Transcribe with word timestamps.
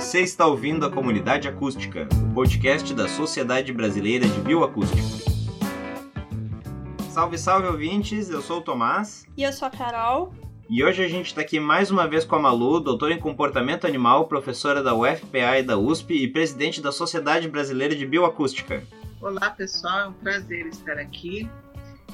Você 0.00 0.22
está 0.22 0.46
ouvindo 0.46 0.86
a 0.86 0.90
Comunidade 0.90 1.46
Acústica, 1.46 2.08
o 2.24 2.32
podcast 2.32 2.94
da 2.94 3.06
Sociedade 3.06 3.70
Brasileira 3.70 4.26
de 4.26 4.40
Bioacústica. 4.40 5.02
Salve, 7.10 7.36
salve 7.36 7.68
ouvintes, 7.68 8.30
eu 8.30 8.40
sou 8.40 8.60
o 8.60 8.62
Tomás. 8.62 9.26
E 9.36 9.42
eu 9.42 9.52
sou 9.52 9.68
a 9.68 9.70
Carol. 9.70 10.32
E 10.70 10.82
hoje 10.82 11.04
a 11.04 11.06
gente 11.06 11.26
está 11.26 11.42
aqui 11.42 11.60
mais 11.60 11.90
uma 11.90 12.08
vez 12.08 12.24
com 12.24 12.34
a 12.34 12.38
Malu, 12.38 12.80
doutora 12.80 13.12
em 13.12 13.20
comportamento 13.20 13.86
animal, 13.86 14.26
professora 14.26 14.82
da 14.82 14.94
UFPA 14.94 15.58
e 15.58 15.62
da 15.62 15.76
USP 15.76 16.14
e 16.14 16.28
presidente 16.28 16.80
da 16.80 16.90
Sociedade 16.90 17.46
Brasileira 17.46 17.94
de 17.94 18.06
Bioacústica. 18.06 18.82
Olá 19.20 19.50
pessoal, 19.50 19.98
é 19.98 20.08
um 20.08 20.14
prazer 20.14 20.66
estar 20.68 20.98
aqui. 20.98 21.46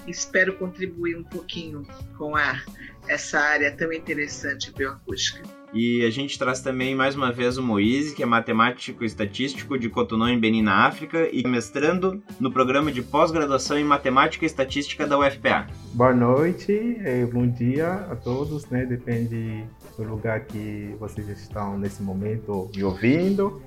Espero 0.09 0.59
contribuir 0.59 1.17
um 1.17 1.25
pouquinho 1.25 1.87
com 2.19 2.35
a, 2.35 2.61
essa 3.07 3.39
área 3.39 3.71
tão 3.71 3.93
interessante 3.93 4.73
bioacústica. 4.73 5.56
E 5.73 6.05
a 6.05 6.11
gente 6.11 6.39
traz 6.39 6.61
também 6.61 6.95
mais 6.95 7.15
uma 7.15 7.33
vez 7.33 7.59
o 7.59 7.63
Moise, 7.63 8.15
que 8.15 8.23
é 8.23 8.27
matemático 8.27 9.03
e 9.03 9.07
estatístico 9.07 9.79
de 9.79 9.89
Cotonou, 9.89 10.29
em 10.29 10.39
Benin, 10.39 10.63
na 10.63 10.87
África, 10.87 11.29
e 11.33 11.47
mestrando 11.47 12.23
no 12.41 12.51
programa 12.51 12.91
de 12.93 13.03
pós-graduação 13.03 13.79
em 13.79 13.85
matemática 13.85 14.45
e 14.45 14.47
estatística 14.47 15.07
da 15.07 15.19
UFPA. 15.19 15.67
Boa 15.93 16.15
noite, 16.15 16.73
eh, 17.01 17.27
bom 17.27 17.47
dia 17.47 18.07
a 18.11 18.17
todos, 18.17 18.67
né? 18.71 18.87
Depende 18.87 19.65
do 19.97 20.05
lugar 20.05 20.41
que 20.41 20.95
vocês 20.99 21.29
estão 21.29 21.79
nesse 21.79 22.03
momento 22.03 22.71
me 22.75 22.85
ouvindo. 22.85 23.63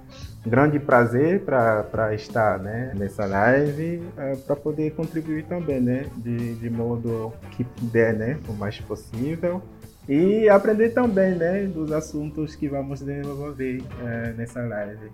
Grande 0.46 0.80
prazer 0.80 1.42
para 1.42 2.14
estar 2.16 2.60
né, 2.60 2.94
nessa 2.96 3.26
live, 3.26 4.02
é, 4.18 4.36
para 4.36 4.56
poder 4.56 4.92
contribuir 4.92 5.44
também, 5.46 5.82
né? 5.82 6.06
De, 6.16 6.56
de 6.56 6.70
modo 6.70 7.34
que 7.52 7.64
puder, 7.64 8.14
né? 8.14 8.40
O 8.48 8.54
mais 8.54 8.80
possível. 8.80 9.62
E 10.10 10.50
aprender 10.50 10.90
também, 10.90 11.36
né, 11.36 11.68
dos 11.68 11.92
assuntos 11.92 12.56
que 12.56 12.68
vamos 12.68 13.00
desenvolver 13.00 13.84
é, 14.04 14.34
nessa 14.34 14.60
live. 14.60 15.12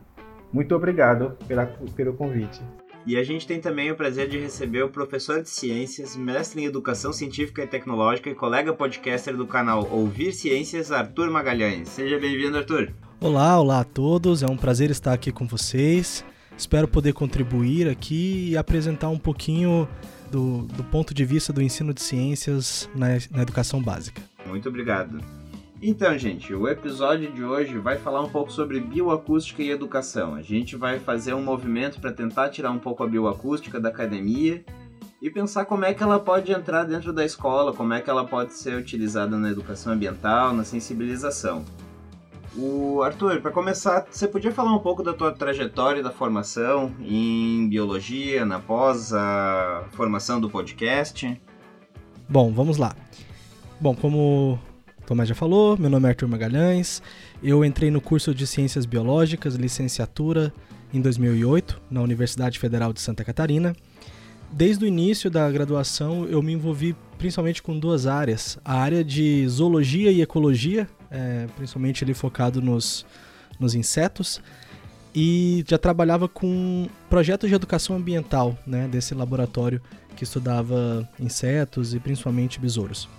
Muito 0.54 0.74
obrigado 0.74 1.38
pela, 1.50 1.66
pelo 1.66 2.14
convite. 2.14 2.62
E 3.06 3.18
a 3.18 3.24
gente 3.24 3.46
tem 3.46 3.60
também 3.60 3.92
o 3.92 3.96
prazer 3.96 4.30
de 4.30 4.40
receber 4.40 4.84
o 4.84 4.90
professor 4.90 5.42
de 5.42 5.50
ciências, 5.50 6.16
mestre 6.16 6.62
em 6.62 6.66
educação 6.66 7.12
científica 7.12 7.62
e 7.62 7.68
tecnológica 7.68 8.30
e 8.30 8.34
colega 8.34 8.72
podcaster 8.72 9.36
do 9.36 9.46
canal 9.46 9.86
Ouvir 9.92 10.32
Ciências, 10.32 10.94
Arthur 10.94 11.30
Magalhães. 11.30 11.90
Seja 11.90 12.18
bem-vindo, 12.18 12.58
Arthur. 12.58 12.94
Olá, 13.20 13.60
olá 13.60 13.82
a 13.82 13.84
todos. 13.84 14.44
É 14.44 14.48
um 14.48 14.56
prazer 14.56 14.92
estar 14.92 15.12
aqui 15.12 15.30
com 15.30 15.46
vocês. 15.46 16.24
Espero 16.58 16.88
poder 16.88 17.12
contribuir 17.12 17.90
aqui 17.90 18.52
e 18.52 18.58
apresentar 18.58 19.10
um 19.10 19.20
pouquinho 19.20 19.90
do, 20.32 20.62
do 20.68 20.86
ponto 20.86 21.14
de 21.14 21.26
vista 21.26 21.52
do 21.52 21.62
ensino 21.62 21.94
de 21.94 22.02
ciências 22.02 22.90
na, 22.96 23.08
na 23.30 23.42
educação 23.42 23.84
básica. 23.84 24.22
Muito 24.46 24.70
obrigado. 24.70 25.20
Então, 25.82 26.18
gente, 26.18 26.54
o 26.54 26.68
episódio 26.68 27.32
de 27.32 27.44
hoje 27.44 27.78
vai 27.78 27.98
falar 27.98 28.22
um 28.22 28.30
pouco 28.30 28.52
sobre 28.52 28.80
bioacústica 28.80 29.62
e 29.62 29.70
educação. 29.70 30.34
A 30.34 30.42
gente 30.42 30.76
vai 30.76 31.00
fazer 31.00 31.34
um 31.34 31.44
movimento 31.44 32.00
para 32.00 32.12
tentar 32.12 32.50
tirar 32.50 32.72
um 32.72 32.80
pouco 32.80 33.04
a 33.04 33.08
bioacústica 33.08 33.80
da 33.80 33.90
academia 33.90 34.64
e 35.22 35.30
pensar 35.30 35.66
como 35.66 35.86
é 35.86 35.94
que 35.94 36.02
ela 36.02 36.20
pode 36.20 36.52
entrar 36.52 36.86
dentro 36.86 37.12
da 37.12 37.26
escola, 37.26 37.74
como 37.74 37.94
é 37.94 38.02
que 38.02 38.10
ela 38.10 38.26
pode 38.26 38.54
ser 38.54 38.76
utilizada 38.78 39.38
na 39.38 39.52
educação 39.52 39.94
ambiental, 39.94 40.54
na 40.54 40.64
sensibilização. 40.64 41.66
O 42.58 43.04
Arthur, 43.04 43.42
para 43.42 43.52
começar, 43.52 44.06
você 44.10 44.28
podia 44.28 44.52
falar 44.52 44.74
um 44.74 44.80
pouco 44.80 45.04
da 45.04 45.14
tua 45.14 45.34
trajetória 45.34 46.02
da 46.02 46.12
formação 46.12 46.94
em 47.02 47.68
biologia, 47.68 48.46
na 48.46 48.60
pós 48.60 49.12
a 49.14 49.84
formação 49.92 50.40
do 50.40 50.50
podcast? 50.50 51.40
Bom, 52.30 52.54
vamos 52.54 52.78
lá. 52.78 52.96
Bom, 53.80 53.94
como 53.94 54.58
o 54.98 55.06
Tomás 55.06 55.28
já 55.28 55.36
falou, 55.36 55.78
meu 55.78 55.90
nome 55.90 56.08
é 56.08 56.10
Arthur 56.10 56.30
Magalhães. 56.30 57.04
Eu 57.44 57.64
entrei 57.66 57.92
no 57.92 58.00
curso 58.00 58.34
de 58.34 58.48
Ciências 58.48 58.86
Biológicas, 58.86 59.56
licenciatura, 59.56 60.54
em 60.94 61.02
2008, 61.02 61.82
na 61.92 62.02
Universidade 62.02 62.58
Federal 62.58 62.94
de 62.94 63.02
Santa 63.02 63.24
Catarina. 63.26 63.76
Desde 64.50 64.86
o 64.86 64.88
início 64.88 65.30
da 65.30 65.52
graduação, 65.52 66.26
eu 66.26 66.42
me 66.42 66.54
envolvi 66.54 66.96
principalmente 67.18 67.62
com 67.62 67.78
duas 67.78 68.08
áreas: 68.08 68.58
a 68.64 68.76
área 68.80 69.04
de 69.04 69.46
zoologia 69.50 70.10
e 70.10 70.22
ecologia, 70.22 70.88
é, 71.12 71.48
principalmente 71.58 72.02
ali 72.04 72.14
focado 72.14 72.62
nos, 72.62 73.06
nos 73.60 73.76
insetos, 73.76 74.42
e 75.14 75.66
já 75.68 75.78
trabalhava 75.78 76.30
com 76.30 76.88
projetos 77.10 77.50
de 77.50 77.56
educação 77.56 77.98
ambiental, 77.98 78.58
né, 78.66 78.88
desse 78.88 79.14
laboratório 79.14 79.82
que 80.16 80.24
estudava 80.24 81.08
insetos 81.20 81.94
e 81.94 82.00
principalmente 82.00 82.58
besouros. 82.58 83.10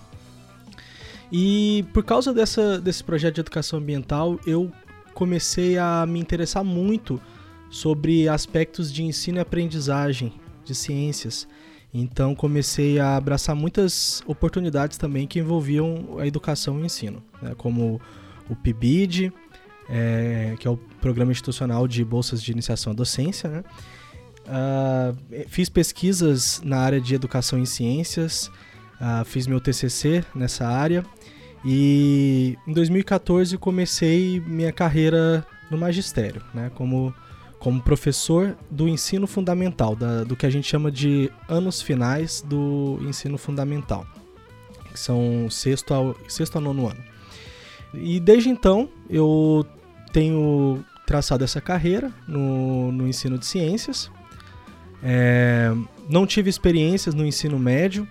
E 1.33 1.85
por 1.93 2.05
causa 2.05 2.33
dessa, 2.33 2.81
desse 2.81 3.03
projeto 3.03 3.37
de 3.37 3.41
educação 3.41 3.79
ambiental, 3.79 4.39
eu 4.47 4.71
comecei 5.15 5.79
a 5.79 6.05
me 6.07 6.21
interessar 6.21 6.63
muito 6.63 7.21
sobre 7.71 8.29
aspectos 8.29 8.93
de 8.93 9.03
ensino 9.03 9.39
e 9.39 9.41
aprendizagem 9.41 10.33
de 10.65 10.75
ciências. 10.75 11.49
Então 11.93 12.35
comecei 12.35 12.99
a 12.99 13.17
abraçar 13.17 13.57
muitas 13.57 14.23
oportunidades 14.27 14.99
também 14.99 15.27
que 15.27 15.39
envolviam 15.39 16.19
a 16.19 16.27
educação 16.27 16.79
e 16.79 16.83
o 16.83 16.87
ensino, 16.87 17.23
né? 17.41 17.55
como 17.57 18.01
o 18.49 18.55
PIBID, 18.55 19.33
é, 19.89 20.55
que 20.59 20.69
é 20.69 20.71
o 20.71 20.77
Programa 20.77 21.33
Institucional 21.33 21.89
de 21.89 22.05
Bolsas 22.05 22.43
de 22.43 22.53
Iniciação 22.53 22.93
à 22.93 22.95
Docência. 22.95 23.49
Né? 23.49 23.65
Uh, 24.47 25.49
fiz 25.49 25.69
pesquisas 25.69 26.61
na 26.65 26.79
área 26.79 27.01
de 27.01 27.15
educação 27.15 27.61
e 27.61 27.67
ciências, 27.67 28.51
uh, 29.01 29.25
fiz 29.25 29.47
meu 29.47 29.61
TCC 29.61 30.25
nessa 30.35 30.67
área 30.67 31.05
e 31.65 32.57
em 32.67 32.73
2014 32.73 33.59
comecei 33.59 34.41
minha 34.47 34.73
carreira 34.73 35.45
no 35.71 35.77
magistério, 35.77 36.43
né, 36.55 36.71
como, 36.75 37.13
como 37.59 37.81
professor 37.83 38.57
do 38.71 38.89
ensino 38.89 39.27
fundamental, 39.27 39.97
da, 39.97 40.23
do 40.23 40.37
que 40.37 40.47
a 40.47 40.51
gente 40.51 40.69
chama 40.69 40.91
de 40.91 41.31
anos 41.49 41.83
finais 41.83 42.41
do 42.41 42.99
ensino 43.03 43.37
fundamental, 43.37 44.07
que 44.93 44.99
são 44.99 45.49
sexto 45.51 45.93
ao, 45.93 46.17
sexto 46.29 46.57
ao 46.57 46.63
nono 46.63 46.89
ano. 46.89 47.03
E 47.95 48.21
desde 48.21 48.49
então 48.49 48.89
eu 49.11 49.67
tenho 50.13 50.85
traçado 51.07 51.45
essa 51.45 51.61
carreira 51.61 52.13
no, 52.29 52.93
no 52.93 53.09
ensino 53.09 53.39
de 53.39 53.47
ciências. 53.47 54.11
É, 55.03 55.73
não 56.09 56.27
tive 56.27 56.51
experiências 56.51 57.15
no 57.15 57.25
ensino 57.25 57.59
médio, 57.59 58.07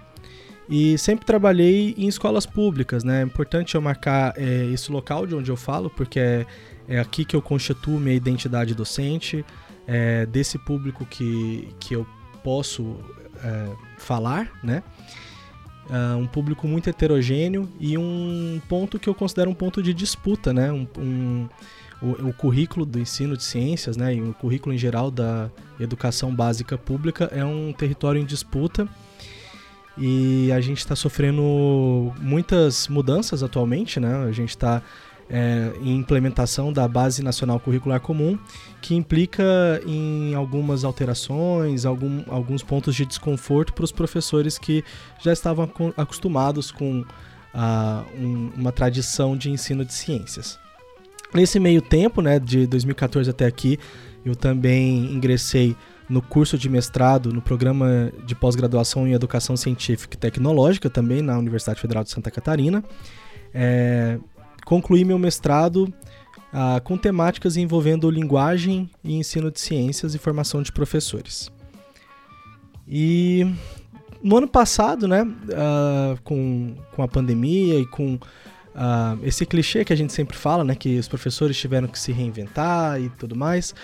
e 0.67 0.97
sempre 0.97 1.25
trabalhei 1.25 1.93
em 1.97 2.07
escolas 2.07 2.45
públicas, 2.45 3.03
né? 3.03 3.21
É 3.21 3.23
importante 3.23 3.75
eu 3.75 3.81
marcar 3.81 4.33
é, 4.35 4.65
esse 4.73 4.91
local 4.91 5.27
de 5.27 5.35
onde 5.35 5.51
eu 5.51 5.55
falo, 5.55 5.89
porque 5.89 6.19
é, 6.19 6.45
é 6.87 6.99
aqui 6.99 7.23
que 7.23 7.35
eu 7.35 7.41
constituo 7.41 7.99
minha 7.99 8.15
identidade 8.15 8.73
docente, 8.73 9.45
é 9.87 10.25
desse 10.25 10.57
público 10.57 11.05
que, 11.05 11.69
que 11.79 11.95
eu 11.95 12.05
posso 12.43 12.97
é, 13.43 13.69
falar, 13.97 14.51
né? 14.63 14.81
Uh, 15.87 16.17
um 16.17 16.25
público 16.25 16.67
muito 16.67 16.89
heterogêneo 16.89 17.69
e 17.79 17.95
um 17.95 18.59
ponto 18.67 18.97
que 18.97 19.07
eu 19.07 19.13
considero 19.13 19.51
um 19.51 19.53
ponto 19.53 19.83
de 19.83 19.93
disputa, 19.93 20.51
né? 20.51 20.71
Um, 20.71 20.87
um 20.97 21.49
o, 22.01 22.29
o, 22.29 22.33
currículo 22.33 22.87
do 22.87 22.99
ensino 22.99 23.37
de 23.37 23.43
ciências, 23.43 23.95
né? 23.95 24.15
E 24.15 24.21
o 24.21 24.33
currículo 24.33 24.73
em 24.73 24.79
geral 24.79 25.11
da 25.11 25.49
educação 25.79 26.33
básica 26.33 26.75
pública 26.75 27.25
é 27.31 27.45
um 27.45 27.71
território 27.71 28.19
em 28.19 28.25
disputa 28.25 28.89
e 29.97 30.51
a 30.51 30.59
gente 30.59 30.79
está 30.79 30.95
sofrendo 30.95 32.13
muitas 32.19 32.87
mudanças 32.87 33.41
atualmente, 33.41 33.99
né? 33.99 34.25
A 34.27 34.31
gente 34.31 34.49
está 34.49 34.81
é, 35.29 35.71
em 35.81 35.95
implementação 35.95 36.71
da 36.71 36.87
Base 36.87 37.23
Nacional 37.23 37.59
Curricular 37.59 37.99
Comum, 37.99 38.37
que 38.81 38.95
implica 38.95 39.43
em 39.85 40.35
algumas 40.35 40.83
alterações, 40.83 41.85
algum, 41.85 42.23
alguns 42.27 42.61
pontos 42.61 42.95
de 42.95 43.05
desconforto 43.05 43.73
para 43.73 43.85
os 43.85 43.91
professores 43.91 44.57
que 44.57 44.83
já 45.23 45.33
estavam 45.33 45.69
acostumados 45.97 46.71
com 46.71 47.03
um, 48.17 48.51
uma 48.55 48.71
tradição 48.71 49.35
de 49.37 49.49
ensino 49.49 49.85
de 49.85 49.93
ciências. 49.93 50.59
Nesse 51.33 51.59
meio 51.59 51.81
tempo, 51.81 52.21
né, 52.21 52.39
de 52.39 52.67
2014 52.67 53.29
até 53.29 53.45
aqui, 53.45 53.79
eu 54.25 54.35
também 54.35 55.11
ingressei 55.11 55.75
no 56.09 56.21
curso 56.21 56.57
de 56.57 56.69
mestrado 56.69 57.33
no 57.33 57.41
programa 57.41 58.11
de 58.25 58.35
pós-graduação 58.35 59.07
em 59.07 59.13
Educação 59.13 59.57
Científica 59.57 60.15
e 60.15 60.19
Tecnológica, 60.19 60.89
também 60.89 61.21
na 61.21 61.37
Universidade 61.37 61.79
Federal 61.79 62.03
de 62.03 62.11
Santa 62.11 62.29
Catarina. 62.29 62.83
É, 63.53 64.19
concluí 64.65 65.03
meu 65.03 65.17
mestrado 65.17 65.91
ah, 66.53 66.79
com 66.83 66.97
temáticas 66.97 67.57
envolvendo 67.57 68.09
linguagem 68.09 68.89
e 69.03 69.15
ensino 69.15 69.51
de 69.51 69.59
ciências 69.59 70.15
e 70.15 70.17
formação 70.17 70.61
de 70.61 70.71
professores. 70.71 71.51
E 72.87 73.45
no 74.23 74.37
ano 74.37 74.47
passado, 74.47 75.07
né, 75.07 75.27
ah, 75.53 76.15
com, 76.23 76.75
com 76.95 77.03
a 77.03 77.07
pandemia 77.07 77.79
e 77.79 77.85
com 77.85 78.17
ah, 78.73 79.17
esse 79.23 79.45
clichê 79.45 79.83
que 79.83 79.91
a 79.91 79.95
gente 79.97 80.13
sempre 80.13 80.37
fala, 80.37 80.63
né, 80.63 80.75
que 80.75 80.97
os 80.97 81.07
professores 81.07 81.57
tiveram 81.57 81.87
que 81.87 81.99
se 81.99 82.11
reinventar 82.11 83.01
e 83.01 83.09
tudo 83.09 83.35
mais, 83.35 83.75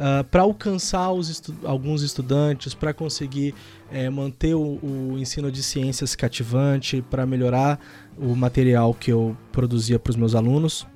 Uh, 0.00 0.20
ah, 0.20 0.24
para 0.24 0.40
alcançar 0.40 1.14
estu 1.20 1.54
alguns 1.62 2.00
estudantes, 2.00 2.72
para 2.72 2.94
conseguir 2.94 3.54
é, 3.92 4.08
manter 4.08 4.54
o, 4.54 4.78
o, 4.82 5.18
ensino 5.18 5.52
de 5.52 5.62
ciências 5.62 6.16
cativante, 6.16 7.02
para 7.02 7.26
melhorar 7.26 7.78
o 8.16 8.34
material 8.34 8.94
que 8.94 9.12
eu 9.12 9.36
produzia 9.52 9.98
para 9.98 10.08
os 10.08 10.16
meus 10.16 10.34
alunos, 10.34 10.86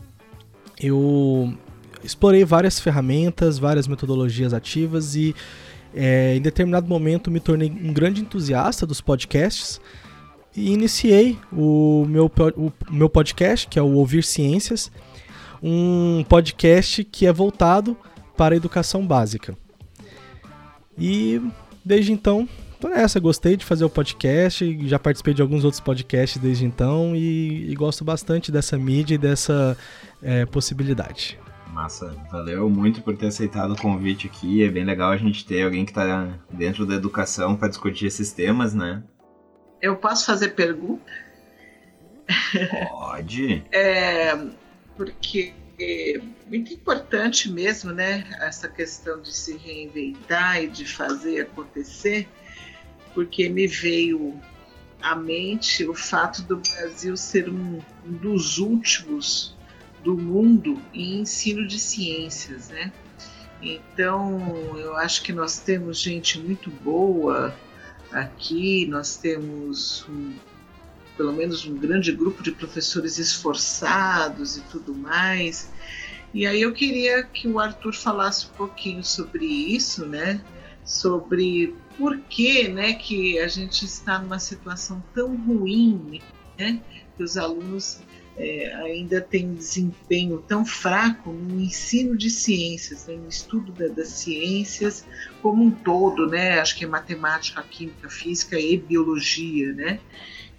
eu 0.81 1.53
explorei 2.03 2.47
várias 2.47 2.81
ferramentas, 2.81 3.59
várias 3.59 3.87
metodologias 3.87 4.55
ativas 4.55 5.15
e 5.15 5.35
é, 5.95 6.35
em 6.35 6.41
determinado 6.41 6.89
momento 6.89 7.31
me 7.31 7.41
tornei 7.41 7.71
um 7.71 7.93
grande 7.93 8.23
entusiasta 8.23 8.87
dos 8.87 9.03
podcasts 9.03 9.83
e 10.57 10.73
iniciei 10.73 11.39
o 11.53 12.07
meu, 12.09 12.31
o 12.57 12.73
meu 12.91 13.11
podcast, 13.11 13.69
que 13.69 13.79
é 13.79 13.83
o 13.83 13.93
Ouvir 13.93 14.25
Ciências, 14.25 14.91
um 15.63 16.25
podcast 16.27 17.05
que 17.05 17.27
é 17.27 17.33
voltado 17.33 17.95
para 18.37 18.55
a 18.55 18.57
educação 18.57 19.07
básica. 19.07 19.57
E 20.97 21.41
desde 21.85 22.13
então, 22.13 22.49
tô 22.81 22.89
nessa, 22.89 23.19
gostei 23.19 23.57
de 23.57 23.65
fazer 23.65 23.85
o 23.85 23.91
podcast, 23.91 24.87
já 24.87 24.99
participei 24.99 25.35
de 25.35 25.43
alguns 25.43 25.65
outros 25.65 25.81
podcasts 25.81 26.41
desde 26.41 26.65
então 26.65 27.15
e, 27.15 27.71
e 27.71 27.75
gosto 27.75 28.05
bastante 28.05 28.53
dessa 28.53 28.79
mídia 28.79 29.15
e 29.15 29.19
dessa 29.19 29.77
é, 30.23 30.47
possibilidade. 30.47 31.39
Massa, 31.73 32.17
valeu 32.31 32.71
muito 32.71 33.03
por 33.03 33.17
ter 33.17 33.27
aceitado 33.27 33.73
o 33.73 33.77
convite 33.77 34.29
aqui. 34.29 34.63
É 34.63 34.71
bem 34.71 34.85
legal 34.85 35.11
a 35.11 35.17
gente 35.17 35.45
ter 35.45 35.65
alguém 35.65 35.85
que 35.85 35.91
está 35.91 36.39
dentro 36.49 36.87
da 36.87 36.95
educação 36.95 37.57
para 37.57 37.67
discutir 37.67 38.07
esses 38.07 38.31
temas, 38.31 38.73
né? 38.73 39.03
Eu 39.83 39.97
posso 39.97 40.25
fazer 40.25 40.51
pergunta? 40.51 41.11
Pode. 42.91 43.65
é, 43.73 44.37
porque 44.97 45.53
é 45.79 46.21
muito 46.47 46.73
importante 46.73 47.51
mesmo, 47.51 47.93
né? 47.93 48.25
Essa 48.41 48.69
questão 48.69 49.21
de 49.21 49.33
se 49.33 49.57
reinventar 49.57 50.63
e 50.63 50.69
de 50.69 50.87
fazer 50.87 51.43
acontecer, 51.43 52.29
porque 53.13 53.49
me 53.49 53.67
veio 53.67 54.41
à 55.01 55.15
mente 55.15 55.85
o 55.87 55.95
fato 55.95 56.43
do 56.43 56.57
Brasil 56.57 57.17
ser 57.17 57.49
um, 57.49 57.81
um 58.07 58.13
dos 58.13 58.59
últimos 58.59 59.55
do 60.03 60.17
mundo 60.17 60.81
em 60.93 61.21
ensino 61.21 61.67
de 61.67 61.79
ciências, 61.79 62.69
né? 62.69 62.93
Então, 63.63 64.79
eu 64.79 64.95
acho 64.97 65.23
que 65.23 65.33
nós 65.33 65.59
temos 65.59 65.99
gente 65.99 66.39
muito 66.39 66.71
boa 66.71 67.55
aqui, 68.13 68.87
nós 68.87 69.17
temos 69.17 70.07
um, 70.09 70.35
pelo 71.17 71.33
menos 71.33 71.65
um 71.67 71.77
grande 71.77 72.13
grupo 72.13 72.43
de 72.43 72.53
professores 72.53 73.19
esforçados 73.19 74.57
e 74.57 74.61
tudo 74.63 74.95
mais. 74.95 75.71
E 76.33 76.47
aí 76.47 76.63
eu 76.63 76.73
queria 76.73 77.23
que 77.23 77.47
o 77.47 77.61
Arthur 77.61 77.95
falasse 77.95 78.47
um 78.47 78.57
pouquinho 78.57 79.05
sobre 79.05 79.45
isso, 79.47 80.05
né? 80.05 80.41
Sobre 80.85 81.75
por 81.97 82.19
que, 82.19 82.69
né, 82.69 82.95
que 82.95 83.39
a 83.39 83.47
gente 83.47 83.85
está 83.85 84.19
numa 84.19 84.39
situação 84.39 85.03
tão 85.15 85.37
ruim, 85.37 86.21
né? 86.59 86.81
Que 87.17 87.23
os 87.23 87.37
alunos 87.37 88.01
é, 88.37 88.75
ainda 88.75 89.21
têm 89.21 89.55
desempenho 89.55 90.43
tão 90.49 90.67
fraco 90.67 91.33
no 91.33 91.61
ensino 91.61 92.17
de 92.17 92.29
ciências, 92.29 93.07
né, 93.07 93.15
no 93.15 93.29
estudo 93.29 93.71
da, 93.73 93.87
das 93.87 94.09
ciências 94.09 95.07
como 95.41 95.63
um 95.63 95.71
todo, 95.71 96.27
né? 96.27 96.59
Acho 96.59 96.77
que 96.77 96.85
é 96.85 96.89
matemática, 96.89 97.63
química, 97.63 98.09
física 98.11 98.59
e 98.59 98.77
biologia, 98.77 99.73
né? 99.73 100.01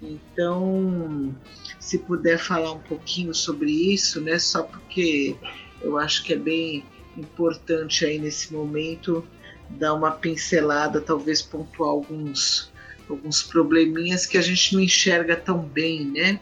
Então, 0.02 1.34
se 1.80 2.00
puder 2.00 2.38
falar 2.38 2.74
um 2.74 2.80
pouquinho 2.80 3.34
sobre 3.34 3.72
isso, 3.72 4.22
né? 4.22 4.38
Só 4.38 4.64
porque 4.64 5.36
eu 5.82 5.98
acho 5.98 6.24
que 6.24 6.34
é 6.34 6.38
bem 6.38 6.84
importante 7.18 8.06
aí 8.06 8.20
nesse 8.20 8.54
momento 8.54 9.26
dar 9.70 9.94
uma 9.94 10.12
pincelada, 10.12 11.02
talvez 11.02 11.42
pontuar 11.42 11.90
alguns 11.90 12.72
alguns 13.08 13.44
probleminhas 13.44 14.26
que 14.26 14.36
a 14.36 14.42
gente 14.42 14.74
não 14.74 14.82
enxerga 14.82 15.36
tão 15.36 15.60
bem, 15.60 16.06
né? 16.06 16.40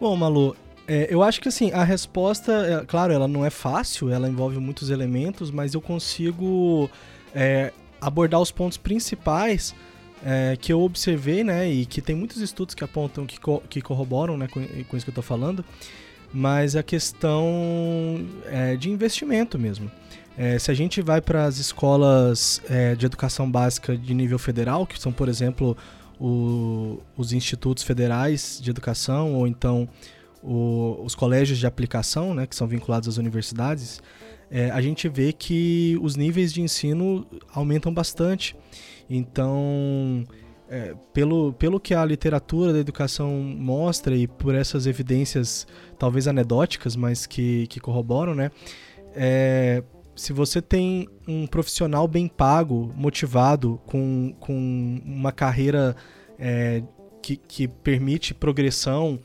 Bom, 0.00 0.16
Malu, 0.16 0.56
é, 0.88 1.06
eu 1.10 1.22
acho 1.22 1.40
que 1.40 1.48
assim, 1.48 1.72
a 1.72 1.84
resposta, 1.84 2.52
é, 2.52 2.84
claro, 2.86 3.12
ela 3.12 3.28
não 3.28 3.44
é 3.44 3.50
fácil, 3.50 4.10
ela 4.10 4.28
envolve 4.28 4.58
muitos 4.58 4.90
elementos, 4.90 5.50
mas 5.50 5.74
eu 5.74 5.80
consigo 5.80 6.90
é, 7.34 7.70
abordar 8.00 8.40
os 8.40 8.50
pontos 8.50 8.78
principais 8.78 9.74
é, 10.24 10.56
que 10.56 10.72
eu 10.72 10.80
observei, 10.80 11.44
né, 11.44 11.68
e 11.68 11.84
que 11.84 12.00
tem 12.00 12.16
muitos 12.16 12.40
estudos 12.40 12.74
que 12.74 12.82
apontam, 12.82 13.26
que, 13.26 13.38
co 13.38 13.60
que 13.68 13.82
corroboram, 13.82 14.38
né, 14.38 14.48
com, 14.48 14.66
com, 14.66 14.96
isso 14.96 15.04
que 15.04 15.10
eu 15.10 15.12
estou 15.12 15.22
falando, 15.22 15.62
mas 16.32 16.74
a 16.74 16.82
questão 16.82 18.26
é, 18.46 18.74
de 18.74 18.90
investimento 18.90 19.58
mesmo. 19.58 19.90
É, 20.36 20.58
se 20.58 20.70
a 20.70 20.74
gente 20.74 21.00
vai 21.02 21.20
para 21.20 21.44
as 21.44 21.58
escolas 21.58 22.60
é, 22.68 22.94
de 22.96 23.06
educação 23.06 23.48
básica 23.48 23.96
de 23.96 24.14
nível 24.14 24.38
federal, 24.38 24.86
que 24.86 24.98
são, 24.98 25.12
por 25.12 25.28
exemplo, 25.28 25.76
o, 26.18 27.00
os 27.16 27.32
institutos 27.32 27.84
federais 27.84 28.58
de 28.60 28.70
educação, 28.70 29.34
ou 29.34 29.46
então 29.46 29.88
o, 30.42 31.00
os 31.04 31.14
colégios 31.14 31.58
de 31.58 31.66
aplicação, 31.66 32.34
né, 32.34 32.46
que 32.46 32.56
são 32.56 32.66
vinculados 32.66 33.08
às 33.08 33.18
universidades, 33.18 34.00
é, 34.50 34.70
a 34.70 34.80
gente 34.80 35.08
vê 35.08 35.32
que 35.32 35.98
os 36.00 36.16
níveis 36.16 36.52
de 36.52 36.62
ensino 36.62 37.26
aumentam 37.52 37.92
bastante. 37.92 38.56
Então, 39.08 40.24
é, 40.68 40.94
pelo, 41.12 41.52
pelo 41.52 41.78
que 41.78 41.94
a 41.94 42.04
literatura 42.04 42.72
da 42.72 42.78
educação 42.78 43.30
mostra 43.32 44.16
e 44.16 44.26
por 44.26 44.54
essas 44.54 44.86
evidências, 44.86 45.66
talvez 45.98 46.26
anedóticas, 46.26 46.96
mas 46.96 47.26
que, 47.26 47.66
que 47.66 47.80
corroboram, 47.80 48.34
né? 48.34 48.50
É, 49.14 49.82
se 50.16 50.32
você 50.32 50.62
tem 50.62 51.08
um 51.26 51.46
profissional 51.46 52.06
bem 52.06 52.28
pago, 52.28 52.92
motivado, 52.96 53.80
com, 53.86 54.34
com 54.38 55.00
uma 55.04 55.32
carreira 55.32 55.96
é, 56.38 56.82
que, 57.20 57.36
que 57.36 57.66
permite 57.66 58.32
progressão, 58.32 59.18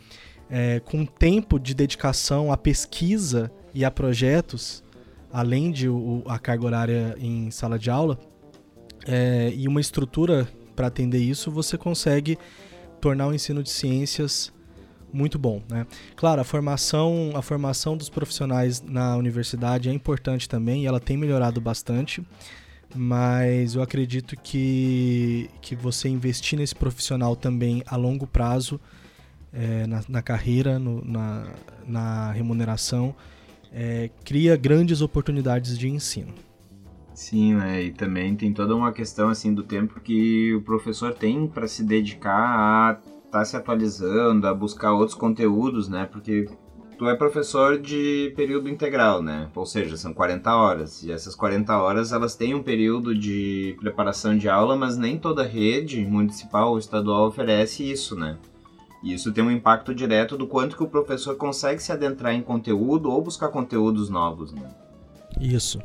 é, 0.50 0.80
com 0.80 1.06
tempo 1.06 1.60
de 1.60 1.76
dedicação 1.76 2.52
à 2.52 2.58
pesquisa 2.58 3.52
e 3.74 3.86
a 3.86 3.92
projetos, 3.92 4.84
além 5.32 5.72
de 5.72 5.88
o, 5.88 6.24
a 6.28 6.40
carga 6.40 6.66
horária 6.66 7.16
em 7.20 7.52
sala 7.52 7.78
de 7.78 7.90
aula, 7.90 8.20
é, 9.08 9.52
e 9.56 9.68
uma 9.68 9.82
estrutura 9.82 10.48
para 10.76 10.88
atender 10.88 11.20
isso, 11.20 11.52
você 11.52 11.78
consegue 11.78 12.38
tornar 13.02 13.28
o 13.28 13.34
ensino 13.34 13.64
de 13.64 13.70
ciências 13.70 14.52
muito 15.12 15.40
bom, 15.40 15.62
né? 15.68 15.88
Claro, 16.16 16.42
a 16.42 16.44
formação, 16.44 17.32
a 17.36 17.42
formação 17.42 17.98
dos 17.98 18.10
profissionais 18.10 18.82
na 18.82 19.16
universidade 19.18 19.90
é 19.90 19.94
importante 19.94 20.48
também 20.48 20.84
e 20.84 20.86
ela 20.86 21.00
tem 21.00 21.18
melhorado 21.18 21.60
bastante, 21.60 22.24
mas 22.96 23.76
eu 23.76 23.82
acredito 23.82 24.36
que, 24.38 25.50
que 25.62 25.76
você 25.76 26.10
investir 26.10 26.58
nesse 26.58 26.76
profissional 26.76 27.36
também 27.36 27.84
a 27.88 27.96
longo 27.96 28.28
prazo, 28.28 28.80
é, 29.52 29.88
na, 29.88 30.04
na, 30.08 30.22
carreira, 30.22 30.78
no, 30.78 31.04
na, 31.04 31.48
na 31.88 32.32
remuneração, 32.32 33.16
é, 33.74 34.10
cria 34.24 34.56
grandes 34.56 35.02
oportunidades 35.02 35.78
de 35.78 35.90
ensino. 35.90 36.34
Sim, 37.20 37.56
né? 37.56 37.84
E 37.84 37.92
também 37.92 38.34
tem 38.34 38.54
toda 38.54 38.74
uma 38.74 38.94
questão 38.94 39.28
assim 39.28 39.54
do 39.54 39.62
tempo 39.62 40.00
que 40.00 40.56
o 40.56 40.62
professor 40.62 41.14
tem 41.14 41.46
para 41.48 41.68
se 41.68 41.84
dedicar 41.84 42.32
a 42.32 42.92
estar 43.26 43.40
tá 43.40 43.44
se 43.44 43.58
atualizando, 43.58 44.48
a 44.48 44.54
buscar 44.54 44.94
outros 44.94 45.18
conteúdos, 45.18 45.90
né? 45.90 46.08
Porque 46.10 46.48
tu 46.98 47.10
é 47.10 47.16
professor 47.18 47.78
de 47.78 48.32
período 48.38 48.70
integral, 48.70 49.22
né? 49.22 49.50
Ou 49.54 49.66
seja, 49.66 49.98
são 49.98 50.14
40 50.14 50.56
horas. 50.56 51.04
E 51.04 51.12
essas 51.12 51.36
40 51.36 51.78
horas, 51.78 52.14
elas 52.14 52.38
têm 52.38 52.56
um 52.56 52.64
período 52.64 53.14
de 53.14 53.76
preparação 53.82 54.38
de 54.38 54.48
aula, 54.48 54.78
mas 54.78 54.98
nem 54.98 55.20
toda 55.20 55.44
rede 55.44 56.06
municipal 56.06 56.72
ou 56.72 56.80
estadual 56.80 57.28
oferece 57.28 57.84
isso, 57.84 58.16
né? 58.16 58.38
E 59.04 59.14
isso 59.14 59.34
tem 59.34 59.44
um 59.44 59.52
impacto 59.52 59.94
direto 59.94 60.38
do 60.38 60.48
quanto 60.48 60.78
que 60.78 60.84
o 60.84 60.90
professor 60.90 61.36
consegue 61.36 61.84
se 61.84 61.92
adentrar 61.92 62.34
em 62.34 62.42
conteúdo 62.42 63.12
ou 63.12 63.22
buscar 63.22 63.50
conteúdos 63.50 64.10
novos, 64.10 64.54
né? 64.54 64.74
Isso. 65.38 65.80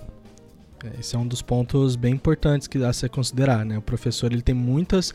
É, 0.85 1.01
esse 1.01 1.17
é 1.17 1.19
um 1.19 1.27
dos 1.27 1.41
pontos 1.41 1.97
bem 1.97 2.15
importantes 2.15 2.69
que 2.69 2.79
dá 2.79 2.91
a 2.91 2.93
se 2.93 3.09
considerar, 3.09 3.65
né? 3.65 3.79
O 3.79 3.83
professor 3.83 4.33
ele 4.33 4.43
tem 4.43 4.55
muitas 4.55 5.15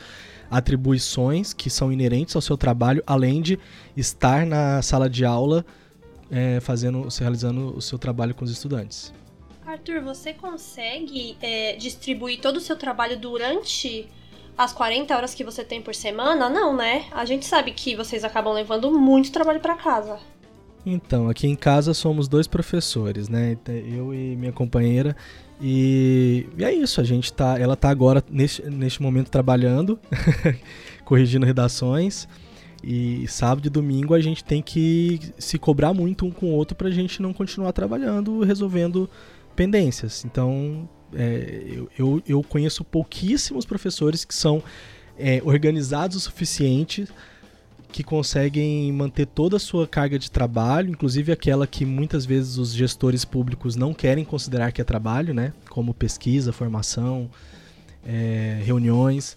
atribuições 0.50 1.54
que 1.54 1.70
são 1.70 1.92
inerentes 1.92 2.36
ao 2.36 2.42
seu 2.42 2.58
trabalho, 2.58 3.04
além 3.06 3.42
de 3.42 3.60
estar 3.96 4.46
na 4.46 4.82
sala 4.82 5.10
de 5.10 5.24
aula 5.24 5.66
é, 6.32 6.60
fazendo, 6.60 7.08
realizando 7.20 7.76
o 7.76 7.82
seu 7.82 8.00
trabalho 8.00 8.34
com 8.34 8.44
os 8.44 8.52
estudantes. 8.52 9.14
Arthur, 9.66 10.02
você 10.02 10.34
consegue 10.34 11.38
é, 11.42 11.76
distribuir 11.76 12.40
todo 12.40 12.58
o 12.58 12.60
seu 12.60 12.76
trabalho 12.76 13.20
durante 13.20 14.08
as 14.58 14.74
40 14.74 15.16
horas 15.16 15.36
que 15.36 15.44
você 15.44 15.64
tem 15.64 15.82
por 15.82 15.94
semana? 15.94 16.50
Não, 16.50 16.76
né? 16.76 17.06
A 17.12 17.24
gente 17.24 17.46
sabe 17.46 17.72
que 17.72 17.96
vocês 17.96 18.24
acabam 18.24 18.52
levando 18.54 18.92
muito 18.92 19.32
trabalho 19.32 19.60
para 19.60 19.76
casa. 19.76 20.20
Então, 20.86 21.30
aqui 21.30 21.46
em 21.46 21.56
casa 21.56 21.94
somos 21.94 22.28
dois 22.28 22.48
professores, 22.48 23.30
né? 23.30 23.58
Eu 23.68 24.14
e 24.14 24.36
minha 24.36 24.52
companheira. 24.52 25.16
E, 25.62 26.48
e, 26.58 26.64
é 26.64 26.74
isso, 26.74 27.02
a 27.02 27.04
gente 27.04 27.34
tá. 27.34 27.60
Ela 27.60 27.76
tá 27.76 27.90
agora, 27.90 28.24
neste, 28.30 28.64
neste 28.64 29.02
momento, 29.02 29.30
trabalhando, 29.30 30.00
corrigindo 31.04 31.46
redações. 31.46 32.28
E 32.82 33.28
sábado 33.28 33.68
e 33.68 33.70
domingo 33.70 34.14
a 34.14 34.22
gente 34.22 34.42
tem 34.42 34.62
que 34.62 35.20
se 35.38 35.58
cobrar 35.60 35.94
muito 35.94 36.26
um 36.26 36.32
com 36.32 36.46
o 36.46 36.52
outro 36.52 36.78
pra 36.78 36.90
gente 36.90 37.22
não 37.22 37.34
continuar 37.34 37.74
trabalhando, 37.74 38.42
resolvendo 38.42 39.10
pendências. 39.54 40.24
Então, 40.24 40.88
é, 41.14 41.66
eu, 41.68 41.90
eu, 41.98 42.24
eu, 42.26 42.44
conheço 42.44 42.86
pouquíssimos 42.86 43.66
professores 43.66 44.24
que 44.24 44.34
são 44.34 44.64
é, 45.18 45.42
organizados 45.44 46.16
o 46.16 46.20
suficiente 46.22 47.06
que 47.92 48.04
conseguem 48.04 48.92
manter 48.92 49.26
toda 49.26 49.58
a 49.58 49.60
sua 49.60 49.88
carga 49.88 50.20
de 50.20 50.30
trabalho, 50.30 50.90
inclusive 50.90 51.32
aquela 51.32 51.66
que 51.66 51.86
muitas 51.86 52.26
vezes 52.26 52.58
os 52.58 52.72
gestores 52.72 53.26
públicos 53.26 53.76
não 53.76 53.94
querem 53.94 54.24
considerar 54.24 54.72
que 54.72 54.80
é 54.80 54.84
trabalho, 54.84 55.34
né? 55.34 55.54
Como 55.70 55.94
pesquisa, 55.94 56.54
formação, 56.54 57.30
é, 58.06 58.62
reuniões. 58.64 59.36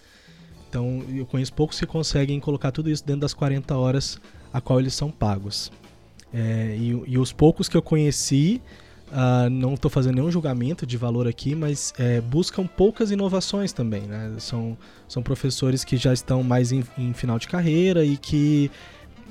Então, 0.68 1.02
eu 1.14 1.26
conheço 1.26 1.52
poucos 1.52 1.78
que 1.78 1.87
conseguem 1.87 2.38
colocar 2.40 2.71
tudo 2.71 2.90
isso 2.90 3.04
dentro 3.04 3.23
das 3.23 3.35
40 3.35 3.76
horas 3.76 4.18
a 4.52 4.61
qual 4.61 4.78
eles 4.80 4.94
são 4.94 5.11
pagos. 5.11 5.73
É, 6.32 6.76
e, 6.78 7.02
e, 7.06 7.18
os 7.18 7.32
poucos 7.32 7.68
que 7.68 7.76
eu 7.76 7.82
conheci, 7.82 8.61
uh, 9.12 9.50
não 9.50 9.75
estou 9.75 9.90
fazendo 9.90 10.16
nenhum 10.16 10.31
julgamento 10.31 10.87
de 10.87 10.97
valor 10.97 11.28
aqui, 11.28 11.54
mas 11.54 11.92
é, 11.99 12.21
buscam 12.21 12.66
poucas 12.66 13.11
inovações 13.11 13.73
também. 13.73 14.02
Né? 14.02 14.35
São, 14.38 14.76
são 15.07 15.23
professores 15.23 15.85
que 15.85 15.97
já 15.97 16.12
estão 16.12 16.42
mais 16.42 16.73
em, 16.73 16.85
em 16.99 17.12
final 17.12 17.38
de 17.38 17.47
carreira 17.47 18.04
e 18.04 18.16
que, 18.16 18.71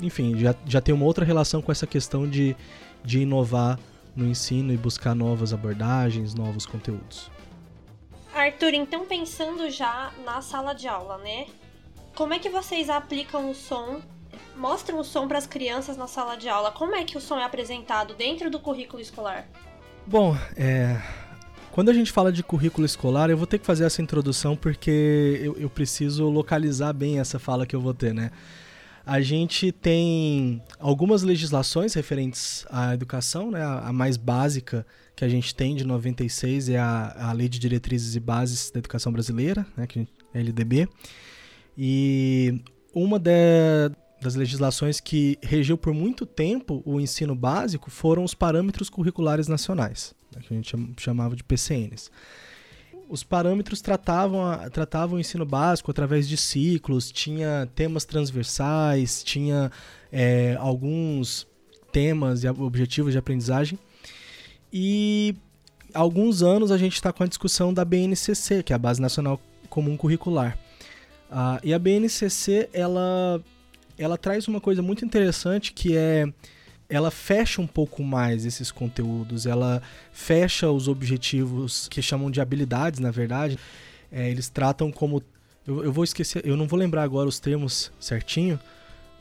enfim, 0.01 0.37
já, 0.37 0.55
já 0.65 0.79
tem 0.79 0.93
uma 0.93 1.05
outra 1.05 1.25
relação 1.25 1.61
com 1.61 1.71
essa 1.71 1.87
questão 1.87 2.27
de, 2.29 2.55
de 3.03 3.19
inovar 3.19 3.79
no 4.15 4.27
ensino 4.27 4.71
e 4.73 4.77
buscar 4.77 5.15
novas 5.15 5.53
abordagens, 5.53 6.33
novos 6.33 6.65
conteúdos. 6.65 7.31
Arthur, 8.33 8.73
então 8.73 9.05
pensando 9.05 9.69
já 9.69 10.11
na 10.23 10.41
sala 10.41 10.73
de 10.73 10.87
aula, 10.87 11.17
né? 11.17 11.47
Como 12.15 12.33
é 12.33 12.39
que 12.39 12.49
vocês 12.49 12.89
aplicam 12.89 13.49
o 13.49 13.55
som, 13.55 14.01
mostram 14.55 14.99
o 14.99 15.03
som 15.03 15.27
para 15.27 15.37
as 15.37 15.47
crianças 15.47 15.97
na 15.97 16.07
sala 16.07 16.35
de 16.35 16.47
aula? 16.47 16.71
Como 16.71 16.95
é 16.95 17.03
que 17.03 17.17
o 17.17 17.21
som 17.21 17.37
é 17.37 17.43
apresentado 17.43 18.13
dentro 18.13 18.49
do 18.49 18.59
currículo 18.59 19.01
escolar? 19.01 19.47
Bom, 20.11 20.35
é, 20.57 21.01
quando 21.71 21.87
a 21.87 21.93
gente 21.93 22.11
fala 22.11 22.33
de 22.33 22.43
currículo 22.43 22.85
escolar, 22.85 23.29
eu 23.29 23.37
vou 23.37 23.47
ter 23.47 23.57
que 23.57 23.65
fazer 23.65 23.85
essa 23.85 24.01
introdução 24.01 24.57
porque 24.57 25.39
eu, 25.41 25.55
eu 25.57 25.69
preciso 25.69 26.27
localizar 26.27 26.91
bem 26.91 27.17
essa 27.17 27.39
fala 27.39 27.65
que 27.65 27.73
eu 27.73 27.79
vou 27.79 27.93
ter, 27.93 28.13
né? 28.13 28.29
A 29.05 29.21
gente 29.21 29.71
tem 29.71 30.61
algumas 30.81 31.23
legislações 31.23 31.93
referentes 31.93 32.65
à 32.69 32.93
educação, 32.93 33.51
né? 33.51 33.63
A, 33.63 33.93
mais 33.93 34.17
básica 34.17 34.85
que 35.15 35.23
a 35.23 35.29
gente 35.29 35.55
tem 35.55 35.77
de 35.77 35.85
96 35.85 36.67
é 36.67 36.77
a, 36.77 37.29
a 37.29 37.31
Lei 37.31 37.47
de 37.47 37.57
Diretrizes 37.57 38.13
e 38.13 38.19
Bases 38.19 38.69
da 38.69 38.79
Educação 38.79 39.13
Brasileira, 39.13 39.65
né, 39.77 39.87
que 39.87 40.01
é 40.33 40.37
a 40.37 40.41
LDB. 40.41 40.89
E 41.77 42.61
uma 42.93 43.17
de, 43.17 43.31
das 44.21 44.35
legislações 44.35 44.99
que 44.99 45.37
regeu 45.41 45.77
por 45.77 45.93
muito 45.93 46.25
tempo 46.25 46.81
o 46.85 46.99
ensino 46.99 47.35
básico 47.35 47.89
foram 47.89 48.23
os 48.23 48.33
parâmetros 48.33 48.89
curriculares 48.89 49.47
nacionais, 49.47 50.13
né, 50.33 50.41
que 50.41 50.53
a 50.53 50.57
gente 50.57 50.75
chamava 50.97 51.35
de 51.35 51.43
PCNs. 51.43 52.11
Os 53.09 53.23
parâmetros 53.23 53.81
tratavam, 53.81 54.41
tratavam 54.69 55.17
o 55.17 55.19
ensino 55.19 55.45
básico 55.45 55.91
através 55.91 56.29
de 56.29 56.37
ciclos, 56.37 57.11
tinha 57.11 57.67
temas 57.75 58.05
transversais, 58.05 59.21
tinha 59.23 59.69
é, 60.11 60.55
alguns 60.59 61.45
temas 61.91 62.43
e 62.43 62.47
objetivos 62.47 63.11
de 63.11 63.17
aprendizagem 63.17 63.77
e 64.71 65.35
há 65.93 65.99
alguns 65.99 66.41
anos 66.41 66.71
a 66.71 66.77
gente 66.77 66.93
está 66.93 67.11
com 67.11 67.23
a 67.23 67.27
discussão 67.27 67.73
da 67.73 67.83
BNCC, 67.83 68.63
que 68.63 68.71
é 68.71 68.75
a 68.75 68.79
Base 68.79 69.01
Nacional 69.01 69.41
Comum 69.69 69.97
Curricular. 69.97 70.57
Uh, 71.29 71.59
e 71.63 71.73
a 71.73 71.79
BNCC 71.79 72.69
ela, 72.73 73.41
ela 74.03 74.17
traz 74.17 74.47
uma 74.47 74.59
coisa 74.59 74.81
muito 74.81 75.05
interessante 75.05 75.73
que 75.73 75.95
é 75.95 76.31
ela 76.91 77.09
fecha 77.09 77.61
um 77.61 77.67
pouco 77.67 78.03
mais 78.03 78.45
esses 78.45 78.69
conteúdos, 78.69 79.45
ela 79.45 79.81
fecha 80.11 80.69
os 80.69 80.89
objetivos 80.89 81.87
que 81.87 82.01
chamam 82.01 82.29
de 82.29 82.41
habilidades, 82.41 82.99
na 82.99 83.11
verdade. 83.11 83.57
É, 84.11 84.29
eles 84.29 84.49
tratam 84.49 84.91
como. 84.91 85.23
Eu, 85.65 85.85
eu, 85.85 85.93
vou 85.93 86.03
esquecer, 86.03 86.45
eu 86.45 86.57
não 86.57 86.67
vou 86.67 86.77
lembrar 86.77 87.03
agora 87.03 87.29
os 87.29 87.39
termos 87.39 87.93
certinho, 87.97 88.59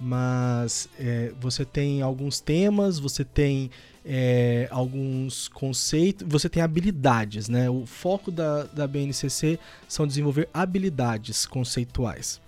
mas 0.00 0.88
é, 0.98 1.32
você 1.40 1.64
tem 1.64 2.02
alguns 2.02 2.40
temas, 2.40 2.98
você 2.98 3.24
tem 3.24 3.70
é, 4.04 4.66
alguns 4.72 5.46
conceitos, 5.46 6.26
você 6.28 6.48
tem 6.48 6.62
habilidades, 6.62 7.48
né? 7.48 7.70
O 7.70 7.86
foco 7.86 8.32
da, 8.32 8.64
da 8.64 8.86
BNCC 8.88 9.60
são 9.86 10.08
desenvolver 10.08 10.48
habilidades 10.52 11.46
conceituais. 11.46 12.40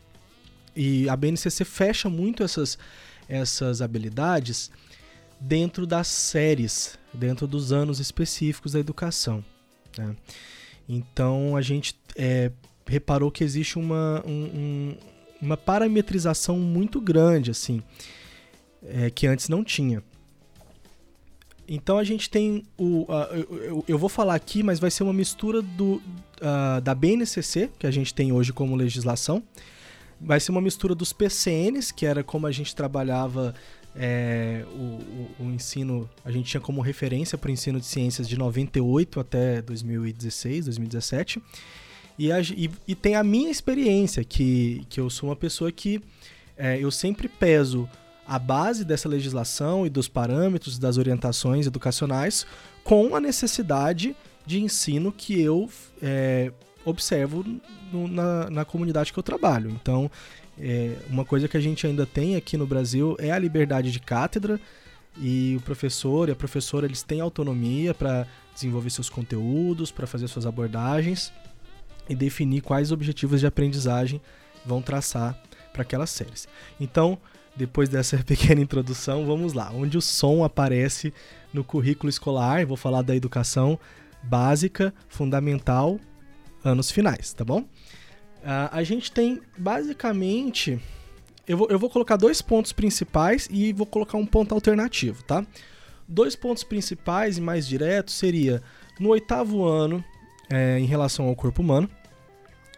E 0.75 1.09
a 1.09 1.17
BNCC 1.17 1.65
fecha 1.65 2.09
muito 2.09 2.43
essas, 2.43 2.79
essas 3.29 3.83
habilidades 3.83 4.71
dentro 5.41 5.87
das 5.87 6.07
séries, 6.07 6.99
dentro 7.13 7.47
dos 7.47 7.73
anos 7.73 8.01
específicos 8.01 8.73
da 8.73 8.79
educação. 8.79 9.45
Né? 9.99 10.17
Então 10.89 11.57
a 11.57 11.63
gente 11.63 11.95
é, 12.17 12.51
reparou 12.87 13.31
que 13.31 13.43
existe 13.45 13.79
uma, 13.79 14.23
um, 14.27 14.45
um, 14.45 14.97
uma 15.41 15.57
parametrização 15.57 16.59
muito 16.59 17.01
grande, 17.01 17.51
assim, 17.51 17.83
é, 18.87 19.11
que 19.11 19.27
antes 19.27 19.49
não 19.49 19.65
tinha. 19.65 20.03
Então 21.69 21.97
a 21.97 22.05
gente 22.05 22.29
tem 22.29 22.65
o. 22.77 23.03
Uh, 23.03 23.47
eu, 23.51 23.85
eu, 23.89 23.99
vou 23.99 24.09
falar 24.09 24.35
aqui, 24.35 24.63
mas 24.63 24.79
vai 24.79 24.91
ser 24.91 25.05
uma 25.05 25.13
mistura 25.13 25.63
do, 25.63 25.95
uh, 25.95 26.81
da 26.83 26.95
BNCC, 26.95 27.71
que 27.79 27.87
a 27.87 27.91
gente 27.91 28.13
tem 28.13 28.33
hoje 28.33 28.53
como 28.53 28.77
legislação. 28.77 29.43
Vai 30.25 30.39
ser 30.41 30.53
uma 30.53 30.61
mistura 30.61 30.95
dos 30.95 31.13
PCNs, 31.13 31.93
que 31.93 32.07
era 32.07 32.23
como 32.23 32.47
a 32.47 32.53
gente 32.53 32.75
trabalhava 32.75 33.55
é, 33.95 34.65
o, 34.73 34.77
o, 34.77 35.31
o, 35.41 35.45
ensino. 35.51 36.09
A 36.25 36.31
gente 36.31 36.51
tinha 36.51 36.61
como 36.61 36.81
referência 36.81 37.37
para 37.37 37.49
o 37.49 37.53
ensino 37.53 37.81
de 37.81 37.87
ciências 37.87 38.29
de 38.29 38.39
98 38.39 39.21
até 39.21 39.61
2016, 39.63 40.67
2017. 40.67 41.43
E, 42.19 42.31
a, 42.31 42.41
e, 42.41 42.71
e 42.87 42.95
tem 42.95 43.17
a 43.17 43.25
minha 43.25 43.51
experiência, 43.51 44.23
que, 44.25 44.87
que 44.89 45.01
eu 45.01 45.11
sou 45.11 45.29
uma 45.29 45.37
pessoa 45.37 45.73
que 45.73 46.01
é, 46.57 46.79
eu 46.79 46.91
sempre 46.91 47.29
peso 47.29 47.89
a 48.27 48.39
base 48.39 48.85
dessa 48.85 49.09
legislação 49.09 49.87
e 49.87 49.91
dos 49.91 50.09
parâmetros 50.09 50.79
das 50.79 50.97
orientações 50.97 51.67
educacionais 51.67 52.47
com 52.85 53.15
a 53.17 53.21
necessidade 53.21 54.15
de 54.47 54.61
ensino 54.61 55.13
que 55.13 55.41
eu 55.41 55.69
é, 56.01 56.53
observo 56.85 57.45
no, 57.93 58.09
na, 58.09 58.51
na 58.51 58.65
comunidade 58.65 59.13
que 59.13 59.19
eu 59.19 59.23
trabalho. 59.23 59.71
Então, 59.71 60.11
é, 60.59 60.97
uma 61.09 61.25
coisa 61.25 61.49
que 61.49 61.57
a 61.57 61.61
gente 61.61 61.87
ainda 61.87 62.07
tem 62.07 62.37
aqui 62.37 62.57
no 62.57 62.67
Brasil 62.67 63.17
é 63.19 63.31
a 63.31 63.39
liberdade 63.39 63.91
de 63.91 64.01
cátedra 64.01 64.61
e 65.17 65.57
o 65.59 65.61
professor 65.63 66.29
e 66.29 66.33
a 66.33 66.37
professora 66.37 66.87
eles 66.87 67.03
têm 67.03 67.21
autonomia 67.21 67.95
para 67.95 68.27
desenvolver 68.55 68.91
seus 68.91 69.09
conteúdos, 69.09 69.91
para 69.91 70.07
fazer 70.07 70.29
suas 70.29 70.47
abordagens 70.47 71.33
e 72.09 72.15
definir 72.15 72.63
quais 72.63 72.93
objetivos 72.93 73.41
de 73.41 73.47
aprendizagem 73.47 74.21
vão 74.65 74.83
traçar 74.83 75.41
para 75.73 75.83
aquelas 75.83 76.11
séries. 76.11 76.47
Então, 76.81 77.19
depois 77.57 77.89
dessa 77.89 78.19
pequena 78.25 78.61
introdução, 78.61 79.27
vamos 79.27 79.53
lá. 79.53 79.71
Onde 79.73 79.97
o 79.97 80.03
som 80.03 80.45
aparece 80.45 81.13
no 81.53 81.65
currículo 81.65 82.09
escolar, 82.09 82.65
vou 82.67 82.77
falar 82.77 83.03
da 83.03 83.15
educação 83.15 83.79
básica, 84.23 84.95
fundamental, 85.09 85.99
anos 86.65 86.91
finais, 86.91 87.33
tá 87.33 87.45
bom? 87.45 87.61
Uh, 88.43 88.69
a 88.71 88.83
gente 88.83 89.13
tem 89.13 89.41
basicamente. 89.57 90.81
Eu 91.47 91.57
vou, 91.57 91.69
eu 91.69 91.79
vou 91.79 91.91
colocar 91.91 92.17
dois 92.17 92.43
pontos 92.43 92.73
principais 92.73 93.49
e 93.51 93.73
vou 93.73 93.87
colocar 93.87 94.19
um 94.19 94.27
ponto 94.27 94.55
alternativo, 94.55 95.23
tá? 95.25 95.45
Dois 96.09 96.37
pontos 96.37 96.65
principais 96.65 97.39
e 97.39 97.41
mais 97.41 97.67
diretos 97.67 98.15
seria 98.15 98.63
no 98.99 99.11
oitavo 99.11 99.65
ano, 99.65 100.05
é, 100.51 100.79
em 100.79 100.85
relação 100.85 101.27
ao 101.27 101.35
corpo 101.35 101.63
humano. 101.63 101.89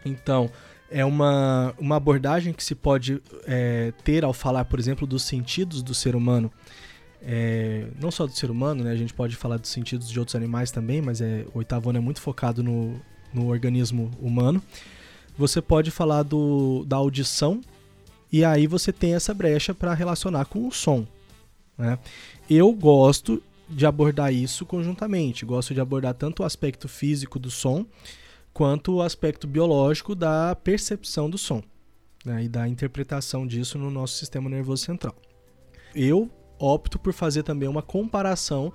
Então, 0.03 0.49
é 0.89 1.03
uma, 1.03 1.73
uma 1.77 1.95
abordagem 1.95 2.53
que 2.53 2.63
se 2.63 2.75
pode 2.75 3.21
é, 3.45 3.91
ter 4.03 4.23
ao 4.23 4.33
falar, 4.33 4.65
por 4.65 4.79
exemplo, 4.79 5.05
dos 5.07 5.23
sentidos 5.23 5.81
do 5.81 5.93
ser 5.93 6.15
humano. 6.15 6.51
É, 7.21 7.87
não 7.99 8.11
só 8.11 8.27
do 8.27 8.33
ser 8.33 8.51
humano, 8.51 8.83
né? 8.83 8.91
A 8.91 8.95
gente 8.95 9.13
pode 9.13 9.35
falar 9.35 9.57
dos 9.57 9.71
sentidos 9.71 10.09
de 10.09 10.19
outros 10.19 10.35
animais 10.35 10.69
também, 10.69 11.01
mas 11.01 11.21
é, 11.21 11.45
o 11.53 11.57
oitavo 11.57 11.89
ano 11.89 11.97
é 11.97 12.01
muito 12.01 12.21
focado 12.21 12.61
no, 12.61 13.01
no 13.35 13.49
organismo 13.49 14.09
humano. 14.19 14.61
Você 15.37 15.61
pode 15.61 15.91
falar 15.91 16.23
do, 16.23 16.85
da 16.85 16.95
audição 16.95 17.61
e 18.31 18.43
aí 18.43 18.65
você 18.65 18.91
tem 18.93 19.13
essa 19.13 19.33
brecha 19.33 19.73
para 19.73 19.93
relacionar 19.93 20.45
com 20.45 20.67
o 20.67 20.71
som. 20.71 21.05
Né? 21.77 21.99
Eu 22.49 22.71
gosto 22.71 23.43
de 23.69 23.85
abordar 23.85 24.33
isso 24.33 24.65
conjuntamente. 24.65 25.45
Gosto 25.45 25.73
de 25.73 25.81
abordar 25.81 26.13
tanto 26.13 26.41
o 26.41 26.45
aspecto 26.45 26.87
físico 26.87 27.37
do 27.37 27.51
som 27.51 27.85
quanto 28.53 28.93
o 28.93 29.01
aspecto 29.01 29.45
biológico 29.45 30.15
da 30.15 30.55
percepção 30.55 31.29
do 31.29 31.37
som 31.37 31.61
né, 32.23 32.45
e 32.45 32.49
da 32.49 32.67
interpretação 32.67 33.45
disso 33.45 33.77
no 33.77 33.91
nosso 33.91 34.17
sistema 34.17 34.49
nervoso 34.49 34.85
central. 34.85 35.15
Eu 35.93 36.29
opto 36.57 36.97
por 36.97 37.11
fazer 37.11 37.43
também 37.43 37.67
uma 37.67 37.81
comparação 37.81 38.71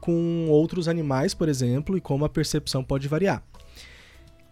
com 0.00 0.46
outros 0.48 0.88
animais, 0.88 1.34
por 1.34 1.48
exemplo, 1.48 1.96
e 1.96 2.00
como 2.00 2.24
a 2.24 2.28
percepção 2.28 2.82
pode 2.82 3.06
variar. 3.08 3.42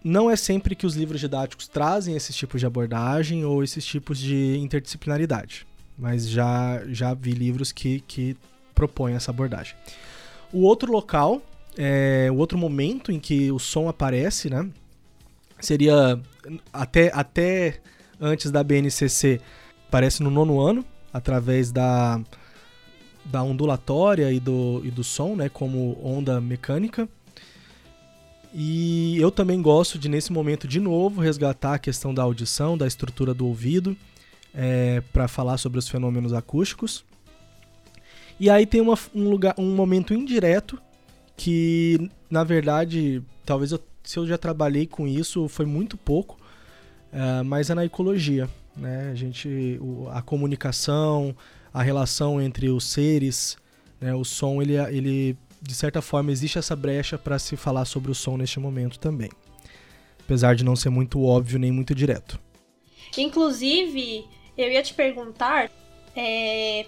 Não 0.03 0.31
é 0.31 0.37
sempre 0.37 0.75
que 0.75 0.87
os 0.87 0.95
livros 0.95 1.21
didáticos 1.21 1.67
trazem 1.67 2.15
esses 2.15 2.35
tipos 2.37 2.61
de 2.61 2.67
abordagem 2.67 3.45
ou 3.45 3.63
esses 3.63 3.85
tipos 3.85 4.19
de 4.19 4.57
interdisciplinaridade, 4.59 5.67
mas 5.99 6.29
já, 6.29 6.83
já 6.89 7.13
vi 7.13 7.33
livros 7.33 7.73
que, 7.73 8.01
que 8.01 8.37
propõem 8.75 9.15
essa 9.15 9.31
abordagem. 9.31 9.75
O 10.53 10.61
outro 10.63 10.93
local 10.93 11.43
é, 11.77 12.29
o 12.31 12.37
outro 12.37 12.57
momento 12.57 13.13
em 13.13 13.21
que 13.21 13.53
o 13.53 13.59
som 13.59 13.89
aparece, 13.89 14.49
né? 14.49 14.69
Seria 15.61 16.19
até, 16.73 17.11
até 17.15 17.81
antes 18.21 18.51
da 18.51 18.65
BNCC, 18.65 19.41
aparece 19.89 20.23
no 20.23 20.31
nono 20.31 20.61
ano, 20.61 20.85
através 21.13 21.71
da, 21.71 22.21
da 23.25 23.43
ondulatória 23.43 24.33
e 24.33 24.41
do, 24.41 24.81
e 24.85 24.91
do 24.91 25.05
som, 25.05 25.37
né, 25.37 25.49
como 25.49 25.99
onda 26.03 26.41
mecânica. 26.41 27.09
E 28.59 29.21
eu 29.21 29.31
também 29.31 29.61
gosto 29.61 29.99
de, 29.99 30.09
nesse 30.09 30.33
momento, 30.33 30.67
de 30.67 30.81
novo, 30.81 31.21
resgatar 31.21 31.75
a 31.75 31.79
questão 31.79 32.15
da 32.15 32.23
audição, 32.23 32.79
da 32.79 32.87
estrutura 32.87 33.35
do 33.35 33.47
ouvido, 33.47 33.95
é, 34.55 35.03
para 35.13 35.29
falar 35.29 35.59
sobre 35.59 35.79
os 35.79 35.87
fenômenos 35.87 36.33
acústicos. 36.33 37.05
E 38.41 38.49
aí 38.49 38.65
tem 38.65 38.81
uma, 38.81 38.99
um, 39.15 39.29
lugar, 39.29 39.55
um 39.59 39.75
momento 39.75 40.15
indireto 40.15 40.81
que, 41.37 42.11
na 42.31 42.45
verdade, 42.45 43.23
talvez 43.45 43.73
eu, 43.73 43.81
se 44.03 44.19
eu 44.19 44.27
já 44.27 44.39
trabalhei 44.39 44.87
com 44.87 45.07
isso, 45.07 45.49
foi 45.49 45.67
muito 45.67 45.99
pouco, 45.99 46.39
uh, 47.13 47.45
mas 47.45 47.69
é 47.69 47.75
na 47.75 47.85
ecologia. 47.85 48.49
Né? 48.75 49.11
A, 49.13 49.15
gente, 49.15 49.79
o, 49.83 50.09
a 50.11 50.23
comunicação, 50.23 51.37
a 51.75 51.83
relação 51.83 52.41
entre 52.41 52.71
os 52.71 52.85
seres, 52.85 53.59
né? 54.01 54.15
o 54.15 54.25
som, 54.25 54.63
ele, 54.63 54.77
ele, 54.77 55.37
de 55.67 55.75
certa 55.75 56.01
forma, 56.01 56.31
existe 56.31 56.59
essa 56.59 56.77
brecha 56.77 57.19
para 57.19 57.39
se 57.39 57.57
falar 57.57 57.85
sobre 57.85 58.11
o 58.11 58.15
som 58.15 58.37
neste 58.37 58.61
momento 58.61 58.99
também. 58.99 59.31
Apesar 60.21 60.55
de 60.55 60.65
não 60.65 60.77
ser 60.77 60.91
muito 60.91 61.25
óbvio 61.25 61.59
nem 61.59 61.71
muito 61.71 61.95
direto. 61.95 62.39
Inclusive, 63.17 64.25
eu 64.57 64.71
ia 64.71 64.83
te 64.83 64.95
perguntar 64.95 65.71
é, 66.15 66.87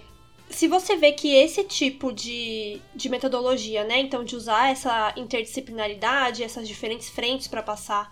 se 0.49 0.67
você 0.67 0.95
vê 0.95 1.11
que 1.11 1.33
esse 1.33 1.63
tipo 1.63 2.11
de, 2.11 2.81
de 2.95 3.07
metodologia, 3.07 3.83
né, 3.83 3.99
então 3.99 4.23
de 4.23 4.35
usar 4.35 4.71
essa 4.71 5.13
interdisciplinaridade, 5.15 6.43
essas 6.43 6.67
diferentes 6.67 7.09
frentes 7.09 7.47
para 7.47 7.61
passar 7.61 8.09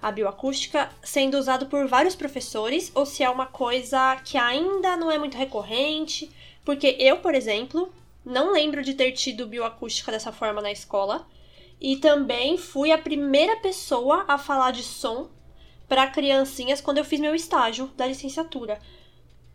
a 0.00 0.10
bioacústica, 0.10 0.88
sendo 1.02 1.36
usado 1.36 1.66
por 1.66 1.86
vários 1.86 2.14
professores, 2.14 2.90
ou 2.94 3.04
se 3.04 3.22
é 3.22 3.28
uma 3.28 3.46
coisa 3.46 4.16
que 4.24 4.38
ainda 4.38 4.96
não 4.96 5.10
é 5.10 5.18
muito 5.18 5.36
recorrente, 5.36 6.30
porque 6.64 6.96
eu, 6.98 7.18
por 7.18 7.34
exemplo, 7.34 7.92
não 8.24 8.52
lembro 8.52 8.82
de 8.82 8.94
ter 8.94 9.12
tido 9.12 9.46
bioacústica 9.46 10.12
dessa 10.12 10.32
forma 10.32 10.60
na 10.60 10.70
escola, 10.70 11.26
e 11.80 11.96
também 11.96 12.58
fui 12.58 12.92
a 12.92 12.98
primeira 12.98 13.56
pessoa 13.56 14.24
a 14.28 14.36
falar 14.36 14.70
de 14.70 14.82
som 14.82 15.30
para 15.88 16.06
criancinhas 16.06 16.80
quando 16.80 16.98
eu 16.98 17.04
fiz 17.04 17.18
meu 17.18 17.34
estágio 17.34 17.86
da 17.96 18.06
licenciatura. 18.06 18.78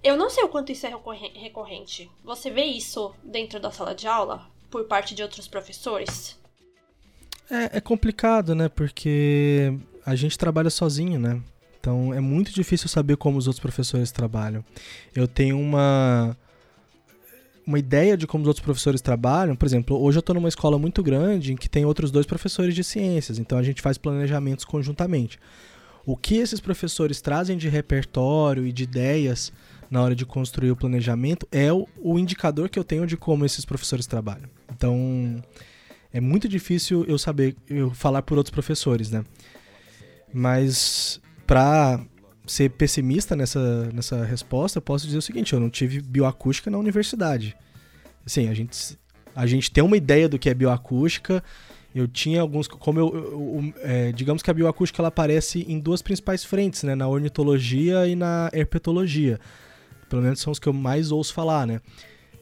Eu 0.04 0.18
não 0.18 0.30
sei 0.30 0.44
o 0.44 0.50
quanto 0.50 0.72
isso 0.72 0.86
é 0.86 0.94
recorrente. 1.36 2.10
Você 2.24 2.50
vê 2.50 2.64
isso 2.64 3.14
dentro 3.24 3.60
da 3.60 3.72
sala 3.72 3.96
de 3.96 4.08
aula 4.08 4.48
por 4.70 4.86
parte 4.86 5.16
de 5.16 5.24
outros 5.24 5.48
professores? 5.48 6.38
É, 7.50 7.78
é 7.78 7.82
complicado, 7.82 8.54
né? 8.54 8.70
Porque 8.70 9.74
a 10.06 10.16
gente 10.16 10.38
trabalha 10.38 10.70
sozinho, 10.70 11.20
né? 11.20 11.42
Então 11.80 12.14
é 12.14 12.20
muito 12.20 12.52
difícil 12.52 12.90
saber 12.90 13.16
como 13.16 13.38
os 13.38 13.48
outros 13.48 13.62
professores 13.62 14.12
trabalham. 14.12 14.66
Eu 15.16 15.28
tenho 15.28 15.60
uma 15.60 16.36
uma 17.66 17.80
ideia 17.80 18.16
de 18.16 18.28
como 18.28 18.44
os 18.44 18.48
outros 18.48 18.64
professores 18.64 19.02
trabalham. 19.02 19.56
Por 19.56 19.66
exemplo, 19.66 20.00
hoje 20.02 20.18
eu 20.18 20.20
estou 20.20 20.36
numa 20.36 20.50
escola 20.50 20.78
muito 20.78 21.02
grande 21.02 21.54
em 21.54 21.56
que 21.56 21.68
tem 21.68 21.86
outros 21.86 22.12
dois 22.12 22.26
professores 22.26 22.76
de 22.76 22.84
ciências, 22.84 23.40
então 23.40 23.58
a 23.58 23.64
gente 23.64 23.82
faz 23.82 23.98
planejamentos 23.98 24.66
conjuntamente. 24.66 25.40
O 26.06 26.16
que 26.16 26.36
esses 26.36 26.60
professores 26.60 27.20
trazem 27.20 27.58
de 27.58 27.68
repertório 27.68 28.66
e 28.66 28.72
de 28.72 28.84
ideias 28.84 29.52
na 29.90 30.02
hora 30.02 30.16
de 30.16 30.26
construir 30.26 30.72
o 30.72 30.76
planejamento 30.76 31.48
é 31.52 31.74
o, 31.74 31.88
o 31.98 32.20
indicador 32.20 32.70
que 32.70 32.78
eu 32.78 32.84
tenho 32.84 33.08
de 33.08 33.18
como 33.18 33.46
esses 33.46 33.66
professores 33.66 34.06
trabalham. 34.06 34.50
Então, 34.72 35.44
é 36.14 36.22
muito 36.22 36.48
difícil 36.48 37.04
eu 37.08 37.18
saber, 37.18 37.56
eu 37.68 37.90
falar 37.92 38.22
por 38.22 38.38
outros 38.38 38.52
professores, 38.52 39.10
né? 39.10 39.24
Mas 40.32 41.20
para 41.48 42.06
ser 42.48 42.70
pessimista 42.70 43.36
nessa, 43.36 43.90
nessa 43.94 44.24
resposta, 44.24 44.78
eu 44.78 44.82
posso 44.82 45.06
dizer 45.06 45.18
o 45.18 45.22
seguinte: 45.22 45.54
eu 45.54 45.60
não 45.60 45.70
tive 45.70 46.02
bioacústica 46.02 46.70
na 46.70 46.78
universidade. 46.78 47.56
Assim, 48.26 48.50
a 48.50 48.54
gente, 48.54 48.98
a 49.36 49.46
gente 49.46 49.72
tem 49.72 49.84
uma 49.84 49.98
ideia 49.98 50.28
do 50.28 50.40
que 50.40 50.50
é 50.50 50.54
bioacústica. 50.54 51.44
Eu 51.94 52.08
tinha 52.08 52.42
alguns. 52.42 52.68
Como 52.68 53.00
eu. 53.00 53.16
eu, 53.16 53.24
eu 53.24 53.74
é, 53.82 54.12
digamos 54.12 54.44
que 54.44 54.52
a 54.52 54.54
bioacústica 54.54 55.02
ela 55.02 55.08
aparece 55.08 55.66
em 55.68 55.80
duas 55.80 56.02
principais 56.02 56.44
frentes, 56.44 56.84
né? 56.84 56.96
Na 56.96 57.08
ornitologia 57.08 58.08
e 58.08 58.16
na 58.16 58.50
herpetologia. 58.52 59.40
Pelo 60.10 60.22
menos 60.22 60.40
são 60.40 60.52
os 60.52 60.60
que 60.60 60.68
eu 60.68 60.74
mais 60.74 61.12
ouço 61.12 61.34
falar, 61.34 61.66
né? 61.66 61.80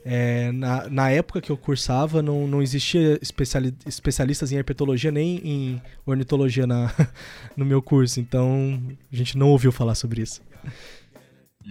É, 0.05 0.51
na, 0.51 0.89
na 0.89 1.09
época 1.09 1.39
que 1.39 1.51
eu 1.51 1.57
cursava, 1.57 2.21
não, 2.21 2.45
não 2.45 2.61
existia 2.61 3.17
especiali 3.21 3.73
especialistas 3.85 4.51
em 4.51 4.57
herpetologia 4.57 5.11
nem 5.11 5.37
em 5.37 5.81
ornitologia 6.05 6.67
na, 6.67 6.93
no 7.55 7.63
meu 7.63 7.81
curso, 7.81 8.19
então 8.19 8.81
a 9.11 9.15
gente 9.15 9.37
não 9.37 9.49
ouviu 9.49 9.71
falar 9.71 9.95
sobre 9.95 10.21
isso. 10.21 10.41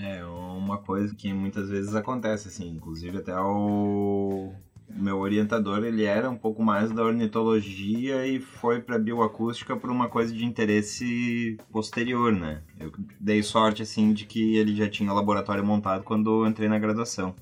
É 0.00 0.24
uma 0.24 0.78
coisa 0.78 1.14
que 1.14 1.32
muitas 1.32 1.68
vezes 1.68 1.94
acontece, 1.94 2.48
assim, 2.48 2.70
inclusive 2.70 3.18
até 3.18 3.38
o 3.38 4.52
meu 4.88 5.18
orientador 5.18 5.84
ele 5.84 6.04
era 6.04 6.28
um 6.28 6.36
pouco 6.36 6.62
mais 6.62 6.90
da 6.92 7.02
ornitologia 7.02 8.26
e 8.26 8.40
foi 8.40 8.80
para 8.80 8.98
bioacústica 8.98 9.76
por 9.76 9.90
uma 9.90 10.08
coisa 10.08 10.32
de 10.32 10.44
interesse 10.44 11.56
posterior, 11.70 12.32
né? 12.32 12.62
Eu 12.78 12.92
dei 13.20 13.42
sorte 13.42 13.82
assim 13.82 14.12
de 14.12 14.26
que 14.26 14.56
ele 14.56 14.74
já 14.74 14.88
tinha 14.88 15.12
laboratório 15.12 15.64
montado 15.64 16.04
quando 16.04 16.44
eu 16.44 16.48
entrei 16.48 16.68
na 16.68 16.78
graduação. 16.78 17.34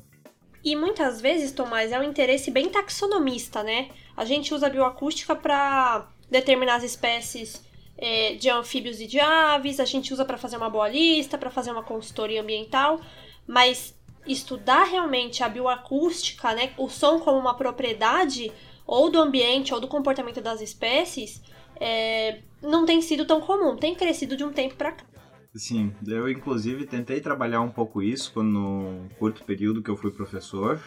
E 0.62 0.76
muitas 0.76 1.20
vezes, 1.20 1.52
Tomás, 1.52 1.90
é 1.90 1.98
um 1.98 2.02
interesse 2.02 2.50
bem 2.50 2.68
taxonomista, 2.68 3.62
né? 3.62 3.90
A 4.16 4.24
gente 4.24 4.52
usa 4.52 4.66
a 4.66 4.70
bioacústica 4.70 5.34
para 5.34 6.06
determinar 6.30 6.76
as 6.76 6.84
espécies 6.84 7.64
é, 7.96 8.34
de 8.34 8.48
anfíbios 8.48 9.00
e 9.00 9.06
de 9.06 9.20
aves, 9.20 9.78
a 9.78 9.84
gente 9.84 10.12
usa 10.12 10.24
para 10.24 10.38
fazer 10.38 10.56
uma 10.56 10.70
boa 10.70 10.88
lista, 10.88 11.36
para 11.36 11.50
fazer 11.50 11.70
uma 11.70 11.82
consultoria 11.82 12.40
ambiental, 12.40 13.00
mas 13.46 13.94
estudar 14.26 14.84
realmente 14.84 15.42
a 15.42 15.48
bioacústica, 15.48 16.54
né, 16.54 16.72
o 16.78 16.88
som 16.88 17.18
como 17.20 17.38
uma 17.38 17.54
propriedade 17.54 18.52
ou 18.86 19.10
do 19.10 19.20
ambiente 19.20 19.72
ou 19.72 19.80
do 19.80 19.88
comportamento 19.88 20.40
das 20.40 20.60
espécies, 20.60 21.42
é, 21.78 22.40
não 22.62 22.84
tem 22.84 23.00
sido 23.00 23.24
tão 23.24 23.40
comum, 23.40 23.76
tem 23.76 23.94
crescido 23.94 24.36
de 24.36 24.44
um 24.44 24.52
tempo 24.52 24.74
para 24.76 24.92
cá. 24.92 25.04
Sim, 25.54 25.92
eu 26.06 26.30
inclusive 26.30 26.86
tentei 26.86 27.20
trabalhar 27.20 27.60
um 27.60 27.70
pouco 27.70 28.00
isso 28.00 28.32
quando, 28.32 28.50
no 28.50 29.08
curto 29.18 29.42
período 29.44 29.82
que 29.82 29.90
eu 29.90 29.96
fui 29.96 30.12
professor. 30.12 30.80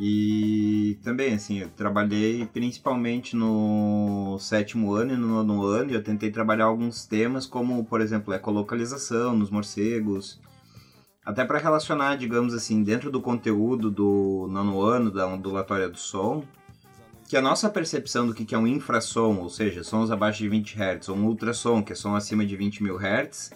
E 0.00 0.98
também, 1.02 1.34
assim, 1.34 1.58
eu 1.58 1.68
trabalhei 1.68 2.46
principalmente 2.46 3.36
no 3.36 4.38
sétimo 4.40 4.94
ano 4.94 5.12
e 5.12 5.16
no 5.16 5.26
nono 5.26 5.62
ano, 5.62 5.90
e 5.90 5.94
eu 5.94 6.02
tentei 6.02 6.30
trabalhar 6.30 6.64
alguns 6.64 7.04
temas, 7.04 7.44
como, 7.44 7.84
por 7.84 8.00
exemplo, 8.00 8.32
ecolocalização 8.32 9.36
nos 9.36 9.50
morcegos, 9.50 10.40
até 11.22 11.44
para 11.44 11.58
relacionar, 11.58 12.16
digamos 12.16 12.54
assim, 12.54 12.82
dentro 12.82 13.10
do 13.10 13.20
conteúdo 13.20 13.90
do 13.90 14.48
nono 14.50 14.80
ano 14.80 15.10
da 15.10 15.26
ondulatória 15.26 15.86
do 15.86 15.98
som, 15.98 16.42
que 17.28 17.36
a 17.36 17.42
nossa 17.42 17.68
percepção 17.68 18.26
do 18.26 18.32
que 18.32 18.54
é 18.54 18.58
um 18.58 18.66
infrassom, 18.66 19.36
ou 19.36 19.50
seja, 19.50 19.84
sons 19.84 20.10
abaixo 20.10 20.38
de 20.38 20.48
20 20.48 20.78
Hz, 20.78 21.10
ou 21.10 21.16
um 21.16 21.26
ultrassom, 21.26 21.82
que 21.82 21.92
é 21.92 21.94
som 21.94 22.14
acima 22.14 22.46
de 22.46 22.56
20 22.56 22.82
mil 22.82 22.96
Hz, 22.96 23.50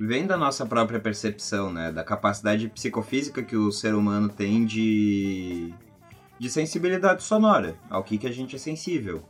vem 0.00 0.26
da 0.26 0.36
nossa 0.36 0.64
própria 0.64 0.98
percepção, 0.98 1.72
né? 1.72 1.92
Da 1.92 2.02
capacidade 2.02 2.68
psicofísica 2.68 3.42
que 3.42 3.56
o 3.56 3.70
ser 3.70 3.94
humano 3.94 4.28
tem 4.28 4.64
de, 4.64 5.74
de 6.38 6.48
sensibilidade 6.48 7.22
sonora, 7.22 7.76
ao 7.90 8.02
que, 8.02 8.16
que 8.16 8.26
a 8.26 8.32
gente 8.32 8.56
é 8.56 8.58
sensível. 8.58 9.22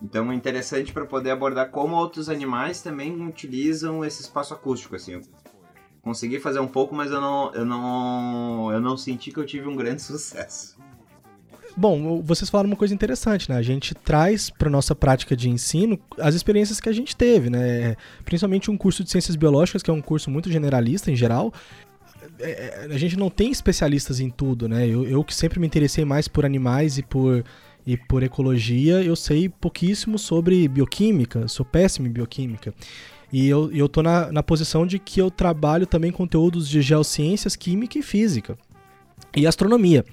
Então 0.00 0.30
é 0.30 0.34
interessante 0.34 0.92
para 0.92 1.04
poder 1.04 1.30
abordar 1.30 1.70
como 1.70 1.96
outros 1.96 2.28
animais 2.28 2.82
também 2.82 3.26
utilizam 3.26 4.04
esse 4.04 4.22
espaço 4.22 4.54
acústico, 4.54 4.96
assim 4.96 5.20
consegui 6.02 6.40
fazer 6.40 6.58
um 6.58 6.66
pouco, 6.66 6.94
mas 6.94 7.10
eu 7.10 7.20
não, 7.20 7.54
eu 7.54 7.64
não, 7.64 8.72
eu 8.72 8.80
não 8.80 8.96
senti 8.96 9.30
que 9.30 9.38
eu 9.38 9.46
tive 9.46 9.68
um 9.68 9.76
grande 9.76 10.02
sucesso. 10.02 10.76
Bom, 11.76 12.20
vocês 12.22 12.50
falaram 12.50 12.68
uma 12.68 12.76
coisa 12.76 12.92
interessante, 12.92 13.48
né? 13.50 13.56
A 13.56 13.62
gente 13.62 13.94
traz 13.94 14.50
para 14.50 14.68
nossa 14.68 14.94
prática 14.94 15.34
de 15.34 15.48
ensino 15.48 15.98
as 16.18 16.34
experiências 16.34 16.80
que 16.80 16.88
a 16.88 16.92
gente 16.92 17.16
teve, 17.16 17.48
né? 17.48 17.96
Principalmente 18.24 18.70
um 18.70 18.76
curso 18.76 19.02
de 19.02 19.10
ciências 19.10 19.36
biológicas, 19.36 19.82
que 19.82 19.90
é 19.90 19.92
um 19.92 20.02
curso 20.02 20.30
muito 20.30 20.50
generalista 20.50 21.10
em 21.10 21.16
geral. 21.16 21.52
É, 22.38 22.86
é, 22.90 22.94
a 22.94 22.98
gente 22.98 23.16
não 23.16 23.30
tem 23.30 23.50
especialistas 23.50 24.20
em 24.20 24.28
tudo, 24.28 24.68
né? 24.68 24.86
Eu, 24.86 25.06
eu 25.06 25.24
que 25.24 25.34
sempre 25.34 25.58
me 25.58 25.66
interessei 25.66 26.04
mais 26.04 26.28
por 26.28 26.44
animais 26.44 26.98
e 26.98 27.02
por, 27.02 27.42
e 27.86 27.96
por 27.96 28.22
ecologia, 28.22 29.02
eu 29.02 29.16
sei 29.16 29.48
pouquíssimo 29.48 30.18
sobre 30.18 30.68
bioquímica, 30.68 31.48
sou 31.48 31.64
péssimo 31.64 32.06
em 32.06 32.10
bioquímica. 32.10 32.74
E 33.32 33.48
eu, 33.48 33.72
eu 33.72 33.88
tô 33.88 34.02
na, 34.02 34.30
na 34.30 34.42
posição 34.42 34.86
de 34.86 34.98
que 34.98 35.20
eu 35.20 35.30
trabalho 35.30 35.86
também 35.86 36.12
conteúdos 36.12 36.68
de 36.68 36.82
geociências, 36.82 37.56
química 37.56 37.98
e 37.98 38.02
física. 38.02 38.58
E 39.34 39.46
astronomia. 39.46 40.04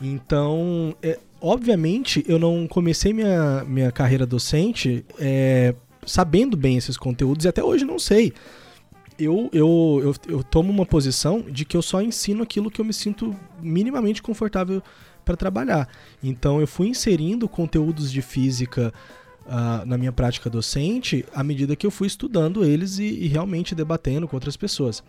Então, 0.00 0.94
é, 1.02 1.18
obviamente, 1.40 2.24
eu 2.28 2.38
não 2.38 2.66
comecei 2.66 3.12
minha, 3.12 3.64
minha 3.64 3.90
carreira 3.92 4.26
docente 4.26 5.04
é, 5.18 5.74
sabendo 6.06 6.56
bem 6.56 6.76
esses 6.76 6.96
conteúdos 6.96 7.44
e 7.44 7.48
até 7.48 7.62
hoje 7.62 7.84
não 7.84 7.98
sei. 7.98 8.32
Eu, 9.18 9.50
eu, 9.52 10.00
eu, 10.02 10.14
eu 10.28 10.44
tomo 10.44 10.70
uma 10.70 10.86
posição 10.86 11.40
de 11.40 11.64
que 11.64 11.76
eu 11.76 11.82
só 11.82 12.00
ensino 12.00 12.42
aquilo 12.42 12.70
que 12.70 12.80
eu 12.80 12.84
me 12.84 12.92
sinto 12.92 13.34
minimamente 13.60 14.22
confortável 14.22 14.80
para 15.24 15.36
trabalhar. 15.36 15.88
Então, 16.22 16.60
eu 16.60 16.66
fui 16.66 16.88
inserindo 16.88 17.48
conteúdos 17.48 18.12
de 18.12 18.22
física 18.22 18.92
uh, 19.44 19.84
na 19.84 19.98
minha 19.98 20.12
prática 20.12 20.48
docente 20.48 21.24
à 21.34 21.42
medida 21.42 21.74
que 21.74 21.86
eu 21.86 21.90
fui 21.90 22.06
estudando 22.06 22.64
eles 22.64 22.98
e, 22.98 23.04
e 23.04 23.26
realmente 23.26 23.74
debatendo 23.74 24.28
com 24.28 24.36
outras 24.36 24.56
pessoas. 24.56 25.02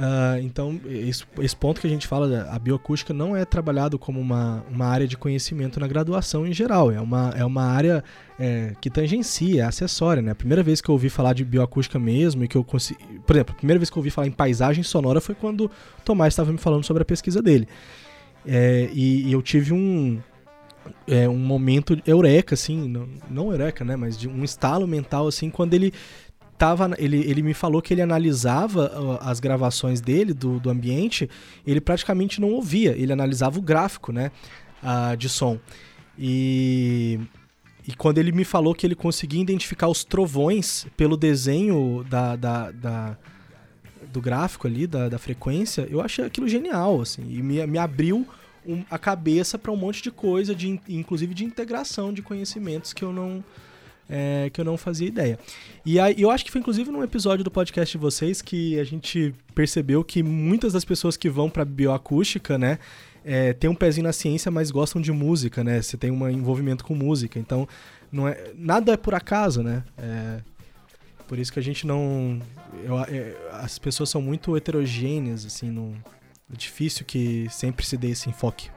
Uh, 0.00 0.40
então, 0.40 0.80
esse, 0.86 1.26
esse, 1.40 1.54
ponto 1.54 1.78
que 1.78 1.86
a 1.86 1.90
gente 1.90 2.06
fala, 2.06 2.48
a 2.50 2.58
bioacústica 2.58 3.12
não 3.12 3.36
é 3.36 3.44
trabalhado 3.44 3.98
como 3.98 4.18
uma, 4.18 4.64
uma 4.70 4.86
área 4.86 5.06
de 5.06 5.14
conhecimento 5.14 5.78
na 5.78 5.86
graduação 5.86 6.46
em 6.46 6.54
geral, 6.54 6.90
é 6.90 6.98
uma, 6.98 7.34
é 7.36 7.44
uma 7.44 7.64
área 7.64 8.02
é, 8.38 8.72
que 8.80 8.88
tangencia, 8.88 9.60
é 9.60 9.66
acessória, 9.66 10.22
né? 10.22 10.30
A 10.30 10.34
primeira 10.34 10.62
vez 10.62 10.80
que 10.80 10.88
eu 10.88 10.94
ouvi 10.94 11.10
falar 11.10 11.34
de 11.34 11.44
bioacústica 11.44 11.98
mesmo, 11.98 12.42
e 12.42 12.48
que 12.48 12.56
eu 12.56 12.64
consegui. 12.64 12.98
Por 13.26 13.36
exemplo, 13.36 13.54
a 13.54 13.58
primeira 13.58 13.78
vez 13.78 13.90
que 13.90 13.98
eu 13.98 14.00
ouvi 14.00 14.08
falar 14.08 14.26
em 14.26 14.32
paisagem 14.32 14.82
sonora 14.82 15.20
foi 15.20 15.34
quando 15.34 15.66
o 15.66 15.70
Tomás 16.02 16.32
estava 16.32 16.50
me 16.50 16.56
falando 16.56 16.84
sobre 16.84 17.02
a 17.02 17.04
pesquisa 17.04 17.42
dele. 17.42 17.68
É, 18.46 18.88
e, 18.94 19.28
e, 19.28 19.32
eu 19.34 19.42
tive 19.42 19.74
um, 19.74 20.18
é, 21.06 21.28
um 21.28 21.36
momento 21.36 22.00
eureka, 22.06 22.54
assim, 22.54 22.88
não, 22.88 23.06
não 23.28 23.50
eureka, 23.52 23.84
né? 23.84 23.96
Mas 23.96 24.16
de 24.16 24.30
um 24.30 24.42
estalo 24.42 24.86
mental, 24.86 25.28
assim, 25.28 25.50
quando 25.50 25.74
ele 25.74 25.92
tava, 26.60 26.90
ele, 26.98 27.16
ele 27.26 27.42
me 27.42 27.54
falou 27.54 27.80
que 27.80 27.94
ele 27.94 28.02
analisava 28.02 29.18
as 29.22 29.40
gravações 29.40 29.98
dele 29.98 30.34
do, 30.34 30.60
do 30.60 30.68
ambiente, 30.68 31.26
ele 31.66 31.80
praticamente 31.80 32.38
não 32.38 32.50
ouvia, 32.50 32.94
ele 32.98 33.10
analisava 33.10 33.58
o 33.58 33.62
gráfico, 33.62 34.12
né, 34.12 34.30
uh, 34.82 35.16
de 35.16 35.26
som. 35.26 35.58
E, 36.18 37.18
e 37.88 37.96
quando 37.96 38.18
ele 38.18 38.30
me 38.30 38.44
falou 38.44 38.74
que 38.74 38.86
ele 38.86 38.94
conseguia 38.94 39.40
identificar 39.40 39.88
os 39.88 40.04
trovões 40.04 40.86
pelo 40.98 41.16
desenho 41.16 42.04
da, 42.10 42.36
da, 42.36 42.70
da 42.70 43.16
do 44.12 44.20
gráfico 44.20 44.66
ali, 44.66 44.86
da, 44.86 45.08
da 45.08 45.18
frequência, 45.18 45.88
eu 45.90 46.02
achei 46.02 46.26
aquilo 46.26 46.46
genial, 46.46 47.00
assim, 47.00 47.22
e 47.22 47.42
me, 47.42 47.66
me 47.66 47.78
abriu 47.78 48.26
um, 48.66 48.84
a 48.90 48.98
cabeça 48.98 49.58
para 49.58 49.72
um 49.72 49.76
monte 49.76 50.02
de 50.02 50.10
coisa, 50.10 50.54
de, 50.54 50.78
inclusive 50.90 51.32
de 51.32 51.42
integração 51.42 52.12
de 52.12 52.20
conhecimentos 52.20 52.92
que 52.92 53.02
eu 53.02 53.14
não 53.14 53.42
é, 54.10 54.50
que 54.50 54.60
eu 54.60 54.64
não 54.64 54.76
fazia 54.76 55.06
ideia. 55.06 55.38
E 55.86 56.00
aí, 56.00 56.20
eu 56.20 56.30
acho 56.30 56.44
que 56.44 56.50
foi 56.50 56.60
inclusive 56.60 56.90
num 56.90 57.02
episódio 57.02 57.44
do 57.44 57.50
podcast 57.50 57.96
de 57.96 58.02
vocês 58.02 58.42
que 58.42 58.78
a 58.78 58.84
gente 58.84 59.32
percebeu 59.54 60.02
que 60.02 60.22
muitas 60.22 60.72
das 60.72 60.84
pessoas 60.84 61.16
que 61.16 61.30
vão 61.30 61.48
para 61.48 61.64
bioacústica, 61.64 62.58
né, 62.58 62.80
é, 63.24 63.52
tem 63.52 63.70
um 63.70 63.74
pezinho 63.74 64.04
na 64.04 64.12
ciência, 64.12 64.50
mas 64.50 64.70
gostam 64.70 65.00
de 65.00 65.12
música, 65.12 65.62
né? 65.62 65.80
Você 65.80 65.96
tem 65.96 66.10
um 66.10 66.28
envolvimento 66.28 66.84
com 66.84 66.94
música, 66.94 67.38
então 67.38 67.68
não 68.10 68.26
é 68.26 68.52
nada 68.56 68.92
é 68.92 68.96
por 68.96 69.14
acaso, 69.14 69.62
né? 69.62 69.84
É, 69.96 70.40
por 71.28 71.38
isso 71.38 71.52
que 71.52 71.60
a 71.60 71.62
gente 71.62 71.86
não, 71.86 72.40
eu, 72.82 72.98
é, 72.98 73.36
as 73.52 73.78
pessoas 73.78 74.10
são 74.10 74.20
muito 74.20 74.56
heterogêneas, 74.56 75.46
assim, 75.46 75.70
não, 75.70 75.94
é 76.52 76.56
difícil 76.56 77.04
que 77.06 77.46
sempre 77.50 77.86
se 77.86 77.96
dê 77.96 78.10
esse 78.10 78.28
enfoque. 78.28 78.68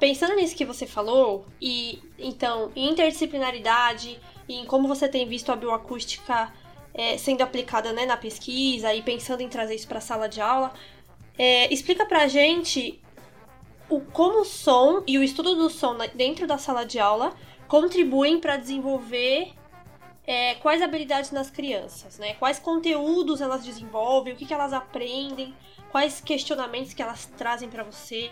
Pensando 0.00 0.34
nisso 0.34 0.56
que 0.56 0.64
você 0.64 0.86
falou, 0.86 1.44
e 1.60 2.02
então, 2.18 2.72
interdisciplinaridade, 2.74 4.18
e 4.48 4.54
em 4.54 4.64
como 4.64 4.88
você 4.88 5.06
tem 5.06 5.28
visto 5.28 5.52
a 5.52 5.56
bioacústica 5.56 6.50
é, 6.94 7.18
sendo 7.18 7.42
aplicada 7.42 7.92
né, 7.92 8.06
na 8.06 8.16
pesquisa 8.16 8.94
e 8.94 9.02
pensando 9.02 9.42
em 9.42 9.48
trazer 9.48 9.74
isso 9.74 9.86
para 9.86 9.98
a 9.98 10.00
sala 10.00 10.26
de 10.26 10.40
aula, 10.40 10.72
é, 11.38 11.72
explica 11.72 12.06
pra 12.06 12.26
gente 12.26 12.98
o, 13.90 14.00
como 14.00 14.40
o 14.40 14.44
som 14.44 15.02
e 15.06 15.18
o 15.18 15.22
estudo 15.22 15.54
do 15.54 15.68
som 15.68 15.96
dentro 16.14 16.46
da 16.46 16.56
sala 16.56 16.84
de 16.84 16.98
aula 16.98 17.34
contribuem 17.68 18.40
para 18.40 18.56
desenvolver 18.56 19.52
é, 20.26 20.54
quais 20.56 20.80
habilidades 20.80 21.30
nas 21.30 21.50
crianças, 21.50 22.18
né? 22.18 22.34
Quais 22.34 22.58
conteúdos 22.58 23.40
elas 23.40 23.64
desenvolvem, 23.64 24.32
o 24.32 24.36
que, 24.36 24.46
que 24.46 24.54
elas 24.54 24.72
aprendem, 24.72 25.54
quais 25.90 26.20
questionamentos 26.20 26.94
que 26.94 27.02
elas 27.02 27.26
trazem 27.36 27.68
para 27.68 27.82
você. 27.82 28.30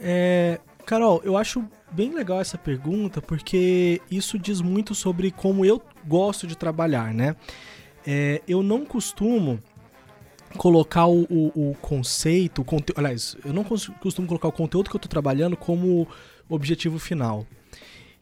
É, 0.00 0.58
Carol, 0.86 1.20
eu 1.24 1.36
acho 1.36 1.64
bem 1.92 2.12
legal 2.14 2.40
essa 2.40 2.56
pergunta 2.56 3.20
porque 3.20 4.00
isso 4.10 4.38
diz 4.38 4.60
muito 4.60 4.94
sobre 4.94 5.30
como 5.30 5.64
eu 5.64 5.80
gosto 6.06 6.46
de 6.46 6.56
trabalhar, 6.56 7.12
né? 7.12 7.36
É, 8.06 8.40
eu 8.48 8.62
não 8.62 8.84
costumo 8.84 9.60
colocar 10.56 11.06
o, 11.06 11.22
o, 11.24 11.70
o 11.70 11.74
conceito, 11.76 12.62
o 12.62 12.64
conte... 12.64 12.92
aliás, 12.96 13.36
eu 13.44 13.52
não 13.52 13.62
costumo 13.62 14.26
colocar 14.26 14.48
o 14.48 14.52
conteúdo 14.52 14.88
que 14.90 14.96
eu 14.96 14.98
estou 14.98 15.10
trabalhando 15.10 15.56
como 15.56 16.08
objetivo 16.48 16.98
final. 16.98 17.46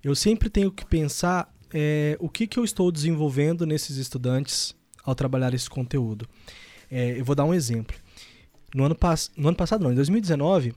Eu 0.03 0.15
sempre 0.15 0.51
tenho 0.51 0.71
que 0.71 0.85
pensar 0.85 1.53
é, 1.73 2.17
o 2.21 2.29
que, 2.29 2.47
que 2.47 2.59
eu 2.59 2.65
estou 2.65 2.91
desenvolvendo 2.91 3.65
nesses 3.65 3.97
estudantes 3.97 4.75
ao 5.05 5.15
trabalhar 5.15 5.55
esse 5.55 5.71
conteúdo. 5.71 6.29
É, 6.91 7.19
eu 7.19 7.25
vou 7.25 7.35
dar 7.35 7.45
um 7.45 7.55
exemplo. 7.55 7.97
No 8.75 8.85
ano, 8.85 8.97
no 9.37 9.49
ano 9.49 9.57
passado, 9.57 9.83
não, 9.83 9.93
em 9.93 9.95
2019, 9.95 10.75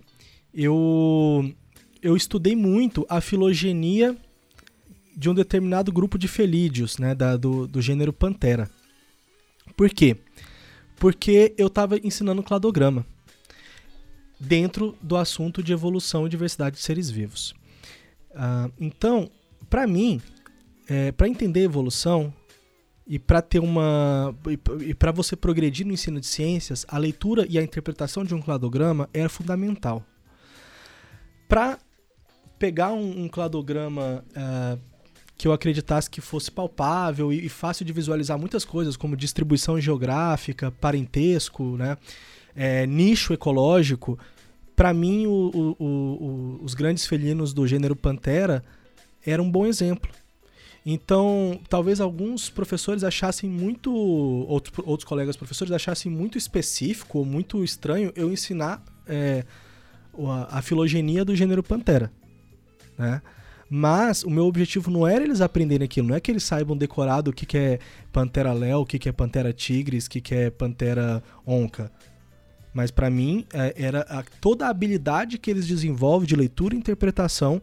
eu, 0.53 1.53
eu 2.01 2.15
estudei 2.15 2.55
muito 2.55 3.05
a 3.09 3.21
filogenia 3.21 4.15
de 5.15 5.29
um 5.29 5.33
determinado 5.33 5.91
grupo 5.91 6.17
de 6.17 6.27
felídeos, 6.27 6.97
né, 6.97 7.13
da, 7.13 7.37
do, 7.37 7.67
do 7.67 7.81
gênero 7.81 8.13
Pantera. 8.13 8.69
Por 9.75 9.89
quê? 9.89 10.17
Porque 10.95 11.53
eu 11.57 11.67
estava 11.67 11.97
ensinando 11.97 12.43
cladograma 12.43 13.05
dentro 14.39 14.97
do 15.01 15.15
assunto 15.15 15.61
de 15.61 15.71
evolução 15.71 16.25
e 16.25 16.29
diversidade 16.29 16.77
de 16.77 16.81
seres 16.81 17.09
vivos. 17.09 17.53
Uh, 18.31 18.71
então, 18.79 19.29
para 19.69 19.85
mim, 19.85 20.21
é, 20.87 21.11
para 21.11 21.27
entender 21.27 21.61
evolução 21.61 22.33
e 23.05 23.19
para 23.19 23.41
ter 23.41 23.59
uma 23.59 24.35
e 24.81 24.93
para 24.93 25.11
você 25.11 25.35
progredir 25.35 25.85
no 25.85 25.93
ensino 25.93 26.19
de 26.19 26.27
ciências, 26.27 26.85
a 26.87 26.97
leitura 26.97 27.45
e 27.49 27.57
a 27.57 27.63
interpretação 27.63 28.23
de 28.23 28.33
um 28.33 28.41
cladograma 28.41 29.09
era 29.13 29.29
fundamental. 29.29 30.05
Para 31.51 31.77
pegar 32.57 32.93
um, 32.93 33.23
um 33.23 33.27
cladograma 33.27 34.23
uh, 34.29 34.79
que 35.37 35.45
eu 35.45 35.51
acreditasse 35.51 36.09
que 36.09 36.21
fosse 36.21 36.49
palpável 36.49 37.33
e, 37.33 37.45
e, 37.45 37.49
fácil 37.49 37.83
de 37.83 37.91
visualizar 37.91 38.39
muitas 38.39 38.63
coisas, 38.63 38.95
como 38.95 39.17
distribuição 39.17 39.77
geográfica, 39.77 40.71
parentesco, 40.71 41.75
né? 41.75 41.97
É, 42.55 42.87
nicho 42.87 43.33
ecológico, 43.33 44.17
para 44.77 44.93
mim 44.93 45.27
o, 45.27 45.75
o, 45.77 45.83
o, 45.83 46.59
os 46.63 46.73
grandes 46.73 47.05
felinos 47.05 47.53
do 47.53 47.67
gênero 47.67 47.97
Pantera 47.97 48.63
eram 49.25 49.43
um 49.43 49.51
bom 49.51 49.65
exemplo. 49.65 50.09
Então, 50.85 51.59
talvez 51.67 51.99
alguns 51.99 52.49
professores 52.49 53.03
achassem 53.03 53.49
muito, 53.49 53.93
outros, 53.93 54.73
outros 54.85 55.03
colegas 55.03 55.35
professores 55.35 55.73
achassem 55.73 56.09
muito 56.09 56.37
específico 56.37 57.19
ou 57.19 57.25
muito 57.25 57.61
estranho 57.61 58.13
eu 58.15 58.31
ensinar 58.31 58.81
é, 59.05 59.43
a, 60.17 60.59
a 60.59 60.61
filogenia 60.61 61.23
do 61.23 61.35
gênero 61.35 61.63
Pantera, 61.63 62.11
né? 62.97 63.21
Mas 63.73 64.23
o 64.25 64.29
meu 64.29 64.45
objetivo 64.47 64.91
não 64.91 65.07
era 65.07 65.23
eles 65.23 65.39
aprenderem 65.39 65.85
aquilo, 65.85 66.09
não 66.09 66.15
é 66.15 66.19
que 66.19 66.29
eles 66.29 66.43
saibam 66.43 66.75
decorado 66.75 67.31
o 67.31 67.33
que, 67.33 67.45
que 67.45 67.57
é 67.57 67.79
Pantera 68.11 68.51
Léo, 68.51 68.81
o 68.81 68.85
que, 68.85 68.99
que 68.99 69.07
é 69.07 69.13
Pantera 69.13 69.53
Tigres, 69.53 70.07
o 70.07 70.09
que, 70.09 70.19
que 70.19 70.35
é 70.35 70.49
Pantera 70.49 71.23
Onca. 71.47 71.89
Mas 72.73 72.91
para 72.91 73.09
mim 73.09 73.45
é, 73.53 73.73
era 73.77 74.01
a, 74.09 74.23
toda 74.41 74.65
a 74.65 74.69
habilidade 74.69 75.37
que 75.37 75.49
eles 75.49 75.65
desenvolvem 75.67 76.27
de 76.27 76.35
leitura 76.35 76.75
e 76.75 76.77
interpretação 76.77 77.61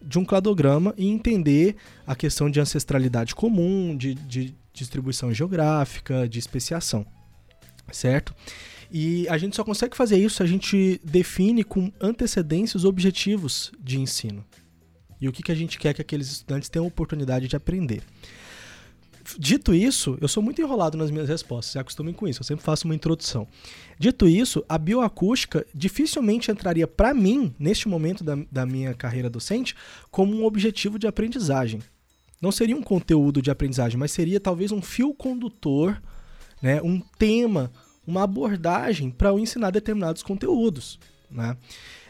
de 0.00 0.20
um 0.20 0.24
cladograma 0.24 0.94
e 0.96 1.08
entender 1.08 1.74
a 2.06 2.14
questão 2.14 2.48
de 2.48 2.60
ancestralidade 2.60 3.34
comum, 3.34 3.96
de, 3.96 4.14
de 4.14 4.54
distribuição 4.72 5.34
geográfica, 5.34 6.28
de 6.28 6.38
especiação, 6.38 7.04
certo? 7.90 8.34
E 8.90 9.28
a 9.28 9.38
gente 9.38 9.54
só 9.54 9.62
consegue 9.62 9.96
fazer 9.96 10.18
isso 10.18 10.36
se 10.36 10.42
a 10.42 10.46
gente 10.46 11.00
define 11.04 11.62
com 11.62 11.92
antecedência 12.00 12.76
os 12.76 12.84
objetivos 12.84 13.70
de 13.78 14.00
ensino. 14.00 14.44
E 15.20 15.28
o 15.28 15.32
que, 15.32 15.42
que 15.42 15.52
a 15.52 15.54
gente 15.54 15.78
quer 15.78 15.94
que 15.94 16.02
aqueles 16.02 16.30
estudantes 16.30 16.68
tenham 16.68 16.86
oportunidade 16.86 17.46
de 17.46 17.54
aprender. 17.54 18.02
Dito 19.38 19.74
isso, 19.74 20.18
eu 20.20 20.26
sou 20.26 20.42
muito 20.42 20.60
enrolado 20.60 20.96
nas 20.96 21.10
minhas 21.10 21.28
respostas, 21.28 21.72
se 21.72 21.78
acostumem 21.78 22.12
com 22.12 22.26
isso, 22.26 22.40
eu 22.40 22.44
sempre 22.44 22.64
faço 22.64 22.86
uma 22.86 22.94
introdução. 22.94 23.46
Dito 23.98 24.26
isso, 24.26 24.64
a 24.68 24.78
bioacústica 24.78 25.64
dificilmente 25.74 26.50
entraria 26.50 26.86
para 26.86 27.14
mim, 27.14 27.54
neste 27.58 27.86
momento 27.86 28.24
da, 28.24 28.36
da 28.50 28.66
minha 28.66 28.94
carreira 28.94 29.30
docente, 29.30 29.76
como 30.10 30.34
um 30.34 30.44
objetivo 30.44 30.98
de 30.98 31.06
aprendizagem. 31.06 31.80
Não 32.40 32.50
seria 32.50 32.76
um 32.76 32.82
conteúdo 32.82 33.42
de 33.42 33.50
aprendizagem, 33.50 33.98
mas 33.98 34.10
seria 34.10 34.40
talvez 34.40 34.72
um 34.72 34.80
fio 34.80 35.12
condutor, 35.12 36.00
né, 36.62 36.80
um 36.82 36.98
tema, 37.18 37.70
uma 38.06 38.22
abordagem 38.22 39.10
para 39.10 39.28
eu 39.28 39.38
ensinar 39.38 39.70
determinados 39.70 40.22
conteúdos. 40.22 40.98
Né? 41.30 41.56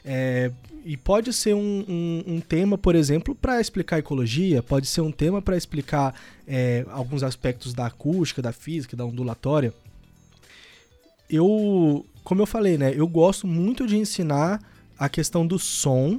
É, 0.05 0.51
e 0.85 0.97
pode 0.97 1.33
ser 1.33 1.55
um, 1.55 1.85
um, 1.87 2.25
um 2.35 2.41
tema, 2.41 2.79
por 2.79 2.95
exemplo, 2.95 3.35
para 3.35 3.61
explicar 3.61 3.99
ecologia, 3.99 4.63
pode 4.63 4.87
ser 4.87 5.03
um 5.03 5.13
tema 5.13 5.43
para 5.43 5.57
explicar 5.57 6.15
é, 6.47 6.87
alguns 6.91 7.23
aspectos 7.23 7.75
da 7.75 7.87
acústica, 7.87 8.41
da 8.41 8.53
física, 8.53 8.97
da 8.97 9.05
ondulatória. 9.05 9.75
Eu, 11.29 12.07
como 12.25 12.41
eu 12.41 12.47
falei, 12.47 12.79
né, 12.79 12.93
eu 12.95 13.07
gosto 13.07 13.47
muito 13.47 13.87
de 13.87 13.97
ensinar 13.97 14.61
a 14.99 15.09
questão 15.09 15.47
do 15.47 15.59
som 15.59 16.19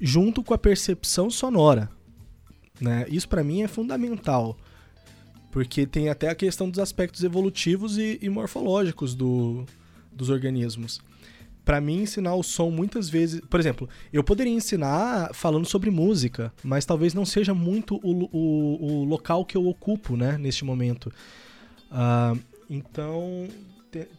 junto 0.00 0.42
com 0.42 0.52
a 0.54 0.58
percepção 0.58 1.30
sonora. 1.30 1.88
Né? 2.80 3.06
Isso 3.08 3.28
para 3.28 3.44
mim 3.44 3.62
é 3.62 3.68
fundamental. 3.68 4.56
Porque 5.52 5.86
tem 5.86 6.08
até 6.08 6.28
a 6.28 6.34
questão 6.34 6.68
dos 6.68 6.80
aspectos 6.80 7.22
evolutivos 7.22 7.96
e, 7.96 8.18
e 8.20 8.28
morfológicos 8.28 9.14
do, 9.14 9.64
dos 10.10 10.30
organismos. 10.30 11.00
Para 11.64 11.80
mim, 11.80 12.02
ensinar 12.02 12.34
o 12.34 12.42
som 12.42 12.70
muitas 12.70 13.08
vezes. 13.08 13.40
Por 13.48 13.60
exemplo, 13.60 13.88
eu 14.12 14.24
poderia 14.24 14.52
ensinar 14.52 15.32
falando 15.32 15.66
sobre 15.66 15.90
música, 15.90 16.52
mas 16.64 16.84
talvez 16.84 17.14
não 17.14 17.24
seja 17.24 17.54
muito 17.54 18.00
o, 18.02 18.28
o, 18.32 19.02
o 19.02 19.04
local 19.04 19.44
que 19.44 19.56
eu 19.56 19.68
ocupo, 19.68 20.16
né, 20.16 20.36
neste 20.36 20.64
momento. 20.64 21.12
Uh, 21.92 22.52
Então, 22.72 23.48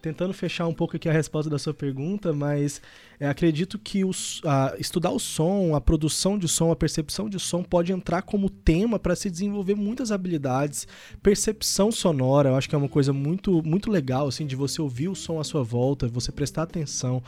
tentando 0.01 0.33
fechar 0.33 0.67
um 0.67 0.73
pouco 0.73 0.95
aqui 0.95 1.09
a 1.09 1.11
resposta 1.11 1.49
da 1.49 1.57
sua 1.57 1.73
pergunta, 1.73 2.31
mas 2.31 2.79
é, 3.19 3.27
acredito 3.27 3.79
que 3.79 4.05
os, 4.05 4.39
a, 4.45 4.75
estudar 4.77 5.09
o 5.09 5.19
som, 5.19 5.75
a 5.75 5.81
produção 5.81 6.37
de 6.37 6.47
som, 6.47 6.71
a 6.71 6.75
percepção 6.75 7.27
de 7.27 7.39
som 7.39 7.63
pode 7.63 7.91
entrar 7.91 8.21
como 8.21 8.49
tema 8.49 8.99
para 8.99 9.15
se 9.15 9.31
desenvolver 9.31 9.75
muitas 9.75 10.11
habilidades. 10.11 10.87
Percepção 11.23 11.91
sonora, 11.91 12.49
eu 12.49 12.55
acho 12.55 12.69
que 12.69 12.75
é 12.75 12.77
uma 12.77 12.89
coisa 12.89 13.11
muito, 13.11 13.63
muito 13.63 13.89
legal, 13.89 14.27
assim, 14.27 14.45
de 14.45 14.55
você 14.55 14.81
ouvir 14.81 15.09
o 15.09 15.15
som 15.15 15.39
à 15.39 15.43
sua 15.43 15.63
volta, 15.63 16.07
você 16.07 16.31
prestar 16.31 16.63
atenção, 16.63 17.23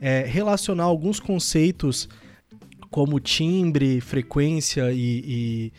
é, 0.00 0.24
relacionar 0.24 0.84
alguns 0.84 1.18
conceitos 1.18 2.08
como 2.88 3.18
timbre, 3.18 4.00
frequência 4.00 4.92
e, 4.92 5.72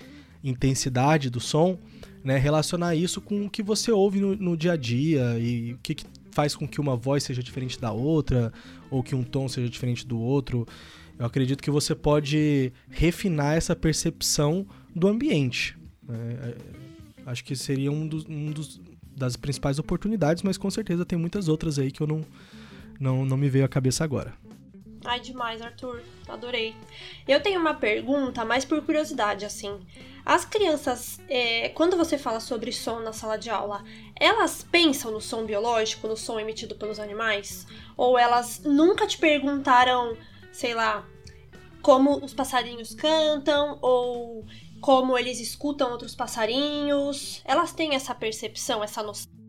e 0.43 0.49
intensidade 0.49 1.29
do 1.29 1.39
som 1.39 1.77
né, 2.23 2.37
relacionar 2.37 2.95
isso 2.95 3.19
com 3.21 3.45
o 3.45 3.49
que 3.49 3.63
você 3.63 3.91
ouve 3.91 4.19
no, 4.19 4.35
no 4.35 4.57
dia 4.57 4.73
a 4.73 4.77
dia 4.77 5.37
e 5.39 5.73
o 5.73 5.79
que, 5.81 5.95
que, 5.95 6.05
faz 6.31 6.55
com 6.55 6.67
que 6.67 6.79
uma 6.79 6.95
voz 6.95 7.23
seja 7.23 7.43
diferente 7.43 7.79
da 7.79 7.91
outra 7.91 8.53
ou 8.89 9.03
que 9.03 9.13
um 9.13 9.23
tom 9.23 9.47
seja 9.49 9.69
diferente 9.69 10.07
do 10.07 10.17
outro. 10.19 10.65
Eu 11.19 11.25
acredito 11.25 11.61
que 11.61 11.69
você 11.69 11.93
pode 11.93 12.71
refinar 12.89 13.57
essa 13.57 13.75
percepção 13.75 14.65
do 14.95 15.07
ambiente. 15.07 15.77
Né? 16.07 16.55
Acho 17.25 17.43
que 17.43 17.55
seria 17.55 17.91
um, 17.91 18.07
dos, 18.07 18.25
um 18.25 18.51
dos, 18.51 18.79
das 19.15 19.35
principais 19.35 19.77
oportunidades, 19.77 20.41
mas 20.41 20.57
com 20.57 20.69
certeza 20.71 21.05
tem 21.05 21.19
muitas 21.19 21.47
outras 21.47 21.77
aí 21.77 21.91
que 21.91 22.01
eu 22.01 22.07
não, 22.07 22.25
não, 22.99 23.25
não 23.25 23.37
me 23.37 23.49
veio 23.49 23.65
à 23.65 23.67
cabeça 23.67 24.03
agora. 24.03 24.33
Ai, 25.03 25.19
demais, 25.19 25.61
Arthur. 25.61 26.03
Adorei. 26.27 26.75
Eu 27.27 27.41
tenho 27.41 27.59
uma 27.59 27.73
pergunta, 27.73 28.45
mais 28.45 28.63
por 28.63 28.81
curiosidade, 28.83 29.45
assim. 29.45 29.79
As 30.23 30.45
crianças, 30.45 31.19
é, 31.27 31.69
quando 31.69 31.97
você 31.97 32.17
fala 32.17 32.39
sobre 32.39 32.71
som 32.71 32.99
na 32.99 33.11
sala 33.11 33.37
de 33.37 33.49
aula, 33.49 33.83
elas 34.15 34.63
pensam 34.63 35.11
no 35.11 35.19
som 35.19 35.43
biológico, 35.45 36.07
no 36.07 36.15
som 36.15 36.39
emitido 36.39 36.75
pelos 36.75 36.99
animais? 36.99 37.65
Ou 37.97 38.17
elas 38.17 38.61
nunca 38.63 39.07
te 39.07 39.17
perguntaram, 39.17 40.15
sei 40.51 40.75
lá, 40.75 41.03
como 41.81 42.23
os 42.23 42.33
passarinhos 42.33 42.93
cantam 42.93 43.79
ou 43.81 44.45
como 44.79 45.17
eles 45.17 45.39
escutam 45.39 45.91
outros 45.91 46.15
passarinhos? 46.15 47.41
Elas 47.43 47.73
têm 47.73 47.95
essa 47.95 48.13
percepção, 48.13 48.83
essa 48.83 49.01
noção? 49.01 49.40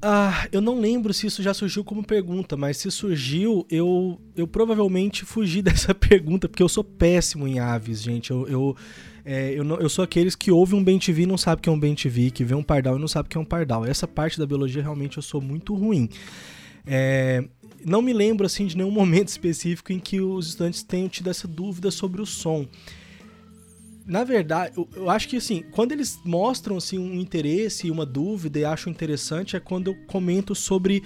Ah, 0.00 0.46
eu 0.52 0.60
não 0.60 0.78
lembro 0.78 1.12
se 1.14 1.26
isso 1.26 1.42
já 1.42 1.54
surgiu 1.54 1.82
como 1.82 2.04
pergunta, 2.04 2.56
mas 2.56 2.76
se 2.76 2.90
surgiu, 2.90 3.66
eu, 3.70 4.20
eu 4.36 4.46
provavelmente 4.46 5.24
fugi 5.24 5.60
dessa 5.62 5.94
pergunta, 5.94 6.48
porque 6.48 6.62
eu 6.62 6.68
sou 6.68 6.84
péssimo 6.84 7.48
em 7.48 7.58
aves, 7.58 8.02
gente. 8.02 8.30
Eu, 8.30 8.46
eu, 8.46 8.76
é, 9.24 9.52
eu, 9.54 9.64
não, 9.64 9.76
eu 9.78 9.88
sou 9.88 10.04
aqueles 10.04 10.34
que 10.34 10.50
ouvem 10.50 10.78
um 10.78 10.84
bem-TV 10.84 11.22
e 11.22 11.26
não 11.26 11.38
sabe 11.38 11.62
que 11.62 11.68
é 11.68 11.72
um 11.72 11.80
bem-TV, 11.80 12.30
que 12.30 12.44
vê 12.44 12.54
um 12.54 12.62
pardal 12.62 12.96
e 12.96 13.00
não 13.00 13.08
sabe 13.08 13.28
que 13.28 13.36
é 13.36 13.40
um 13.40 13.44
pardal. 13.44 13.84
Essa 13.84 14.06
parte 14.06 14.38
da 14.38 14.46
biologia 14.46 14.82
realmente 14.82 15.16
eu 15.16 15.22
sou 15.22 15.40
muito 15.40 15.74
ruim. 15.74 16.10
É, 16.86 17.42
não 17.84 18.02
me 18.02 18.12
lembro 18.12 18.44
assim 18.44 18.66
de 18.66 18.76
nenhum 18.76 18.90
momento 18.92 19.28
específico 19.28 19.92
em 19.92 19.98
que 19.98 20.20
os 20.20 20.48
estudantes 20.48 20.82
tenham 20.82 21.08
tido 21.08 21.30
essa 21.30 21.48
dúvida 21.48 21.90
sobre 21.90 22.20
o 22.20 22.26
som 22.26 22.66
na 24.06 24.22
verdade, 24.22 24.72
eu, 24.76 24.88
eu, 24.94 25.10
acho 25.10 25.28
que 25.28 25.36
assim, 25.36 25.64
quando 25.72 25.90
eles 25.90 26.18
mostram 26.24 26.76
assim, 26.76 26.96
um 26.96 27.14
interesse 27.14 27.88
e 27.88 27.90
uma 27.90 28.06
dúvida 28.06 28.58
e 28.58 28.64
acham 28.64 28.90
interessante 28.90 29.56
é 29.56 29.60
quando 29.60 29.88
eu 29.88 29.96
comento 30.06 30.54
sobre 30.54 31.02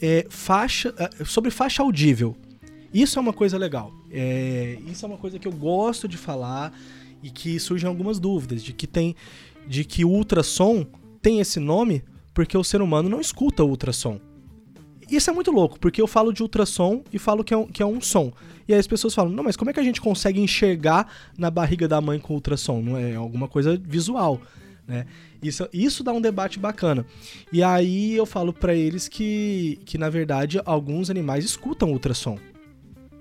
é, 0.00 0.24
faixa, 0.30 0.94
é, 0.96 1.24
sobre 1.24 1.50
faixa 1.50 1.82
audível. 1.82 2.36
Isso 2.92 3.18
é 3.18 3.22
uma 3.22 3.32
coisa 3.32 3.58
legal. 3.58 3.92
É, 4.12 4.78
isso 4.86 5.04
é 5.04 5.08
uma 5.08 5.18
coisa 5.18 5.36
que 5.36 5.48
eu 5.48 5.52
gosto 5.52 6.06
de 6.06 6.16
falar 6.16 6.72
e 7.20 7.28
que 7.28 7.58
surgem 7.58 7.88
algumas 7.88 8.20
dúvidas 8.20 8.62
de 8.62 8.72
que 8.72 8.86
tem, 8.86 9.16
de 9.66 9.84
que 9.84 10.04
ultrassom 10.04 10.86
tem 11.20 11.40
esse 11.40 11.58
nome 11.58 12.04
porque 12.32 12.56
o 12.56 12.62
ser 12.62 12.80
humano 12.80 13.08
não 13.08 13.20
escuta 13.20 13.64
ultrassom. 13.64 14.20
Isso 15.10 15.30
é 15.30 15.32
muito 15.32 15.50
louco, 15.50 15.78
porque 15.78 16.00
eu 16.00 16.06
falo 16.06 16.32
de 16.32 16.42
ultrassom 16.42 17.02
e 17.12 17.18
falo 17.18 17.44
que 17.44 17.52
é, 17.52 17.56
um, 17.56 17.66
que 17.66 17.82
é 17.82 17.86
um 17.86 18.00
som. 18.00 18.32
E 18.66 18.72
aí 18.72 18.80
as 18.80 18.86
pessoas 18.86 19.14
falam, 19.14 19.32
não, 19.32 19.44
mas 19.44 19.56
como 19.56 19.70
é 19.70 19.74
que 19.74 19.80
a 19.80 19.84
gente 19.84 20.00
consegue 20.00 20.40
enxergar 20.40 21.08
na 21.36 21.50
barriga 21.50 21.86
da 21.86 22.00
mãe 22.00 22.18
com 22.18 22.34
ultrassom? 22.34 22.80
Não 22.80 22.96
é 22.96 23.14
alguma 23.14 23.46
coisa 23.46 23.76
visual, 23.76 24.40
né? 24.86 25.06
Isso, 25.42 25.68
isso 25.72 26.02
dá 26.02 26.12
um 26.12 26.20
debate 26.20 26.58
bacana. 26.58 27.04
E 27.52 27.62
aí 27.62 28.14
eu 28.14 28.24
falo 28.24 28.52
para 28.52 28.74
eles 28.74 29.08
que, 29.08 29.78
que, 29.84 29.98
na 29.98 30.08
verdade, 30.08 30.58
alguns 30.64 31.10
animais 31.10 31.44
escutam 31.44 31.92
ultrassom. 31.92 32.38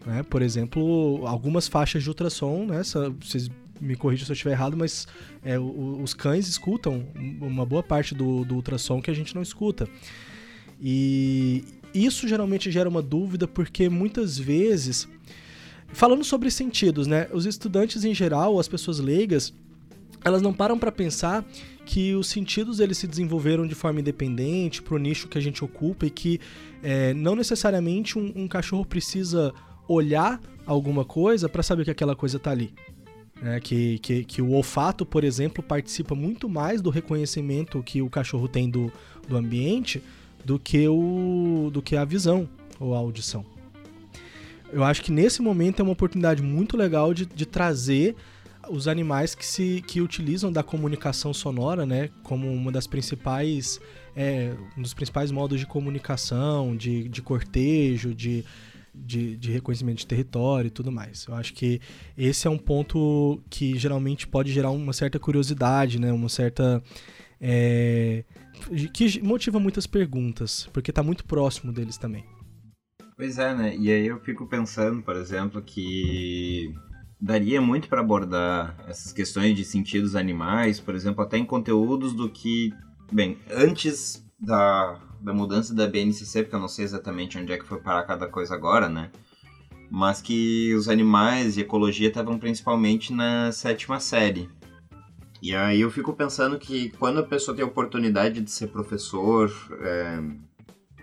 Né? 0.05 0.23
Por 0.23 0.41
exemplo, 0.41 1.21
algumas 1.25 1.67
faixas 1.67 2.01
de 2.01 2.09
ultrassom, 2.09 2.65
né? 2.65 2.81
Vocês 3.21 3.49
me 3.81 3.97
corrijam 3.97 4.25
se 4.25 4.31
eu 4.31 4.35
estiver 4.35 4.51
errado, 4.51 4.77
mas 4.77 5.05
é, 5.43 5.59
os 5.59 6.13
cães 6.13 6.47
escutam 6.47 7.05
uma 7.41 7.65
boa 7.65 7.83
parte 7.83 8.15
do, 8.15 8.45
do 8.45 8.55
ultrassom 8.55 9.01
que 9.01 9.11
a 9.11 9.13
gente 9.13 9.35
não 9.35 9.41
escuta. 9.41 9.87
E 10.85 11.63
isso 11.93 12.27
geralmente 12.27 12.69
gera 12.69 12.89
uma 12.89 13.01
dúvida 13.01 13.47
porque 13.47 13.87
muitas 13.87 14.37
vezes, 14.37 15.07
falando 15.87 16.25
sobre 16.25 16.51
sentidos, 16.51 17.07
né? 17.07 17.29
Os 17.31 17.45
estudantes 17.45 18.03
em 18.03 18.13
geral, 18.13 18.59
as 18.59 18.67
pessoas 18.67 18.99
leigas, 18.99 19.53
elas 20.25 20.41
não 20.41 20.53
param 20.53 20.77
para 20.77 20.91
pensar 20.91 21.45
que 21.85 22.13
os 22.15 22.27
sentidos 22.27 22.81
eles 22.81 22.97
se 22.97 23.07
desenvolveram 23.07 23.65
de 23.65 23.75
forma 23.75 24.01
independente 24.01 24.81
para 24.81 24.95
o 24.95 24.97
nicho 24.97 25.29
que 25.29 25.37
a 25.37 25.41
gente 25.41 25.63
ocupa 25.63 26.05
e 26.05 26.09
que 26.09 26.39
é, 26.81 27.13
não 27.13 27.35
necessariamente 27.35 28.19
um, 28.19 28.33
um, 28.35 28.47
cachorro 28.47 28.85
precisa 28.85 29.53
olhar 29.87 30.41
alguma 30.65 31.05
coisa 31.05 31.47
para 31.47 31.63
saber 31.63 31.85
que 31.85 31.91
aquela 31.91 32.15
coisa 32.15 32.37
está 32.37 32.51
ali. 32.51 32.73
É, 33.41 33.59
que, 33.59 33.99
que, 33.99 34.23
que, 34.23 34.41
o 34.41 34.51
olfato, 34.51 35.05
por 35.05 35.23
exemplo, 35.23 35.61
participa 35.61 36.15
muito 36.15 36.47
mais 36.47 36.81
do 36.81 36.89
reconhecimento 36.89 37.83
que 37.83 38.01
o 38.01 38.09
cachorro 38.09 38.47
tem 38.47 38.69
do, 38.69 38.91
do 39.27 39.35
ambiente 39.35 40.01
do 40.43 40.59
que 40.59 40.87
o 40.87 41.69
do 41.71 41.81
que 41.81 41.95
a 41.95 42.05
visão 42.05 42.47
ou 42.79 42.93
a 42.93 42.97
audição. 42.97 43.45
Eu 44.71 44.83
acho 44.83 45.01
que 45.03 45.11
nesse 45.11 45.41
momento 45.41 45.81
é 45.81 45.83
uma 45.83 45.93
oportunidade 45.93 46.41
muito 46.41 46.75
legal 46.75 47.13
de, 47.13 47.25
de 47.25 47.45
trazer 47.45 48.15
os 48.69 48.87
animais 48.87 49.35
que 49.35 49.45
se 49.45 49.83
que 49.85 50.01
utilizam 50.01 50.51
da 50.51 50.63
comunicação 50.63 51.33
sonora, 51.33 51.85
né, 51.85 52.09
como 52.23 52.51
uma 52.51 52.71
das 52.71 52.87
principais 52.87 53.79
é, 54.15 54.53
um 54.77 54.81
dos 54.81 54.93
principais 54.93 55.31
modos 55.31 55.59
de 55.59 55.65
comunicação, 55.65 56.75
de, 56.75 57.09
de 57.09 57.21
cortejo, 57.21 58.13
de, 58.13 58.45
de, 58.93 59.35
de, 59.37 59.51
reconhecimento 59.51 59.99
de 59.99 60.07
território 60.07 60.67
e 60.67 60.71
tudo 60.71 60.91
mais. 60.91 61.25
Eu 61.27 61.35
acho 61.35 61.53
que 61.53 61.81
esse 62.17 62.47
é 62.47 62.49
um 62.49 62.57
ponto 62.57 63.41
que 63.49 63.77
geralmente 63.77 64.27
pode 64.27 64.51
gerar 64.51 64.69
uma 64.71 64.93
certa 64.93 65.19
curiosidade, 65.19 65.99
né, 65.99 66.11
uma 66.11 66.29
certa 66.29 66.81
é, 67.41 68.23
que 68.93 69.21
motiva 69.21 69.59
muitas 69.59 69.87
perguntas, 69.87 70.69
porque 70.73 70.91
está 70.91 71.03
muito 71.03 71.25
próximo 71.25 71.71
deles 71.71 71.97
também. 71.97 72.25
Pois 73.15 73.37
é, 73.37 73.53
né? 73.53 73.75
E 73.77 73.91
aí 73.91 74.07
eu 74.07 74.19
fico 74.19 74.47
pensando, 74.47 75.01
por 75.01 75.15
exemplo, 75.15 75.61
que 75.61 76.73
daria 77.19 77.61
muito 77.61 77.87
para 77.87 78.01
abordar 78.01 78.75
essas 78.87 79.13
questões 79.13 79.55
de 79.55 79.63
sentidos 79.63 80.15
animais, 80.15 80.79
por 80.79 80.95
exemplo, 80.95 81.23
até 81.23 81.37
em 81.37 81.45
conteúdos 81.45 82.13
do 82.13 82.29
que, 82.29 82.73
bem, 83.11 83.37
antes 83.49 84.25
da, 84.39 84.99
da 85.21 85.33
mudança 85.33 85.73
da 85.73 85.87
BNCC, 85.87 86.43
porque 86.43 86.55
eu 86.55 86.59
não 86.59 86.67
sei 86.67 86.83
exatamente 86.83 87.37
onde 87.37 87.53
é 87.53 87.57
que 87.57 87.65
foi 87.65 87.79
parar 87.79 88.03
cada 88.03 88.27
coisa 88.27 88.53
agora, 88.53 88.89
né? 88.89 89.09
Mas 89.89 90.21
que 90.21 90.73
os 90.75 90.89
animais 90.89 91.55
e 91.55 91.61
ecologia 91.61 92.09
estavam 92.09 92.37
principalmente 92.37 93.13
na 93.13 93.51
sétima 93.51 93.99
série. 93.99 94.49
E 95.43 95.53
aí 95.53 95.81
eu 95.81 95.91
fico 95.91 96.13
pensando 96.13 96.57
que 96.57 96.89
quando 96.91 97.19
a 97.19 97.23
pessoa 97.23 97.53
tem 97.53 97.65
a 97.65 97.67
oportunidade 97.67 98.39
de 98.39 98.49
ser 98.49 98.67
professor 98.67 99.51
é, 99.81 100.23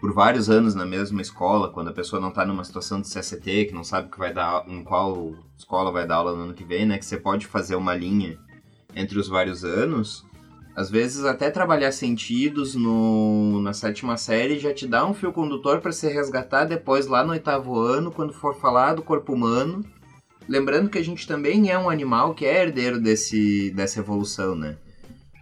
por 0.01 0.15
vários 0.15 0.49
anos 0.49 0.75
na 0.75 0.87
mesma 0.87 1.21
escola, 1.21 1.69
quando 1.69 1.89
a 1.89 1.93
pessoa 1.93 2.19
não 2.19 2.31
está 2.31 2.43
numa 2.47 2.65
situação 2.65 3.03
de 3.03 3.09
CCT, 3.09 3.67
que 3.67 3.75
não 3.75 3.85
sabe 3.85 4.11
que 4.11 4.19
vai 4.19 4.33
dar, 4.33 4.67
em 4.67 4.83
qual 4.83 5.35
escola 5.59 5.93
vai 5.93 6.07
dar 6.07 6.15
aula 6.15 6.35
no 6.35 6.45
ano 6.45 6.55
que 6.55 6.65
vem, 6.65 6.87
né? 6.87 6.97
Que 6.97 7.05
você 7.05 7.19
pode 7.19 7.47
fazer 7.47 7.77
uma 7.77 7.95
linha 7.95 8.39
entre 8.97 9.19
os 9.19 9.29
vários 9.29 9.63
anos. 9.63 10.25
Às 10.75 10.89
vezes 10.89 11.23
até 11.27 11.51
trabalhar 11.51 11.93
sentidos 11.93 12.75
no, 12.75 13.61
na 13.61 13.75
sétima 13.75 14.17
série 14.17 14.59
já 14.59 14.73
te 14.73 14.87
dá 14.87 15.05
um 15.05 15.13
fio 15.13 15.35
condutor 15.35 15.83
para 15.83 15.93
se 15.93 16.09
resgatar 16.09 16.65
depois 16.65 17.07
lá 17.07 17.23
no 17.23 17.33
oitavo 17.33 17.79
ano, 17.79 18.11
quando 18.11 18.33
for 18.33 18.57
falar 18.57 18.95
do 18.95 19.03
corpo 19.03 19.35
humano 19.35 19.85
Lembrando 20.49 20.91
que 20.91 20.99
a 20.99 21.05
gente 21.05 21.27
também 21.27 21.71
é 21.71 21.79
um 21.79 21.89
animal 21.89 22.35
que 22.35 22.45
é 22.45 22.63
herdeiro 22.63 23.01
desse, 23.01 23.71
dessa 23.71 24.01
evolução, 24.01 24.55
né? 24.55 24.77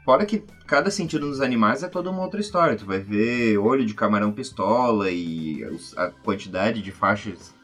Fora 0.04 0.24
que 0.24 0.42
cada 0.66 0.90
sentido 0.90 1.26
nos 1.26 1.40
animais 1.40 1.82
é 1.82 1.88
toda 1.88 2.10
uma 2.10 2.22
outra 2.22 2.40
história. 2.40 2.76
Tu 2.76 2.86
vai 2.86 2.98
ver 2.98 3.58
olho 3.58 3.84
de 3.84 3.94
camarão 3.94 4.32
pistola 4.32 5.10
e 5.10 5.62
a 5.96 6.06
quantidade 6.06 6.80
de 6.82 6.90
faixas 6.90 7.54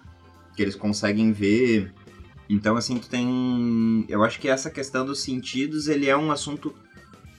que 0.55 0.63
eles 0.63 0.75
conseguem 0.75 1.33
ver. 1.33 1.93
Então, 2.49 2.77
assim, 2.77 2.99
tu 2.99 3.09
tem. 3.09 4.05
Eu 4.09 4.23
acho 4.23 4.39
que 4.39 4.49
essa 4.49 4.71
questão 4.71 5.07
dos 5.07 5.23
sentidos 5.23 5.89
ele 5.89 6.09
é 6.09 6.17
um 6.17 6.31
assunto 6.31 6.75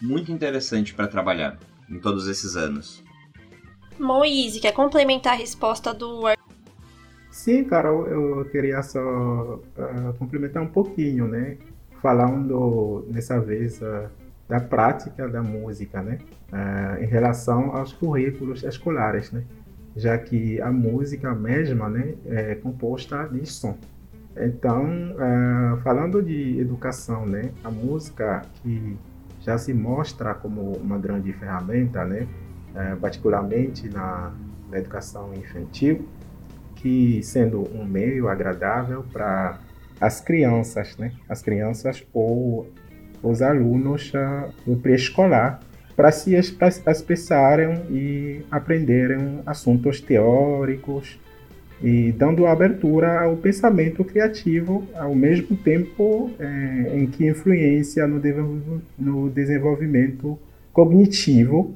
muito 0.02 0.32
interessante 0.32 0.94
para 0.94 1.08
trabalhar 1.08 1.60
em 1.90 2.00
todos 2.00 2.28
esses 2.28 2.56
anos. 2.56 3.04
Moise, 4.00 4.60
quer 4.60 4.74
complementar 4.74 5.34
a 5.34 5.38
resposta 5.38 5.94
do 5.94 6.28
Sim, 7.36 7.66
cara, 7.66 7.90
eu 7.90 8.46
queria 8.46 8.82
só 8.82 9.00
uh, 9.02 10.14
complementar 10.18 10.64
um 10.64 10.68
pouquinho, 10.68 11.28
né? 11.28 11.58
Falando 12.02 13.06
nessa 13.12 13.42
vez 13.42 13.82
uh, 13.82 14.08
da 14.48 14.62
prática 14.62 15.28
da 15.28 15.44
música, 15.44 16.02
né? 16.02 16.18
Uh, 16.50 17.04
em 17.04 17.06
relação 17.06 17.76
aos 17.76 17.92
currículos 17.92 18.64
escolares, 18.64 19.34
né? 19.34 19.44
Já 19.98 20.18
que 20.18 20.62
a 20.62 20.72
música 20.72 21.36
mesma, 21.36 21.90
né, 21.90 22.16
é 22.26 22.56
composta 22.56 23.28
de 23.28 23.46
som. 23.46 23.78
Então, 24.36 24.86
falando 25.84 26.22
de 26.22 26.60
educação, 26.60 27.26
né, 27.26 27.52
a 27.64 27.72
música 27.72 28.42
que 28.56 28.98
já 29.40 29.58
se 29.58 29.74
mostra 29.74 30.34
como 30.34 30.74
uma 30.74 30.98
grande 30.98 31.32
ferramenta, 31.32 32.04
né, 32.04 32.28
particularmente 33.00 33.88
na, 33.88 34.34
na 34.70 34.78
educação 34.80 35.34
infantil, 35.34 36.06
que 36.76 37.22
sendo 37.24 37.68
um 37.74 37.86
meio 37.86 38.28
agradável 38.28 39.04
para 39.12 39.60
as 40.00 40.20
crianças, 40.22 40.98
né, 40.98 41.12
as 41.28 41.42
crianças 41.42 42.06
ou 42.14 42.68
os 43.24 43.42
alunos 43.42 44.12
uh, 44.14 44.52
do 44.66 44.78
pré-escolar 44.78 45.60
para 45.96 46.12
se 46.12 46.36
expressarem 46.36 47.84
e 47.90 48.42
aprenderem 48.52 49.40
assuntos 49.46 50.02
teóricos 50.02 51.18
e 51.82 52.12
dando 52.12 52.46
abertura 52.46 53.22
ao 53.22 53.38
pensamento 53.38 54.04
criativo 54.04 54.88
ao 54.96 55.16
mesmo 55.16 55.56
tempo 55.56 56.32
é, 56.40 56.98
em 56.98 57.08
que 57.08 57.28
influencia 57.28 58.08
no, 58.08 58.22
no 58.98 59.30
desenvolvimento 59.30 60.38
cognitivo 60.74 61.76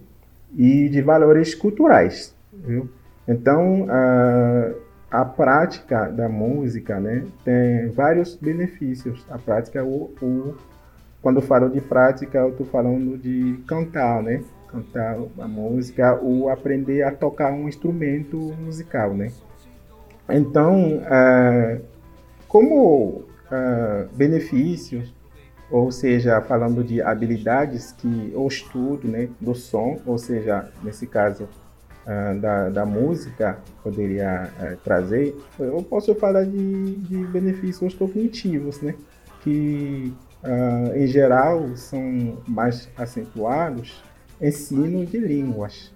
e 0.58 0.90
de 0.90 1.02
valores 1.02 1.54
culturais. 1.54 2.36
Viu? 2.54 2.90
Então, 3.28 3.86
a, 3.90 4.72
a 5.12 5.26
prática 5.26 6.10
da 6.10 6.30
música 6.30 7.00
né, 7.00 7.26
tem 7.44 7.90
vários 7.90 8.36
benefícios. 8.36 9.26
A 9.30 9.38
prática, 9.38 9.84
o, 9.84 10.14
o 10.22 10.56
quando 11.22 11.42
falo 11.42 11.70
de 11.70 11.82
prática, 11.82 12.38
eu 12.38 12.50
estou 12.50 12.66
falando 12.66 13.18
de 13.18 13.60
cantar, 13.68 14.24
né? 14.24 14.42
Cantar 14.68 15.18
a 15.40 15.48
música 15.48 16.18
ou 16.22 16.50
aprender 16.50 17.04
a 17.04 17.12
tocar 17.12 17.52
um 17.52 17.68
instrumento 17.68 18.38
musical, 18.38 19.14
né? 19.14 19.32
Então, 20.30 20.98
uh, 20.98 21.84
como 22.48 23.26
uh, 23.52 24.08
benefícios, 24.16 25.14
ou 25.72 25.92
seja, 25.92 26.40
falando 26.42 26.84
de 26.84 27.02
habilidades 27.02 27.92
que 27.92 28.32
o 28.36 28.48
estudo 28.48 29.08
né, 29.08 29.30
do 29.40 29.54
som, 29.54 30.00
ou 30.06 30.18
seja, 30.18 30.72
nesse 30.84 31.06
caso 31.06 31.48
da, 32.42 32.70
da 32.70 32.86
música, 32.86 33.60
poderia 33.84 34.52
trazer, 34.84 35.36
eu 35.60 35.84
posso 35.84 36.16
falar 36.16 36.44
de, 36.44 36.96
de 36.96 37.18
benefícios 37.28 37.94
cognitivos, 37.94 38.82
né? 38.82 38.96
Que 39.44 40.14
em 40.96 41.08
geral 41.08 41.76
são 41.76 42.38
mais 42.48 42.90
acentuados 42.98 44.04
ensino 44.42 45.06
de 45.06 45.18
línguas 45.18 45.94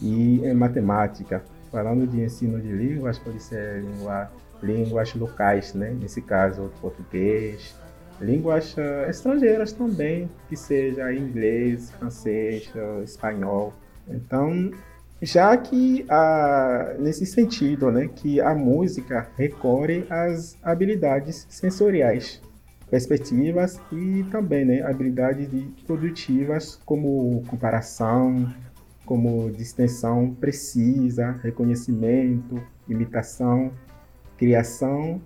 e 0.00 0.40
em 0.44 0.54
matemática 0.54 1.42
falando 1.70 2.06
de 2.06 2.20
ensino 2.22 2.60
de 2.60 2.72
línguas, 2.72 3.18
pode 3.18 3.42
ser 3.42 3.82
língua, 3.82 4.30
línguas 4.62 5.14
locais, 5.14 5.74
né? 5.74 5.90
nesse 5.90 6.20
caso, 6.22 6.70
português, 6.80 7.76
línguas 8.20 8.76
uh, 8.76 9.08
estrangeiras 9.08 9.72
também, 9.72 10.28
que 10.48 10.56
seja 10.56 11.12
inglês, 11.12 11.90
francês, 11.92 12.70
uh, 12.74 13.02
espanhol. 13.02 13.72
Então, 14.08 14.70
já 15.20 15.56
que 15.56 16.04
uh, 16.04 17.00
nesse 17.02 17.26
sentido, 17.26 17.90
né, 17.90 18.08
que 18.08 18.40
a 18.40 18.54
música 18.54 19.28
recorre 19.36 20.06
às 20.08 20.56
habilidades 20.62 21.46
sensoriais, 21.48 22.40
perspectivas 22.88 23.80
e 23.92 24.24
também 24.30 24.64
né, 24.64 24.82
habilidades 24.82 25.48
produtivas 25.86 26.80
como 26.84 27.42
comparação, 27.48 28.52
como 29.04 29.50
distensão 29.50 30.34
precisa, 30.34 31.32
reconhecimento, 31.42 32.62
imitação, 32.88 33.72
criação, 34.36 35.20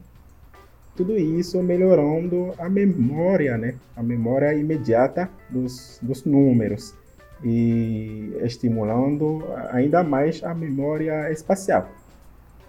tudo 0.97 1.17
isso 1.17 1.63
melhorando 1.63 2.55
a 2.59 2.69
memória, 2.69 3.57
né? 3.57 3.75
a 3.97 4.03
memória 4.03 4.55
imediata 4.55 5.29
dos, 5.51 5.99
dos 6.03 6.25
números 6.25 6.95
e 7.43 8.37
estimulando 8.43 9.45
ainda 9.71 10.03
mais 10.03 10.43
a 10.43 10.55
memória 10.55 11.31
espacial. 11.31 11.89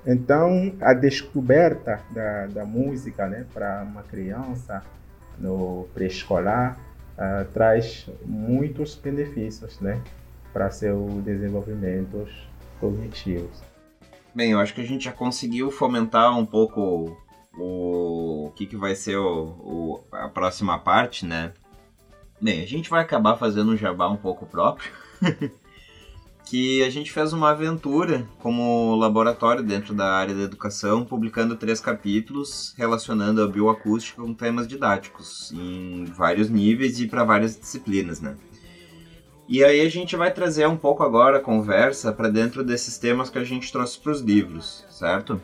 Então, 0.05 0.73
a 0.81 0.93
descoberta 0.93 2.01
da, 2.11 2.47
da 2.47 2.65
música 2.65 3.27
né, 3.27 3.45
para 3.53 3.83
uma 3.83 4.03
criança 4.03 4.83
no 5.39 5.87
pré-escolar 5.93 6.77
uh, 7.17 7.45
traz 7.53 8.09
muitos 8.25 8.95
benefícios, 8.95 9.79
né? 9.79 10.01
para 10.53 10.69
seus 10.69 11.11
desenvolvimentos 11.23 12.29
cognitivos. 12.79 13.61
Bem, 14.35 14.51
eu 14.51 14.59
acho 14.59 14.73
que 14.73 14.81
a 14.81 14.85
gente 14.85 15.05
já 15.05 15.11
conseguiu 15.11 15.71
fomentar 15.71 16.37
um 16.37 16.45
pouco 16.45 17.17
o, 17.57 18.45
o 18.47 18.51
que, 18.55 18.67
que 18.67 18.77
vai 18.77 18.95
ser 18.95 19.17
o, 19.17 19.45
o, 19.45 20.03
a 20.11 20.29
próxima 20.29 20.77
parte, 20.77 21.25
né? 21.25 21.51
Bem, 22.43 22.61
a 22.61 22.67
gente 22.67 22.89
vai 22.89 23.01
acabar 23.01 23.37
fazendo 23.37 23.71
um 23.71 23.77
jabá 23.77 24.09
um 24.09 24.17
pouco 24.17 24.45
próprio. 24.45 24.91
que 26.43 26.83
a 26.83 26.89
gente 26.89 27.09
fez 27.09 27.31
uma 27.31 27.51
aventura 27.51 28.27
como 28.39 28.97
laboratório 28.97 29.63
dentro 29.63 29.93
da 29.93 30.11
área 30.11 30.35
da 30.35 30.41
educação, 30.41 31.05
publicando 31.05 31.55
três 31.55 31.79
capítulos 31.79 32.73
relacionando 32.77 33.41
a 33.41 33.47
bioacústica 33.47 34.21
com 34.21 34.33
temas 34.33 34.67
didáticos 34.67 35.53
em 35.53 36.03
vários 36.03 36.49
níveis 36.49 36.99
e 36.99 37.07
para 37.07 37.23
várias 37.23 37.57
disciplinas, 37.57 38.19
né? 38.19 38.35
E 39.47 39.63
aí 39.63 39.79
a 39.79 39.89
gente 39.89 40.17
vai 40.17 40.29
trazer 40.29 40.67
um 40.67 40.75
pouco 40.75 41.01
agora 41.01 41.37
a 41.37 41.41
conversa 41.41 42.11
para 42.11 42.27
dentro 42.27 42.61
desses 42.61 42.97
temas 42.97 43.29
que 43.29 43.37
a 43.39 43.43
gente 43.45 43.71
trouxe 43.71 43.97
para 43.97 44.11
os 44.11 44.19
livros, 44.19 44.85
certo? 44.89 45.39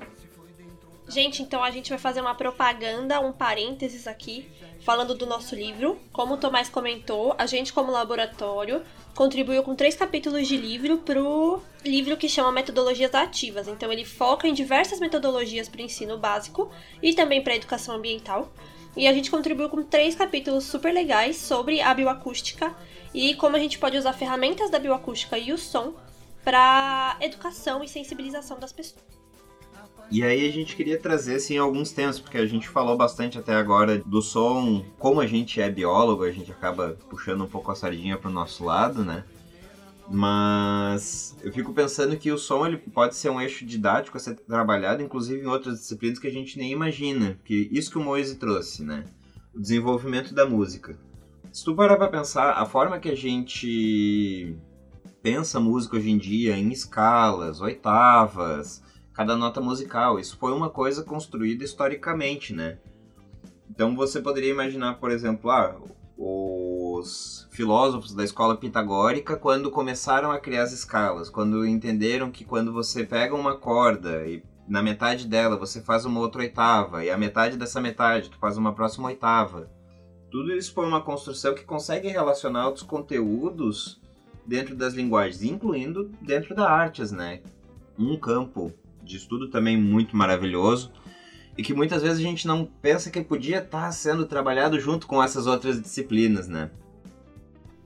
Gente, 1.09 1.41
então 1.41 1.63
a 1.63 1.71
gente 1.71 1.89
vai 1.89 1.97
fazer 1.97 2.21
uma 2.21 2.35
propaganda, 2.35 3.19
um 3.19 3.31
parênteses 3.31 4.05
aqui, 4.05 4.47
falando 4.81 5.15
do 5.15 5.25
nosso 5.25 5.55
livro. 5.55 5.99
Como 6.13 6.35
o 6.35 6.37
Tomás 6.37 6.69
comentou, 6.69 7.33
a 7.35 7.47
gente, 7.47 7.73
como 7.73 7.91
laboratório, 7.91 8.83
contribuiu 9.15 9.63
com 9.63 9.73
três 9.73 9.95
capítulos 9.95 10.47
de 10.47 10.55
livro 10.55 10.99
pro 10.99 11.63
livro 11.83 12.15
que 12.15 12.29
chama 12.29 12.51
Metodologias 12.51 13.15
Ativas. 13.15 13.67
Então 13.67 13.91
ele 13.91 14.05
foca 14.05 14.47
em 14.47 14.53
diversas 14.53 14.99
metodologias 14.99 15.67
para 15.67 15.81
ensino 15.81 16.15
básico 16.15 16.69
e 17.01 17.11
também 17.15 17.43
para 17.43 17.55
educação 17.55 17.95
ambiental. 17.95 18.53
E 18.95 19.07
a 19.07 19.13
gente 19.13 19.31
contribuiu 19.31 19.67
com 19.67 19.81
três 19.81 20.13
capítulos 20.13 20.65
super 20.65 20.93
legais 20.93 21.37
sobre 21.37 21.81
a 21.81 21.91
bioacústica 21.91 22.75
e 23.15 23.33
como 23.33 23.55
a 23.55 23.59
gente 23.59 23.79
pode 23.79 23.97
usar 23.97 24.13
ferramentas 24.13 24.69
da 24.69 24.77
bioacústica 24.77 25.39
e 25.39 25.51
o 25.51 25.57
som 25.57 25.95
para 26.43 27.17
educação 27.19 27.83
e 27.83 27.87
sensibilização 27.87 28.59
das 28.59 28.71
pessoas. 28.71 29.18
E 30.11 30.23
aí 30.23 30.47
a 30.47 30.51
gente 30.51 30.75
queria 30.75 30.97
trazer 30.99 31.35
assim 31.35 31.57
alguns 31.57 31.91
temas, 31.91 32.19
porque 32.19 32.37
a 32.37 32.45
gente 32.45 32.67
falou 32.67 32.97
bastante 32.97 33.37
até 33.37 33.53
agora 33.53 33.99
do 33.99 34.21
som, 34.21 34.83
como 34.97 35.21
a 35.21 35.27
gente 35.27 35.61
é 35.61 35.69
biólogo, 35.69 36.23
a 36.23 36.31
gente 36.31 36.51
acaba 36.51 36.97
puxando 37.09 37.43
um 37.43 37.47
pouco 37.47 37.71
a 37.71 37.75
sardinha 37.75 38.17
para 38.17 38.29
o 38.29 38.33
nosso 38.33 38.65
lado, 38.65 39.03
né? 39.03 39.23
Mas 40.09 41.37
eu 41.43 41.53
fico 41.53 41.71
pensando 41.71 42.17
que 42.17 42.31
o 42.31 42.37
som 42.37 42.65
ele 42.65 42.77
pode 42.77 43.15
ser 43.15 43.29
um 43.29 43.39
eixo 43.39 43.63
didático 43.63 44.17
a 44.17 44.19
ser 44.19 44.33
trabalhado, 44.35 45.03
inclusive 45.03 45.43
em 45.43 45.47
outras 45.47 45.79
disciplinas 45.79 46.17
que 46.17 46.25
a 46.27 46.31
gente 46.31 46.57
nem 46.57 46.71
imagina. 46.71 47.39
Que 47.45 47.69
isso 47.71 47.91
que 47.91 47.99
o 47.99 48.03
Moise 48.03 48.35
trouxe, 48.37 48.83
né? 48.83 49.05
O 49.53 49.59
desenvolvimento 49.59 50.33
da 50.33 50.47
música. 50.47 50.97
Se 51.53 51.63
tu 51.63 51.75
parar 51.75 51.97
pra 51.97 52.07
pensar, 52.07 52.53
a 52.53 52.65
forma 52.65 52.99
que 52.99 53.09
a 53.09 53.15
gente 53.15 54.55
pensa 55.21 55.59
música 55.59 55.97
hoje 55.97 56.09
em 56.09 56.17
dia 56.17 56.57
em 56.57 56.71
escalas, 56.71 57.61
oitavas, 57.61 58.81
cada 59.19 59.35
nota 59.35 59.59
musical, 59.59 60.17
isso 60.17 60.37
foi 60.37 60.53
uma 60.53 60.69
coisa 60.69 61.03
construída 61.03 61.61
historicamente, 61.61 62.53
né? 62.53 62.77
Então 63.69 63.93
você 63.93 64.21
poderia 64.21 64.49
imaginar, 64.49 64.93
por 64.93 65.11
exemplo, 65.11 65.51
ah, 65.51 65.75
os 66.17 67.45
filósofos 67.51 68.13
da 68.13 68.23
escola 68.23 68.55
pitagórica 68.55 69.35
quando 69.35 69.69
começaram 69.69 70.31
a 70.31 70.39
criar 70.39 70.63
as 70.63 70.71
escalas, 70.71 71.29
quando 71.29 71.67
entenderam 71.67 72.31
que 72.31 72.45
quando 72.45 72.71
você 72.71 73.03
pega 73.03 73.35
uma 73.35 73.57
corda 73.57 74.25
e 74.25 74.41
na 74.65 74.81
metade 74.81 75.27
dela 75.27 75.57
você 75.57 75.81
faz 75.81 76.05
uma 76.05 76.21
outra 76.21 76.39
oitava 76.39 77.03
e 77.03 77.09
a 77.09 77.17
metade 77.17 77.57
dessa 77.57 77.81
metade 77.81 78.29
tu 78.29 78.37
faz 78.39 78.55
uma 78.55 78.71
próxima 78.71 79.09
oitava 79.09 79.69
tudo 80.31 80.53
isso 80.53 80.73
foi 80.73 80.87
uma 80.87 81.01
construção 81.01 81.53
que 81.53 81.65
consegue 81.65 82.07
relacionar 82.07 82.67
outros 82.67 82.85
conteúdos 82.85 83.99
dentro 84.45 84.77
das 84.77 84.93
linguagens, 84.93 85.43
incluindo 85.43 86.09
dentro 86.21 86.55
da 86.55 86.69
artes, 86.69 87.11
né? 87.11 87.41
Um 87.97 88.15
campo 88.15 88.71
de 89.09 89.17
estudo 89.17 89.49
também 89.49 89.75
muito 89.75 90.15
maravilhoso 90.15 90.91
e 91.57 91.63
que 91.63 91.73
muitas 91.73 92.03
vezes 92.03 92.19
a 92.19 92.21
gente 92.21 92.47
não 92.47 92.63
pensa 92.63 93.09
que 93.09 93.21
podia 93.21 93.57
estar 93.57 93.91
sendo 93.91 94.25
trabalhado 94.25 94.79
junto 94.79 95.07
com 95.07 95.21
essas 95.21 95.47
outras 95.47 95.81
disciplinas, 95.81 96.47
né? 96.47 96.69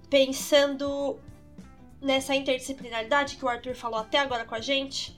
Pensando 0.10 1.18
nessa 2.02 2.36
interdisciplinaridade 2.36 3.38
que 3.38 3.46
o 3.46 3.48
Arthur 3.48 3.74
falou 3.74 4.00
até 4.00 4.20
agora 4.20 4.44
com 4.44 4.54
a 4.54 4.60
gente, 4.60 5.18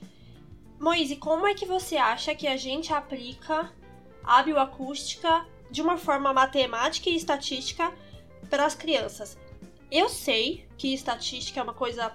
Moise, 0.78 1.16
como 1.16 1.46
é 1.46 1.54
que 1.54 1.66
você 1.66 1.96
acha 1.96 2.34
que 2.34 2.46
a 2.46 2.56
gente 2.56 2.92
aplica 2.92 3.72
a 4.22 4.42
bioacústica 4.42 5.44
de 5.70 5.82
uma 5.82 5.98
forma 5.98 6.32
matemática 6.32 7.10
e 7.10 7.16
estatística 7.16 7.92
para 8.48 8.64
as 8.64 8.74
crianças. 8.74 9.36
Eu 9.90 10.08
sei 10.08 10.66
que 10.78 10.94
estatística 10.94 11.58
é 11.58 11.62
uma 11.62 11.74
coisa 11.74 12.12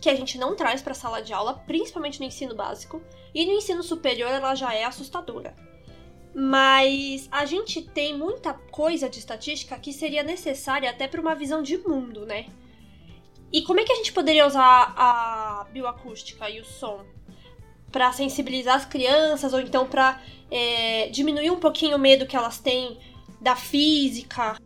que 0.00 0.10
a 0.10 0.14
gente 0.14 0.36
não 0.36 0.56
traz 0.56 0.82
para 0.82 0.92
a 0.92 0.96
sala 0.96 1.22
de 1.22 1.32
aula, 1.32 1.54
principalmente 1.66 2.18
no 2.20 2.26
ensino 2.26 2.54
básico, 2.54 3.00
e 3.34 3.46
no 3.46 3.52
ensino 3.52 3.82
superior 3.82 4.30
ela 4.30 4.54
já 4.54 4.74
é 4.74 4.84
assustadora. 4.84 5.54
Mas 6.34 7.28
a 7.30 7.44
gente 7.44 7.82
tem 7.82 8.16
muita 8.16 8.54
coisa 8.54 9.08
de 9.08 9.18
estatística 9.18 9.78
que 9.78 9.92
seria 9.92 10.22
necessária 10.22 10.88
até 10.88 11.06
para 11.06 11.20
uma 11.20 11.34
visão 11.34 11.62
de 11.62 11.76
mundo, 11.76 12.24
né? 12.24 12.46
E 13.52 13.62
como 13.62 13.80
é 13.80 13.84
que 13.84 13.92
a 13.92 13.96
gente 13.96 14.12
poderia 14.12 14.46
usar 14.46 14.94
a 14.96 15.66
bioacústica 15.70 16.48
e 16.48 16.60
o 16.60 16.64
som 16.64 17.04
para 17.90 18.10
sensibilizar 18.12 18.76
as 18.76 18.86
crianças 18.86 19.52
ou 19.52 19.60
então 19.60 19.86
para 19.86 20.18
é, 20.50 21.08
diminuir 21.10 21.50
um 21.50 21.60
pouquinho 21.60 21.96
o 21.96 22.00
medo 22.00 22.26
que 22.26 22.34
elas 22.34 22.58
têm 22.58 22.98
da 23.38 23.54
física? 23.54 24.56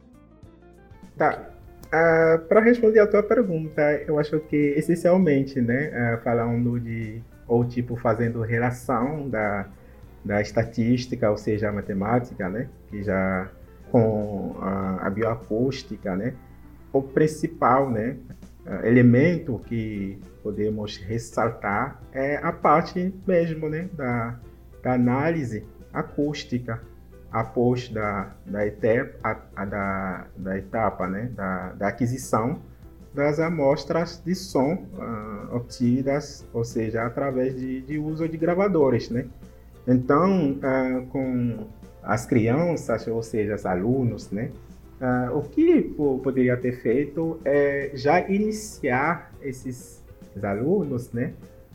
Tá. 1.17 1.51
Uh, 1.87 1.89
ah, 1.93 2.39
para 2.49 2.61
responder 2.61 3.01
a 3.01 3.07
tua 3.07 3.23
pergunta, 3.23 3.81
eu 4.07 4.19
acho 4.19 4.39
que 4.41 4.75
essencialmente, 4.77 5.61
né, 5.61 6.17
uh, 6.19 6.23
falando 6.23 6.79
de 6.79 7.23
ou 7.47 7.65
tipo 7.65 7.97
fazendo 7.97 8.43
relação 8.43 9.29
da, 9.29 9.69
da 10.25 10.41
estatística, 10.41 11.31
ou 11.31 11.37
seja, 11.37 11.69
a 11.69 11.73
matemática, 11.73 12.49
né, 12.49 12.69
que 12.89 13.03
já 13.03 13.49
com 13.91 14.57
a, 14.61 15.07
a 15.07 15.11
bioacústica, 15.11 16.17
né, 16.17 16.35
o 16.93 17.03
principal, 17.03 17.91
né, 17.91 18.17
elemento 18.83 19.61
que 19.67 20.19
podemos 20.43 20.97
ressaltar 20.97 22.01
é 22.13 22.37
a 22.37 22.53
parte 22.53 23.15
mesmo, 23.27 23.69
né, 23.69 23.89
da, 23.93 24.39
da 24.83 24.95
análise 24.95 25.65
acústica 25.93 26.83
após 27.31 27.89
da, 27.89 28.35
da, 28.45 28.67
etapa, 28.67 29.43
a, 29.55 29.65
da, 29.65 30.27
da 30.37 30.59
etapa 30.59 31.07
né, 31.07 31.31
da, 31.35 31.73
da 31.73 31.89
aquisição 31.89 32.61
das 33.17 33.41
amostras 33.41 34.23
de 34.23 34.35
som 34.35 34.75
uh, 34.75 35.57
obtidas, 35.57 36.45
ou 36.53 36.63
seja, 36.65 37.03
através 37.03 37.57
de, 37.57 37.81
de 37.81 37.99
uso 37.99 38.29
de 38.29 38.37
gravadores, 38.37 39.09
né? 39.09 39.25
Então, 39.89 40.53
uh, 40.53 41.07
com 41.07 41.67
as 42.03 42.27
crianças, 42.27 43.07
ou 43.09 43.23
seja, 43.23 43.55
os 43.55 43.65
alunos, 43.65 44.31
né? 44.31 44.51
Uh, 45.01 45.39
o 45.39 45.43
que 45.43 45.83
poderia 46.23 46.59
ter 46.59 46.73
feito 46.83 47.41
é 47.43 47.91
já 47.95 48.21
iniciar 48.29 49.33
esses 49.41 50.05
alunos, 50.43 51.11
né? 51.11 51.33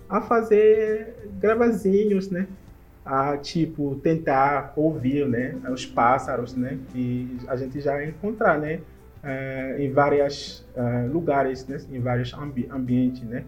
A 0.08 0.22
fazer 0.22 1.16
gravazinhos, 1.40 2.30
né? 2.30 2.48
A, 3.04 3.36
tipo, 3.38 3.96
tentar 3.96 4.74
ouvir, 4.76 5.28
né? 5.28 5.56
Os 5.72 5.88
pássaros, 5.88 6.56
né? 6.56 6.78
Que 6.92 7.36
a 7.48 7.56
gente 7.56 7.82
já 7.82 8.06
encontrar, 8.06 8.60
né? 8.60 8.82
Uh, 9.24 9.82
em 9.82 9.92
vários 9.92 10.68
uh, 10.76 11.12
lugares, 11.12 11.68
né? 11.68 11.78
em 11.92 12.00
vários 12.00 12.34
ambi 12.34 12.68
ambientes, 12.72 13.24
né? 13.24 13.44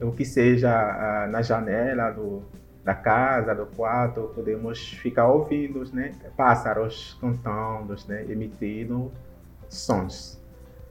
O 0.00 0.12
que 0.12 0.24
seja 0.24 0.70
uh, 0.70 1.30
na 1.30 1.42
janela 1.42 2.10
do, 2.10 2.42
da 2.84 2.94
casa, 2.94 3.54
do 3.54 3.66
quarto, 3.66 4.30
podemos 4.34 4.92
ficar 4.94 5.28
ouvindo, 5.28 5.82
né? 5.92 6.12
Pássaros 6.36 7.16
cantando, 7.20 7.94
né? 8.08 8.24
Emitindo 8.28 9.10
sons. 9.68 10.40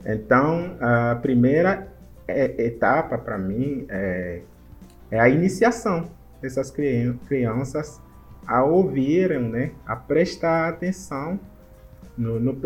Então, 0.04 0.76
a 0.80 1.16
primeira 1.16 1.88
etapa 2.28 3.16
para 3.16 3.38
mim 3.38 3.86
é, 3.88 4.42
é, 5.10 5.18
a 5.18 5.28
iniciação 5.28 6.08
dessas 6.40 6.70
crianças 6.70 8.00
a 8.46 8.62
ouvirem, 8.62 9.40
né? 9.40 9.72
A 9.86 9.96
prestar 9.96 10.68
atenção 10.68 11.40
no, 12.16 12.40
no, 12.40 12.56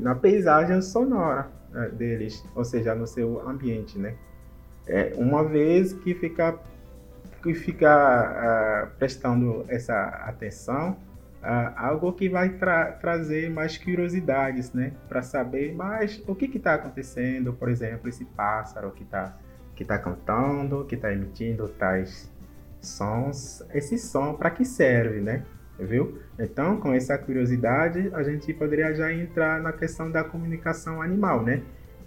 na 0.00 0.14
paisagem 0.14 0.80
sonora 0.82 1.48
né, 1.70 1.88
deles, 1.90 2.44
ou 2.54 2.64
seja, 2.64 2.94
no 2.94 3.06
seu 3.06 3.46
ambiente, 3.48 3.98
né? 3.98 4.14
É, 4.86 5.12
uma 5.16 5.44
vez 5.44 5.92
que 5.92 6.14
fica 6.14 6.58
que 7.42 7.54
fica 7.54 8.88
uh, 8.90 8.98
prestando 8.98 9.64
essa 9.68 9.94
atenção, 10.26 10.96
uh, 11.40 11.72
algo 11.76 12.12
que 12.12 12.28
vai 12.28 12.48
tra 12.50 12.92
trazer 12.92 13.48
mais 13.48 13.78
curiosidades, 13.78 14.72
né? 14.72 14.92
Para 15.08 15.22
saber 15.22 15.74
mais 15.74 16.22
o 16.26 16.34
que 16.34 16.46
está 16.46 16.74
acontecendo, 16.74 17.52
por 17.52 17.68
exemplo, 17.68 18.08
esse 18.08 18.24
pássaro 18.24 18.90
que 18.90 19.04
está 19.04 19.36
que 19.76 19.84
tá 19.84 19.96
cantando, 19.96 20.84
que 20.86 20.96
está 20.96 21.12
emitindo 21.12 21.68
tais 21.68 22.28
sons, 22.80 23.64
esse 23.72 23.96
som 23.96 24.34
para 24.34 24.50
que 24.50 24.64
serve, 24.64 25.20
né? 25.20 25.44
Viu? 25.78 26.18
Então, 26.38 26.78
com 26.78 26.92
essa 26.92 27.16
curiosidade, 27.16 28.10
a 28.12 28.22
gente 28.22 28.52
poderia 28.52 28.94
já 28.94 29.12
entrar 29.12 29.60
na 29.60 29.72
questão 29.72 30.10
da 30.10 30.24
comunicação 30.24 31.00
animal, 31.00 31.42
né? 31.42 31.62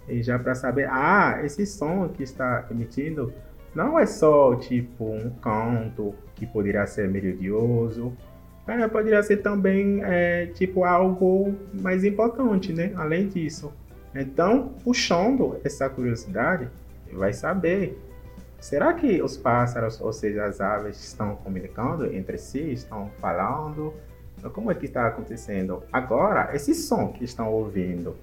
E 0.08 0.22
já 0.22 0.38
para 0.38 0.54
saber, 0.54 0.88
ah, 0.90 1.40
esse 1.44 1.64
som 1.66 2.08
que 2.08 2.22
está 2.22 2.66
emitindo 2.70 3.32
não 3.74 3.98
é 3.98 4.04
só 4.04 4.54
tipo 4.56 5.04
um 5.04 5.30
canto 5.30 6.14
que 6.34 6.46
poderia 6.46 6.86
ser 6.86 7.08
melodioso, 7.08 8.12
é, 8.66 8.86
poderia 8.86 9.22
ser 9.22 9.38
também 9.38 10.02
é, 10.04 10.46
tipo 10.46 10.84
algo 10.84 11.54
mais 11.72 12.04
importante, 12.04 12.72
né? 12.72 12.92
Além 12.96 13.28
disso. 13.28 13.72
Então, 14.14 14.74
puxando 14.84 15.58
essa 15.64 15.88
curiosidade, 15.88 16.68
vai 17.12 17.32
saber 17.32 17.98
Será 18.62 18.94
que 18.94 19.20
os 19.20 19.36
pássaros, 19.36 20.00
ou 20.00 20.12
seja, 20.12 20.44
as 20.44 20.60
aves, 20.60 21.02
estão 21.02 21.34
comunicando 21.34 22.06
entre 22.14 22.38
si, 22.38 22.60
estão 22.72 23.10
falando? 23.20 23.92
Como 24.52 24.70
é 24.70 24.74
que 24.76 24.86
está 24.86 25.08
acontecendo? 25.08 25.82
Agora, 25.92 26.54
esse 26.54 26.72
som 26.72 27.08
que 27.08 27.24
estão 27.24 27.52
ouvindo, 27.52 28.14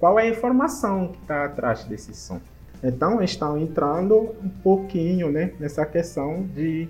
qual 0.00 0.18
é 0.18 0.24
a 0.24 0.28
informação 0.28 1.12
que 1.12 1.22
está 1.22 1.44
atrás 1.44 1.84
desse 1.84 2.12
som? 2.12 2.40
Então, 2.82 3.22
estão 3.22 3.56
entrando 3.56 4.34
um 4.42 4.48
pouquinho 4.48 5.30
né, 5.30 5.52
nessa 5.60 5.86
questão 5.86 6.42
de, 6.42 6.88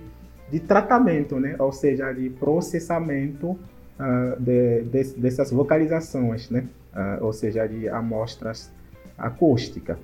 de 0.49 0.59
tratamento, 0.59 1.39
né? 1.39 1.55
ou 1.59 1.71
seja, 1.71 2.11
de 2.11 2.31
processamento 2.31 3.51
uh, 3.51 4.39
de, 4.39 4.81
de, 4.81 5.03
dessas 5.13 5.51
vocalizações, 5.51 6.49
né? 6.49 6.67
Uh, 6.91 7.23
ou 7.23 7.33
seja, 7.33 7.67
de 7.67 7.87
amostras 7.87 8.71
acústicas. 9.15 9.95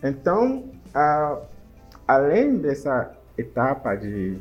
Então, 0.00 0.64
uh, 0.94 1.59
além 2.10 2.58
dessa 2.58 3.12
etapa 3.38 3.94
de, 3.94 4.36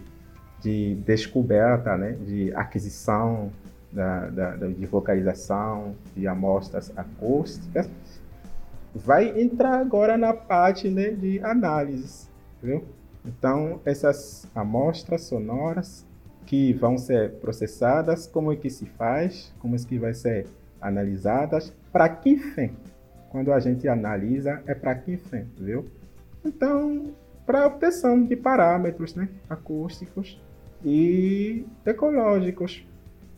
de 0.60 0.96
descoberta, 1.06 1.96
né, 1.96 2.14
de 2.14 2.52
aquisição 2.56 3.52
da, 3.92 4.28
da, 4.30 4.56
de 4.56 4.88
vocalização, 4.88 5.96
de 6.16 6.28
amostras 6.28 6.92
acústicas, 6.98 7.88
vai 8.96 9.40
entrar 9.40 9.80
agora 9.80 10.18
na 10.18 10.34
parte 10.34 10.90
né, 10.90 11.12
de 11.12 11.40
análise? 11.44 12.28
Então, 13.24 13.80
essas 13.86 14.48
amostras 14.56 15.26
sonoras 15.26 16.04
que 16.48 16.74
vão 16.74 16.98
ser 16.98 17.34
processadas, 17.34 18.26
como 18.26 18.52
é 18.52 18.56
que 18.56 18.72
se 18.72 18.88
faz, 18.88 19.54
como 19.60 19.76
é 19.76 19.78
que 19.78 20.00
vai 20.00 20.16
ser 20.16 20.48
analisadas, 20.82 21.72
para 21.92 22.10
que 22.10 22.36
fim? 22.36 22.72
Quando 23.30 23.54
a 23.54 23.60
gente 23.60 23.88
analisa, 23.88 24.60
é 24.66 24.74
para 24.74 24.96
que 24.96 25.18
fim, 25.18 25.46
viu? 25.56 25.86
Então, 26.44 27.14
para 27.50 27.66
obtenção 27.66 28.24
de 28.24 28.36
parâmetros 28.36 29.16
né, 29.16 29.28
acústicos 29.50 30.40
e 30.86 31.66
ecológicos. 31.84 32.86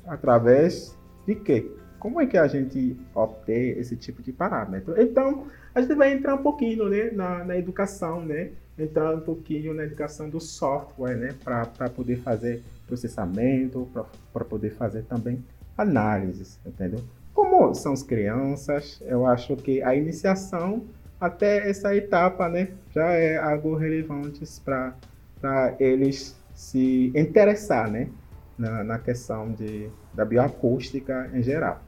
Através 0.06 0.98
de 1.26 1.34
quê? 1.34 1.72
Como 1.98 2.20
é 2.20 2.26
que 2.26 2.38
a 2.38 2.46
gente 2.46 2.98
obtém 3.16 3.70
esse 3.70 3.96
tipo 3.96 4.22
de 4.22 4.34
parâmetro? 4.34 5.02
Então, 5.02 5.48
a 5.74 5.80
gente 5.80 5.96
vai 5.96 6.12
entrar 6.12 6.36
um 6.36 6.44
pouquinho 6.44 6.90
né, 6.90 7.10
na, 7.12 7.46
na 7.46 7.58
educação, 7.58 8.20
né? 8.20 8.50
entrar 8.78 9.16
um 9.16 9.22
pouquinho 9.22 9.74
na 9.74 9.84
educação 9.84 10.30
do 10.30 10.42
software, 10.42 11.16
né? 11.16 11.30
Para 11.42 11.90
poder 11.90 12.18
fazer 12.18 12.62
processamento, 12.86 13.88
para 14.34 14.44
poder 14.44 14.72
fazer 14.72 15.04
também 15.04 15.42
análises, 15.78 16.60
entendeu? 16.66 17.00
Como 17.34 17.74
são 17.74 17.94
as 17.94 18.04
crianças, 18.04 19.02
eu 19.06 19.26
acho 19.26 19.56
que 19.56 19.82
a 19.82 19.96
iniciação 19.96 20.84
até 21.22 21.70
essa 21.70 21.96
etapa, 21.96 22.50
né, 22.50 22.70
já 22.90 23.06
é 23.12 23.38
algo 23.38 23.76
relevante 23.76 24.44
para 24.66 25.76
eles 25.80 26.36
se 26.56 27.14
interessar, 27.16 27.90
né, 27.90 28.10
na, 28.58 28.84
na 28.84 28.98
questão 28.98 29.52
de, 29.52 29.88
da 30.16 30.26
bioacústica 30.26 31.30
em 31.32 31.44
geral. 31.44 31.84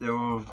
Eu 0.00 0.44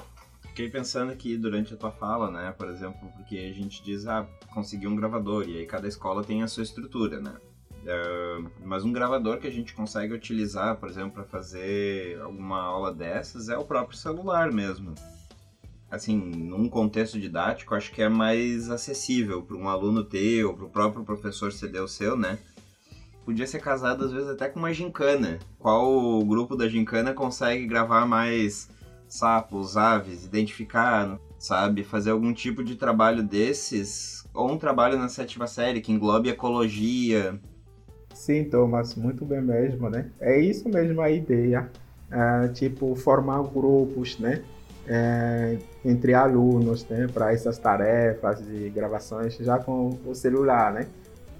fiquei 0.41 0.69
pensando 0.69 1.11
aqui 1.11 1.35
durante 1.35 1.73
a 1.73 1.77
tua 1.77 1.91
fala, 1.91 2.29
né, 2.29 2.53
por 2.55 2.69
exemplo, 2.69 3.09
porque 3.17 3.37
a 3.37 3.53
gente 3.53 3.83
diz, 3.83 4.05
ah, 4.05 4.27
conseguir 4.53 4.87
um 4.87 4.95
gravador, 4.95 5.49
e 5.49 5.57
aí 5.57 5.65
cada 5.65 5.87
escola 5.87 6.23
tem 6.23 6.43
a 6.43 6.47
sua 6.47 6.61
estrutura, 6.61 7.19
né, 7.19 7.33
Uh, 7.79 8.51
mas 8.65 8.83
um 8.83 8.91
gravador 8.91 9.37
que 9.39 9.47
a 9.47 9.49
gente 9.49 9.73
consegue 9.73 10.13
utilizar, 10.13 10.75
por 10.75 10.89
exemplo, 10.89 11.11
para 11.11 11.23
fazer 11.23 12.19
alguma 12.19 12.61
aula 12.61 12.93
dessas 12.93 13.47
é 13.47 13.57
o 13.57 13.63
próprio 13.63 13.97
celular 13.97 14.51
mesmo 14.51 14.93
assim, 15.89 16.17
num 16.17 16.69
contexto 16.69 17.19
didático, 17.19 17.75
acho 17.75 17.91
que 17.91 18.01
é 18.01 18.09
mais 18.09 18.69
acessível 18.69 19.41
para 19.41 19.55
um 19.55 19.67
aluno 19.67 20.03
ter 20.03 20.45
ou 20.45 20.53
para 20.53 20.65
o 20.65 20.69
próprio 20.69 21.03
professor 21.03 21.51
ceder 21.51 21.83
o 21.83 21.87
seu, 21.87 22.15
né? 22.15 22.37
Podia 23.25 23.45
ser 23.45 23.59
casado 23.59 24.05
às 24.05 24.11
vezes 24.11 24.29
até 24.29 24.47
com 24.47 24.59
uma 24.59 24.73
gincana. 24.73 25.39
Qual 25.57 26.23
grupo 26.25 26.55
da 26.55 26.67
gincana 26.67 27.13
consegue 27.13 27.67
gravar 27.67 28.05
mais 28.05 28.69
sapos, 29.07 29.77
aves, 29.77 30.25
identificar 30.25 31.19
sabe? 31.39 31.83
Fazer 31.83 32.11
algum 32.11 32.33
tipo 32.33 32.63
de 32.63 32.75
trabalho 32.75 33.23
desses, 33.23 34.27
ou 34.33 34.51
um 34.51 34.57
trabalho 34.57 34.97
na 34.97 35.07
sétima 35.07 35.47
série 35.47 35.81
que 35.81 35.91
englobe 35.91 36.29
ecologia. 36.29 37.39
Sim, 38.13 38.43
Thomas, 38.43 38.95
muito 38.95 39.25
bem 39.25 39.41
mesmo, 39.41 39.89
né? 39.89 40.11
É 40.19 40.37
isso 40.37 40.67
mesmo 40.67 41.01
a 41.01 41.09
ideia. 41.09 41.71
É, 42.11 42.47
tipo, 42.49 42.95
formar 42.95 43.41
grupos, 43.43 44.19
né? 44.19 44.43
É, 44.91 45.57
entre 45.85 46.15
alunos, 46.15 46.83
né? 46.89 47.07
Para 47.13 47.31
essas 47.31 47.59
tarefas 47.59 48.43
de 48.43 48.69
gravações 48.69 49.37
já 49.37 49.59
com 49.59 49.97
o 50.03 50.15
celular, 50.15 50.73
né? 50.73 50.87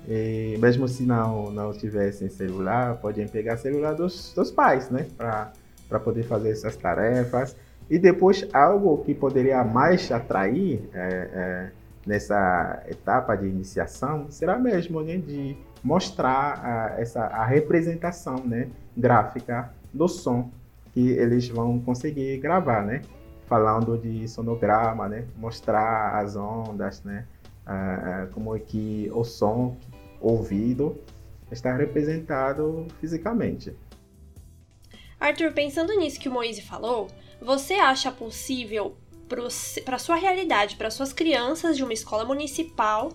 E 0.08 0.56
mesmo 0.60 0.88
se 0.88 1.04
não, 1.04 1.52
não 1.52 1.74
tivessem 1.74 2.30
celular, 2.30 2.98
podem 2.98 3.28
pegar 3.28 3.58
celular 3.58 3.96
dos, 3.96 4.34
dos 4.36 4.52
pais, 4.52 4.90
né? 4.90 5.08
Para 5.18 6.00
poder 6.00 6.24
fazer 6.24 6.52
essas 6.52 6.76
tarefas. 6.76 7.56
E 7.90 7.98
depois, 7.98 8.48
algo 8.54 9.00
que 9.00 9.16
poderia 9.16 9.64
mais 9.64 10.12
atrair 10.12 10.88
é, 10.94 11.30
é, 11.34 11.72
nessa 12.06 12.84
etapa 12.88 13.36
de 13.36 13.48
iniciação 13.48 14.30
será 14.30 14.60
mesmo 14.60 15.02
né, 15.02 15.18
de 15.18 15.58
mostrar 15.84 16.60
a, 16.64 17.02
essa, 17.02 17.22
a 17.22 17.44
representação 17.44 18.38
né, 18.46 18.68
gráfica 18.96 19.74
do 19.92 20.08
som 20.08 20.52
que 20.94 21.10
eles 21.10 21.48
vão 21.50 21.80
conseguir 21.80 22.38
gravar, 22.38 22.86
né? 22.86 23.02
Falando 23.50 23.98
de 23.98 24.28
sonograma, 24.28 25.10
né? 25.10 25.26
Mostrar 25.36 26.20
as 26.20 26.36
ondas, 26.36 27.04
né? 27.04 27.26
Ah, 27.66 28.28
como 28.32 28.56
é 28.56 28.60
que 28.60 29.12
o 29.14 29.24
som 29.24 29.76
ouvido 30.22 30.98
está 31.52 31.76
representado 31.76 32.88
fisicamente. 33.00 33.74
Arthur, 35.20 35.52
pensando 35.52 35.94
nisso 35.98 36.20
que 36.20 36.30
o 36.30 36.32
Moise 36.32 36.62
falou, 36.62 37.08
você 37.42 37.76
acha 37.76 38.12
possível 38.12 38.96
para 39.86 40.00
sua 40.00 40.16
realidade, 40.16 40.76
para 40.76 40.90
suas 40.90 41.14
crianças 41.14 41.78
de 41.78 41.84
uma 41.84 41.94
escola 41.94 42.26
municipal, 42.26 43.12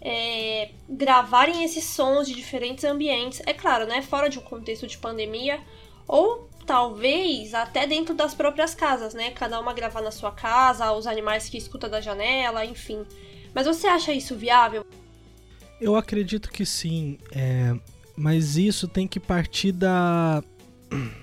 é, 0.00 0.70
gravarem 0.88 1.64
esses 1.64 1.84
sons 1.84 2.26
de 2.26 2.34
diferentes 2.34 2.84
ambientes? 2.84 3.40
É 3.46 3.54
claro, 3.54 3.86
né? 3.86 4.02
Fora 4.02 4.28
de 4.28 4.38
um 4.38 4.42
contexto 4.42 4.86
de 4.86 4.98
pandemia, 4.98 5.60
ou 6.06 6.48
talvez 6.66 7.54
até 7.54 7.86
dentro 7.86 8.14
das 8.14 8.34
próprias 8.34 8.74
casas, 8.74 9.14
né? 9.14 9.30
Cada 9.30 9.58
uma 9.60 9.72
gravar 9.72 10.02
na 10.02 10.10
sua 10.10 10.32
casa, 10.32 10.92
os 10.92 11.06
animais 11.06 11.48
que 11.48 11.56
escuta 11.56 11.88
da 11.88 12.00
janela, 12.00 12.64
enfim. 12.64 13.04
Mas 13.54 13.66
você 13.66 13.86
acha 13.86 14.12
isso 14.12 14.34
viável? 14.34 14.84
Eu 15.80 15.94
acredito 15.94 16.50
que 16.50 16.66
sim, 16.66 17.18
é, 17.32 17.74
mas 18.16 18.56
isso 18.56 18.88
tem 18.88 19.06
que 19.06 19.20
partir 19.20 19.72
da 19.72 20.42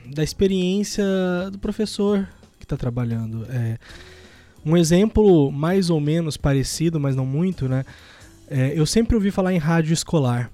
da 0.05 0.23
experiência 0.23 1.03
do 1.51 1.57
professor 1.57 2.27
que 2.59 2.65
está 2.65 2.77
trabalhando. 2.77 3.45
É, 3.49 3.77
um 4.65 4.77
exemplo 4.77 5.51
mais 5.51 5.89
ou 5.89 5.99
menos 5.99 6.37
parecido, 6.37 6.99
mas 6.99 7.15
não 7.15 7.25
muito, 7.25 7.67
né? 7.67 7.83
É, 8.47 8.77
eu 8.77 8.85
sempre 8.85 9.15
ouvi 9.15 9.31
falar 9.31 9.53
em 9.53 9.57
rádio 9.57 9.93
escolar. 9.93 10.51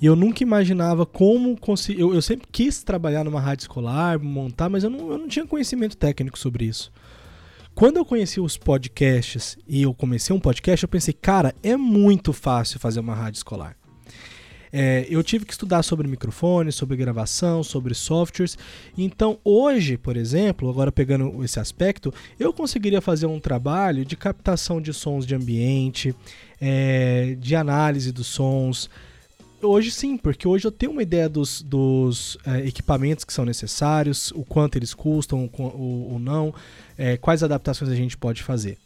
E 0.00 0.06
eu 0.06 0.14
nunca 0.14 0.42
imaginava 0.42 1.06
como 1.06 1.58
conseguir. 1.58 2.00
Eu, 2.00 2.14
eu, 2.14 2.20
sempre 2.20 2.46
quis 2.50 2.82
trabalhar 2.82 3.24
numa 3.24 3.40
rádio 3.40 3.62
escolar, 3.62 4.18
montar, 4.18 4.68
mas 4.68 4.84
eu 4.84 4.90
não, 4.90 5.10
eu 5.10 5.18
não 5.18 5.28
tinha 5.28 5.46
conhecimento 5.46 5.96
técnico 5.96 6.38
sobre 6.38 6.66
isso. 6.66 6.92
Quando 7.74 7.98
eu 7.98 8.04
conheci 8.04 8.40
os 8.40 8.56
podcasts 8.56 9.58
e 9.68 9.82
eu 9.82 9.92
comecei 9.92 10.34
um 10.34 10.40
podcast, 10.40 10.82
eu 10.82 10.88
pensei, 10.88 11.12
cara, 11.12 11.54
é 11.62 11.76
muito 11.76 12.32
fácil 12.32 12.80
fazer 12.80 13.00
uma 13.00 13.14
rádio 13.14 13.38
escolar. 13.38 13.76
É, 14.72 15.06
eu 15.08 15.22
tive 15.22 15.44
que 15.44 15.52
estudar 15.52 15.82
sobre 15.82 16.08
microfone, 16.08 16.72
sobre 16.72 16.96
gravação, 16.96 17.62
sobre 17.62 17.94
softwares. 17.94 18.58
Então, 18.96 19.38
hoje, 19.44 19.96
por 19.96 20.16
exemplo, 20.16 20.68
agora 20.68 20.92
pegando 20.92 21.42
esse 21.44 21.58
aspecto, 21.60 22.12
eu 22.38 22.52
conseguiria 22.52 23.00
fazer 23.00 23.26
um 23.26 23.40
trabalho 23.40 24.04
de 24.04 24.16
captação 24.16 24.80
de 24.80 24.92
sons 24.92 25.26
de 25.26 25.34
ambiente, 25.34 26.14
é, 26.60 27.36
de 27.38 27.54
análise 27.56 28.12
dos 28.12 28.26
sons. 28.26 28.90
Hoje 29.62 29.90
sim, 29.90 30.16
porque 30.16 30.46
hoje 30.46 30.66
eu 30.66 30.70
tenho 30.70 30.92
uma 30.92 31.02
ideia 31.02 31.28
dos, 31.28 31.62
dos 31.62 32.36
é, 32.46 32.66
equipamentos 32.66 33.24
que 33.24 33.32
são 33.32 33.44
necessários, 33.44 34.30
o 34.32 34.44
quanto 34.44 34.76
eles 34.76 34.92
custam 34.92 35.48
ou, 35.58 36.18
não, 36.18 36.54
é, 36.96 37.16
quais 37.16 37.42
adaptações 37.42 37.90
a 37.90 37.94
gente 37.94 38.16
pode 38.16 38.42
fazer. 38.42 38.76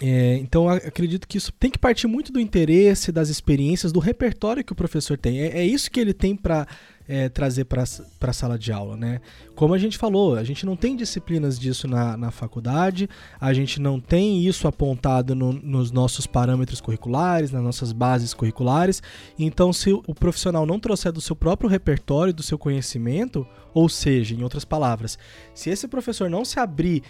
É, 0.00 0.36
então 0.36 0.68
acredito 0.68 1.26
que 1.26 1.38
isso 1.38 1.50
tem 1.52 1.70
que 1.70 1.78
partir 1.78 2.06
muito 2.06 2.30
do 2.30 2.38
interesse, 2.38 3.10
das 3.10 3.28
experiências, 3.28 3.90
do 3.90 3.98
repertório 3.98 4.62
que 4.62 4.72
o 4.72 4.76
professor 4.76 5.18
tem. 5.18 5.40
É, 5.40 5.58
é 5.58 5.66
isso 5.66 5.90
que 5.90 5.98
ele 5.98 6.12
tem 6.12 6.36
para 6.36 6.66
é, 7.08 7.28
trazer 7.30 7.64
para 7.64 7.82
a 7.82 8.32
sala 8.32 8.58
de 8.58 8.70
aula, 8.70 8.96
né? 8.96 9.20
Como 9.56 9.72
a 9.72 9.78
gente 9.78 9.96
falou, 9.96 10.36
a 10.36 10.44
gente 10.44 10.66
não 10.66 10.76
tem 10.76 10.94
disciplinas 10.94 11.58
disso 11.58 11.88
na, 11.88 12.16
na 12.16 12.30
faculdade, 12.30 13.08
a 13.40 13.52
gente 13.54 13.80
não 13.80 13.98
tem 13.98 14.46
isso 14.46 14.68
apontado 14.68 15.34
no, 15.34 15.52
nos 15.52 15.90
nossos 15.90 16.26
parâmetros 16.26 16.82
curriculares, 16.82 17.50
nas 17.50 17.62
nossas 17.62 17.92
bases 17.92 18.34
curriculares. 18.34 19.02
Então, 19.38 19.72
se 19.72 19.90
o 19.90 20.14
profissional 20.14 20.66
não 20.66 20.78
trouxer 20.78 21.10
do 21.10 21.20
seu 21.20 21.34
próprio 21.34 21.70
repertório, 21.70 22.34
do 22.34 22.42
seu 22.42 22.58
conhecimento, 22.58 23.46
ou 23.72 23.88
seja, 23.88 24.34
em 24.34 24.42
outras 24.42 24.64
palavras, 24.64 25.18
se 25.54 25.70
esse 25.70 25.88
professor 25.88 26.28
não 26.28 26.44
se 26.44 26.60
abrir 26.60 27.02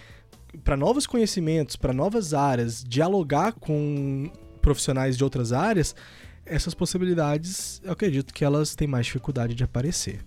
para 0.62 0.76
novos 0.76 1.06
conhecimentos, 1.06 1.76
para 1.76 1.92
novas 1.92 2.32
áreas, 2.32 2.84
dialogar 2.86 3.52
com 3.52 4.30
profissionais 4.62 5.16
de 5.16 5.24
outras 5.24 5.52
áreas, 5.52 5.94
essas 6.48 6.74
possibilidades, 6.74 7.80
eu 7.84 7.92
acredito 7.92 8.32
que 8.32 8.44
elas 8.44 8.74
têm 8.74 8.88
mais 8.88 9.06
dificuldade 9.06 9.54
de 9.54 9.64
aparecer. 9.64 10.24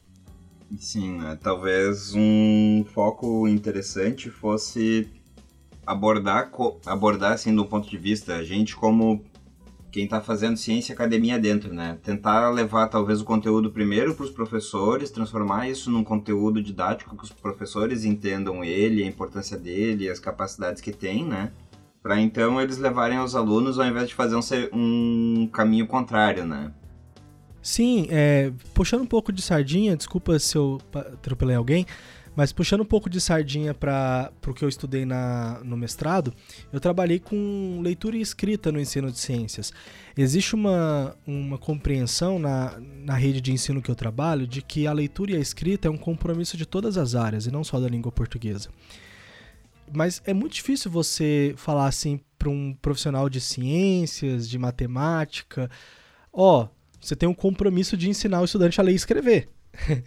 Sim, 0.79 1.17
né? 1.17 1.37
talvez 1.41 2.13
um 2.15 2.85
foco 2.93 3.47
interessante 3.47 4.29
fosse 4.29 5.09
abordar, 5.85 6.49
abordar 6.85 7.33
assim, 7.33 7.53
do 7.53 7.65
ponto 7.65 7.89
de 7.89 7.97
vista, 7.97 8.35
a 8.35 8.43
gente 8.43 8.75
como 8.75 9.23
quem 9.91 10.05
está 10.05 10.21
fazendo 10.21 10.55
ciência 10.55 10.93
academia 10.93 11.37
dentro, 11.37 11.73
né? 11.73 11.97
Tentar 12.01 12.49
levar 12.49 12.87
talvez 12.87 13.19
o 13.19 13.25
conteúdo 13.25 13.71
primeiro 13.71 14.15
para 14.15 14.23
os 14.23 14.31
professores, 14.31 15.11
transformar 15.11 15.69
isso 15.69 15.91
num 15.91 16.03
conteúdo 16.03 16.63
didático 16.63 17.15
que 17.17 17.25
os 17.25 17.31
professores 17.31 18.05
entendam 18.05 18.63
ele, 18.63 19.03
a 19.03 19.05
importância 19.05 19.57
dele, 19.57 20.09
as 20.09 20.19
capacidades 20.19 20.81
que 20.81 20.93
tem, 20.93 21.25
né? 21.25 21.51
Para 22.01 22.19
então 22.19 22.59
eles 22.59 22.77
levarem 22.77 23.17
aos 23.17 23.35
alunos 23.35 23.77
ao 23.77 23.85
invés 23.85 24.09
de 24.09 24.15
fazer 24.15 24.35
um, 24.35 24.41
um 24.73 25.47
caminho 25.47 25.85
contrário, 25.85 26.45
né? 26.45 26.71
Sim, 27.61 28.07
é, 28.09 28.51
puxando 28.73 29.01
um 29.01 29.07
pouco 29.07 29.31
de 29.31 29.41
sardinha, 29.41 29.95
desculpa 29.95 30.39
se 30.39 30.57
eu 30.57 30.81
atropelei 30.95 31.55
alguém, 31.55 31.85
mas 32.35 32.51
puxando 32.51 32.81
um 32.81 32.85
pouco 32.85 33.09
de 33.09 33.19
sardinha 33.19 33.73
para 33.73 34.31
o 34.47 34.53
que 34.53 34.63
eu 34.63 34.69
estudei 34.69 35.05
na, 35.05 35.61
no 35.63 35.77
mestrado, 35.77 36.33
eu 36.71 36.79
trabalhei 36.79 37.19
com 37.19 37.79
leitura 37.83 38.17
e 38.17 38.21
escrita 38.21 38.71
no 38.71 38.79
ensino 38.79 39.11
de 39.11 39.19
ciências. 39.19 39.71
Existe 40.17 40.55
uma, 40.55 41.15
uma 41.27 41.57
compreensão 41.57 42.39
na, 42.39 42.79
na 42.79 43.13
rede 43.13 43.41
de 43.41 43.51
ensino 43.51 43.81
que 43.81 43.91
eu 43.91 43.95
trabalho 43.95 44.47
de 44.47 44.61
que 44.61 44.87
a 44.87 44.93
leitura 44.93 45.31
e 45.31 45.35
a 45.35 45.39
escrita 45.39 45.87
é 45.87 45.91
um 45.91 45.97
compromisso 45.97 46.57
de 46.57 46.65
todas 46.65 46.97
as 46.97 47.13
áreas 47.13 47.45
e 47.45 47.51
não 47.51 47.63
só 47.63 47.79
da 47.79 47.87
língua 47.87 48.11
portuguesa. 48.11 48.69
Mas 49.93 50.21
é 50.25 50.33
muito 50.33 50.53
difícil 50.53 50.89
você 50.89 51.53
falar 51.57 51.87
assim 51.87 52.19
para 52.37 52.49
um 52.49 52.73
profissional 52.81 53.29
de 53.29 53.39
ciências, 53.39 54.49
de 54.49 54.57
matemática, 54.57 55.69
ó, 56.33 56.63
oh, 56.63 56.69
você 56.99 57.15
tem 57.15 57.27
um 57.27 57.33
compromisso 57.33 57.95
de 57.97 58.09
ensinar 58.09 58.41
o 58.41 58.45
estudante 58.45 58.79
a 58.79 58.83
ler 58.83 58.93
e 58.93 58.95
escrever. 58.95 59.49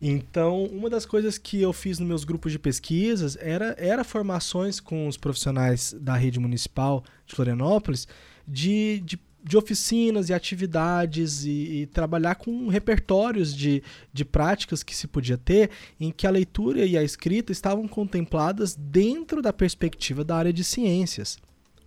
Então, 0.00 0.64
uma 0.64 0.90
das 0.90 1.06
coisas 1.06 1.38
que 1.38 1.62
eu 1.62 1.72
fiz 1.72 1.98
nos 1.98 2.06
meus 2.06 2.22
grupos 2.22 2.52
de 2.52 2.58
pesquisas 2.58 3.36
era, 3.40 3.74
era 3.78 4.04
formações 4.04 4.78
com 4.78 5.08
os 5.08 5.16
profissionais 5.16 5.96
da 5.98 6.14
rede 6.14 6.38
municipal 6.38 7.02
de 7.26 7.34
Florianópolis 7.34 8.06
de, 8.46 9.02
de, 9.04 9.18
de 9.46 9.56
oficinas 9.56 10.28
e 10.28 10.34
atividades 10.34 11.44
e, 11.44 11.50
e, 11.50 11.86
trabalhar 11.86 12.34
com 12.34 12.66
repertórios 12.66 13.54
de, 13.54 13.80
de 14.12 14.24
práticas 14.24 14.82
que 14.82 14.94
se 14.94 15.06
podia 15.06 15.38
ter 15.38 15.70
em 16.00 16.10
que 16.10 16.26
a 16.26 16.30
leitura 16.30 16.84
e 16.84 16.96
a 16.96 17.02
escrita 17.04 17.52
estavam 17.52 17.86
contempladas 17.86 18.74
dentro 18.74 19.40
da 19.40 19.52
perspectiva 19.52 20.24
da 20.24 20.36
área 20.36 20.52
de 20.52 20.64
ciências. 20.64 21.38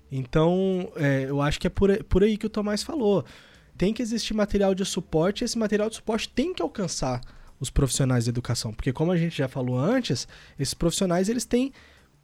Então, 0.09 0.89
é, 0.95 1.25
eu 1.27 1.41
acho 1.41 1.59
que 1.59 1.67
é 1.67 1.69
por, 1.69 2.01
por 2.05 2.23
aí 2.23 2.37
que 2.37 2.45
o 2.45 2.49
Tomás 2.49 2.81
falou. 2.81 3.25
Tem 3.77 3.93
que 3.93 4.01
existir 4.01 4.33
material 4.33 4.73
de 4.73 4.85
suporte 4.85 5.41
e 5.41 5.45
esse 5.45 5.59
material 5.59 5.89
de 5.89 5.97
suporte 5.97 6.29
tem 6.29 6.53
que 6.53 6.61
alcançar 6.61 7.19
os 7.59 7.69
profissionais 7.69 8.23
de 8.23 8.29
educação, 8.29 8.71
porque 8.71 8.93
como 8.93 9.11
a 9.11 9.17
gente 9.17 9.37
já 9.37 9.49
falou 9.49 9.77
antes, 9.77 10.29
esses 10.57 10.73
profissionais 10.73 11.27
eles 11.27 11.43
têm 11.43 11.73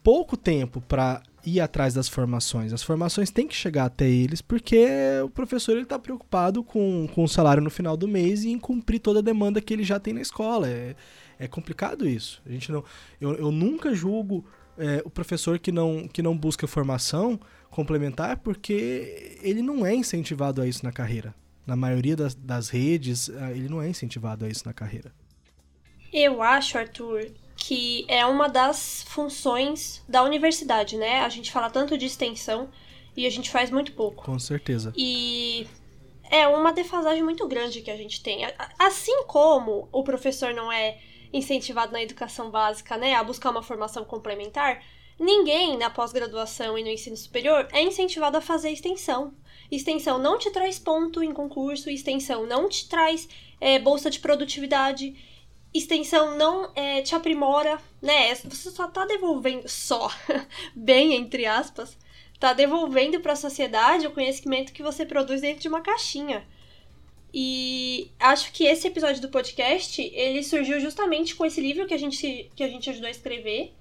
pouco 0.05 0.37
tempo 0.37 0.79
para 0.81 1.23
ir 1.43 1.59
atrás 1.59 1.95
das 1.95 2.07
formações. 2.07 2.71
As 2.71 2.83
formações 2.83 3.31
têm 3.31 3.47
que 3.47 3.55
chegar 3.55 3.85
até 3.85 4.07
eles 4.07 4.39
porque 4.39 4.85
o 5.23 5.29
professor 5.31 5.75
está 5.79 5.97
preocupado 5.97 6.63
com, 6.63 7.07
com 7.15 7.23
o 7.23 7.27
salário 7.27 7.63
no 7.63 7.71
final 7.71 7.97
do 7.97 8.07
mês 8.07 8.43
e 8.43 8.51
em 8.51 8.59
cumprir 8.59 8.99
toda 8.99 9.17
a 9.17 9.23
demanda 9.23 9.59
que 9.59 9.73
ele 9.73 9.83
já 9.83 9.99
tem 9.99 10.13
na 10.13 10.21
escola. 10.21 10.69
É, 10.69 10.95
é 11.39 11.47
complicado 11.47 12.07
isso. 12.07 12.39
A 12.45 12.51
gente 12.51 12.71
não, 12.71 12.83
eu, 13.19 13.33
eu 13.33 13.51
nunca 13.51 13.95
julgo 13.95 14.45
é, 14.77 15.01
o 15.03 15.09
professor 15.09 15.57
que 15.57 15.71
não, 15.71 16.07
que 16.07 16.21
não 16.21 16.37
busca 16.37 16.67
formação 16.67 17.39
complementar 17.71 18.37
porque 18.37 19.39
ele 19.41 19.63
não 19.63 19.83
é 19.83 19.95
incentivado 19.95 20.61
a 20.61 20.67
isso 20.67 20.85
na 20.85 20.91
carreira. 20.91 21.33
Na 21.65 21.75
maioria 21.75 22.15
das, 22.15 22.35
das 22.35 22.69
redes, 22.69 23.27
ele 23.27 23.67
não 23.67 23.81
é 23.81 23.89
incentivado 23.89 24.45
a 24.45 24.47
isso 24.47 24.67
na 24.67 24.73
carreira. 24.73 25.11
Eu 26.13 26.43
acho, 26.43 26.77
Arthur, 26.77 27.31
que 27.55 28.05
é 28.07 28.25
uma 28.25 28.47
das 28.47 29.03
funções 29.07 30.03
da 30.07 30.23
universidade, 30.23 30.97
né? 30.97 31.21
A 31.21 31.29
gente 31.29 31.51
fala 31.51 31.69
tanto 31.69 31.97
de 31.97 32.05
extensão 32.05 32.69
e 33.15 33.25
a 33.25 33.29
gente 33.29 33.49
faz 33.49 33.71
muito 33.71 33.93
pouco. 33.93 34.23
Com 34.23 34.37
certeza. 34.37 34.93
E 34.95 35.67
é 36.29 36.47
uma 36.47 36.73
defasagem 36.73 37.23
muito 37.23 37.47
grande 37.47 37.81
que 37.81 37.91
a 37.91 37.97
gente 37.97 38.21
tem. 38.21 38.45
Assim 38.77 39.23
como 39.23 39.87
o 39.91 40.03
professor 40.03 40.53
não 40.53 40.71
é 40.71 40.97
incentivado 41.31 41.91
na 41.91 42.01
educação 42.01 42.49
básica, 42.49 42.97
né, 42.97 43.15
a 43.15 43.23
buscar 43.23 43.51
uma 43.51 43.63
formação 43.63 44.05
complementar, 44.05 44.81
ninguém 45.19 45.77
na 45.77 45.89
pós-graduação 45.89 46.77
e 46.77 46.83
no 46.83 46.89
ensino 46.89 47.15
superior 47.17 47.67
é 47.71 47.81
incentivado 47.81 48.37
a 48.37 48.41
fazer 48.41 48.69
extensão. 48.69 49.33
Extensão 49.71 50.17
não 50.19 50.37
te 50.37 50.51
traz 50.51 50.77
ponto 50.77 51.23
em 51.23 51.33
concurso, 51.33 51.89
extensão 51.89 52.45
não 52.45 52.69
te 52.69 52.87
traz 52.87 53.27
é, 53.59 53.79
bolsa 53.79 54.09
de 54.09 54.19
produtividade, 54.19 55.15
extensão 55.77 56.37
não 56.37 56.71
é, 56.73 57.01
te 57.01 57.13
aprimora, 57.13 57.79
né? 58.01 58.33
Você 58.35 58.71
só 58.71 58.87
tá 58.87 59.05
devolvendo, 59.05 59.67
só, 59.67 60.09
bem 60.73 61.13
entre 61.13 61.45
aspas, 61.45 61.97
tá 62.39 62.53
devolvendo 62.53 63.19
para 63.19 63.33
a 63.33 63.37
sociedade 63.37 64.07
o 64.07 64.11
conhecimento 64.11 64.71
que 64.71 64.81
você 64.81 65.05
produz 65.05 65.41
dentro 65.41 65.61
de 65.61 65.67
uma 65.67 65.81
caixinha. 65.81 66.47
E 67.33 68.11
acho 68.17 68.53
que 68.53 68.63
esse 68.63 68.87
episódio 68.87 69.21
do 69.21 69.27
podcast, 69.27 70.01
ele 70.01 70.41
surgiu 70.41 70.79
justamente 70.79 71.35
com 71.35 71.45
esse 71.45 71.59
livro 71.59 71.85
que 71.85 71.93
a 71.93 71.99
gente, 71.99 72.49
que 72.55 72.63
a 72.63 72.69
gente 72.69 72.89
ajudou 72.89 73.07
a 73.07 73.11
escrever. 73.11 73.73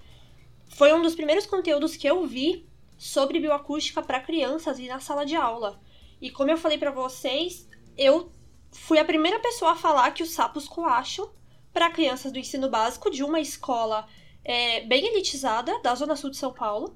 Foi 0.67 0.91
um 0.91 1.01
dos 1.01 1.15
primeiros 1.15 1.45
conteúdos 1.45 1.95
que 1.95 2.07
eu 2.07 2.25
vi 2.27 2.65
sobre 2.97 3.39
bioacústica 3.39 4.01
para 4.01 4.19
crianças 4.19 4.79
e 4.79 4.87
na 4.87 4.99
sala 4.99 5.25
de 5.25 5.37
aula. 5.37 5.79
E 6.21 6.29
como 6.29 6.51
eu 6.51 6.57
falei 6.57 6.77
para 6.77 6.91
vocês, 6.91 7.69
eu 7.97 8.29
fui 8.71 8.99
a 8.99 9.05
primeira 9.05 9.39
pessoa 9.39 9.71
a 9.71 9.75
falar 9.77 10.11
que 10.11 10.23
os 10.23 10.31
sapos 10.31 10.67
coacham 10.67 11.29
para 11.75 11.89
crianças 11.89 12.31
do 12.31 12.39
ensino 12.39 12.69
básico 12.69 13.11
de 13.11 13.21
uma 13.21 13.37
escola 13.37 14.07
é, 14.45 14.79
bem 14.85 15.07
elitizada 15.07 15.77
da 15.81 15.93
zona 15.93 16.15
sul 16.15 16.29
de 16.29 16.37
São 16.37 16.53
Paulo. 16.53 16.95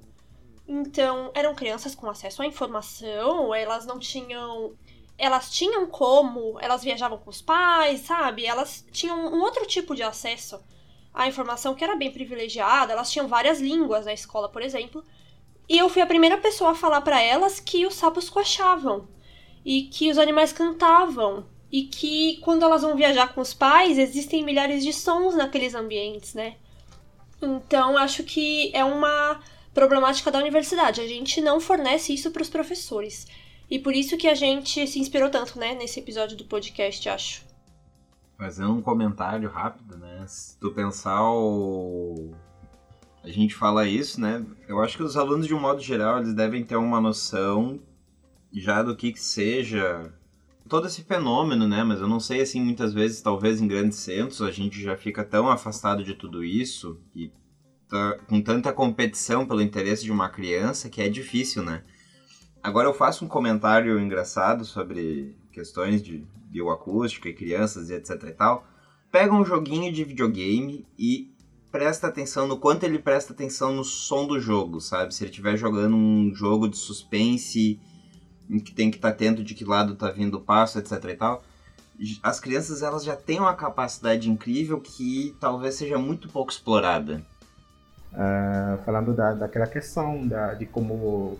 Então, 0.66 1.30
eram 1.34 1.54
crianças 1.54 1.94
com 1.94 2.08
acesso 2.08 2.40
à 2.40 2.46
informação, 2.46 3.54
elas 3.54 3.84
não 3.84 3.98
tinham 3.98 4.74
elas 5.18 5.50
tinham 5.50 5.86
como, 5.86 6.58
elas 6.60 6.82
viajavam 6.82 7.18
com 7.18 7.28
os 7.28 7.42
pais, 7.42 8.00
sabe? 8.00 8.46
Elas 8.46 8.82
tinham 8.90 9.18
um 9.18 9.42
outro 9.42 9.66
tipo 9.66 9.94
de 9.94 10.02
acesso 10.02 10.58
à 11.12 11.28
informação 11.28 11.74
que 11.74 11.84
era 11.84 11.94
bem 11.94 12.10
privilegiada, 12.10 12.94
elas 12.94 13.10
tinham 13.12 13.28
várias 13.28 13.60
línguas 13.60 14.06
na 14.06 14.14
escola, 14.14 14.48
por 14.48 14.62
exemplo. 14.62 15.04
E 15.68 15.76
eu 15.76 15.90
fui 15.90 16.00
a 16.00 16.06
primeira 16.06 16.38
pessoa 16.38 16.70
a 16.70 16.74
falar 16.74 17.02
para 17.02 17.20
elas 17.20 17.60
que 17.60 17.84
os 17.84 17.96
sapos 17.96 18.30
coachavam 18.30 19.06
e 19.62 19.82
que 19.82 20.10
os 20.10 20.16
animais 20.16 20.54
cantavam 20.54 21.44
e 21.72 21.84
que 21.84 22.38
quando 22.38 22.64
elas 22.64 22.82
vão 22.82 22.96
viajar 22.96 23.32
com 23.32 23.40
os 23.40 23.54
pais, 23.54 23.98
existem 23.98 24.44
milhares 24.44 24.82
de 24.82 24.92
sons 24.92 25.34
naqueles 25.34 25.74
ambientes, 25.74 26.34
né? 26.34 26.56
Então, 27.40 27.96
acho 27.96 28.24
que 28.24 28.70
é 28.74 28.84
uma 28.84 29.40
problemática 29.72 30.30
da 30.30 30.38
universidade. 30.38 31.00
A 31.00 31.06
gente 31.06 31.40
não 31.40 31.60
fornece 31.60 32.12
isso 32.12 32.30
para 32.30 32.42
os 32.42 32.50
professores. 32.50 33.26
E 33.70 33.78
por 33.78 33.94
isso 33.94 34.16
que 34.16 34.26
a 34.26 34.34
gente 34.34 34.86
se 34.86 34.98
inspirou 34.98 35.30
tanto, 35.30 35.58
né, 35.58 35.74
nesse 35.74 36.00
episódio 36.00 36.36
do 36.36 36.44
podcast, 36.44 37.08
acho. 37.08 37.44
Fazendo 38.36 38.72
um 38.72 38.82
comentário 38.82 39.48
rápido, 39.48 39.96
né? 39.96 40.24
Se 40.26 40.58
tu 40.58 40.72
pensar 40.72 41.22
o... 41.30 42.32
A 43.22 43.28
gente 43.28 43.54
fala 43.54 43.86
isso, 43.86 44.20
né? 44.20 44.44
Eu 44.66 44.80
acho 44.80 44.96
que 44.96 45.02
os 45.02 45.16
alunos, 45.16 45.46
de 45.46 45.54
um 45.54 45.60
modo 45.60 45.80
geral, 45.80 46.18
eles 46.18 46.34
devem 46.34 46.64
ter 46.64 46.76
uma 46.76 47.00
noção 47.00 47.78
já 48.52 48.82
do 48.82 48.96
que, 48.96 49.12
que 49.12 49.20
seja 49.20 50.12
todo 50.70 50.86
esse 50.86 51.02
fenômeno, 51.02 51.66
né? 51.66 51.82
Mas 51.82 52.00
eu 52.00 52.08
não 52.08 52.20
sei, 52.20 52.40
assim, 52.40 52.62
muitas 52.62 52.94
vezes, 52.94 53.20
talvez 53.20 53.60
em 53.60 53.66
grandes 53.66 53.98
centros, 53.98 54.40
a 54.40 54.52
gente 54.52 54.80
já 54.80 54.96
fica 54.96 55.24
tão 55.24 55.50
afastado 55.50 56.04
de 56.04 56.14
tudo 56.14 56.44
isso 56.44 56.98
e 57.14 57.30
tá 57.88 58.16
com 58.28 58.40
tanta 58.40 58.72
competição 58.72 59.44
pelo 59.44 59.60
interesse 59.60 60.04
de 60.04 60.12
uma 60.12 60.28
criança 60.28 60.88
que 60.88 61.02
é 61.02 61.08
difícil, 61.08 61.64
né? 61.64 61.82
Agora 62.62 62.88
eu 62.88 62.94
faço 62.94 63.24
um 63.24 63.28
comentário 63.28 63.98
engraçado 63.98 64.64
sobre 64.64 65.34
questões 65.52 66.00
de 66.02 66.24
bioacústica 66.48 67.28
e 67.28 67.34
crianças 67.34 67.90
e 67.90 67.94
etc 67.94 68.22
e 68.28 68.32
tal. 68.32 68.64
Pega 69.10 69.34
um 69.34 69.44
joguinho 69.44 69.92
de 69.92 70.04
videogame 70.04 70.86
e 70.96 71.34
presta 71.72 72.06
atenção 72.06 72.46
no 72.46 72.58
quanto 72.58 72.84
ele 72.84 72.98
presta 72.98 73.32
atenção 73.32 73.74
no 73.74 73.82
som 73.82 74.24
do 74.24 74.38
jogo, 74.38 74.80
sabe? 74.80 75.12
Se 75.12 75.24
ele 75.24 75.30
estiver 75.30 75.56
jogando 75.56 75.96
um 75.96 76.32
jogo 76.32 76.68
de 76.68 76.76
suspense 76.76 77.80
que 78.58 78.72
tem 78.72 78.90
que 78.90 78.96
estar 78.96 79.10
tá 79.10 79.14
atento 79.14 79.44
de 79.44 79.54
que 79.54 79.64
lado 79.64 79.92
está 79.92 80.10
vindo 80.10 80.38
o 80.38 80.40
passo, 80.40 80.78
etc 80.78 81.04
e 81.04 81.14
tal. 81.14 81.42
As 82.22 82.40
crianças 82.40 82.82
elas 82.82 83.04
já 83.04 83.14
têm 83.14 83.38
uma 83.38 83.54
capacidade 83.54 84.30
incrível 84.30 84.80
que 84.80 85.36
talvez 85.38 85.74
seja 85.74 85.98
muito 85.98 86.28
pouco 86.28 86.50
explorada. 86.50 87.22
Uh, 88.12 88.82
falando 88.84 89.12
da, 89.14 89.34
daquela 89.34 89.66
questão 89.66 90.26
da, 90.26 90.54
de 90.54 90.66
como 90.66 91.38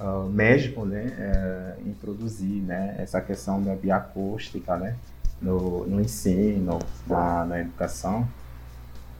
uh, 0.00 0.28
médico, 0.30 0.84
né, 0.84 1.76
uh, 1.78 1.88
introduzir, 1.88 2.62
né, 2.62 2.94
essa 2.98 3.20
questão 3.20 3.62
da 3.62 3.74
bioacústica, 3.74 4.76
né, 4.76 4.96
no, 5.42 5.86
no 5.86 6.00
ensino, 6.00 6.78
na, 7.06 7.44
na 7.44 7.60
educação. 7.60 8.26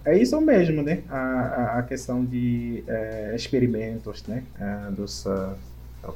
É 0.04 0.16
isso 0.16 0.40
mesmo, 0.40 0.82
né, 0.82 1.02
a, 1.10 1.78
a 1.78 1.82
questão 1.82 2.24
de 2.24 2.84
uh, 2.86 3.34
experimentos, 3.34 4.22
né, 4.26 4.44
eh, 4.58 4.90
dos 4.92 5.26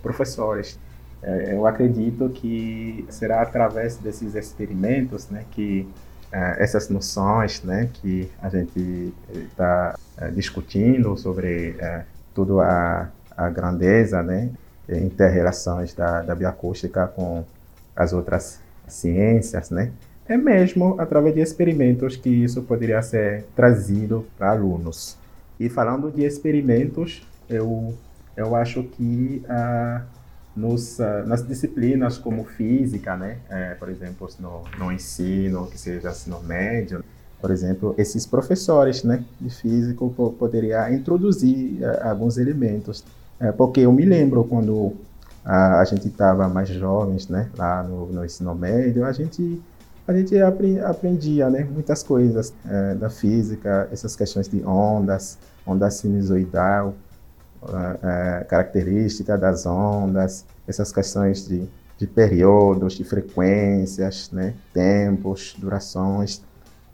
professores. 0.01 0.79
Eu 1.23 1.67
acredito 1.67 2.29
que 2.31 3.05
será 3.09 3.43
através 3.43 3.97
desses 3.97 4.35
experimentos, 4.35 5.29
né, 5.29 5.45
que 5.51 5.87
essas 6.33 6.89
noções, 6.89 7.63
né, 7.63 7.91
que 7.93 8.31
a 8.41 8.49
gente 8.49 9.13
está 9.51 9.99
discutindo 10.33 11.17
sobre 11.17 11.77
tudo 12.33 12.61
a 12.61 13.11
a 13.41 13.49
grandeza, 13.49 14.23
né, 14.23 14.51
inter-relações 14.89 15.95
da, 15.95 16.21
da 16.21 16.35
bioacústica 16.35 17.07
com 17.07 17.45
as 17.97 18.13
outras 18.13 18.61
ciências, 18.87 19.71
né, 19.71 19.93
é 20.29 20.37
mesmo 20.37 20.97
através 21.01 21.35
de 21.35 21.41
experimentos 21.41 22.17
que 22.17 22.29
isso 22.29 22.63
poderia 22.63 23.01
ser 23.03 23.47
trazido 23.57 24.27
para 24.37 24.51
alunos. 24.51 25.17
E 25.59 25.69
falando 25.69 26.11
de 26.11 26.25
experimentos, 26.25 27.27
eu, 27.49 27.95
eu 28.37 28.55
acho 28.55 28.83
que 28.85 29.43
ah, 29.49 30.03
nos, 30.57 31.01
ah, 31.01 31.25
nas 31.27 31.47
disciplinas 31.47 32.19
como 32.19 32.45
física, 32.45 33.17
né, 33.17 33.39
é, 33.49 33.75
por 33.75 33.89
exemplo, 33.89 34.29
no, 34.39 34.65
no 34.79 34.93
ensino, 34.93 35.67
que 35.67 35.79
seja 35.79 36.11
ensino 36.11 36.41
médio, 36.43 37.05
por 37.41 37.51
exemplo, 37.51 37.95
esses 37.97 38.27
professores 38.27 39.03
né, 39.03 39.25
de 39.41 39.49
físico 39.49 40.35
poderiam 40.39 40.93
introduzir 40.93 41.81
uh, 41.81 42.09
alguns 42.09 42.37
elementos. 42.37 43.03
É, 43.41 43.51
porque 43.51 43.81
eu 43.81 43.93
me 43.93 44.05
lembro 44.05 44.45
quando 44.45 44.93
a, 45.43 45.83
gente 45.85 46.09
estava 46.09 46.47
mais 46.49 46.69
jovens, 46.69 47.29
né, 47.29 47.49
lá 47.57 47.83
no, 47.83 48.07
no, 48.13 48.25
ensino 48.25 48.55
médio, 48.55 49.07
a 49.07 49.13
gente 49.13 49.61
a 50.07 50.13
gente 50.13 50.37
aprendia, 50.41 51.49
né, 51.49 51.63
muitas 51.65 52.03
coisas 52.03 52.53
é, 52.69 52.95
da 52.97 53.09
física, 53.09 53.89
essas 53.93 54.17
questões 54.17 54.49
de 54.49 54.63
ondas, 54.65 55.39
onda 55.65 55.89
sinusoidal, 55.89 56.95
é, 58.03 58.45
característica 58.45 59.37
das 59.37 59.67
ondas, 59.67 60.45
essas 60.67 60.93
questões 60.93 61.47
de, 61.47 61.69
de 61.99 62.07
períodos, 62.07 62.95
de 62.95 63.05
frequências, 63.05 64.31
né, 64.31 64.55
tempos, 64.73 65.55
durações, 65.59 66.43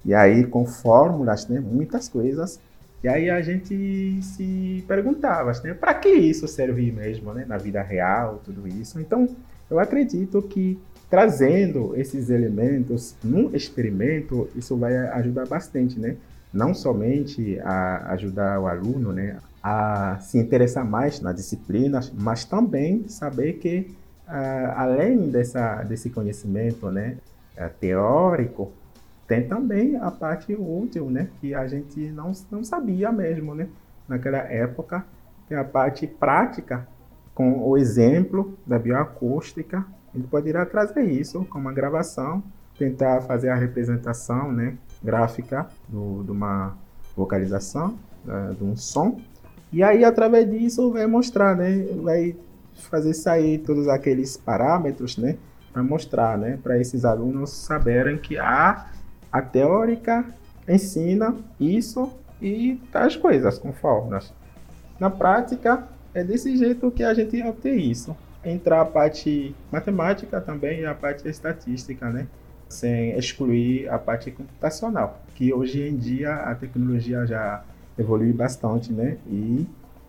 e 0.05 0.15
aí 0.15 0.45
com 0.45 0.67
fórmulas, 0.67 1.47
né, 1.49 1.61
muitas 1.61 2.09
coisas 2.09 2.61
e 3.07 3.09
aí 3.09 3.31
a 3.31 3.41
gente 3.41 4.21
se 4.21 4.85
perguntava, 4.89 5.53
né, 5.63 5.75
para 5.75 5.95
que 5.95 6.09
isso 6.09 6.49
serve 6.49 6.91
mesmo, 6.91 7.33
né, 7.33 7.45
na 7.47 7.57
vida 7.57 7.81
real, 7.81 8.41
tudo 8.45 8.67
isso. 8.67 8.99
Então, 8.99 9.29
eu 9.71 9.79
acredito 9.79 10.43
que 10.43 10.77
trazendo 11.09 11.95
esses 11.97 12.31
elementos 12.31 13.15
num 13.23 13.55
experimento, 13.55 14.49
isso 14.57 14.77
vai 14.77 14.97
ajudar 14.97 15.47
bastante, 15.47 16.01
né? 16.01 16.17
Não 16.53 16.75
somente 16.75 17.61
a 17.61 18.13
ajudar 18.15 18.59
o 18.59 18.67
aluno, 18.67 19.13
né, 19.13 19.37
a 19.69 20.21
se 20.21 20.39
interessar 20.39 20.85
mais 20.85 21.21
na 21.21 21.33
disciplina, 21.33 21.99
mas 22.15 22.45
também 22.45 23.09
saber 23.09 23.55
que 23.55 23.93
uh, 24.29 24.73
além 24.77 25.29
dessa, 25.29 25.83
desse 25.83 26.09
conhecimento, 26.09 26.89
né, 26.89 27.17
uh, 27.59 27.69
teórico, 27.81 28.71
tem 29.27 29.49
também 29.49 29.97
a 29.97 30.09
parte 30.09 30.55
útil, 30.55 31.11
né? 31.11 31.29
Que 31.41 31.53
a 31.53 31.67
gente 31.67 31.99
não, 32.13 32.31
não 32.49 32.63
sabia 32.63 33.11
mesmo, 33.11 33.57
né? 33.57 33.67
Naquela 34.07 34.39
época, 34.39 35.05
que 35.49 35.55
é 35.55 35.59
a 35.59 35.65
parte 35.65 36.07
prática, 36.07 36.87
com 37.35 37.69
o 37.69 37.77
exemplo 37.77 38.57
da 38.65 38.79
bioacústica, 38.79 39.85
a 40.15 40.17
gente 40.17 40.29
poderia 40.29 40.65
trazer 40.65 41.03
isso 41.03 41.45
com 41.47 41.59
uma 41.59 41.73
gravação, 41.73 42.41
tentar 42.79 43.21
fazer 43.23 43.49
a 43.49 43.57
representação, 43.57 44.53
né? 44.53 44.79
Gráfica 45.03 45.67
do, 45.89 46.23
de 46.23 46.31
uma 46.31 46.77
vocalização, 47.17 47.99
uh, 48.29 48.55
de 48.55 48.63
um 48.63 48.77
som, 48.77 49.21
e 49.77 49.83
aí 49.83 50.07
através 50.07 50.51
disso 50.51 50.91
vai 50.91 51.07
mostrar, 51.07 51.55
né? 51.55 51.85
Vai 52.03 52.35
fazer 52.89 53.13
sair 53.13 53.59
todos 53.59 53.87
aqueles 53.89 54.35
parâmetros, 54.35 55.19
né? 55.19 55.37
Para 55.71 55.83
mostrar, 55.83 56.39
né? 56.39 56.59
Para 56.63 56.81
esses 56.81 57.05
alunos 57.05 57.51
saberem 57.51 58.17
que 58.17 58.39
há 58.39 58.87
a 59.31 59.43
teórica 59.43 60.25
ensina 60.67 61.37
isso 61.61 62.11
e 62.41 62.81
as 62.95 63.17
coisas 63.17 63.59
com. 63.59 63.71
Na 64.99 65.11
prática, 65.11 65.87
é 66.15 66.25
desse 66.25 66.57
jeito 66.57 66.91
que 66.91 67.05
a 67.05 67.13
gente 67.13 67.43
obtém 67.43 67.91
isso. 67.91 68.17
Entrar 68.43 68.81
a 68.81 68.87
parte 68.87 69.55
matemática 69.71 70.41
também 70.41 70.81
e 70.81 70.87
a 70.87 70.95
parte 70.95 71.29
estatística, 71.29 72.09
né? 72.09 72.27
Sem 72.67 73.11
excluir 73.11 73.91
a 73.91 73.99
parte 73.99 74.31
computacional, 74.31 75.21
que 75.35 75.53
hoje 75.53 75.87
em 75.87 75.99
dia 75.99 76.33
a 76.33 76.55
tecnologia 76.55 77.27
já 77.27 77.63
evolui 77.99 78.33
bastante, 78.33 78.93
né? 78.93 79.17
E 79.27 79.67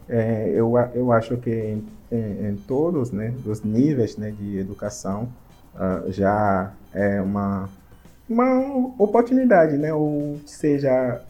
é, 0.10 0.52
eu, 0.54 0.74
eu 0.94 1.12
acho 1.12 1.38
que 1.38 1.50
em, 1.52 1.86
em, 2.12 2.48
em, 2.50 2.56
todos 2.68 3.12
né, 3.12 3.34
os 3.46 3.62
níveis 3.64 4.18
né, 4.18 4.32
de 4.32 4.58
educação 4.58 5.28
uh, 5.76 6.12
já 6.12 6.72
é 6.94 7.22
uma, 7.22 7.70
uma 8.30 8.94
oportunidade, 8.98 9.78
né? 9.78 9.94
Ou 9.94 10.40
seja, 10.46 11.22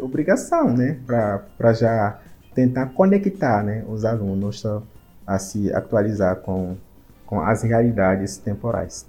obrigação, 0.00 0.72
né? 0.76 0.98
Para 1.06 1.72
já 1.72 2.18
tentar 2.54 2.86
conectar 2.86 3.62
né, 3.62 3.84
os 3.88 4.04
alunos 4.04 4.64
a 5.26 5.38
se 5.38 5.72
atualizar 5.72 6.36
com, 6.36 6.76
com 7.26 7.40
as 7.40 7.62
realidades 7.62 8.36
temporais. 8.38 9.06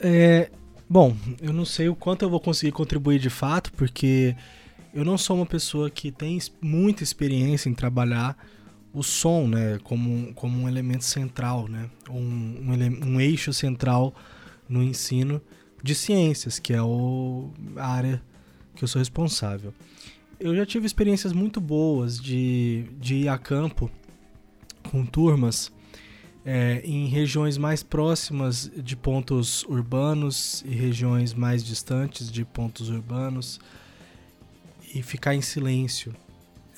É, 0.00 0.48
bom, 0.88 1.14
eu 1.42 1.52
não 1.52 1.64
sei 1.64 1.88
o 1.88 1.94
quanto 1.94 2.24
eu 2.24 2.30
vou 2.30 2.40
conseguir 2.40 2.72
contribuir 2.72 3.18
de 3.18 3.30
fato, 3.30 3.72
porque 3.72 4.34
eu 4.94 5.04
não 5.04 5.18
sou 5.18 5.36
uma 5.36 5.46
pessoa 5.46 5.90
que 5.90 6.12
tem 6.12 6.38
muita 6.60 7.02
experiência 7.02 7.68
em 7.68 7.74
trabalhar 7.74 8.36
o 8.92 9.02
som, 9.02 9.48
né, 9.48 9.78
como, 9.82 10.32
como 10.34 10.62
um 10.62 10.68
elemento 10.68 11.04
central, 11.04 11.66
né, 11.66 11.90
um, 12.08 12.14
um, 12.16 13.08
um 13.08 13.20
eixo 13.20 13.52
central 13.52 14.14
no 14.68 14.82
ensino 14.82 15.42
de 15.82 15.96
ciências, 15.96 16.60
que 16.60 16.72
é 16.72 16.80
o, 16.80 17.50
a 17.76 17.88
área 17.88 18.22
que 18.76 18.84
eu 18.84 18.88
sou 18.88 19.00
responsável. 19.00 19.74
Eu 20.38 20.54
já 20.54 20.64
tive 20.64 20.86
experiências 20.86 21.32
muito 21.32 21.60
boas 21.60 22.20
de, 22.20 22.84
de 23.00 23.16
ir 23.16 23.28
a 23.28 23.36
campo 23.36 23.90
com 24.90 25.04
turmas 25.04 25.72
é, 26.44 26.82
em 26.84 27.06
regiões 27.06 27.58
mais 27.58 27.82
próximas 27.82 28.70
de 28.76 28.94
pontos 28.94 29.64
urbanos 29.64 30.62
e 30.66 30.74
regiões 30.74 31.34
mais 31.34 31.64
distantes 31.64 32.30
de 32.30 32.44
pontos 32.44 32.90
urbanos 32.90 33.58
e 34.94 35.02
ficar 35.02 35.34
em 35.34 35.42
silêncio. 35.42 36.14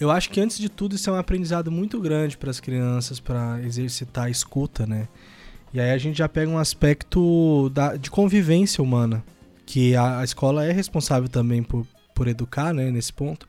Eu 0.01 0.11
acho 0.11 0.31
que 0.31 0.41
antes 0.41 0.59
de 0.59 0.69
tudo 0.69 0.95
isso 0.97 1.09
é 1.09 1.13
um 1.13 1.17
aprendizado 1.17 1.71
muito 1.71 2.01
grande 2.01 2.37
para 2.37 2.51
as 2.51 2.61
crianças 2.61 3.21
para 3.21 3.61
exercitar 3.63 4.25
a 4.25 4.31
escuta, 4.31 4.87
né? 4.87 5.09
E 5.73 5.81
aí 5.81 5.91
a 5.91 5.99
gente 5.99 6.19
já 6.19 6.29
pega 6.29 6.51
um 6.51 6.59
aspecto 6.59 7.71
da, 7.71 7.97
de 7.97 8.11
convivência 8.11 8.83
humana, 8.83 9.25
que 9.65 9.95
a, 9.95 10.21
a 10.21 10.25
escola 10.25 10.65
é 10.65 10.73
responsável 10.73 11.29
também 11.29 11.63
por, 11.63 11.87
por 12.15 12.29
educar, 12.29 12.73
né, 12.73 12.91
nesse 12.91 13.13
ponto, 13.13 13.49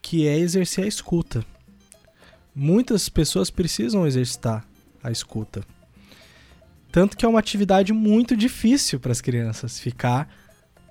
que 0.00 0.26
é 0.26 0.38
exercer 0.38 0.84
a 0.84 0.88
escuta. 0.88 1.44
Muitas 2.54 3.08
pessoas 3.08 3.50
precisam 3.50 4.06
exercitar 4.06 4.64
a 5.02 5.10
escuta. 5.10 5.62
Tanto 6.92 7.16
que 7.16 7.24
é 7.24 7.28
uma 7.28 7.40
atividade 7.40 7.92
muito 7.92 8.36
difícil 8.36 9.00
para 9.00 9.12
as 9.12 9.20
crianças 9.20 9.80
ficar 9.80 10.28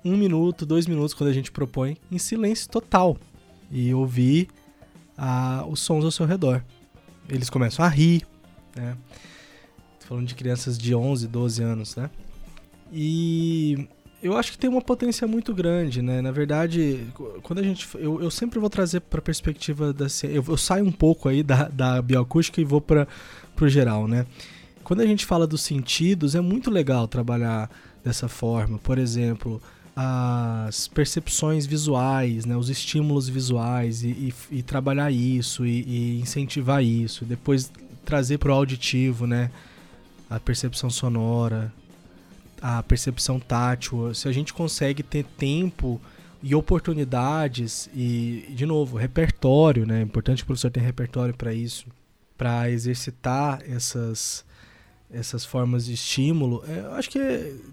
um 0.04 0.16
minuto, 0.16 0.66
dois 0.66 0.86
minutos, 0.86 1.14
quando 1.14 1.30
a 1.30 1.32
gente 1.32 1.50
propõe, 1.50 1.96
em 2.10 2.18
silêncio 2.18 2.68
total 2.68 3.16
e 3.70 3.92
ouvir 3.94 4.48
ah, 5.16 5.64
os 5.68 5.80
sons 5.80 6.04
ao 6.04 6.10
seu 6.10 6.26
redor. 6.26 6.62
Eles 7.28 7.48
começam 7.48 7.84
a 7.84 7.88
rir, 7.88 8.26
né? 8.76 8.96
Tô 10.00 10.06
falando 10.08 10.26
de 10.26 10.34
crianças 10.34 10.76
de 10.76 10.94
11, 10.94 11.26
12 11.26 11.62
anos, 11.62 11.96
né? 11.96 12.10
E 12.92 13.88
eu 14.22 14.36
acho 14.36 14.52
que 14.52 14.58
tem 14.58 14.70
uma 14.70 14.82
potência 14.82 15.26
muito 15.26 15.54
grande, 15.54 16.00
né? 16.00 16.20
Na 16.20 16.30
verdade, 16.30 17.06
quando 17.42 17.58
a 17.58 17.62
gente. 17.62 17.88
Eu, 17.94 18.22
eu 18.22 18.30
sempre 18.30 18.58
vou 18.58 18.70
trazer 18.70 19.00
para 19.00 19.18
a 19.18 19.22
perspectiva 19.22 19.92
da 19.92 20.06
eu, 20.24 20.44
eu 20.46 20.56
saio 20.56 20.84
um 20.84 20.92
pouco 20.92 21.28
aí 21.28 21.42
da, 21.42 21.68
da 21.68 22.00
bioacústica 22.00 22.60
e 22.60 22.64
vou 22.64 22.80
para 22.80 23.06
o 23.60 23.68
geral, 23.68 24.06
né? 24.06 24.26
Quando 24.82 25.00
a 25.00 25.06
gente 25.06 25.24
fala 25.24 25.46
dos 25.46 25.62
sentidos, 25.62 26.34
é 26.34 26.40
muito 26.40 26.70
legal 26.70 27.08
trabalhar 27.08 27.70
dessa 28.04 28.28
forma. 28.28 28.78
Por 28.78 28.98
exemplo, 28.98 29.60
as 29.96 30.88
percepções 30.88 31.66
visuais, 31.66 32.44
né, 32.44 32.56
os 32.56 32.68
estímulos 32.68 33.28
visuais 33.28 34.02
e, 34.02 34.08
e, 34.08 34.34
e 34.50 34.62
trabalhar 34.62 35.10
isso 35.12 35.64
e, 35.64 35.82
e, 35.82 36.20
incentivar 36.20 36.82
isso, 36.82 37.24
depois 37.24 37.70
trazer 38.04 38.38
para 38.38 38.50
o 38.50 38.54
auditivo, 38.54 39.26
né, 39.26 39.50
a 40.28 40.40
percepção 40.40 40.90
sonora, 40.90 41.72
a 42.60 42.82
percepção 42.82 43.38
tátil. 43.38 44.12
Se 44.14 44.26
a 44.26 44.32
gente 44.32 44.52
consegue 44.52 45.02
ter 45.02 45.24
tempo 45.24 46.00
e 46.42 46.54
oportunidades 46.54 47.88
e, 47.94 48.46
de 48.50 48.66
novo, 48.66 48.96
repertório, 48.96 49.86
né, 49.86 50.00
é 50.00 50.02
importante 50.02 50.38
que 50.38 50.44
o 50.44 50.46
professor 50.46 50.70
tenha 50.70 50.84
repertório 50.84 51.34
para 51.34 51.54
isso, 51.54 51.86
para 52.36 52.68
exercitar 52.68 53.62
essas 53.66 54.44
essas 55.14 55.44
formas 55.44 55.86
de 55.86 55.94
estímulo, 55.94 56.62
é, 56.66 56.80
eu 56.80 56.92
acho 56.94 57.08
que 57.08 57.18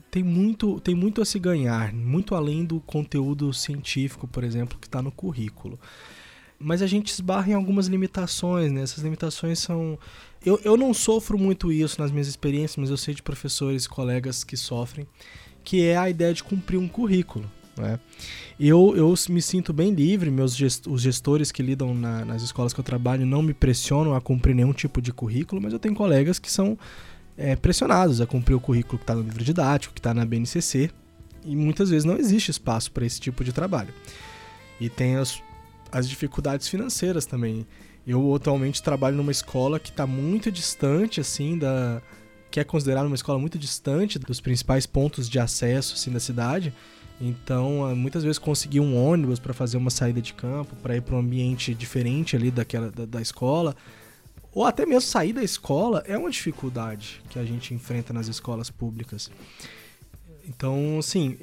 tem, 0.09 0.23
muito, 0.23 0.79
tem 0.79 0.93
muito 0.93 1.21
a 1.21 1.25
se 1.25 1.39
ganhar, 1.39 1.91
muito 1.93 2.35
além 2.35 2.63
do 2.63 2.79
conteúdo 2.79 3.51
científico, 3.53 4.27
por 4.27 4.43
exemplo, 4.43 4.77
que 4.79 4.87
está 4.87 5.01
no 5.01 5.11
currículo. 5.11 5.79
Mas 6.59 6.81
a 6.81 6.87
gente 6.87 7.09
esbarra 7.09 7.49
em 7.49 7.53
algumas 7.53 7.87
limitações, 7.87 8.71
né? 8.71 8.83
Essas 8.83 9.03
limitações 9.03 9.57
são. 9.57 9.97
Eu, 10.45 10.59
eu 10.63 10.77
não 10.77 10.93
sofro 10.93 11.37
muito 11.37 11.71
isso 11.71 11.99
nas 11.99 12.11
minhas 12.11 12.27
experiências, 12.27 12.77
mas 12.77 12.89
eu 12.91 12.97
sei 12.97 13.15
de 13.15 13.23
professores 13.23 13.87
colegas 13.87 14.43
que 14.43 14.55
sofrem, 14.55 15.07
que 15.63 15.83
é 15.83 15.97
a 15.97 16.07
ideia 16.07 16.33
de 16.33 16.43
cumprir 16.43 16.77
um 16.77 16.87
currículo. 16.87 17.49
Né? 17.75 17.99
Eu, 18.59 18.93
eu 18.95 19.13
me 19.29 19.41
sinto 19.41 19.73
bem 19.73 19.91
livre, 19.91 20.29
meus 20.29 20.55
gest 20.55 20.85
os 20.87 21.01
gestores 21.01 21.51
que 21.51 21.63
lidam 21.63 21.95
na, 21.95 22.23
nas 22.25 22.43
escolas 22.43 22.73
que 22.73 22.79
eu 22.79 22.83
trabalho 22.83 23.25
não 23.25 23.41
me 23.41 23.53
pressionam 23.53 24.13
a 24.13 24.21
cumprir 24.21 24.53
nenhum 24.53 24.73
tipo 24.73 25.01
de 25.01 25.11
currículo, 25.11 25.61
mas 25.61 25.73
eu 25.73 25.79
tenho 25.79 25.95
colegas 25.95 26.37
que 26.37 26.51
são 26.51 26.77
é, 27.41 27.55
pressionados 27.55 28.21
a 28.21 28.27
cumprir 28.27 28.53
o 28.53 28.59
currículo 28.59 28.99
que 28.99 29.03
está 29.03 29.15
no 29.15 29.23
livro 29.23 29.43
didático, 29.43 29.93
que 29.93 29.99
está 29.99 30.13
na 30.13 30.23
BNCC, 30.23 30.91
e 31.43 31.55
muitas 31.55 31.89
vezes 31.89 32.05
não 32.05 32.15
existe 32.15 32.51
espaço 32.51 32.91
para 32.91 33.05
esse 33.05 33.19
tipo 33.19 33.43
de 33.43 33.51
trabalho. 33.51 33.93
E 34.79 34.89
tem 34.89 35.15
as, 35.15 35.41
as 35.91 36.07
dificuldades 36.07 36.67
financeiras 36.67 37.25
também. 37.25 37.65
Eu 38.05 38.35
atualmente 38.35 38.81
trabalho 38.81 39.17
numa 39.17 39.31
escola 39.31 39.79
que 39.79 39.89
está 39.89 40.05
muito 40.05 40.51
distante, 40.51 41.19
assim, 41.19 41.57
da. 41.57 42.01
que 42.49 42.59
é 42.59 42.63
considerada 42.63 43.07
uma 43.07 43.15
escola 43.15 43.39
muito 43.39 43.57
distante 43.57 44.19
dos 44.19 44.39
principais 44.39 44.85
pontos 44.85 45.27
de 45.27 45.39
acesso, 45.39 45.95
assim, 45.95 46.11
da 46.11 46.19
cidade. 46.19 46.73
Então, 47.19 47.95
muitas 47.95 48.23
vezes 48.23 48.39
conseguir 48.39 48.79
um 48.79 48.95
ônibus 48.95 49.39
para 49.39 49.53
fazer 49.53 49.77
uma 49.77 49.91
saída 49.91 50.21
de 50.21 50.33
campo, 50.33 50.75
para 50.77 50.95
ir 50.95 51.01
para 51.01 51.15
um 51.15 51.19
ambiente 51.19 51.73
diferente 51.75 52.35
ali 52.35 52.49
daquela 52.49 52.89
da, 52.89 53.05
da 53.05 53.21
escola, 53.21 53.75
ou 54.53 54.65
até 54.65 54.85
mesmo 54.85 55.01
sair 55.01 55.33
da 55.33 55.43
escola 55.43 56.03
é 56.05 56.17
uma 56.17 56.29
dificuldade 56.29 57.21
que 57.29 57.39
a 57.39 57.45
gente 57.45 57.73
enfrenta 57.73 58.11
nas 58.11 58.27
escolas 58.27 58.69
públicas. 58.69 59.31
Então, 60.47 60.99
assim, 60.99 61.37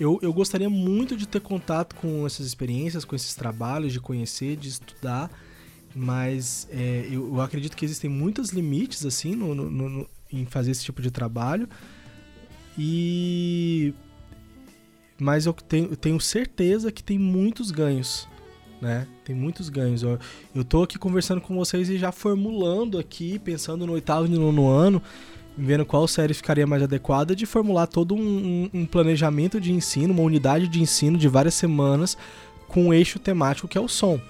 eu, 0.00 0.18
eu 0.22 0.32
gostaria 0.32 0.70
muito 0.70 1.16
de 1.16 1.26
ter 1.26 1.40
contato 1.40 1.94
com 1.96 2.24
essas 2.24 2.46
experiências, 2.46 3.04
com 3.04 3.14
esses 3.14 3.34
trabalhos, 3.34 3.92
de 3.92 4.00
conhecer, 4.00 4.56
de 4.56 4.68
estudar, 4.68 5.30
mas 5.94 6.68
é, 6.70 7.06
eu, 7.10 7.34
eu, 7.34 7.40
acredito 7.40 7.76
que 7.76 7.84
existem 7.84 8.08
muitos 8.08 8.50
limites, 8.50 9.04
assim, 9.04 9.34
no, 9.34 9.54
no, 9.54 9.70
no, 9.70 10.08
em 10.32 10.46
fazer 10.46 10.70
esse 10.70 10.84
tipo 10.84 11.02
de 11.02 11.10
trabalho. 11.10 11.68
E. 12.78 13.92
Mas 15.20 15.46
eu 15.46 15.52
tenho, 15.52 15.90
eu 15.90 15.96
tenho 15.96 16.20
certeza 16.20 16.92
que 16.92 17.02
tem 17.02 17.18
muitos 17.18 17.72
ganhos 17.72 18.28
né? 18.80 19.06
Tem 19.24 19.34
muitos 19.34 19.68
ganhos. 19.68 20.02
Eu, 20.02 20.18
eu 20.54 20.64
tô 20.64 20.82
aqui 20.82 20.98
conversando 20.98 21.40
com 21.40 21.54
vocês 21.54 21.88
e 21.88 21.98
já 21.98 22.12
formulando 22.12 22.98
aqui, 22.98 23.38
pensando 23.38 23.86
no 23.86 23.92
oitavo 23.92 24.26
e 24.26 24.30
no 24.30 24.52
nono 24.52 24.68
ano, 24.68 25.02
vendo 25.56 25.84
qual 25.84 26.06
série 26.06 26.32
ficaria 26.32 26.66
mais 26.66 26.82
adequada, 26.82 27.34
de 27.34 27.44
formular 27.44 27.86
todo 27.86 28.14
um, 28.14 28.70
um, 28.72 28.86
planejamento 28.86 29.60
de 29.60 29.72
ensino, 29.72 30.14
uma 30.14 30.22
unidade 30.22 30.68
de 30.68 30.80
ensino 30.80 31.18
de 31.18 31.28
várias 31.28 31.54
semanas 31.54 32.16
com 32.68 32.86
um 32.86 32.94
eixo 32.94 33.18
temático 33.18 33.66
que 33.66 33.76
é 33.76 33.80
o 33.80 33.88
som. 33.88 34.20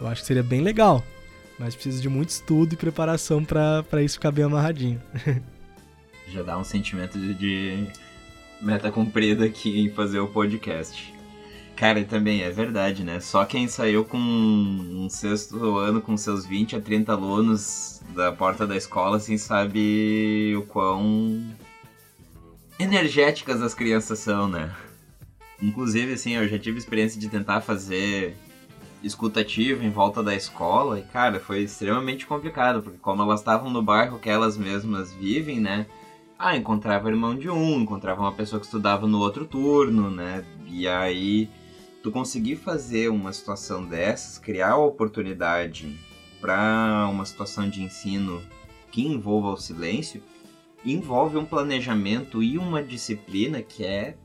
Eu 0.00 0.08
acho 0.08 0.22
que 0.22 0.26
seria 0.26 0.42
bem 0.42 0.60
legal, 0.60 1.04
mas 1.58 1.74
precisa 1.74 2.02
de 2.02 2.08
muito 2.08 2.30
estudo 2.30 2.74
e 2.74 2.76
preparação 2.76 3.44
para 3.44 4.02
isso 4.02 4.14
ficar 4.14 4.32
bem 4.32 4.44
amarradinho. 4.44 5.00
Já 6.28 6.42
dá 6.42 6.58
um 6.58 6.64
sentimento 6.64 7.18
de, 7.18 7.34
de 7.34 7.86
meta 8.60 8.90
cumprida 8.90 9.44
aqui 9.44 9.80
em 9.80 9.90
fazer 9.90 10.18
o 10.18 10.26
podcast. 10.26 11.13
Cara, 11.76 11.98
e 11.98 12.04
também 12.04 12.42
é 12.42 12.50
verdade, 12.50 13.02
né? 13.02 13.18
Só 13.18 13.44
quem 13.44 13.66
saiu 13.66 14.04
com 14.04 14.18
um 14.18 15.08
sexto 15.10 15.76
ano 15.76 16.00
com 16.00 16.16
seus 16.16 16.46
20 16.46 16.76
a 16.76 16.80
30 16.80 17.12
alunos 17.12 18.00
da 18.14 18.30
porta 18.30 18.66
da 18.66 18.76
escola, 18.76 19.16
assim, 19.16 19.36
sabe 19.36 20.54
o 20.56 20.62
quão 20.62 21.42
energéticas 22.78 23.60
as 23.60 23.74
crianças 23.74 24.20
são, 24.20 24.48
né? 24.48 24.72
Inclusive, 25.60 26.12
assim, 26.12 26.32
eu 26.32 26.46
já 26.46 26.58
tive 26.58 26.78
experiência 26.78 27.20
de 27.20 27.28
tentar 27.28 27.60
fazer 27.60 28.36
escutativa 29.02 29.84
em 29.84 29.90
volta 29.90 30.22
da 30.22 30.34
escola 30.34 30.98
e, 30.98 31.02
cara, 31.02 31.40
foi 31.40 31.62
extremamente 31.62 32.24
complicado, 32.24 32.82
porque 32.82 32.98
como 32.98 33.22
elas 33.22 33.40
estavam 33.40 33.70
no 33.70 33.82
bairro 33.82 34.18
que 34.18 34.30
elas 34.30 34.56
mesmas 34.56 35.12
vivem, 35.12 35.60
né? 35.60 35.86
Ah, 36.38 36.56
encontrava 36.56 37.08
irmão 37.08 37.34
de 37.34 37.48
um, 37.50 37.80
encontrava 37.80 38.20
uma 38.20 38.32
pessoa 38.32 38.60
que 38.60 38.66
estudava 38.66 39.06
no 39.06 39.18
outro 39.18 39.44
turno, 39.44 40.10
né? 40.10 40.44
E 40.66 40.88
aí 40.88 41.48
tu 42.04 42.12
conseguir 42.12 42.56
fazer 42.56 43.08
uma 43.08 43.32
situação 43.32 43.82
dessas, 43.82 44.36
criar 44.36 44.72
a 44.72 44.76
oportunidade 44.76 45.98
para 46.38 47.08
uma 47.10 47.24
situação 47.24 47.66
de 47.66 47.82
ensino 47.82 48.42
que 48.90 49.00
envolva 49.06 49.48
o 49.48 49.56
silêncio, 49.56 50.22
envolve 50.84 51.38
um 51.38 51.46
planejamento 51.46 52.42
e 52.42 52.58
uma 52.58 52.82
disciplina 52.82 53.62
que 53.62 53.86
é 53.86 54.18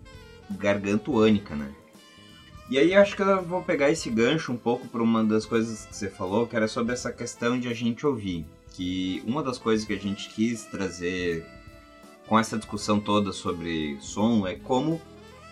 gargantuânica, 0.50 1.56
né? 1.56 1.74
E 2.70 2.78
aí 2.78 2.94
acho 2.94 3.16
que 3.16 3.22
eu 3.22 3.46
vou 3.46 3.64
pegar 3.64 3.90
esse 3.90 4.10
gancho 4.10 4.52
um 4.52 4.58
pouco 4.58 4.86
para 4.90 5.02
uma 5.02 5.24
das 5.24 5.46
coisas 5.46 5.86
que 5.86 5.96
você 5.96 6.10
falou, 6.10 6.46
que 6.46 6.58
era 6.58 6.68
sobre 6.68 6.92
essa 6.92 7.14
questão 7.14 7.58
de 7.58 7.70
a 7.70 7.74
gente 7.74 8.06
ouvir. 8.06 8.46
Que 8.72 9.24
uma 9.26 9.42
das 9.42 9.58
coisas 9.58 9.88
que 9.88 9.94
a 9.94 9.98
gente 9.98 10.30
quis 10.32 10.66
trazer 10.66 11.46
com 12.28 12.38
essa 12.38 12.58
discussão 12.58 13.00
toda 13.00 13.32
sobre 13.32 13.98
som 14.02 14.46
é 14.46 14.56
como 14.56 15.02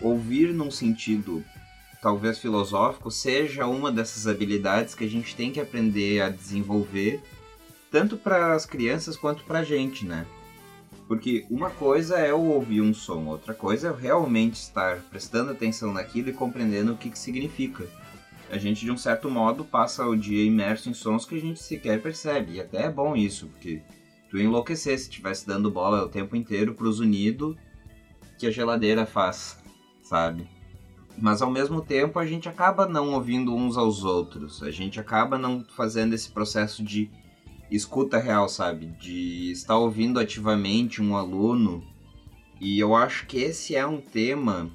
ouvir 0.02 0.52
num 0.52 0.70
sentido 0.70 1.42
talvez 2.00 2.38
filosófico 2.38 3.10
seja 3.10 3.66
uma 3.66 3.90
dessas 3.90 4.26
habilidades 4.26 4.94
que 4.94 5.04
a 5.04 5.08
gente 5.08 5.34
tem 5.34 5.50
que 5.50 5.60
aprender 5.60 6.20
a 6.20 6.28
desenvolver 6.28 7.20
tanto 7.90 8.16
para 8.16 8.54
as 8.54 8.66
crianças 8.66 9.16
quanto 9.16 9.44
para 9.44 9.60
a 9.60 9.64
gente, 9.64 10.04
né? 10.04 10.26
Porque 11.06 11.46
uma 11.50 11.70
coisa 11.70 12.18
é 12.18 12.34
o 12.34 12.50
ouvir 12.50 12.82
um 12.82 12.92
som, 12.92 13.24
outra 13.26 13.54
coisa 13.54 13.88
é 13.88 14.00
realmente 14.00 14.56
estar 14.56 15.00
prestando 15.04 15.50
atenção 15.50 15.92
naquilo 15.92 16.28
e 16.28 16.34
compreendendo 16.34 16.92
o 16.92 16.96
que, 16.96 17.10
que 17.10 17.18
significa. 17.18 17.88
A 18.50 18.58
gente, 18.58 18.84
de 18.84 18.90
um 18.90 18.96
certo 18.96 19.30
modo, 19.30 19.64
passa 19.64 20.06
o 20.06 20.16
dia 20.16 20.44
imerso 20.44 20.88
em 20.88 20.94
sons 20.94 21.24
que 21.24 21.34
a 21.34 21.40
gente 21.40 21.62
sequer 21.62 22.00
percebe. 22.02 22.54
E 22.54 22.60
até 22.60 22.84
é 22.84 22.90
bom 22.90 23.16
isso, 23.16 23.46
porque 23.46 23.80
tu 24.30 24.38
enlouquecer 24.38 24.98
se 24.98 25.04
estivesse 25.04 25.46
dando 25.46 25.70
bola 25.70 26.04
o 26.04 26.08
tempo 26.08 26.36
inteiro 26.36 26.74
para 26.74 26.86
os 26.86 27.00
unidos 27.00 27.56
que 28.38 28.46
a 28.46 28.50
geladeira 28.50 29.04
faz, 29.04 29.58
sabe? 30.02 30.46
Mas 31.20 31.42
ao 31.42 31.50
mesmo 31.50 31.80
tempo 31.80 32.18
a 32.18 32.26
gente 32.26 32.48
acaba 32.48 32.86
não 32.86 33.12
ouvindo 33.14 33.54
uns 33.54 33.76
aos 33.76 34.04
outros. 34.04 34.62
A 34.62 34.70
gente 34.70 35.00
acaba 35.00 35.36
não 35.36 35.64
fazendo 35.76 36.14
esse 36.14 36.30
processo 36.30 36.82
de 36.82 37.10
escuta 37.70 38.18
real, 38.18 38.48
sabe? 38.48 38.86
De 38.86 39.50
estar 39.50 39.76
ouvindo 39.76 40.20
ativamente 40.20 41.02
um 41.02 41.16
aluno. 41.16 41.82
E 42.60 42.78
eu 42.78 42.94
acho 42.94 43.26
que 43.26 43.38
esse 43.38 43.74
é 43.74 43.86
um 43.86 44.00
tema 44.00 44.70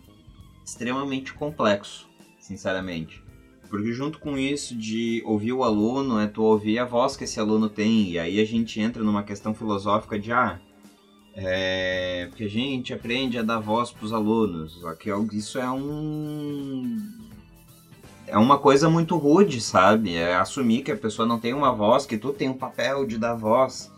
extremamente 0.65 1.33
complexo, 1.33 2.07
sinceramente. 2.39 3.23
Porque 3.69 3.91
junto 3.91 4.19
com 4.19 4.37
isso 4.37 4.75
de 4.75 5.23
ouvir 5.25 5.53
o 5.53 5.63
aluno, 5.63 6.19
é 6.19 6.27
tu 6.27 6.43
ouvir 6.43 6.77
a 6.77 6.85
voz 6.85 7.17
que 7.17 7.23
esse 7.23 7.39
aluno 7.39 7.69
tem. 7.69 8.11
E 8.11 8.19
aí 8.19 8.39
a 8.39 8.45
gente 8.45 8.79
entra 8.79 9.03
numa 9.03 9.23
questão 9.23 9.53
filosófica 9.53 10.19
de, 10.19 10.31
ah, 10.31 10.59
é, 11.35 12.27
porque 12.29 12.43
a 12.43 12.49
gente 12.49 12.93
aprende 12.93 13.37
a 13.37 13.43
dar 13.43 13.59
voz 13.59 13.91
para 13.91 14.05
os 14.05 14.13
alunos. 14.13 14.79
Que 14.99 15.09
isso 15.37 15.57
é 15.57 15.69
um 15.69 16.97
é 18.27 18.37
uma 18.37 18.57
coisa 18.57 18.89
muito 18.89 19.17
rude, 19.17 19.59
sabe? 19.61 20.15
É 20.15 20.35
assumir 20.35 20.81
que 20.81 20.91
a 20.91 20.97
pessoa 20.97 21.27
não 21.27 21.39
tem 21.39 21.53
uma 21.53 21.71
voz, 21.71 22.05
que 22.05 22.17
tu 22.17 22.33
tem 22.33 22.49
um 22.49 22.57
papel 22.57 23.05
de 23.05 23.17
dar 23.17 23.35
voz 23.35 23.91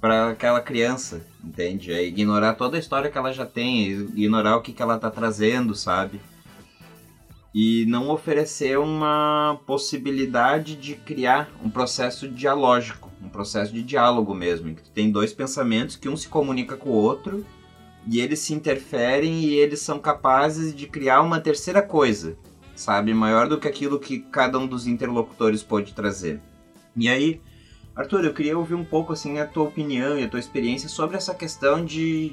para 0.00 0.30
aquela 0.30 0.60
criança, 0.60 1.26
entende? 1.42 1.92
É 1.92 2.04
ignorar 2.04 2.54
toda 2.54 2.76
a 2.76 2.80
história 2.80 3.10
que 3.10 3.18
ela 3.18 3.32
já 3.32 3.44
tem, 3.44 3.90
ignorar 3.90 4.56
o 4.56 4.62
que, 4.62 4.72
que 4.72 4.82
ela 4.82 4.98
tá 4.98 5.10
trazendo, 5.10 5.74
sabe? 5.74 6.20
E 7.54 7.84
não 7.86 8.10
oferecer 8.10 8.78
uma 8.78 9.58
possibilidade 9.66 10.76
de 10.76 10.94
criar 10.94 11.50
um 11.62 11.68
processo 11.68 12.28
dialógico, 12.28 13.09
um 13.22 13.28
processo 13.28 13.72
de 13.72 13.82
diálogo 13.82 14.34
mesmo, 14.34 14.68
em 14.68 14.74
que 14.74 14.82
tu 14.82 14.90
tem 14.90 15.10
dois 15.10 15.32
pensamentos 15.32 15.96
que 15.96 16.08
um 16.08 16.16
se 16.16 16.28
comunica 16.28 16.76
com 16.76 16.90
o 16.90 16.94
outro 16.94 17.44
e 18.06 18.20
eles 18.20 18.38
se 18.38 18.54
interferem 18.54 19.40
e 19.44 19.54
eles 19.54 19.80
são 19.80 19.98
capazes 19.98 20.74
de 20.74 20.86
criar 20.86 21.20
uma 21.20 21.40
terceira 21.40 21.82
coisa, 21.82 22.36
sabe? 22.74 23.12
Maior 23.12 23.48
do 23.48 23.58
que 23.58 23.68
aquilo 23.68 23.98
que 23.98 24.20
cada 24.20 24.58
um 24.58 24.66
dos 24.66 24.86
interlocutores 24.86 25.62
pode 25.62 25.92
trazer. 25.92 26.40
E 26.96 27.08
aí, 27.08 27.40
Arthur, 27.94 28.24
eu 28.24 28.32
queria 28.32 28.56
ouvir 28.56 28.74
um 28.74 28.84
pouco 28.84 29.12
assim 29.12 29.38
a 29.38 29.46
tua 29.46 29.64
opinião 29.64 30.18
e 30.18 30.24
a 30.24 30.28
tua 30.28 30.40
experiência 30.40 30.88
sobre 30.88 31.16
essa 31.16 31.34
questão 31.34 31.84
de 31.84 32.32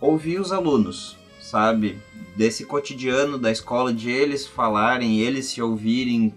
ouvir 0.00 0.40
os 0.40 0.50
alunos, 0.50 1.16
sabe? 1.40 1.98
Desse 2.36 2.64
cotidiano 2.64 3.36
da 3.36 3.50
escola, 3.50 3.92
de 3.92 4.10
eles 4.10 4.46
falarem, 4.46 5.20
eles 5.20 5.46
se 5.46 5.60
ouvirem, 5.60 6.32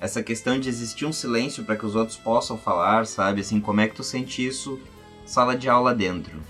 essa 0.00 0.22
questão 0.22 0.58
de 0.58 0.68
existir 0.68 1.04
um 1.04 1.12
silêncio 1.12 1.62
para 1.62 1.76
que 1.76 1.84
os 1.84 1.94
outros 1.94 2.16
possam 2.16 2.56
falar, 2.56 3.06
sabe? 3.06 3.42
Assim, 3.42 3.60
como 3.60 3.80
é 3.80 3.88
que 3.88 3.94
tu 3.94 4.02
sente 4.02 4.44
isso 4.44 4.80
sala 5.26 5.56
de 5.56 5.68
aula 5.68 5.94
dentro? 5.94 6.40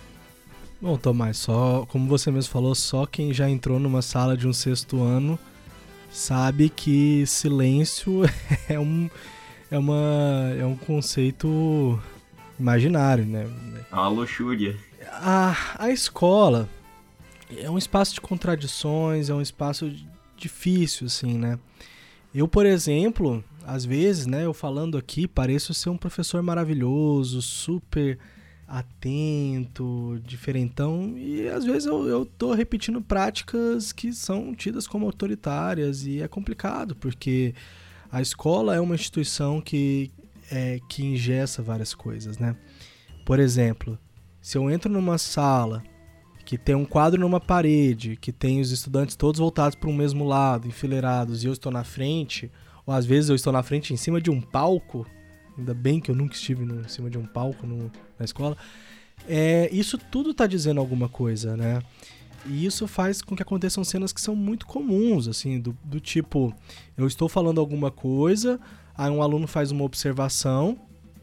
Bom, 0.80 0.96
Tomás, 0.96 1.36
só 1.36 1.84
como 1.88 2.08
você 2.08 2.30
mesmo 2.30 2.52
falou, 2.52 2.74
só 2.74 3.04
quem 3.04 3.34
já 3.34 3.50
entrou 3.50 3.78
numa 3.78 4.00
sala 4.00 4.36
de 4.36 4.48
um 4.48 4.52
sexto 4.52 5.02
ano 5.02 5.38
sabe 6.10 6.68
que 6.68 7.24
silêncio 7.26 8.22
é 8.68 8.78
um, 8.78 9.10
é 9.70 9.78
uma, 9.78 10.54
é 10.58 10.64
um 10.64 10.76
conceito 10.76 12.00
imaginário, 12.58 13.26
né? 13.26 13.46
É 13.90 13.94
uma 13.94 14.08
luxúria. 14.08 14.76
A, 15.12 15.56
a 15.78 15.90
escola 15.90 16.68
é 17.56 17.70
um 17.70 17.76
espaço 17.76 18.14
de 18.14 18.20
contradições, 18.20 19.28
é 19.28 19.34
um 19.34 19.42
espaço 19.42 19.92
difícil, 20.36 21.08
assim, 21.08 21.36
né? 21.36 21.58
Eu, 22.34 22.46
por 22.46 22.64
exemplo, 22.64 23.42
às 23.66 23.84
vezes, 23.84 24.26
né, 24.26 24.44
eu 24.44 24.54
falando 24.54 24.96
aqui, 24.96 25.26
pareço 25.26 25.74
ser 25.74 25.90
um 25.90 25.96
professor 25.96 26.42
maravilhoso, 26.42 27.42
super 27.42 28.18
atento, 28.68 30.20
diferentão, 30.24 31.18
e 31.18 31.48
às 31.48 31.64
vezes 31.64 31.86
eu, 31.86 32.06
eu 32.06 32.24
tô 32.24 32.54
repetindo 32.54 33.00
práticas 33.00 33.90
que 33.90 34.12
são 34.12 34.54
tidas 34.54 34.86
como 34.86 35.06
autoritárias 35.06 36.06
e 36.06 36.22
é 36.22 36.28
complicado, 36.28 36.94
porque 36.94 37.52
a 38.12 38.22
escola 38.22 38.76
é 38.76 38.80
uma 38.80 38.94
instituição 38.94 39.60
que, 39.60 40.12
é, 40.52 40.78
que 40.88 41.04
ingessa 41.04 41.62
várias 41.62 41.94
coisas, 41.94 42.38
né? 42.38 42.54
Por 43.26 43.40
exemplo, 43.40 43.98
se 44.40 44.56
eu 44.56 44.70
entro 44.70 44.90
numa 44.90 45.18
sala 45.18 45.82
que 46.50 46.58
tem 46.58 46.74
um 46.74 46.84
quadro 46.84 47.20
numa 47.20 47.38
parede, 47.38 48.16
que 48.16 48.32
tem 48.32 48.60
os 48.60 48.72
estudantes 48.72 49.14
todos 49.14 49.38
voltados 49.38 49.76
para 49.76 49.88
o 49.88 49.92
mesmo 49.92 50.24
lado, 50.24 50.66
enfileirados, 50.66 51.44
e 51.44 51.46
eu 51.46 51.52
estou 51.52 51.70
na 51.70 51.84
frente, 51.84 52.50
ou 52.84 52.92
às 52.92 53.06
vezes 53.06 53.30
eu 53.30 53.36
estou 53.36 53.52
na 53.52 53.62
frente 53.62 53.94
em 53.94 53.96
cima 53.96 54.20
de 54.20 54.32
um 54.32 54.40
palco, 54.40 55.06
ainda 55.56 55.72
bem 55.72 56.00
que 56.00 56.10
eu 56.10 56.14
nunca 56.16 56.34
estive 56.34 56.64
no, 56.64 56.80
em 56.80 56.88
cima 56.88 57.08
de 57.08 57.16
um 57.16 57.24
palco 57.24 57.64
no, 57.68 57.88
na 58.18 58.24
escola, 58.24 58.56
é, 59.28 59.70
isso 59.72 59.96
tudo 59.96 60.32
está 60.32 60.44
dizendo 60.44 60.80
alguma 60.80 61.08
coisa, 61.08 61.56
né? 61.56 61.84
E 62.44 62.66
isso 62.66 62.88
faz 62.88 63.22
com 63.22 63.36
que 63.36 63.42
aconteçam 63.44 63.84
cenas 63.84 64.12
que 64.12 64.20
são 64.20 64.34
muito 64.34 64.66
comuns, 64.66 65.28
assim, 65.28 65.60
do, 65.60 65.78
do 65.84 66.00
tipo, 66.00 66.52
eu 66.96 67.06
estou 67.06 67.28
falando 67.28 67.60
alguma 67.60 67.92
coisa, 67.92 68.58
aí 68.98 69.08
um 69.08 69.22
aluno 69.22 69.46
faz 69.46 69.70
uma 69.70 69.84
observação 69.84 70.76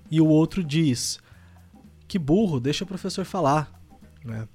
e 0.10 0.22
o 0.22 0.28
outro 0.28 0.64
diz, 0.64 1.20
que 2.08 2.18
burro, 2.18 2.62
deixa 2.62 2.86
o 2.86 2.88
professor 2.88 3.26
falar, 3.26 3.78
né? 4.24 4.48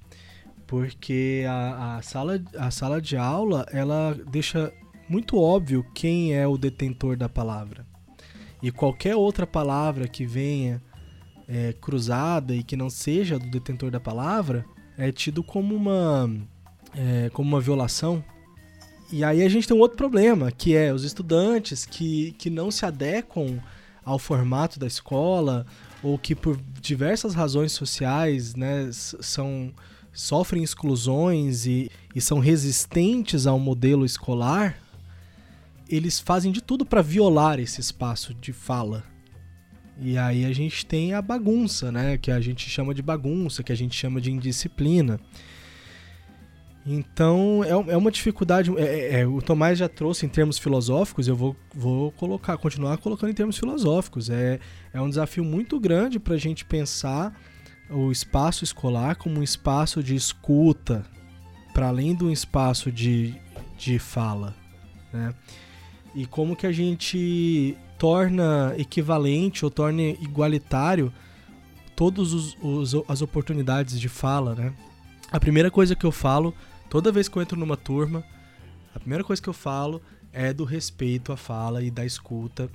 Porque 0.67 1.43
a, 1.47 1.97
a, 1.97 2.01
sala, 2.01 2.41
a 2.57 2.71
sala 2.71 3.01
de 3.01 3.17
aula, 3.17 3.65
ela 3.71 4.17
deixa 4.29 4.73
muito 5.07 5.37
óbvio 5.37 5.85
quem 5.93 6.33
é 6.33 6.47
o 6.47 6.57
detentor 6.57 7.15
da 7.15 7.29
palavra. 7.29 7.85
E 8.61 8.71
qualquer 8.71 9.15
outra 9.15 9.45
palavra 9.45 10.07
que 10.07 10.25
venha 10.25 10.81
é, 11.47 11.73
cruzada 11.73 12.55
e 12.55 12.63
que 12.63 12.75
não 12.75 12.89
seja 12.89 13.37
do 13.37 13.49
detentor 13.49 13.91
da 13.91 13.99
palavra 13.99 14.65
é 14.97 15.11
tido 15.11 15.43
como 15.43 15.75
uma, 15.75 16.29
é, 16.95 17.29
como 17.29 17.49
uma 17.49 17.59
violação. 17.59 18.23
E 19.11 19.23
aí 19.23 19.43
a 19.43 19.49
gente 19.49 19.67
tem 19.67 19.75
um 19.75 19.79
outro 19.79 19.97
problema, 19.97 20.51
que 20.51 20.75
é 20.75 20.93
os 20.93 21.03
estudantes 21.03 21.85
que, 21.85 22.31
que 22.33 22.49
não 22.49 22.71
se 22.71 22.85
adequam 22.85 23.59
ao 24.03 24.17
formato 24.17 24.79
da 24.79 24.87
escola 24.87 25.65
ou 26.01 26.17
que 26.17 26.35
por 26.35 26.59
diversas 26.81 27.33
razões 27.33 27.71
sociais 27.71 28.55
né, 28.55 28.89
são, 28.91 29.73
sofrem 30.13 30.63
exclusões 30.63 31.65
e, 31.65 31.89
e 32.15 32.21
são 32.21 32.39
resistentes 32.39 33.47
ao 33.47 33.59
modelo 33.59 34.05
escolar, 34.05 34.77
eles 35.89 36.19
fazem 36.19 36.51
de 36.51 36.61
tudo 36.61 36.85
para 36.85 37.01
violar 37.01 37.59
esse 37.59 37.81
espaço 37.81 38.33
de 38.33 38.53
fala. 38.53 39.03
E 39.99 40.17
aí 40.17 40.45
a 40.45 40.53
gente 40.53 40.85
tem 40.85 41.13
a 41.13 41.21
bagunça, 41.21 41.91
né? 41.91 42.17
Que 42.17 42.31
a 42.31 42.39
gente 42.39 42.69
chama 42.69 42.93
de 42.93 43.01
bagunça, 43.01 43.63
que 43.63 43.71
a 43.71 43.75
gente 43.75 43.95
chama 43.95 44.19
de 44.21 44.31
indisciplina. 44.31 45.19
Então 46.85 47.63
é, 47.63 47.93
é 47.93 47.97
uma 47.97 48.11
dificuldade. 48.11 48.71
É, 48.77 48.83
é, 48.83 49.21
é, 49.21 49.27
o 49.27 49.41
Tomás 49.41 49.77
já 49.77 49.87
trouxe 49.87 50.25
em 50.25 50.29
termos 50.29 50.57
filosóficos, 50.57 51.27
eu 51.27 51.35
vou, 51.35 51.55
vou 51.73 52.11
colocar, 52.13 52.57
continuar 52.57 52.97
colocando 52.97 53.29
em 53.29 53.35
termos 53.35 53.57
filosóficos. 53.57 54.29
É, 54.29 54.59
é 54.93 55.01
um 55.01 55.09
desafio 55.09 55.43
muito 55.43 55.79
grande 55.79 56.19
para 56.19 56.35
a 56.35 56.39
gente 56.39 56.65
pensar 56.65 57.33
o 57.93 58.11
espaço 58.11 58.63
escolar 58.63 59.15
como 59.15 59.39
um 59.39 59.43
espaço 59.43 60.03
de 60.03 60.15
escuta, 60.15 61.05
para 61.73 61.87
além 61.87 62.15
de 62.15 62.23
um 62.23 62.31
espaço 62.31 62.91
de, 62.91 63.35
de 63.77 63.99
fala. 63.99 64.55
Né? 65.11 65.33
e 66.15 66.25
como 66.25 66.55
que 66.55 66.67
a 66.67 66.71
gente 66.71 67.75
torna 67.97 68.73
equivalente 68.77 69.65
ou 69.65 69.71
torna 69.71 70.01
igualitário 70.01 71.11
todas 71.95 72.33
os, 72.33 72.57
os, 72.61 72.93
as 73.07 73.21
oportunidades 73.21 73.99
de 73.99 74.09
fala, 74.09 74.55
né? 74.55 74.73
A 75.31 75.39
primeira 75.39 75.71
coisa 75.71 75.95
que 75.95 76.05
eu 76.05 76.11
falo, 76.11 76.53
toda 76.89 77.11
vez 77.11 77.27
que 77.27 77.37
eu 77.37 77.41
entro 77.41 77.57
numa 77.57 77.77
turma, 77.77 78.23
a 78.93 78.99
primeira 78.99 79.23
coisa 79.23 79.41
que 79.41 79.49
eu 79.49 79.53
falo 79.53 80.01
é 80.31 80.53
do 80.53 80.63
respeito 80.63 81.31
à 81.31 81.37
fala 81.37 81.83
e 81.83 81.89
da 81.89 82.05
escuta 82.05 82.69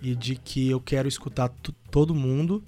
e 0.00 0.14
de 0.14 0.36
que 0.36 0.70
eu 0.70 0.80
quero 0.80 1.08
escutar 1.08 1.50
todo 1.90 2.14
mundo 2.14 2.62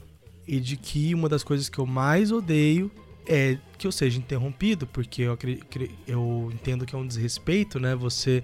e 0.48 0.58
de 0.58 0.76
que 0.78 1.14
uma 1.14 1.28
das 1.28 1.44
coisas 1.44 1.68
que 1.68 1.78
eu 1.78 1.86
mais 1.86 2.32
odeio 2.32 2.90
é 3.26 3.58
que 3.76 3.86
eu 3.86 3.92
seja 3.92 4.18
interrompido, 4.18 4.86
porque 4.86 5.22
eu, 5.22 5.38
eu 6.06 6.50
entendo 6.52 6.86
que 6.86 6.94
é 6.94 6.98
um 6.98 7.06
desrespeito, 7.06 7.78
né? 7.78 7.94
Você 7.94 8.42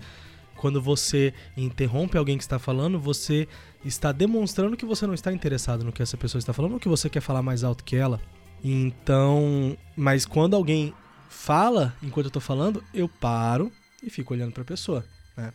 quando 0.57 0.80
você 0.80 1.34
interrompe 1.57 2.16
alguém 2.16 2.38
que 2.38 2.44
está 2.44 2.59
falando, 2.59 2.98
você 2.98 3.48
está 3.84 4.12
demonstrando 4.12 4.76
que 4.76 4.86
você 4.86 5.07
não 5.07 5.12
está 5.12 5.32
interessado 5.32 5.84
no 5.84 5.92
que 5.92 6.02
essa 6.02 6.16
pessoa 6.16 6.38
está 6.38 6.52
falando 6.52 6.74
ou 6.74 6.80
que 6.80 6.88
você 6.88 7.11
quer 7.11 7.20
falar 7.20 7.42
mais 7.42 7.64
alto 7.64 7.82
que 7.82 7.96
ela. 7.96 8.20
Então, 8.62 9.76
mas 9.96 10.24
quando 10.24 10.55
alguém 10.55 10.94
fala 11.28 11.94
enquanto 12.02 12.26
eu 12.26 12.28
estou 12.28 12.40
falando, 12.40 12.82
eu 12.94 13.09
paro 13.09 13.72
e 14.02 14.09
fico 14.09 14.32
olhando 14.32 14.52
para 14.52 14.62
a 14.62 14.66
pessoa. 14.66 15.05
Né? 15.36 15.52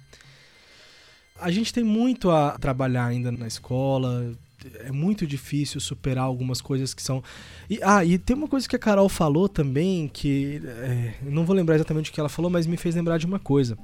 A 1.39 1.50
gente 1.50 1.74
tem 1.74 1.84
muito 1.84 2.30
a 2.30 2.58
trabalhar 2.60 3.06
ainda 3.06 3.32
na 3.32 3.47
escola. 3.47 4.36
É 4.80 4.91
muito 4.91 5.26
difícil 5.26 5.80
superar 5.80 6.26
algumas 6.26 6.62
coisas 6.62 6.93
que 6.93 7.01
são. 7.01 7.24
E, 7.70 7.80
ah, 7.82 8.03
e 8.03 8.18
tem 8.18 8.36
uma 8.36 8.47
coisa 8.47 8.68
que 8.68 8.76
a 8.76 8.80
Carol 8.80 9.10
falou 9.10 9.47
também, 9.47 10.07
que 10.07 10.62
é, 10.66 11.14
não 11.24 11.45
vou 11.45 11.55
lembrar 11.55 11.76
exatamente 11.76 12.10
o 12.10 12.14
que 12.14 12.20
ela 12.20 12.30
falou, 12.30 12.51
mas 12.51 12.68
me 12.68 12.78
fez 12.78 12.95
lembrar 12.95 13.18
de 13.18 13.26
uma 13.26 13.39
coisa. 13.39 13.78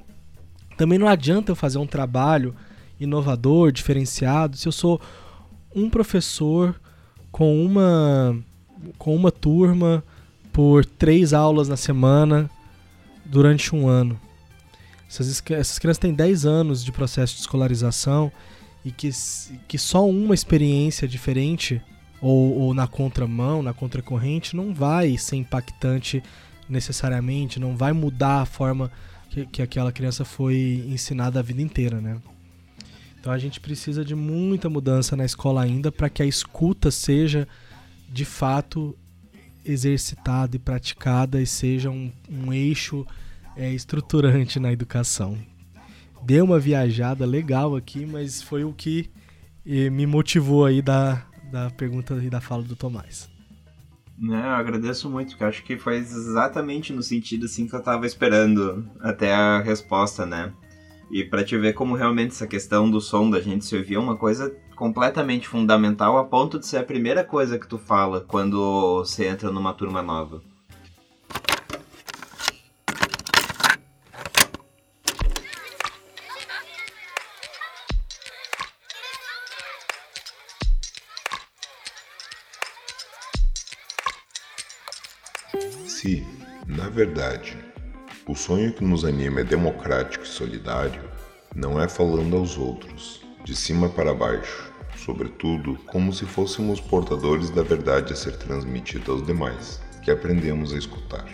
Também 0.76 0.98
não 0.98 1.08
adianta 1.08 1.52
eu 1.52 1.56
fazer 1.56 1.78
um 1.78 1.86
trabalho 1.86 2.54
inovador, 3.00 3.72
diferenciado, 3.72 4.56
se 4.56 4.68
eu 4.68 4.72
sou 4.72 5.00
um 5.74 5.88
professor 5.90 6.78
com 7.30 7.64
uma 7.64 8.36
com 8.98 9.14
uma 9.14 9.32
turma 9.32 10.04
por 10.52 10.84
três 10.84 11.32
aulas 11.32 11.68
na 11.68 11.76
semana 11.76 12.50
durante 13.24 13.74
um 13.74 13.88
ano. 13.88 14.18
Essas, 15.08 15.42
essas 15.50 15.78
crianças 15.78 15.98
têm 15.98 16.12
10 16.12 16.46
anos 16.46 16.84
de 16.84 16.90
processo 16.90 17.34
de 17.34 17.40
escolarização 17.40 18.32
e 18.86 18.92
que, 18.92 19.10
que 19.66 19.76
só 19.76 20.08
uma 20.08 20.32
experiência 20.32 21.08
diferente 21.08 21.82
ou, 22.20 22.56
ou 22.56 22.72
na 22.72 22.86
contramão, 22.86 23.60
na 23.60 23.74
contracorrente, 23.74 24.54
não 24.54 24.72
vai 24.72 25.18
ser 25.18 25.34
impactante 25.34 26.22
necessariamente, 26.68 27.58
não 27.58 27.76
vai 27.76 27.92
mudar 27.92 28.42
a 28.42 28.46
forma 28.46 28.88
que, 29.28 29.44
que 29.44 29.60
aquela 29.60 29.90
criança 29.90 30.24
foi 30.24 30.84
ensinada 30.86 31.40
a 31.40 31.42
vida 31.42 31.60
inteira, 31.60 32.00
né? 32.00 32.22
Então 33.18 33.32
a 33.32 33.38
gente 33.38 33.58
precisa 33.58 34.04
de 34.04 34.14
muita 34.14 34.70
mudança 34.70 35.16
na 35.16 35.24
escola 35.24 35.62
ainda 35.62 35.90
para 35.90 36.08
que 36.08 36.22
a 36.22 36.26
escuta 36.26 36.92
seja 36.92 37.48
de 38.08 38.24
fato 38.24 38.96
exercitada 39.64 40.54
e 40.54 40.60
praticada 40.60 41.42
e 41.42 41.46
seja 41.46 41.90
um, 41.90 42.12
um 42.30 42.52
eixo 42.52 43.04
é, 43.56 43.68
estruturante 43.72 44.60
na 44.60 44.70
educação. 44.70 45.36
Deu 46.26 46.44
uma 46.44 46.58
viajada 46.58 47.24
legal 47.24 47.76
aqui, 47.76 48.04
mas 48.04 48.42
foi 48.42 48.64
o 48.64 48.72
que 48.72 49.08
eh, 49.64 49.88
me 49.90 50.04
motivou 50.08 50.64
aí 50.64 50.82
da, 50.82 51.24
da 51.52 51.70
pergunta 51.70 52.14
e 52.14 52.28
da 52.28 52.40
fala 52.40 52.64
do 52.64 52.74
Tomás. 52.74 53.30
Né, 54.18 54.36
eu 54.36 54.50
agradeço 54.50 55.08
muito, 55.08 55.28
porque 55.28 55.44
acho 55.44 55.62
que 55.62 55.78
foi 55.78 55.98
exatamente 55.98 56.92
no 56.92 57.00
sentido 57.00 57.46
assim 57.46 57.68
que 57.68 57.76
eu 57.76 57.80
tava 57.80 58.06
esperando 58.06 58.90
até 59.00 59.32
a 59.32 59.60
resposta, 59.60 60.26
né? 60.26 60.52
E 61.12 61.22
para 61.22 61.44
te 61.44 61.56
ver 61.56 61.74
como 61.74 61.94
realmente 61.94 62.32
essa 62.32 62.48
questão 62.48 62.90
do 62.90 63.00
som 63.00 63.30
da 63.30 63.40
gente 63.40 63.64
se 63.64 63.76
ouvir 63.76 63.94
é 63.94 64.00
uma 64.00 64.16
coisa 64.16 64.52
completamente 64.74 65.46
fundamental 65.46 66.18
a 66.18 66.24
ponto 66.24 66.58
de 66.58 66.66
ser 66.66 66.78
a 66.78 66.82
primeira 66.82 67.22
coisa 67.22 67.56
que 67.56 67.68
tu 67.68 67.78
fala 67.78 68.20
quando 68.20 68.96
você 68.96 69.28
entra 69.28 69.52
numa 69.52 69.72
turma 69.72 70.02
nova. 70.02 70.42
Verdade, 86.96 87.58
o 88.26 88.34
sonho 88.34 88.72
que 88.72 88.82
nos 88.82 89.04
anima 89.04 89.40
é 89.40 89.44
democrático 89.44 90.24
e 90.24 90.26
solidário, 90.26 91.02
não 91.54 91.78
é 91.78 91.86
falando 91.86 92.34
aos 92.34 92.56
outros, 92.56 93.20
de 93.44 93.54
cima 93.54 93.90
para 93.90 94.14
baixo, 94.14 94.72
sobretudo 94.96 95.76
como 95.88 96.10
se 96.10 96.24
fôssemos 96.24 96.80
portadores 96.80 97.50
da 97.50 97.62
verdade 97.62 98.14
a 98.14 98.16
ser 98.16 98.38
transmitida 98.38 99.12
aos 99.12 99.26
demais, 99.26 99.78
que 100.02 100.10
aprendemos 100.10 100.72
a 100.72 100.78
escutar. 100.78 101.26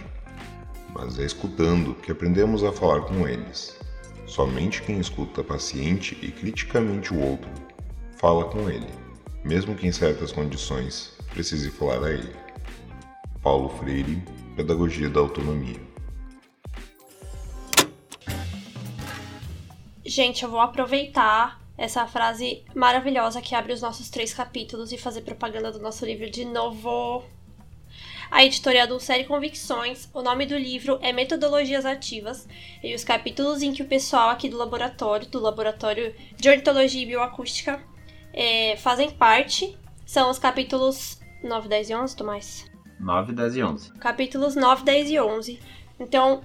Mas 0.93 1.17
é 1.21 1.25
escutando 1.25 1.95
que 1.95 2.11
aprendemos 2.11 2.65
a 2.65 2.73
falar 2.73 3.03
com 3.03 3.29
eles. 3.29 3.79
Somente 4.27 4.83
quem 4.83 4.99
escuta 4.99 5.45
paciente 5.45 6.19
e 6.21 6.33
criticamente 6.33 7.15
o 7.15 7.21
outro 7.21 7.49
fala 8.19 8.47
com 8.47 8.69
ele, 8.69 8.91
mesmo 9.45 9.77
que 9.77 9.87
em 9.87 9.93
certas 9.93 10.33
condições 10.33 11.13
precise 11.33 11.71
falar 11.71 12.03
a 12.03 12.11
ele. 12.11 12.35
Paulo 13.41 13.69
Freire, 13.69 14.23
Pedagogia 14.55 15.09
da 15.09 15.21
Autonomia. 15.21 15.81
Gente, 20.05 20.43
eu 20.43 20.51
vou 20.51 20.61
aproveitar 20.61 21.59
essa 21.77 22.07
frase 22.07 22.63
maravilhosa 22.75 23.41
que 23.41 23.55
abre 23.55 23.73
os 23.73 23.81
nossos 23.81 24.11
três 24.11 24.35
capítulos 24.35 24.93
e 24.93 24.99
fazer 24.99 25.23
propaganda 25.23 25.73
do 25.73 25.79
nosso 25.79 26.05
livro 26.05 26.31
de 26.31 26.45
novo. 26.45 27.25
A 28.31 28.45
editorial 28.45 28.87
do 28.87 29.01
Série 29.01 29.25
Convicções, 29.25 30.09
o 30.13 30.23
nome 30.23 30.45
do 30.45 30.57
livro 30.57 30.99
é 31.01 31.13
Metodologias 31.13 31.87
Ativas, 31.87 32.47
e 32.83 32.95
os 32.95 33.05
capítulos 33.05 33.63
em 33.63 33.73
que 33.73 33.83
o 33.83 33.89
pessoal 33.89 34.29
aqui 34.29 34.49
do 34.49 34.59
laboratório, 34.59 35.27
do 35.29 35.41
Laboratório 35.41 36.15
de 36.37 36.49
Ornitologia 36.49 37.03
e 37.03 37.07
Bioacústica, 37.07 37.83
é, 38.35 38.77
fazem 38.77 39.11
parte, 39.11 39.79
são 40.05 40.31
os 40.31 40.39
capítulos 40.39 41.21
9, 41.43 41.69
10 41.69 41.91
e 41.91 41.95
11, 41.95 42.17
Tomás? 42.17 42.72
9, 43.03 43.33
10 43.33 43.57
e 43.57 43.63
11. 43.63 43.93
Capítulos 43.95 44.55
9, 44.55 44.85
10 44.85 45.11
e 45.11 45.21
11. 45.21 45.61
Então, 45.99 46.41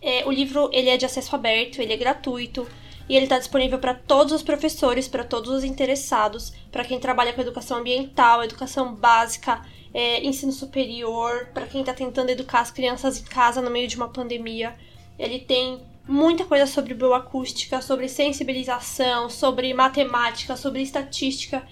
é, 0.00 0.26
o 0.26 0.30
livro 0.30 0.68
ele 0.72 0.90
é 0.90 0.96
de 0.96 1.06
acesso 1.06 1.34
aberto, 1.34 1.80
ele 1.80 1.92
é 1.92 1.96
gratuito 1.96 2.66
e 3.08 3.14
ele 3.14 3.24
está 3.24 3.38
disponível 3.38 3.78
para 3.78 3.94
todos 3.94 4.32
os 4.32 4.42
professores, 4.42 5.06
para 5.06 5.24
todos 5.24 5.50
os 5.50 5.64
interessados, 5.64 6.52
para 6.70 6.84
quem 6.84 6.98
trabalha 6.98 7.32
com 7.32 7.40
educação 7.40 7.78
ambiental, 7.78 8.42
educação 8.42 8.94
básica, 8.94 9.64
é, 9.94 10.24
ensino 10.24 10.52
superior, 10.52 11.48
para 11.54 11.66
quem 11.66 11.80
está 11.80 11.94
tentando 11.94 12.30
educar 12.30 12.60
as 12.60 12.70
crianças 12.70 13.20
em 13.20 13.24
casa 13.24 13.60
no 13.62 13.70
meio 13.70 13.86
de 13.86 13.96
uma 13.96 14.08
pandemia. 14.08 14.74
Ele 15.18 15.38
tem 15.38 15.80
muita 16.08 16.44
coisa 16.44 16.66
sobre 16.66 16.94
bioacústica, 16.94 17.80
sobre 17.80 18.08
sensibilização, 18.08 19.30
sobre 19.30 19.72
matemática, 19.72 20.56
sobre 20.56 20.82
estatística 20.82 21.62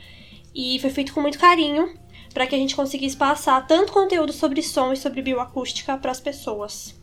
e 0.54 0.78
foi 0.78 0.90
feito 0.90 1.12
com 1.12 1.20
muito 1.20 1.38
carinho 1.38 1.98
para 2.32 2.46
que 2.46 2.54
a 2.54 2.58
gente 2.58 2.76
conseguisse 2.76 3.16
passar 3.16 3.66
tanto 3.66 3.92
conteúdo 3.92 4.32
sobre 4.32 4.62
som 4.62 4.92
e 4.92 4.96
sobre 4.96 5.22
bioacústica 5.22 5.96
para 5.96 6.10
as 6.10 6.20
pessoas. 6.20 7.00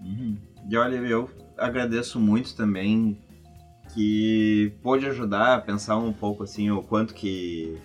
Uhum. 0.00 0.36
E 0.68 0.76
olha, 0.76 0.96
eu 0.96 1.30
agradeço 1.56 2.20
muito 2.20 2.54
também 2.54 3.18
que 3.94 4.72
pôde 4.82 5.06
ajudar 5.06 5.54
a 5.54 5.60
pensar 5.60 5.96
um 5.96 6.12
pouco 6.12 6.42
assim 6.42 6.70
o 6.70 6.82
quanto 6.82 7.14
que 7.14 7.78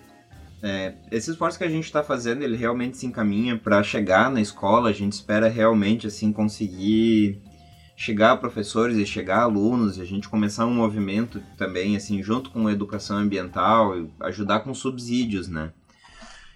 é, 0.62 0.94
esse 1.10 1.30
esforço 1.30 1.58
que 1.58 1.64
a 1.64 1.68
gente 1.68 1.84
está 1.84 2.04
fazendo 2.04 2.42
ele 2.42 2.56
realmente 2.56 2.96
se 2.96 3.06
encaminha 3.06 3.58
para 3.58 3.82
chegar 3.82 4.30
na 4.30 4.40
escola. 4.40 4.90
A 4.90 4.92
gente 4.92 5.12
espera 5.12 5.48
realmente 5.48 6.06
assim 6.06 6.32
conseguir 6.32 7.40
chegar 7.96 8.32
a 8.32 8.36
professores 8.36 8.96
e 8.96 9.06
chegar 9.06 9.38
a 9.38 9.42
alunos 9.42 9.96
e 9.96 10.02
a 10.02 10.04
gente 10.04 10.28
começar 10.28 10.66
um 10.66 10.74
movimento 10.74 11.42
também 11.56 11.96
assim 11.96 12.22
junto 12.22 12.50
com 12.50 12.66
a 12.66 12.72
educação 12.72 13.16
ambiental, 13.16 13.94
ajudar 14.20 14.60
com 14.60 14.74
subsídios, 14.74 15.48
né? 15.48 15.72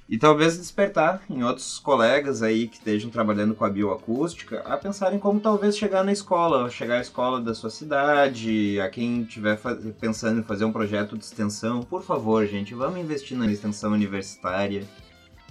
E 0.09 0.17
talvez 0.17 0.57
despertar 0.57 1.21
em 1.29 1.43
outros 1.43 1.81
colegas 1.81 2.41
aí 2.41 2.69
que 2.69 2.77
estejam 2.77 3.11
trabalhando 3.11 3.57
com 3.57 3.65
a 3.65 3.69
bioacústica 3.69 4.61
a 4.61 4.77
pensarem 4.77 5.19
como 5.19 5.41
talvez 5.41 5.77
chegar 5.77 6.05
na 6.05 6.13
escola, 6.13 6.71
chegar 6.71 6.99
à 6.99 7.01
escola 7.01 7.41
da 7.41 7.53
sua 7.55 7.71
cidade, 7.71 8.81
a 8.81 8.89
quem 8.89 9.23
estiver 9.23 9.59
pensando 10.01 10.39
em 10.39 10.45
fazer 10.45 10.65
um 10.65 10.71
projeto 10.71 11.19
de 11.19 11.25
extensão, 11.25 11.83
por 11.83 12.05
favor, 12.05 12.47
gente, 12.47 12.73
vamos 12.73 13.01
investir 13.01 13.37
na 13.37 13.51
extensão 13.51 13.93
universitária. 13.93 14.85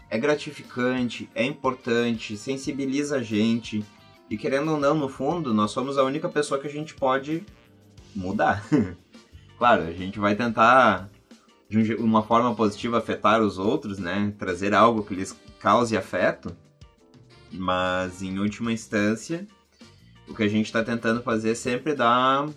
É 0.10 0.18
gratificante, 0.18 1.30
é 1.36 1.44
importante, 1.44 2.38
sensibiliza 2.38 3.18
a 3.18 3.24
gente. 3.24 3.84
E 4.30 4.38
querendo 4.38 4.72
ou 4.72 4.80
não, 4.80 4.96
no 4.96 5.10
fundo, 5.10 5.54
nós 5.54 5.72
somos 5.72 5.98
a 5.98 6.04
única 6.04 6.30
pessoa 6.30 6.62
que 6.62 6.68
a 6.68 6.72
gente 6.72 6.94
pode 6.94 7.44
mudar. 8.16 8.66
claro, 9.58 9.84
a 9.84 9.92
gente 9.92 10.18
vai 10.18 10.34
tentar 10.34 11.10
de 11.84 11.96
uma 11.96 12.24
forma 12.24 12.54
positiva 12.56 12.98
afetar 12.98 13.42
os 13.42 13.58
outros, 13.58 13.98
né? 13.98 14.34
Trazer 14.38 14.74
algo 14.74 15.04
que 15.04 15.16
lhes 15.16 15.36
cause 15.60 15.96
afeto. 15.96 16.56
Mas 17.52 18.22
em 18.22 18.40
última 18.40 18.72
instância, 18.72 19.48
o 20.28 20.34
que 20.34 20.44
a 20.44 20.48
gente 20.48 20.66
está 20.66 20.84
tentando 20.84 21.22
fazer 21.22 21.52
é 21.52 21.56
sempre 21.56 21.94
dar 21.94 22.48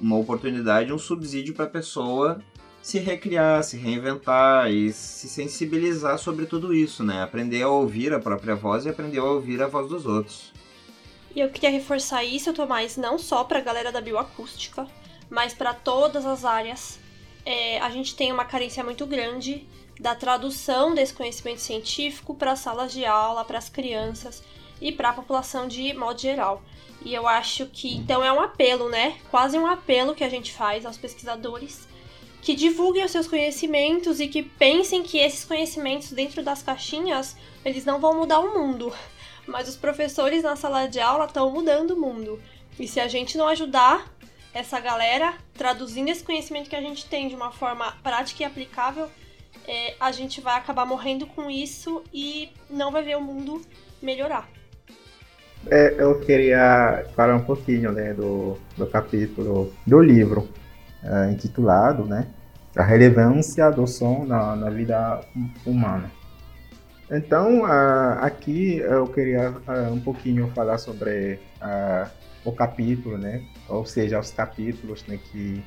uma 0.00 0.16
oportunidade, 0.16 0.92
um 0.92 0.98
subsídio 0.98 1.54
para 1.54 1.64
a 1.64 1.70
pessoa 1.70 2.40
se 2.82 3.00
recriar, 3.00 3.64
se 3.64 3.76
reinventar 3.76 4.70
e 4.70 4.92
se 4.92 5.28
sensibilizar 5.28 6.18
sobre 6.18 6.46
tudo 6.46 6.72
isso, 6.72 7.02
né? 7.02 7.20
Aprender 7.20 7.62
a 7.62 7.68
ouvir 7.68 8.14
a 8.14 8.20
própria 8.20 8.54
voz 8.54 8.84
e 8.84 8.88
aprender 8.88 9.18
a 9.18 9.24
ouvir 9.24 9.60
a 9.60 9.66
voz 9.66 9.88
dos 9.88 10.06
outros. 10.06 10.52
E 11.34 11.40
eu 11.40 11.50
queria 11.50 11.70
reforçar 11.70 12.22
isso, 12.22 12.52
Tomás, 12.52 12.96
não 12.96 13.18
só 13.18 13.42
para 13.42 13.58
a 13.58 13.62
galera 13.62 13.90
da 13.90 14.00
bioacústica, 14.00 14.86
mas 15.28 15.52
para 15.52 15.74
todas 15.74 16.24
as 16.24 16.44
áreas 16.44 17.00
é, 17.46 17.78
a 17.78 17.88
gente 17.90 18.16
tem 18.16 18.32
uma 18.32 18.44
carência 18.44 18.82
muito 18.82 19.06
grande 19.06 19.66
da 20.00 20.14
tradução 20.16 20.94
desse 20.94 21.14
conhecimento 21.14 21.60
científico 21.60 22.34
para 22.34 22.52
as 22.52 22.58
salas 22.58 22.92
de 22.92 23.06
aula, 23.06 23.44
para 23.44 23.56
as 23.56 23.68
crianças 23.68 24.42
e 24.80 24.90
para 24.90 25.10
a 25.10 25.12
população 25.12 25.68
de 25.68 25.94
modo 25.94 26.20
geral. 26.20 26.60
E 27.04 27.14
eu 27.14 27.26
acho 27.28 27.66
que 27.66 27.94
então 27.94 28.24
é 28.24 28.32
um 28.32 28.40
apelo, 28.40 28.88
né? 28.88 29.16
Quase 29.30 29.56
um 29.56 29.66
apelo 29.66 30.14
que 30.14 30.24
a 30.24 30.28
gente 30.28 30.52
faz 30.52 30.84
aos 30.84 30.98
pesquisadores 30.98 31.86
que 32.42 32.54
divulguem 32.54 33.04
os 33.04 33.10
seus 33.10 33.26
conhecimentos 33.26 34.20
e 34.20 34.28
que 34.28 34.42
pensem 34.42 35.02
que 35.02 35.18
esses 35.18 35.44
conhecimentos 35.44 36.12
dentro 36.12 36.42
das 36.42 36.62
caixinhas, 36.62 37.36
eles 37.64 37.84
não 37.84 38.00
vão 38.00 38.14
mudar 38.14 38.40
o 38.40 38.54
mundo, 38.54 38.92
mas 39.46 39.68
os 39.68 39.76
professores 39.76 40.42
na 40.42 40.56
sala 40.56 40.86
de 40.86 41.00
aula 41.00 41.26
estão 41.26 41.50
mudando 41.50 41.92
o 41.92 42.00
mundo. 42.00 42.42
E 42.78 42.86
se 42.86 43.00
a 43.00 43.08
gente 43.08 43.38
não 43.38 43.48
ajudar 43.48 44.15
essa 44.56 44.80
galera 44.80 45.34
traduzindo 45.52 46.08
esse 46.08 46.24
conhecimento 46.24 46.70
que 46.70 46.76
a 46.76 46.80
gente 46.80 47.06
tem 47.06 47.28
de 47.28 47.34
uma 47.34 47.52
forma 47.52 47.92
prática 48.02 48.42
e 48.42 48.46
aplicável, 48.46 49.06
é, 49.68 49.94
a 50.00 50.10
gente 50.10 50.40
vai 50.40 50.56
acabar 50.56 50.86
morrendo 50.86 51.26
com 51.26 51.50
isso 51.50 52.02
e 52.12 52.50
não 52.70 52.90
vai 52.90 53.02
ver 53.02 53.18
o 53.18 53.20
mundo 53.20 53.60
melhorar. 54.00 54.48
É, 55.70 55.96
eu 55.98 56.20
queria 56.20 57.04
falar 57.14 57.34
um 57.34 57.44
pouquinho 57.44 57.92
né, 57.92 58.14
do, 58.14 58.56
do 58.78 58.86
capítulo 58.86 59.74
do 59.86 60.00
livro 60.00 60.48
é, 61.02 61.30
intitulado 61.32 62.06
né, 62.06 62.26
A 62.74 62.82
Relevância 62.82 63.70
do 63.70 63.86
Som 63.86 64.24
na, 64.24 64.56
na 64.56 64.70
Vida 64.70 65.20
Humana. 65.66 66.10
Então, 67.10 67.62
uh, 67.62 68.18
aqui 68.20 68.78
eu 68.78 69.06
queria 69.06 69.50
uh, 69.50 69.92
um 69.92 70.00
pouquinho 70.00 70.50
falar 70.52 70.76
sobre 70.76 71.38
uh, 71.62 72.08
o 72.50 72.52
capítulo, 72.52 73.18
né? 73.18 73.42
Ou 73.68 73.84
seja, 73.84 74.18
os 74.18 74.30
capítulos 74.30 75.04
né, 75.06 75.18
que 75.30 75.62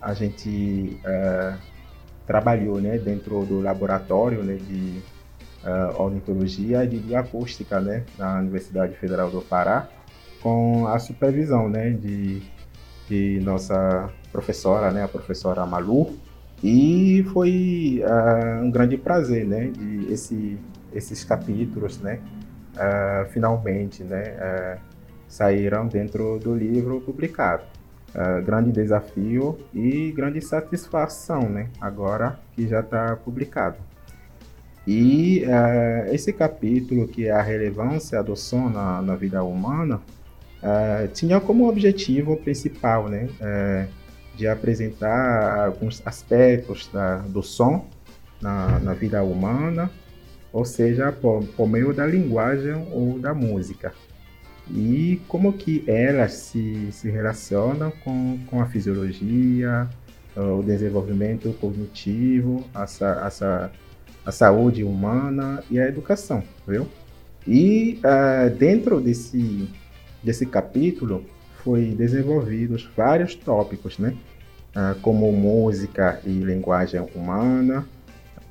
a 0.00 0.14
gente 0.14 0.98
trabalhou 2.26 2.80
né, 2.80 2.98
dentro 2.98 3.44
do 3.44 3.60
laboratório 3.60 4.42
né, 4.42 4.54
de 4.54 5.00
ornitologia 5.96 6.84
e 6.84 6.88
de 6.88 6.96
bioacústica 6.98 7.80
né, 7.80 8.04
na 8.18 8.38
Universidade 8.40 8.96
Federal 8.96 9.30
do 9.30 9.42
Pará, 9.42 9.88
com 10.42 10.88
a 10.88 10.98
supervisão 10.98 11.68
né, 11.68 11.90
de, 11.90 12.42
de 13.08 13.40
nossa 13.40 14.10
professora, 14.32 14.90
né, 14.90 15.04
a 15.04 15.08
professora 15.08 15.64
Malu, 15.64 16.16
e 16.62 17.24
foi 17.32 18.02
uh, 18.04 18.64
um 18.64 18.70
grande 18.70 18.96
prazer, 18.96 19.44
né, 19.44 19.66
de 19.66 20.12
esse, 20.12 20.58
esses 20.92 21.24
capítulos, 21.24 21.98
né, 22.00 22.20
uh, 22.74 23.28
finalmente, 23.30 24.02
né, 24.04 24.78
uh, 24.78 24.80
saíram 25.32 25.88
dentro 25.88 26.38
do 26.38 26.54
livro 26.54 27.00
publicado. 27.00 27.62
grande 28.44 28.70
desafio 28.70 29.58
e 29.72 30.12
grande 30.12 30.42
satisfação, 30.42 31.48
né, 31.48 31.70
agora 31.80 32.38
que 32.54 32.68
já 32.68 32.80
está 32.80 33.16
publicado. 33.16 33.78
E 34.86 35.42
esse 36.10 36.32
capítulo, 36.34 37.08
que 37.08 37.28
é 37.28 37.30
a 37.30 37.40
relevância 37.40 38.22
do 38.22 38.36
som 38.36 38.68
na, 38.68 39.00
na 39.00 39.16
vida 39.16 39.42
humana, 39.42 40.02
tinha 41.14 41.40
como 41.40 41.66
objetivo 41.66 42.36
principal, 42.36 43.08
né, 43.08 43.28
de 44.36 44.46
apresentar 44.46 45.66
alguns 45.66 46.02
aspectos 46.04 46.90
da, 46.92 47.18
do 47.18 47.42
som 47.42 47.86
na, 48.40 48.78
na, 48.80 48.92
vida 48.92 49.22
humana, 49.22 49.90
ou 50.52 50.64
seja, 50.64 51.10
por, 51.12 51.42
por, 51.56 51.66
meio 51.66 51.94
da 51.94 52.04
linguagem 52.04 52.74
ou 52.92 53.18
da 53.18 53.32
música. 53.32 53.94
E 54.70 55.20
como 55.28 55.52
que 55.52 55.84
elas 55.86 56.32
se, 56.32 56.90
se 56.92 57.10
relacionam 57.10 57.92
com, 58.04 58.38
com 58.46 58.60
a 58.60 58.66
fisiologia, 58.66 59.88
o 60.36 60.62
desenvolvimento 60.62 61.52
cognitivo, 61.60 62.64
a, 62.74 62.84
a, 62.84 63.70
a 64.24 64.32
saúde 64.32 64.82
humana 64.84 65.62
e 65.70 65.78
a 65.78 65.86
educação, 65.86 66.42
viu? 66.66 66.88
E 67.46 68.00
uh, 68.04 68.48
dentro 68.50 69.00
desse, 69.00 69.68
desse 70.22 70.46
capítulo, 70.46 71.24
foi 71.62 71.86
desenvolvidos 71.86 72.88
vários 72.96 73.34
tópicos, 73.34 73.98
né? 73.98 74.16
Ah, 74.74 74.96
como 75.02 75.30
música 75.32 76.20
e 76.24 76.30
linguagem 76.30 77.00
humana. 77.14 77.86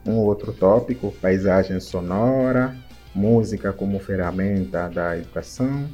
Um 0.05 0.17
outro 0.17 0.53
tópico, 0.53 1.11
paisagem 1.21 1.79
sonora, 1.79 2.75
música 3.13 3.73
como 3.73 3.99
ferramenta 3.99 4.87
da 4.87 5.17
educação, 5.17 5.87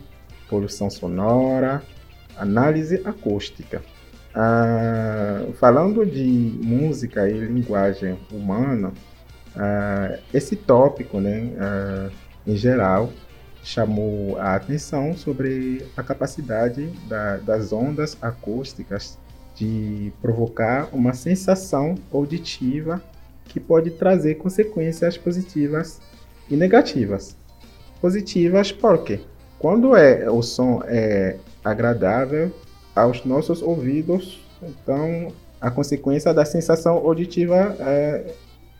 poluição 0.49 0.89
sonora, 0.89 1.81
análise 2.37 3.01
acústica. 3.05 3.81
Ah, 4.33 5.45
falando 5.59 6.05
de 6.05 6.59
música 6.63 7.27
e 7.27 7.39
linguagem 7.39 8.17
humana, 8.31 8.93
ah, 9.55 10.17
esse 10.33 10.55
tópico, 10.55 11.19
né, 11.19 11.51
ah, 11.59 12.09
em 12.45 12.55
geral, 12.55 13.11
chamou 13.63 14.37
a 14.37 14.55
atenção 14.55 15.13
sobre 15.15 15.85
a 15.97 16.03
capacidade 16.03 16.87
da, 17.09 17.37
das 17.37 17.73
ondas 17.73 18.17
acústicas 18.21 19.17
de 19.55 20.13
provocar 20.21 20.87
uma 20.93 21.13
sensação 21.13 21.95
auditiva 22.13 23.01
que 23.45 23.59
pode 23.59 23.91
trazer 23.91 24.35
consequências 24.35 25.17
positivas 25.17 25.99
e 26.49 26.55
negativas. 26.55 27.35
Positivas 27.99 28.71
porque 28.71 29.19
quando 29.59 29.95
é 29.95 30.29
o 30.29 30.41
som 30.41 30.81
é 30.85 31.37
agradável 31.63 32.51
aos 32.95 33.25
nossos 33.25 33.61
ouvidos, 33.61 34.39
então 34.61 35.31
a 35.59 35.71
consequência 35.71 36.33
da 36.33 36.45
sensação 36.45 36.95
auditiva 36.97 37.75
é, 37.79 38.33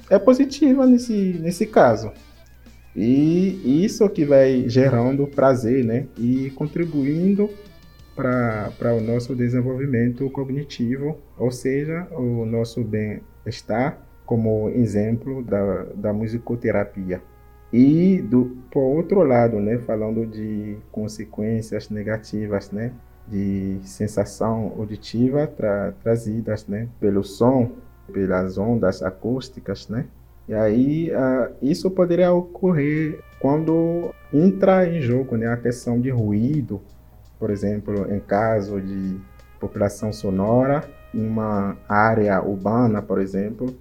é 0.09 0.19
positiva 0.19 0.85
nesse, 0.85 1.37
nesse 1.41 1.65
caso. 1.65 2.11
E 2.95 3.85
isso 3.85 4.09
que 4.09 4.25
vai 4.25 4.67
gerando 4.67 5.27
prazer, 5.27 5.83
né? 5.85 6.07
E 6.17 6.51
contribuindo 6.55 7.49
para 8.15 8.95
o 8.95 8.99
nosso 8.99 9.35
desenvolvimento 9.35 10.27
cognitivo, 10.31 11.19
ou 11.37 11.51
seja, 11.51 12.07
o 12.11 12.43
nosso 12.45 12.83
bem-estar, 12.83 14.01
como 14.25 14.69
exemplo 14.69 15.43
da, 15.43 15.83
da 15.95 16.11
musicoterapia. 16.11 17.21
E, 17.71 18.21
do, 18.21 18.57
por 18.71 18.81
outro 18.81 19.23
lado, 19.23 19.59
né, 19.59 19.77
falando 19.79 20.25
de 20.25 20.77
consequências 20.91 21.89
negativas, 21.89 22.71
né, 22.71 22.93
de 23.27 23.79
sensação 23.83 24.73
auditiva 24.77 25.47
tra, 25.47 25.93
trazidas 26.01 26.65
né, 26.65 26.87
pelo 26.99 27.23
som, 27.23 27.71
pelas 28.11 28.57
ondas 28.57 29.03
acústicas, 29.03 29.89
né, 29.89 30.05
e 30.47 30.53
aí, 30.53 31.11
uh, 31.11 31.53
isso 31.61 31.91
poderia 31.91 32.31
ocorrer 32.31 33.19
quando 33.37 34.13
entra 34.33 34.87
em 34.87 35.01
jogo 35.01 35.35
né, 35.35 35.47
a 35.47 35.57
questão 35.57 35.99
de 35.99 36.09
ruído, 36.09 36.81
por 37.37 37.49
exemplo, 37.49 38.09
em 38.09 38.19
caso 38.21 38.79
de 38.79 39.19
população 39.59 40.13
sonora, 40.13 40.85
em 41.13 41.27
uma 41.27 41.75
área 41.87 42.41
urbana, 42.41 43.01
por 43.01 43.19
exemplo, 43.19 43.75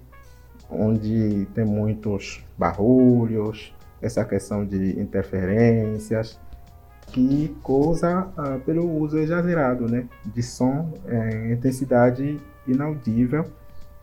onde 0.69 1.47
tem 1.53 1.63
muitos 1.63 2.43
barulhos, 2.57 3.73
essa 4.01 4.23
questão 4.23 4.65
de 4.65 4.99
interferências, 4.99 6.39
que 7.07 7.55
causa 7.65 8.27
uh, 8.37 8.59
pelo 8.65 8.89
uso 8.89 9.17
exagerado 9.17 9.89
né, 9.89 10.05
de 10.25 10.43
som 10.43 10.91
em 11.09 11.53
intensidade 11.53 12.37
inaudível 12.67 13.45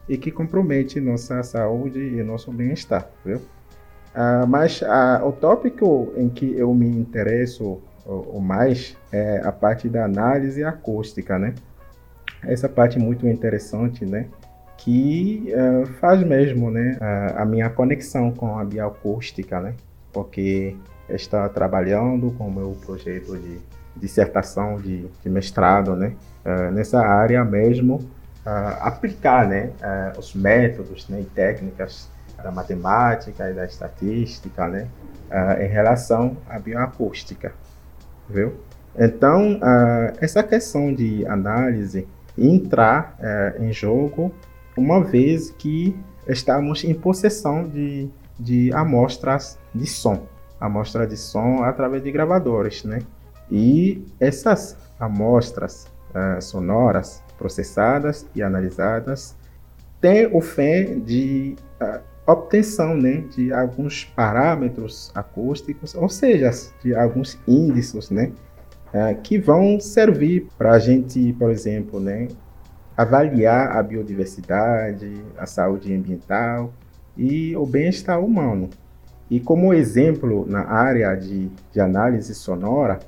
e 0.08 0.16
que 0.16 0.30
compromete 0.30 1.00
nossa 1.00 1.42
saúde 1.42 1.98
e 1.98 2.22
nosso 2.22 2.50
bem-estar, 2.50 3.08
viu? 3.24 3.40
Ah, 4.14 4.46
mas 4.46 4.82
ah, 4.82 5.20
o 5.24 5.32
tópico 5.32 6.12
em 6.16 6.28
que 6.28 6.56
eu 6.56 6.72
me 6.72 6.86
interesso 6.86 7.80
o, 8.06 8.38
mais 8.38 8.96
é 9.10 9.40
a 9.42 9.50
parte 9.50 9.88
da 9.88 10.04
análise 10.04 10.62
acústica, 10.62 11.38
né? 11.38 11.54
Essa 12.42 12.68
parte 12.68 12.98
muito 12.98 13.26
interessante, 13.26 14.04
né? 14.04 14.28
Que 14.76 15.52
uh, 15.54 15.86
faz 15.94 16.22
mesmo, 16.22 16.70
né? 16.70 16.98
A, 17.00 17.42
a, 17.42 17.44
minha 17.44 17.70
conexão 17.70 18.30
com 18.32 18.58
a 18.58 18.64
bioacústica, 18.64 19.60
né? 19.60 19.74
Porque 20.12 20.76
está 21.08 21.48
trabalhando 21.48 22.30
com 22.32 22.48
o 22.48 22.52
meu 22.52 22.76
projeto 22.84 23.36
de 23.38 23.58
dissertação 23.96 24.76
de, 24.76 25.06
de 25.22 25.30
mestrado, 25.30 25.94
né? 25.94 26.14
Uh, 26.44 26.70
nessa 26.72 27.00
área 27.00 27.44
mesmo 27.44 27.96
uh, 27.96 28.76
aplicar 28.80 29.48
né, 29.48 29.70
os 30.18 30.34
métodos 30.34 31.08
né, 31.08 31.20
e 31.20 31.24
técnicas 31.24 32.10
da 32.42 32.50
matemática 32.50 33.50
e 33.50 33.54
da 33.54 33.64
estatística 33.64 34.68
né, 34.68 34.86
em 35.58 35.66
relação 35.66 36.36
à 36.46 36.58
bioacústica. 36.58 37.52
Viu? 38.28 38.60
Então, 38.98 39.58
essa 40.20 40.42
questão 40.42 40.92
de 40.92 41.26
análise 41.26 42.06
entrar 42.36 43.16
em 43.58 43.72
jogo 43.72 44.30
uma 44.76 45.02
vez 45.02 45.50
que 45.50 45.96
estamos 46.26 46.84
em 46.84 46.94
possessão 46.94 47.68
de, 47.68 48.08
de 48.38 48.72
amostras 48.72 49.58
de 49.74 49.86
som, 49.86 50.26
amostra 50.60 51.06
de 51.06 51.16
som 51.16 51.62
através 51.62 52.02
de 52.02 52.10
gravadores, 52.10 52.84
né? 52.84 53.00
E 53.50 54.04
essas 54.18 54.76
amostras 54.98 55.86
uh, 56.10 56.40
sonoras 56.40 57.22
processadas 57.36 58.26
e 58.34 58.42
analisadas, 58.42 59.36
tem 60.00 60.26
o 60.34 60.40
fim 60.40 61.00
de 61.00 61.56
uh, 61.80 62.00
obtenção 62.26 62.96
né, 62.96 63.24
de 63.34 63.52
alguns 63.52 64.04
parâmetros 64.04 65.10
acústicos, 65.14 65.94
ou 65.94 66.08
seja, 66.08 66.50
de 66.82 66.94
alguns 66.94 67.38
índices 67.46 68.10
né, 68.10 68.32
uh, 68.94 69.20
que 69.22 69.38
vão 69.38 69.78
servir 69.78 70.46
para 70.56 70.72
a 70.72 70.78
gente, 70.78 71.32
por 71.34 71.50
exemplo, 71.50 72.00
né, 72.00 72.28
avaliar 72.96 73.76
a 73.76 73.82
biodiversidade, 73.82 75.22
a 75.36 75.46
saúde 75.46 75.92
ambiental 75.94 76.72
e 77.16 77.56
o 77.56 77.66
bem-estar 77.66 78.20
humano. 78.20 78.70
E 79.30 79.40
como 79.40 79.74
exemplo 79.74 80.46
na 80.48 80.64
área 80.64 81.14
de, 81.14 81.50
de 81.72 81.80
análise 81.80 82.34
sonora, 82.34 82.98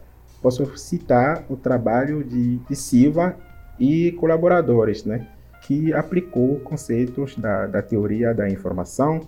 posso 0.42 0.76
citar 0.76 1.44
o 1.48 1.56
trabalho 1.56 2.24
de, 2.24 2.58
de 2.58 2.74
Silva 2.74 3.36
e 3.78 4.12
colaboradores, 4.12 5.04
né, 5.04 5.26
que 5.62 5.92
aplicou 5.92 6.60
conceitos 6.60 7.36
da, 7.36 7.66
da 7.66 7.82
teoria 7.82 8.32
da 8.32 8.48
informação 8.48 9.20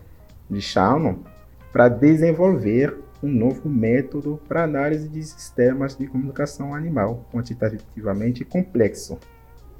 de 0.48 0.60
Shannon 0.60 1.16
para 1.72 1.88
desenvolver 1.88 2.96
um 3.22 3.28
novo 3.28 3.68
método 3.68 4.40
para 4.48 4.62
análise 4.62 5.08
de 5.08 5.22
sistemas 5.22 5.96
de 5.96 6.06
comunicação 6.06 6.74
animal 6.74 7.26
quantitativamente 7.32 8.44
complexo. 8.44 9.18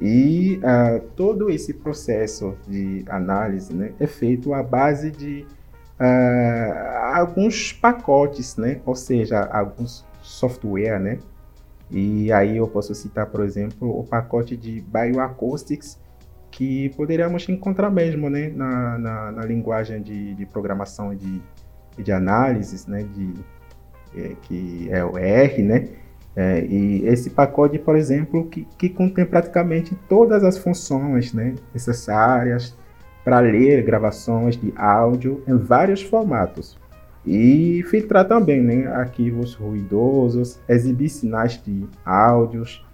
E 0.01 0.59
uh, 0.59 1.01
todo 1.17 1.51
esse 1.51 1.75
processo 1.75 2.57
de 2.67 3.05
análise 3.09 3.75
né, 3.75 3.93
é 3.99 4.07
feito 4.07 4.55
à 4.55 4.63
base 4.63 5.11
de 5.11 5.45
uh, 5.99 7.15
alguns 7.15 7.73
pacotes, 7.73 8.57
né, 8.57 8.81
ou 8.87 8.95
seja, 8.95 9.45
alguns 9.45 10.07
software, 10.23 11.01
né, 11.01 11.19
e 11.91 12.31
aí 12.33 12.59
eu 12.59 12.69
posso 12.69 12.95
citar, 12.95 13.27
por 13.27 13.43
exemplo, 13.43 13.99
o 13.99 14.05
pacote 14.05 14.57
de 14.57 14.81
Bioacoustics, 14.83 15.99
que 16.51 16.91
poderíamos 16.91 17.49
encontrar 17.49 17.91
mesmo 17.91 18.29
né, 18.29 18.51
na, 18.55 18.99
na, 18.99 19.33
na 19.33 19.45
linguagem 19.45 20.03
de, 20.03 20.35
de 20.35 20.47
programação 20.47 21.15
de, 21.15 21.41
de 21.97 22.13
análises, 22.13 22.87
né, 22.87 23.03
de, 23.03 23.35
é, 24.15 24.35
que 24.43 24.89
é 24.91 25.05
o 25.05 25.17
R, 25.17 25.63
né? 25.63 25.89
É, 26.41 26.65
e 26.67 27.05
esse 27.05 27.31
pacote, 27.31 27.81
por 27.81 27.97
exemplo, 27.97 28.47
que, 28.47 28.65
que 28.79 28.89
contém 28.89 29.27
praticamente 29.27 29.99
todas 30.09 30.45
as 30.45 30.57
funções 30.57 31.33
né, 31.33 31.57
necessárias 31.75 32.77
para 33.25 33.41
ler 33.41 33.83
gravações 33.83 34.57
de 34.57 34.73
áudio 34.77 35.43
em 35.49 35.57
vários 35.57 36.01
formatos. 36.01 36.79
E 37.27 37.83
filtrar 37.91 38.29
também 38.29 38.63
né, 38.63 38.87
arquivos 38.87 39.55
ruidosos, 39.55 40.61
exibir 40.69 41.09
sinais 41.09 41.61
de 41.61 41.85
áudios, 42.05 42.87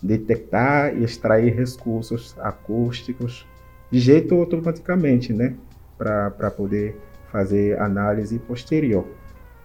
detectar 0.00 0.96
e 0.96 1.02
extrair 1.02 1.56
recursos 1.56 2.36
acústicos 2.38 3.44
de 3.90 3.98
jeito 3.98 4.36
automaticamente, 4.36 5.32
né, 5.32 5.56
para 5.98 6.52
poder 6.52 6.96
fazer 7.32 7.80
análise 7.80 8.38
posterior. 8.38 9.04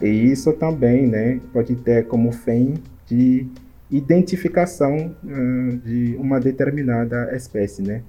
E 0.02 0.08
isso 0.08 0.52
também 0.54 1.06
né, 1.06 1.40
pode 1.54 1.76
ter 1.76 2.08
como 2.08 2.32
fim 2.32 2.74
de 3.08 3.48
identificação 3.90 5.16
uh, 5.24 5.78
de 5.78 6.16
uma 6.18 6.40
determinada 6.40 7.36
espécie, 7.36 7.82
né, 7.82 8.04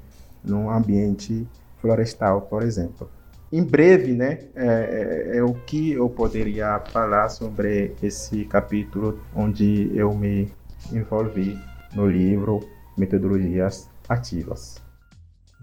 num 0.45 0.70
ambiente 0.70 1.47
florestal, 1.81 2.43
por 2.43 2.62
exemplo 2.62 3.09
em 3.51 3.62
breve, 3.65 4.12
né, 4.12 4.41
é, 4.55 5.33
é, 5.33 5.37
é, 5.39 5.43
o 5.43 5.55
que 5.55 5.93
eu 5.93 6.09
poderia 6.09 6.79
falar 6.91 7.31
sobre 7.31 7.95
esse 8.03 8.45
capítulo 8.45 9.20
onde 9.35 9.91
eu 9.95 10.15
me 10.15 10.53
envolvi 10.93 11.59
no 11.95 12.07
livro 12.07 12.61
Metodologias 12.97 13.89
Ativas. 14.09 14.83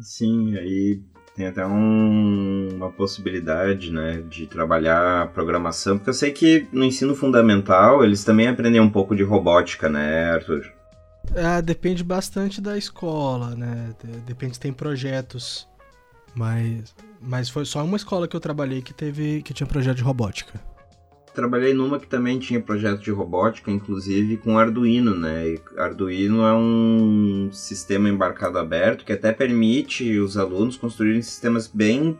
Sim, 0.01 0.57
aí 0.57 0.99
tem 1.35 1.47
até 1.47 1.65
um, 1.65 2.69
uma 2.73 2.91
possibilidade, 2.91 3.91
né, 3.91 4.23
de 4.29 4.47
trabalhar 4.47 5.31
programação, 5.33 5.97
porque 5.97 6.09
eu 6.09 6.13
sei 6.13 6.31
que 6.31 6.67
no 6.71 6.83
ensino 6.83 7.13
fundamental 7.13 8.03
eles 8.03 8.23
também 8.23 8.47
aprendem 8.47 8.79
um 8.79 8.89
pouco 8.89 9.15
de 9.15 9.23
robótica, 9.23 9.89
né, 9.89 10.31
Arthur? 10.31 10.71
É, 11.33 11.61
depende 11.61 12.03
bastante 12.03 12.61
da 12.61 12.77
escola, 12.77 13.55
né? 13.55 13.89
Depende 14.25 14.59
tem 14.59 14.71
projetos 14.71 15.67
mas, 16.35 16.93
mas 17.21 17.49
foi 17.49 17.65
só 17.65 17.83
uma 17.83 17.95
escola 17.95 18.27
que 18.27 18.35
eu 18.35 18.41
trabalhei 18.41 18.81
que 18.81 18.93
teve 18.93 19.41
que 19.41 19.53
tinha 19.53 19.65
projeto 19.65 19.97
de 19.97 20.03
robótica. 20.03 20.59
Trabalhei 21.35 21.73
numa 21.73 21.99
que 21.99 22.07
também 22.07 22.39
tinha 22.39 22.61
projeto 22.61 23.01
de 23.01 23.11
robótica, 23.11 23.69
inclusive 23.69 24.37
com 24.37 24.57
Arduino, 24.57 25.13
né? 25.13 25.49
E 25.49 25.61
Arduino 25.77 26.43
é 26.43 26.53
um 26.53 27.49
sistema 27.51 28.07
embarcado 28.07 28.57
aberto 28.57 29.03
que 29.03 29.11
até 29.11 29.33
permite 29.33 30.17
os 30.17 30.37
alunos 30.37 30.77
construírem 30.77 31.21
sistemas 31.21 31.67
bem 31.67 32.17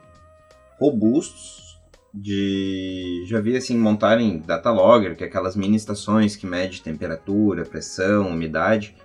robustos 0.78 1.80
de 2.14 3.24
já 3.26 3.40
vi 3.40 3.56
assim 3.56 3.78
montarem 3.78 4.40
data 4.40 4.70
logger, 4.70 5.16
que 5.16 5.24
é 5.24 5.28
aquelas 5.28 5.56
mini 5.56 5.78
estações 5.78 6.36
que 6.36 6.46
mede 6.46 6.82
temperatura, 6.82 7.64
pressão, 7.64 8.28
umidade. 8.28 8.98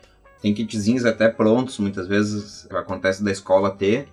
Tem 0.43 0.53
kitzinhos 0.53 1.05
até 1.05 1.29
prontos, 1.29 1.79
muitas 1.79 2.09
vezes 2.09 2.67
acontece 2.73 3.23
da 3.23 3.31
escola 3.31 3.71
ter 3.71 4.09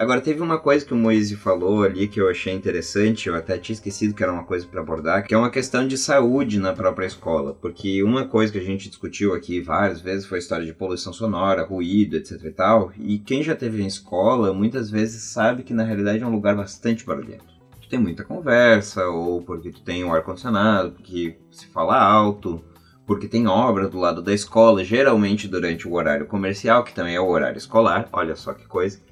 Agora, 0.00 0.22
teve 0.22 0.40
uma 0.40 0.58
coisa 0.58 0.82
que 0.82 0.94
o 0.94 0.96
Moise 0.96 1.36
falou 1.36 1.82
ali 1.82 2.08
que 2.08 2.18
eu 2.18 2.30
achei 2.30 2.54
interessante, 2.54 3.28
eu 3.28 3.34
até 3.34 3.58
tinha 3.58 3.74
esquecido 3.74 4.14
que 4.14 4.22
era 4.22 4.32
uma 4.32 4.44
coisa 4.44 4.66
para 4.66 4.80
abordar, 4.80 5.26
que 5.26 5.34
é 5.34 5.36
uma 5.36 5.50
questão 5.50 5.86
de 5.86 5.98
saúde 5.98 6.58
na 6.58 6.72
própria 6.72 7.04
escola. 7.04 7.52
Porque 7.52 8.02
uma 8.02 8.26
coisa 8.26 8.50
que 8.50 8.58
a 8.58 8.62
gente 8.62 8.88
discutiu 8.88 9.34
aqui 9.34 9.60
várias 9.60 10.00
vezes 10.00 10.24
foi 10.24 10.38
a 10.38 10.40
história 10.40 10.64
de 10.64 10.72
poluição 10.72 11.12
sonora, 11.12 11.66
ruído, 11.66 12.16
etc 12.16 12.42
e 12.42 12.50
tal. 12.50 12.90
E 12.96 13.18
quem 13.18 13.42
já 13.42 13.54
teve 13.54 13.82
em 13.82 13.86
escola 13.86 14.54
muitas 14.54 14.90
vezes 14.90 15.22
sabe 15.24 15.64
que 15.64 15.74
na 15.74 15.84
realidade 15.84 16.22
é 16.22 16.26
um 16.26 16.32
lugar 16.32 16.56
bastante 16.56 17.04
barulhento. 17.04 17.44
Tu 17.82 17.86
tem 17.90 17.98
muita 17.98 18.24
conversa, 18.24 19.04
ou 19.04 19.42
porque 19.42 19.70
tu 19.70 19.82
tem 19.82 20.02
um 20.02 20.14
ar-condicionado, 20.14 20.92
porque 20.92 21.36
se 21.50 21.66
fala 21.66 22.02
alto, 22.02 22.64
porque 23.06 23.28
tem 23.28 23.46
obra 23.46 23.86
do 23.86 23.98
lado 23.98 24.22
da 24.22 24.32
escola, 24.32 24.82
geralmente 24.82 25.46
durante 25.46 25.86
o 25.86 25.92
horário 25.92 26.24
comercial, 26.24 26.84
que 26.84 26.94
também 26.94 27.16
é 27.16 27.20
o 27.20 27.28
horário 27.28 27.58
escolar, 27.58 28.08
olha 28.14 28.34
só 28.34 28.54
que 28.54 28.66
coisa 28.66 29.09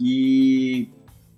e 0.00 0.88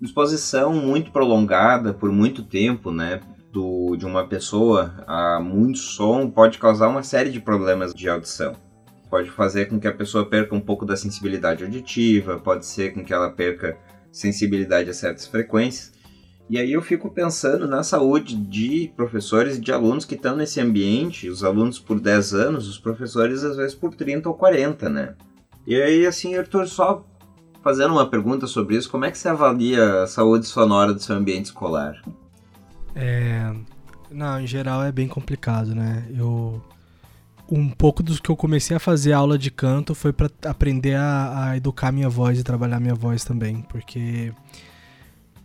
exposição 0.01 0.73
muito 0.73 1.11
prolongada 1.11 1.93
por 1.93 2.11
muito 2.11 2.43
tempo, 2.43 2.91
né, 2.91 3.19
do, 3.51 3.95
de 3.97 4.05
uma 4.05 4.25
pessoa 4.27 5.03
a 5.05 5.39
muito 5.39 5.77
som 5.77 6.29
pode 6.29 6.57
causar 6.57 6.87
uma 6.87 7.03
série 7.03 7.29
de 7.29 7.39
problemas 7.39 7.93
de 7.93 8.07
audição. 8.09 8.53
Pode 9.09 9.29
fazer 9.29 9.67
com 9.67 9.79
que 9.79 9.87
a 9.87 9.93
pessoa 9.93 10.25
perca 10.25 10.55
um 10.55 10.61
pouco 10.61 10.85
da 10.85 10.97
sensibilidade 10.97 11.63
auditiva, 11.63 12.39
pode 12.39 12.65
ser 12.65 12.93
com 12.93 13.03
que 13.03 13.13
ela 13.13 13.29
perca 13.29 13.77
sensibilidade 14.11 14.89
a 14.89 14.93
certas 14.93 15.27
frequências. 15.27 15.91
E 16.49 16.57
aí 16.57 16.73
eu 16.73 16.81
fico 16.81 17.09
pensando 17.09 17.67
na 17.67 17.83
saúde 17.83 18.35
de 18.35 18.91
professores 18.95 19.57
e 19.57 19.61
de 19.61 19.71
alunos 19.71 20.03
que 20.03 20.15
estão 20.15 20.35
nesse 20.35 20.59
ambiente, 20.59 21.29
os 21.29 21.43
alunos 21.43 21.79
por 21.79 21.99
10 21.99 22.33
anos, 22.33 22.67
os 22.67 22.77
professores 22.77 23.43
às 23.43 23.55
vezes 23.55 23.75
por 23.75 23.95
30 23.95 24.29
ou 24.29 24.35
40, 24.35 24.89
né? 24.89 25.15
E 25.65 25.81
aí, 25.81 26.05
assim, 26.05 26.35
Arthur, 26.35 26.67
só 26.67 27.05
fazendo 27.63 27.91
uma 27.91 28.05
pergunta 28.05 28.45
sobre 28.45 28.75
isso, 28.75 28.89
como 28.89 29.05
é 29.05 29.11
que 29.11 29.17
você 29.17 29.29
avalia 29.29 30.03
a 30.03 30.07
saúde 30.07 30.45
sonora 30.45 30.93
do 30.93 31.01
seu 31.01 31.15
ambiente 31.15 31.45
escolar? 31.45 32.01
É, 32.95 33.51
não, 34.11 34.39
em 34.39 34.45
geral 34.45 34.83
é 34.83 34.91
bem 34.91 35.07
complicado, 35.07 35.73
né? 35.73 36.05
Eu 36.15 36.61
um 37.49 37.69
pouco 37.69 38.01
dos 38.01 38.19
que 38.19 38.29
eu 38.29 38.35
comecei 38.35 38.75
a 38.75 38.79
fazer 38.79 39.13
aula 39.13 39.37
de 39.37 39.51
canto 39.51 39.93
foi 39.93 40.11
para 40.11 40.29
aprender 40.45 40.95
a, 40.95 41.49
a, 41.49 41.57
educar 41.57 41.91
minha 41.91 42.09
voz 42.09 42.39
e 42.39 42.43
trabalhar 42.43 42.79
minha 42.79 42.95
voz 42.95 43.23
também, 43.23 43.61
porque 43.69 44.33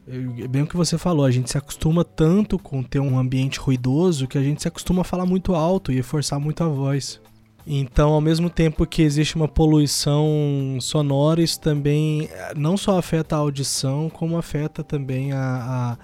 é 0.07 0.49
bem 0.49 0.63
o 0.63 0.67
que 0.67 0.77
você 0.77 0.97
falou, 0.97 1.27
a 1.27 1.31
gente 1.31 1.51
se 1.51 1.59
acostuma 1.59 2.05
tanto 2.05 2.59
com 2.59 2.83
ter 2.83 3.01
um 3.01 3.19
ambiente 3.19 3.59
ruidoso 3.59 4.27
que 4.27 4.39
a 4.39 4.43
gente 4.43 4.63
se 4.63 4.69
acostuma 4.69 5.03
a 5.03 5.05
falar 5.05 5.27
muito 5.27 5.55
alto 5.55 5.93
e 5.93 6.03
forçar 6.03 6.41
muito 6.41 6.65
a 6.65 6.69
voz. 6.69 7.21
Então, 7.71 8.15
ao 8.15 8.21
mesmo 8.23 8.49
tempo 8.49 8.87
que 8.87 9.03
existe 9.03 9.37
uma 9.37 9.47
poluição 9.47 10.79
sonora, 10.81 11.43
isso 11.43 11.61
também 11.61 12.27
eh, 12.33 12.55
não 12.57 12.79
só 12.79 12.99
afeta 12.99 13.37
a 13.37 13.41
audição, 13.41 14.09
como 14.09 14.39
afeta 14.39 14.83
também 14.83 15.33
a, 15.33 15.39
a 15.39 15.99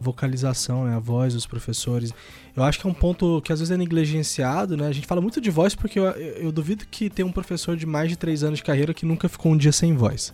vocalização, 0.00 0.86
né? 0.86 0.96
a 0.96 0.98
voz 0.98 1.34
dos 1.34 1.44
professores. 1.44 2.10
Eu 2.56 2.62
acho 2.62 2.80
que 2.80 2.86
é 2.86 2.90
um 2.90 2.94
ponto 2.94 3.42
que 3.42 3.52
às 3.52 3.58
vezes 3.58 3.70
é 3.70 3.76
negligenciado, 3.76 4.78
né? 4.78 4.86
A 4.86 4.92
gente 4.92 5.06
fala 5.06 5.20
muito 5.20 5.42
de 5.42 5.50
voz 5.50 5.74
porque 5.74 5.98
eu, 5.98 6.04
eu 6.04 6.50
duvido 6.50 6.86
que 6.90 7.10
tem 7.10 7.22
um 7.22 7.32
professor 7.32 7.76
de 7.76 7.84
mais 7.84 8.08
de 8.08 8.16
três 8.16 8.42
anos 8.42 8.60
de 8.60 8.64
carreira 8.64 8.94
que 8.94 9.04
nunca 9.04 9.28
ficou 9.28 9.52
um 9.52 9.58
dia 9.58 9.72
sem 9.72 9.94
voz. 9.94 10.32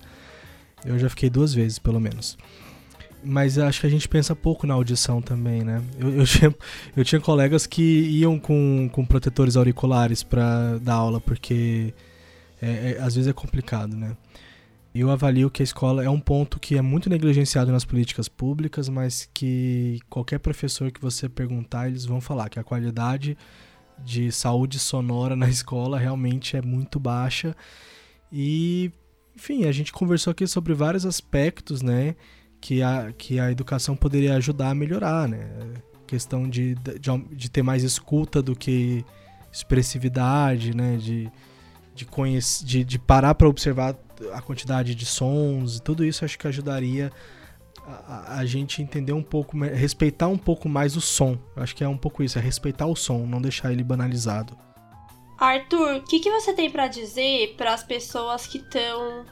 Eu 0.84 0.96
já 1.00 1.10
fiquei 1.10 1.28
duas 1.28 1.52
vezes, 1.52 1.80
pelo 1.80 1.98
menos 1.98 2.38
mas 3.24 3.58
acho 3.58 3.80
que 3.80 3.86
a 3.86 3.90
gente 3.90 4.08
pensa 4.08 4.34
pouco 4.34 4.66
na 4.66 4.74
audição 4.74 5.20
também, 5.20 5.62
né? 5.62 5.82
Eu, 5.98 6.10
eu, 6.10 6.26
tinha, 6.26 6.54
eu 6.96 7.04
tinha 7.04 7.20
colegas 7.20 7.66
que 7.66 7.82
iam 7.82 8.38
com, 8.38 8.88
com 8.92 9.04
protetores 9.04 9.56
auriculares 9.56 10.22
para 10.22 10.78
dar 10.78 10.94
aula, 10.94 11.20
porque 11.20 11.92
é, 12.60 12.92
é, 12.92 12.98
às 13.00 13.14
vezes 13.14 13.28
é 13.28 13.32
complicado, 13.32 13.96
né? 13.96 14.16
Eu 14.94 15.10
avalio 15.10 15.50
que 15.50 15.62
a 15.62 15.64
escola 15.64 16.02
é 16.02 16.08
um 16.08 16.18
ponto 16.18 16.58
que 16.58 16.76
é 16.76 16.80
muito 16.80 17.10
negligenciado 17.10 17.70
nas 17.70 17.84
políticas 17.84 18.28
públicas, 18.28 18.88
mas 18.88 19.28
que 19.34 20.00
qualquer 20.08 20.38
professor 20.38 20.90
que 20.90 21.00
você 21.00 21.28
perguntar, 21.28 21.88
eles 21.88 22.06
vão 22.06 22.18
falar 22.18 22.48
que 22.48 22.58
a 22.58 22.64
qualidade 22.64 23.36
de 24.02 24.32
saúde 24.32 24.78
sonora 24.78 25.36
na 25.36 25.48
escola 25.50 25.98
realmente 25.98 26.56
é 26.56 26.62
muito 26.62 26.98
baixa 26.98 27.54
E, 28.32 28.90
enfim, 29.36 29.64
a 29.64 29.72
gente 29.72 29.92
conversou 29.92 30.30
aqui 30.30 30.46
sobre 30.46 30.72
vários 30.72 31.04
aspectos, 31.04 31.82
né? 31.82 32.16
Que 32.60 32.82
a, 32.82 33.12
que 33.16 33.38
a 33.38 33.50
educação 33.50 33.94
poderia 33.96 34.34
ajudar 34.36 34.70
a 34.70 34.74
melhorar, 34.74 35.28
né? 35.28 35.48
Questão 36.06 36.48
de, 36.48 36.74
de, 36.74 37.18
de 37.32 37.50
ter 37.50 37.62
mais 37.62 37.82
escuta 37.82 38.42
do 38.42 38.56
que 38.56 39.04
expressividade, 39.52 40.74
né? 40.74 40.96
De, 40.96 41.30
de, 41.94 42.04
conhece, 42.04 42.64
de, 42.64 42.84
de 42.84 42.98
parar 42.98 43.34
para 43.34 43.48
observar 43.48 43.96
a 44.32 44.40
quantidade 44.40 44.94
de 44.94 45.04
sons, 45.04 45.80
tudo 45.80 46.04
isso 46.04 46.24
acho 46.24 46.38
que 46.38 46.46
ajudaria 46.46 47.12
a, 47.86 48.38
a, 48.38 48.46
gente 48.46 48.82
entender 48.82 49.12
um 49.12 49.22
pouco, 49.22 49.58
respeitar 49.58 50.28
um 50.28 50.38
pouco 50.38 50.68
mais 50.68 50.96
o 50.96 51.00
som. 51.00 51.38
Acho 51.56 51.74
que 51.74 51.84
é 51.84 51.88
um 51.88 51.96
pouco 51.96 52.22
isso, 52.22 52.38
é 52.38 52.42
respeitar 52.42 52.86
o 52.86 52.96
som, 52.96 53.26
não 53.26 53.40
deixar 53.40 53.72
ele 53.72 53.84
banalizado. 53.84 54.56
Arthur, 55.38 55.96
o 55.96 56.02
que, 56.02 56.18
que 56.18 56.30
você 56.30 56.52
tem 56.52 56.70
para 56.70 56.88
dizer 56.88 57.54
para 57.56 57.74
as 57.74 57.82
pessoas 57.82 58.46
que 58.46 58.58
estão 58.58 59.24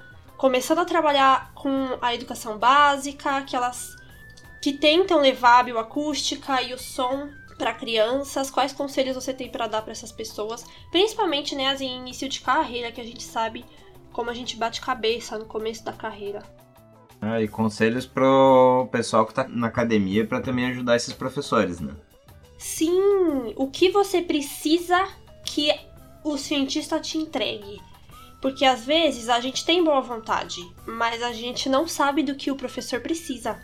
começando 0.45 0.81
a 0.81 0.85
trabalhar 0.85 1.53
com 1.55 1.97
a 2.03 2.15
educação 2.15 2.59
básica, 2.59 3.41
que 3.45 3.57
elas 3.57 3.97
que 4.61 4.75
tentam 4.75 5.19
levar 5.19 5.61
a 5.61 5.63
bioacústica 5.63 6.61
e 6.61 6.75
o 6.75 6.79
som 6.79 7.31
para 7.57 7.73
crianças? 7.73 8.51
Quais 8.51 8.71
conselhos 8.71 9.15
você 9.15 9.33
tem 9.33 9.49
para 9.49 9.67
dar 9.67 9.81
para 9.81 9.93
essas 9.93 10.13
pessoas, 10.13 10.67
principalmente 10.91 11.55
né, 11.55 11.69
as 11.69 11.81
em 11.81 11.97
início 11.97 12.29
de 12.29 12.43
carreira, 12.43 12.93
que 12.93 13.01
a 13.01 13.05
gente 13.05 13.23
sabe 13.23 13.65
como 14.13 14.29
a 14.29 14.35
gente 14.35 14.55
bate 14.59 14.83
cabeça 14.83 15.39
no 15.39 15.47
começo 15.47 15.83
da 15.83 15.95
carreira? 15.95 16.43
Ah, 17.23 17.41
e 17.41 17.49
conselhos 17.49 18.05
pro 18.05 18.87
pessoal 18.93 19.25
que 19.25 19.33
tá 19.33 19.49
na 19.49 19.69
academia 19.69 20.27
para 20.27 20.43
também 20.43 20.67
ajudar 20.67 20.97
esses 20.97 21.15
professores, 21.15 21.81
né? 21.81 21.95
Sim, 22.59 23.55
o 23.57 23.71
que 23.71 23.89
você 23.89 24.21
precisa 24.21 25.09
que 25.43 25.75
o 26.23 26.37
cientista 26.37 27.01
te 27.01 27.17
entregue. 27.17 27.81
Porque 28.45 28.67
às 28.67 28.85
vezes 28.85 29.31
a 29.31 29.41
gente 29.41 29.65
tem 29.65 29.83
boa 29.83 30.03
vontade, 30.03 30.61
mas 30.87 31.23
a 31.23 31.33
gente 31.33 31.67
não 31.67 31.89
sabe 31.89 32.23
do 32.23 32.35
que 32.35 32.51
o 32.51 32.57
professor 32.57 33.01
precisa. 33.01 33.57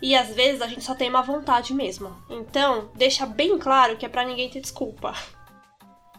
E 0.00 0.14
às 0.14 0.32
vezes 0.36 0.62
a 0.62 0.68
gente 0.68 0.84
só 0.84 0.94
tem 0.94 1.10
má 1.10 1.20
vontade 1.20 1.74
mesmo. 1.74 2.12
Então, 2.30 2.92
deixa 2.94 3.26
bem 3.26 3.58
claro 3.58 3.96
que 3.96 4.06
é 4.06 4.08
para 4.08 4.24
ninguém 4.24 4.48
ter 4.48 4.60
desculpa. 4.60 5.14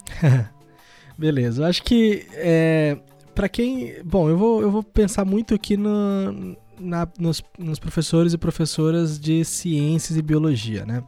Beleza, 1.18 1.62
eu 1.62 1.66
acho 1.66 1.84
que 1.84 2.28
é, 2.34 2.98
para 3.34 3.48
quem. 3.48 4.04
Bom, 4.04 4.28
eu 4.28 4.38
vou, 4.38 4.62
eu 4.62 4.70
vou 4.70 4.84
pensar 4.84 5.24
muito 5.24 5.56
aqui 5.56 5.78
no, 5.78 6.58
na, 6.78 7.08
nos, 7.18 7.42
nos 7.58 7.80
professores 7.80 8.34
e 8.34 8.38
professoras 8.38 9.18
de 9.18 9.46
ciências 9.46 10.18
e 10.18 10.22
biologia, 10.22 10.86
né? 10.86 11.02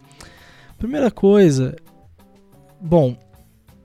Primeira 0.77 1.11
coisa, 1.11 1.75
bom, 2.79 3.17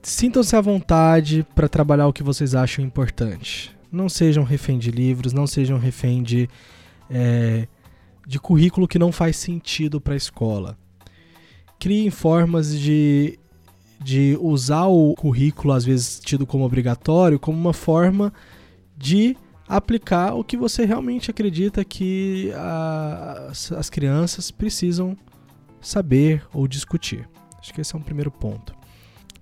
sintam-se 0.03 0.55
à 0.55 0.61
vontade 0.61 1.47
para 1.55 1.69
trabalhar 1.69 2.07
o 2.07 2.13
que 2.13 2.23
vocês 2.23 2.55
acham 2.55 2.85
importante. 2.85 3.77
Não 3.91 4.09
sejam 4.09 4.45
refém 4.45 4.79
de 4.79 4.91
livros, 4.91 5.33
não 5.33 5.47
sejam 5.47 5.79
refém 5.79 6.23
de, 6.23 6.49
é, 7.11 7.67
de 8.27 8.39
currículo 8.39 8.89
que 8.89 8.99
não 8.99 9.11
faz 9.11 9.37
sentido 9.37 10.01
para 10.01 10.15
a 10.15 10.17
escola. 10.17 10.77
Criem 11.79 12.11
formas 12.11 12.79
de, 12.79 13.39
de 14.03 14.37
usar 14.41 14.87
o 14.87 15.15
currículo, 15.15 15.73
às 15.73 15.85
vezes 15.85 16.21
tido 16.21 16.47
como 16.47 16.65
obrigatório, 16.65 17.39
como 17.39 17.59
uma 17.59 17.73
forma 17.73 18.33
de 18.97 19.37
aplicar 19.69 20.35
o 20.35 20.43
que 20.43 20.57
você 20.57 20.85
realmente 20.85 21.31
acredita 21.31 21.85
que 21.85 22.51
a, 22.55 23.49
as, 23.51 23.71
as 23.73 23.91
crianças 23.91 24.51
precisam 24.51 25.17
saber 25.81 26.43
ou 26.53 26.67
discutir. 26.67 27.29
Acho 27.59 27.73
que 27.73 27.81
esse 27.81 27.95
é 27.95 27.99
um 27.99 28.03
primeiro 28.03 28.31
ponto. 28.31 28.78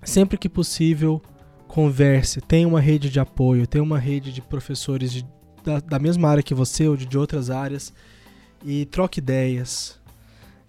Sempre 0.06 0.38
que 0.38 0.48
possível, 0.48 1.20
converse, 1.66 2.40
tenha 2.40 2.66
uma 2.66 2.80
rede 2.80 3.10
de 3.10 3.18
apoio, 3.18 3.66
tenha 3.66 3.82
uma 3.82 3.98
rede 3.98 4.32
de 4.32 4.40
professores 4.40 5.12
de, 5.12 5.26
da, 5.64 5.80
da, 5.80 5.98
mesma 5.98 6.28
área 6.28 6.44
que 6.44 6.54
você 6.54 6.86
ou 6.86 6.96
de, 6.96 7.04
de 7.04 7.18
outras 7.18 7.50
áreas 7.50 7.92
e 8.64 8.86
troque 8.86 9.18
ideias. 9.18 10.00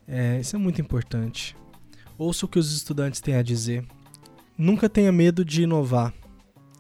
É, 0.08 0.40
isso 0.40 0.56
é 0.56 0.60
muito 0.60 0.82
importante. 0.82 1.56
Ouça 2.18 2.48
o 2.48 2.50
que 2.50 2.58
os 2.58 2.76
estudantes 2.76 3.22
têm 3.22 3.36
a 3.36 3.44
dizer. 3.44 3.86
Nunca 4.58 4.90
tenha 4.90 5.12
medo 5.12 5.46
de 5.46 5.62
inovar. 5.62 6.12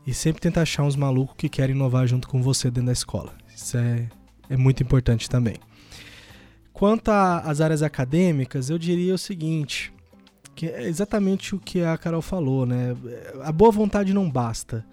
E 0.05 0.11
sempre 0.11 0.41
tenta 0.41 0.61
achar 0.61 0.81
uns 0.81 0.95
malucos 0.95 1.35
que 1.37 1.47
querem 1.47 1.75
inovar 1.75 2.07
junto 2.07 2.27
com 2.27 2.41
você 2.41 2.71
dentro 2.71 2.87
da 2.87 2.93
escola. 2.93 3.35
Isso 3.55 3.77
é, 3.77 4.09
é 4.49 4.57
muito 4.57 4.81
importante 4.81 5.29
também. 5.29 5.57
Quanto 6.73 7.09
às 7.09 7.61
áreas 7.61 7.83
acadêmicas, 7.83 8.71
eu 8.71 8.79
diria 8.79 9.13
o 9.13 9.17
seguinte, 9.17 9.93
que 10.57 10.65
é 10.65 10.87
exatamente 10.87 11.53
o 11.53 11.59
que 11.59 11.83
a 11.83 11.95
Carol 11.95 12.21
falou, 12.21 12.65
né? 12.65 12.97
A 13.43 13.51
boa 13.51 13.71
vontade 13.71 14.11
não 14.11 14.27
basta. 14.27 14.83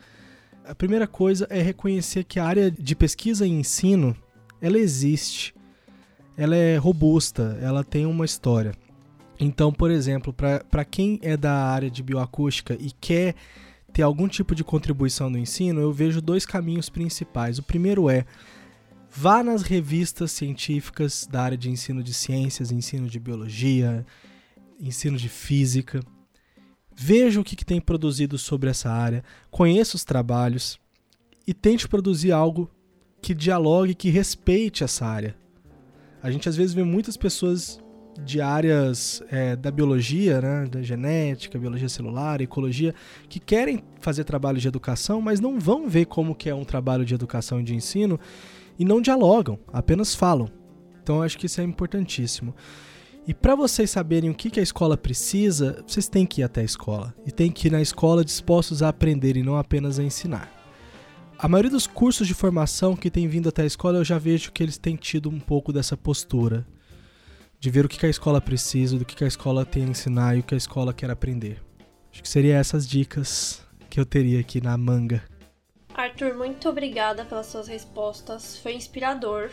A 0.63 0.75
primeira 0.75 1.07
coisa 1.07 1.47
é 1.49 1.63
reconhecer 1.63 2.25
que 2.25 2.39
a 2.39 2.45
área 2.45 2.71
de 2.71 2.95
pesquisa 2.95 3.47
e 3.47 3.51
ensino, 3.51 4.15
ela 4.61 4.79
existe. 4.79 5.55
Ela 6.37 6.55
é 6.55 6.77
robusta, 6.77 7.59
ela 7.63 7.83
tem 7.83 8.05
uma 8.05 8.27
história. 8.27 8.75
Então, 9.41 9.73
por 9.73 9.91
exemplo, 9.91 10.35
para 10.35 10.85
quem 10.85 11.19
é 11.23 11.35
da 11.35 11.55
área 11.55 11.91
de 11.91 12.03
bioacústica 12.03 12.77
e 12.79 12.91
quer 13.01 13.35
ter 13.91 14.03
algum 14.03 14.29
tipo 14.29 14.55
de 14.55 14.63
contribuição 14.63 15.31
no 15.31 15.39
ensino, 15.39 15.81
eu 15.81 15.93
vejo 15.95 16.21
dois 16.21 16.45
caminhos 16.45 16.91
principais. 16.91 17.59
O 17.59 17.63
primeiro 17.63 18.11
é 18.11 18.27
vá 19.11 19.43
nas 19.43 19.63
revistas 19.63 20.31
científicas 20.31 21.27
da 21.27 21.43
área 21.43 21.57
de 21.57 21.71
ensino 21.71 22.03
de 22.03 22.13
ciências, 22.13 22.71
ensino 22.71 23.09
de 23.09 23.19
biologia, 23.19 24.05
ensino 24.89 25.17
de 25.17 25.29
física. 25.29 26.01
Veja 26.97 27.41
o 27.41 27.45
que, 27.45 27.57
que 27.57 27.65
tem 27.65 27.81
produzido 27.81 28.39
sobre 28.39 28.71
essa 28.71 28.91
área, 28.91 29.25
conheça 29.51 29.97
os 29.97 30.05
trabalhos 30.05 30.79
e 31.47 31.53
tente 31.53 31.89
produzir 31.89 32.33
algo 32.33 32.71
que 33.21 33.35
dialogue, 33.35 33.95
que 33.95 34.11
respeite 34.11 34.85
essa 34.85 35.07
área. 35.07 35.35
A 36.23 36.31
gente 36.31 36.49
às 36.49 36.57
vezes 36.57 36.75
vê 36.75 36.85
muitas 36.85 37.17
pessoas 37.17 37.81
de 38.23 38.41
áreas 38.41 39.23
é, 39.31 39.57
da 39.57 39.71
biologia, 39.71 40.41
né, 40.41 40.67
da 40.67 40.83
genética, 40.83 41.59
biologia 41.59 41.89
celular, 41.89 42.41
ecologia, 42.41 42.95
que 43.29 43.41
querem 43.41 43.83
fazer 44.01 44.25
trabalho 44.25 44.59
de 44.59 44.69
educação, 44.69 45.21
mas 45.21 45.41
não 45.41 45.59
vão 45.59 45.89
ver 45.89 46.07
como 46.07 46.35
que 46.35 46.49
é 46.49 46.55
um 46.55 46.65
trabalho 46.65 47.05
de 47.05 47.15
educação 47.15 47.61
e 47.61 47.65
de 47.65 47.75
ensino 47.75 48.19
e 48.79 48.85
não 48.85 49.01
dialogam, 49.01 49.59
apenas 49.73 50.15
falam. 50.15 50.49
Então 51.03 51.23
acho 51.23 51.37
que 51.37 51.47
isso 51.47 51.61
é 51.61 51.65
importantíssimo. 51.65 52.55
E 53.27 53.33
para 53.33 53.55
vocês 53.55 53.91
saberem 53.91 54.29
o 54.29 54.35
que, 54.35 54.51
que 54.51 54.61
a 54.61 54.63
escola 54.63 54.99
precisa, 54.99 55.83
vocês 55.87 56.09
têm 56.09 56.27
que 56.27 56.43
ir 56.43 56.45
até 56.45 56.61
a 56.61 56.65
escola. 56.65 57.15
E 57.27 57.33
têm 57.33 57.51
que 57.51 57.69
ir 57.69 57.71
na 57.71 57.81
escola 57.81 58.23
dispostos 58.23 58.83
a 58.83 58.89
aprender 58.89 59.37
e 59.37 59.43
não 59.43 59.57
apenas 59.57 59.99
a 59.99 60.03
ensinar. 60.03 60.53
A 61.39 61.49
maioria 61.49 61.71
dos 61.71 61.87
cursos 61.87 62.27
de 62.27 62.35
formação 62.35 62.95
que 62.95 63.11
tem 63.11 63.27
vindo 63.27 63.49
até 63.49 63.63
a 63.63 63.67
escola, 63.67 63.99
eu 63.99 64.05
já 64.05 64.19
vejo 64.19 64.53
que 64.53 64.63
eles 64.63 64.77
têm 64.77 64.95
tido 64.95 65.31
um 65.31 65.41
pouco 65.41 65.73
dessa 65.73 65.97
postura 65.97 66.67
de 67.59 67.71
ver 67.71 67.87
o 67.87 67.89
que 67.89 68.05
a 68.05 68.11
escola 68.11 68.43
precisa, 68.43 68.99
do 68.99 69.07
que 69.07 69.25
a 69.25 69.27
escola 69.27 69.65
tem 69.65 69.85
a 69.85 69.89
ensinar 69.89 70.37
e 70.37 70.41
o 70.41 70.43
que 70.43 70.55
a 70.55 70.59
escola 70.59 70.93
quer 70.93 71.11
aprender. 71.11 71.63
Acho 72.13 72.23
que 72.23 72.29
seriam 72.29 72.59
essas 72.59 72.87
dicas 72.87 73.67
que 73.89 73.99
eu 73.99 74.05
teria 74.05 74.39
aqui 74.39 74.61
na 74.61 74.77
manga. 74.77 75.25
Arthur, 75.95 76.35
muito 76.37 76.69
obrigada 76.69 77.25
pelas 77.25 77.47
suas 77.47 77.69
respostas. 77.69 78.59
Foi 78.59 78.75
inspirador. 78.75 79.51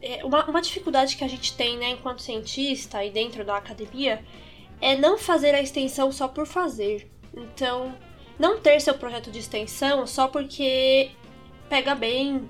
É, 0.00 0.24
uma, 0.24 0.44
uma 0.46 0.62
dificuldade 0.62 1.16
que 1.16 1.24
a 1.24 1.28
gente 1.28 1.56
tem, 1.56 1.76
né, 1.76 1.90
enquanto 1.90 2.22
cientista 2.22 3.04
e 3.04 3.10
dentro 3.10 3.44
da 3.44 3.56
academia, 3.56 4.24
é 4.80 4.96
não 4.96 5.18
fazer 5.18 5.54
a 5.54 5.62
extensão 5.62 6.12
só 6.12 6.28
por 6.28 6.46
fazer. 6.46 7.10
Então, 7.34 7.94
não 8.38 8.60
ter 8.60 8.80
seu 8.80 8.94
projeto 8.94 9.30
de 9.30 9.38
extensão 9.38 10.06
só 10.06 10.28
porque 10.28 11.10
pega 11.68 11.94
bem, 11.94 12.48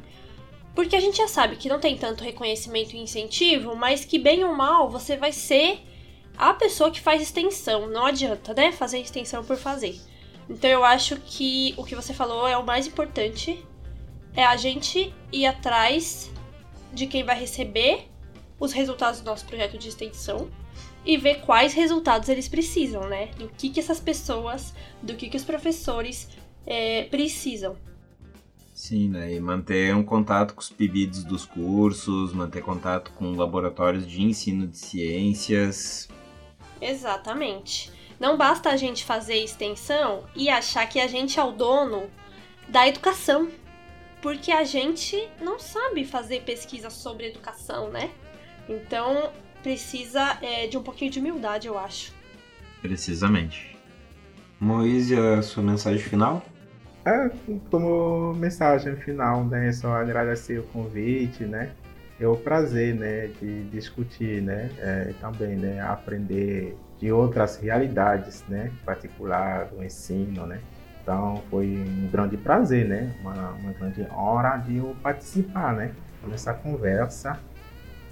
porque 0.75 0.95
a 0.95 1.01
gente 1.01 1.17
já 1.17 1.27
sabe 1.27 1.57
que 1.57 1.69
não 1.69 1.81
tem 1.81 1.97
tanto 1.97 2.23
reconhecimento 2.23 2.95
e 2.95 3.01
incentivo, 3.01 3.75
mas 3.75 4.05
que 4.05 4.19
bem 4.19 4.45
ou 4.45 4.55
mal 4.55 4.89
você 4.89 5.17
vai 5.17 5.33
ser 5.33 5.81
a 6.37 6.55
pessoa 6.55 6.91
que 6.91 7.01
faz 7.01 7.21
extensão. 7.21 7.89
Não 7.89 8.07
adianta, 8.07 8.55
né? 8.55 8.71
Fazer 8.71 9.01
extensão 9.01 9.45
por 9.45 9.57
fazer. 9.57 10.01
Então 10.49 10.71
eu 10.71 10.85
acho 10.85 11.17
que 11.17 11.75
o 11.77 11.85
que 11.85 11.97
você 11.97 12.15
falou 12.15 12.47
é 12.47 12.57
o 12.57 12.65
mais 12.65 12.87
importante. 12.87 13.65
É 14.37 14.45
a 14.45 14.57
gente 14.57 15.13
ir 15.33 15.47
atrás 15.47 16.31
de 16.93 17.07
quem 17.07 17.25
vai 17.25 17.39
receber 17.39 18.09
os 18.59 18.73
resultados 18.73 19.21
do 19.21 19.27
nosso 19.27 19.45
projeto 19.47 19.79
de 19.79 19.89
extensão 19.89 20.51
e 21.05 21.17
ver 21.17 21.41
quais 21.43 21.73
resultados 21.73 22.29
eles 22.29 22.49
precisam, 22.49 23.09
né? 23.09 23.27
Do 23.39 23.49
que, 23.49 23.71
que 23.71 23.81
essas 23.81 24.01
pessoas, 24.01 24.75
do 25.03 25.15
que, 25.15 25.29
que 25.29 25.37
os 25.37 25.45
professores 25.45 26.29
é, 26.67 27.05
precisam. 27.05 27.77
Sim, 28.75 29.09
né? 29.09 29.35
E 29.35 29.41
manter 29.41 29.95
um 29.95 30.05
contato 30.05 30.55
com 30.55 30.61
os 30.61 30.71
PIBIDs 30.71 31.25
dos 31.25 31.45
cursos, 31.45 32.33
manter 32.33 32.63
contato 32.63 33.13
com 33.13 33.35
laboratórios 33.35 34.07
de 34.07 34.23
ensino 34.23 34.67
de 34.67 34.79
ciências. 34.79 36.09
Exatamente. 36.81 37.91
Não 38.21 38.37
basta 38.37 38.71
a 38.71 38.77
gente 38.77 39.05
fazer 39.05 39.37
extensão 39.37 40.25
e 40.35 40.49
achar 40.49 40.87
que 40.89 41.01
a 41.01 41.07
gente 41.07 41.39
é 41.39 41.43
o 41.43 41.53
dono 41.53 42.09
da 42.69 42.87
educação. 42.87 43.49
Porque 44.21 44.51
a 44.51 44.65
gente 44.65 45.29
não 45.41 45.59
sabe 45.59 46.05
fazer 46.05 46.43
pesquisa 46.43 46.91
sobre 46.91 47.27
educação, 47.27 47.91
né? 47.91 48.11
Então 48.69 49.31
precisa 49.63 50.39
é, 50.43 50.67
de 50.67 50.77
um 50.77 50.83
pouquinho 50.83 51.11
de 51.11 51.19
humildade, 51.19 51.67
eu 51.67 51.79
acho. 51.79 52.13
Precisamente. 52.81 53.77
Moise, 54.61 55.17
a 55.19 55.43
sua 55.43 55.63
mensagem 55.63 56.01
final? 56.01 56.45
É, 57.05 57.31
como 57.71 58.35
mensagem 58.35 58.97
final, 58.97 59.45
né, 59.45 59.73
só 59.73 59.95
agradecer 59.95 60.59
o 60.59 60.65
convite, 60.65 61.45
né, 61.45 61.73
é 62.21 62.27
o 62.27 62.37
prazer, 62.37 62.95
né, 62.95 63.29
de 63.41 63.65
discutir, 63.71 64.43
né, 64.43 64.71
é, 64.79 65.15
também, 65.21 65.57
né, 65.57 65.81
aprender 65.81 66.77
de 67.01 67.11
outras 67.13 67.57
realidades, 67.57 68.45
né, 68.49 68.73
particular 68.85 69.67
do 69.67 69.83
ensino, 69.83 70.45
né. 70.45 70.61
Então 71.09 71.43
foi 71.49 71.65
um 71.65 72.07
grande 72.13 72.37
prazer, 72.37 72.87
né, 72.87 73.11
uma, 73.23 73.53
uma 73.53 73.73
grande 73.73 74.07
honra 74.13 74.59
de 74.59 74.77
eu 74.77 74.95
participar, 75.03 75.73
né, 75.73 75.93
nessa 76.27 76.53
conversa. 76.53 77.41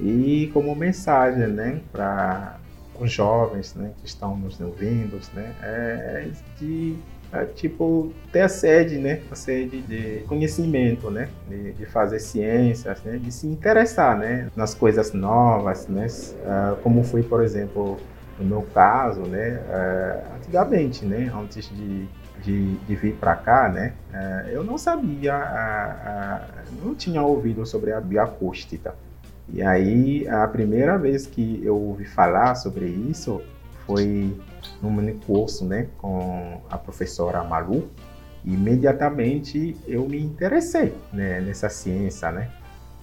E 0.01 0.51
como 0.55 0.75
mensagem, 0.75 1.47
né, 1.47 1.83
para 1.93 2.57
os 2.99 3.13
jovens, 3.13 3.75
né, 3.75 3.91
que 3.99 4.07
estão 4.07 4.35
nos 4.35 4.59
ouvindo, 4.63 5.21
né, 5.35 5.55
é 5.61 6.29
de 6.59 6.97
é, 7.35 7.45
tipo 7.45 8.15
ter 8.33 8.41
a 8.41 8.49
sede, 8.49 8.97
né, 8.97 9.21
a 9.31 9.35
sede 9.35 9.83
de 9.83 10.25
conhecimento, 10.27 11.11
né, 11.11 11.29
de, 11.51 11.75
de, 11.75 11.85
fazer 11.85 12.19
ciências, 12.19 13.03
né, 13.03 13.19
de 13.19 13.31
se 13.31 13.47
interessar, 13.47 14.17
né, 14.17 14.49
nas 14.57 14.75
coisas 14.75 15.13
novas, 15.13 15.87
né, 15.87 16.07
uh, 16.07 16.77
como 16.77 17.05
foi, 17.05 17.23
por 17.23 17.45
exemplo, 17.45 17.99
no 18.39 18.47
meu 18.47 18.63
caso, 18.63 19.21
né, 19.21 19.61
uh, 19.69 20.37
antigamente, 20.37 21.05
né, 21.05 21.31
antes 21.35 21.69
de, 21.69 22.09
de, 22.47 22.77
de 22.77 22.95
vir 22.95 23.17
para 23.17 23.35
cá, 23.35 23.69
né, 23.69 23.93
uh, 24.13 24.49
eu 24.49 24.63
não 24.63 24.79
sabia, 24.79 25.35
não 26.81 26.95
tinha 26.95 27.21
ouvido 27.21 27.67
sobre 27.67 27.93
a 27.93 28.01
bioacústica. 28.01 28.95
E 29.53 29.63
aí, 29.63 30.29
a 30.29 30.47
primeira 30.47 30.97
vez 30.97 31.27
que 31.27 31.61
eu 31.65 31.77
ouvi 31.77 32.05
falar 32.05 32.55
sobre 32.55 32.87
isso 32.87 33.43
foi 33.85 34.37
num 34.83 35.19
curso 35.21 35.65
né, 35.65 35.89
com 35.99 36.61
a 36.71 36.77
professora 36.77 37.43
Malu. 37.45 37.89
Imediatamente 38.45 39.77
eu 39.87 40.09
me 40.09 40.21
interessei 40.21 40.95
né, 41.13 41.41
nessa 41.41 41.69
ciência, 41.69 42.31
né? 42.33 42.51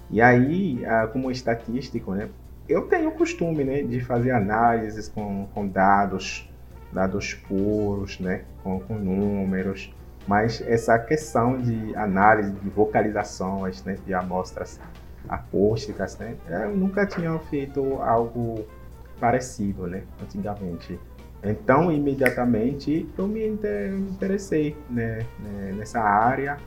E 0.10 0.22
aí, 0.22 0.82
como 1.14 1.32
estatístico, 1.32 2.14
né, 2.14 2.30
eu 2.68 2.84
tenho 2.84 3.10
o 3.10 3.14
costume 3.14 3.64
né, 3.64 3.82
de 3.82 4.02
fazer 4.02 4.32
análises 4.32 5.08
com, 5.08 5.48
com 5.54 5.68
dados, 5.68 6.50
dados 6.94 7.34
puros, 7.34 8.20
né, 8.20 8.44
com, 8.64 8.80
com 8.80 8.96
números, 8.96 9.94
mas 10.28 10.62
essa 10.62 10.98
questão 11.00 11.58
de 11.58 11.96
análise 11.96 12.52
de 12.52 12.70
vocalizações 12.70 13.84
né, 13.84 13.98
de 14.06 14.14
amostras 14.14 14.80
acústicas, 15.28 16.18
né, 16.18 16.36
eu 16.48 16.76
nunca 16.76 17.06
tinha 17.06 17.38
feito 17.40 18.02
algo 18.02 18.66
parecido, 19.20 19.88
né, 19.88 20.04
antigamente. 20.22 21.00
Então, 21.44 21.92
imediatamente, 21.92 23.10
eu 23.18 23.28
me 23.28 23.46
interessei 23.46 24.78
né, 24.90 25.26
né, 25.40 25.74
nessa 25.78 26.00
área 26.00 26.58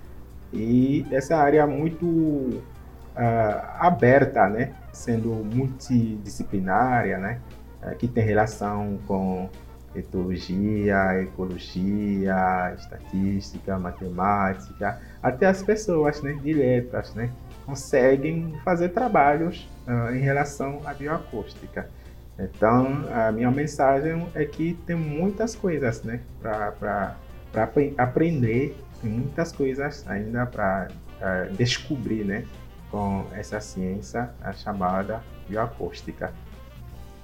e 0.52 1.06
essa 1.10 1.36
área 1.36 1.66
muito 1.66 2.06
uh, 2.06 2.62
aberta, 3.78 4.48
né, 4.48 4.74
sendo 4.92 5.30
multidisciplinária, 5.30 7.18
né, 7.18 7.40
uh, 7.82 7.96
que 7.96 8.06
tem 8.06 8.22
relação 8.22 8.98
com 9.06 9.48
etologia, 9.98 11.22
ecologia, 11.22 12.74
estatística, 12.76 13.78
matemática, 13.78 15.00
até 15.22 15.46
as 15.46 15.62
pessoas 15.62 16.22
né, 16.22 16.32
de 16.42 16.52
letras 16.52 17.14
né, 17.14 17.30
conseguem 17.64 18.54
fazer 18.64 18.90
trabalhos 18.90 19.68
uh, 19.86 20.14
em 20.14 20.20
relação 20.20 20.80
à 20.84 20.92
bioacústica. 20.92 21.88
Então, 22.38 23.04
a 23.12 23.32
minha 23.32 23.50
mensagem 23.50 24.26
é 24.34 24.44
que 24.44 24.74
tem 24.86 24.94
muitas 24.94 25.56
coisas 25.56 26.02
né, 26.02 26.20
para 26.42 27.16
aprender, 27.96 28.76
tem 29.00 29.10
muitas 29.10 29.52
coisas 29.52 30.04
ainda 30.06 30.44
para 30.44 30.88
descobrir 31.56 32.24
né, 32.24 32.44
com 32.90 33.24
essa 33.32 33.58
ciência 33.58 34.30
chamada 34.52 35.22
bioacústica. 35.48 36.30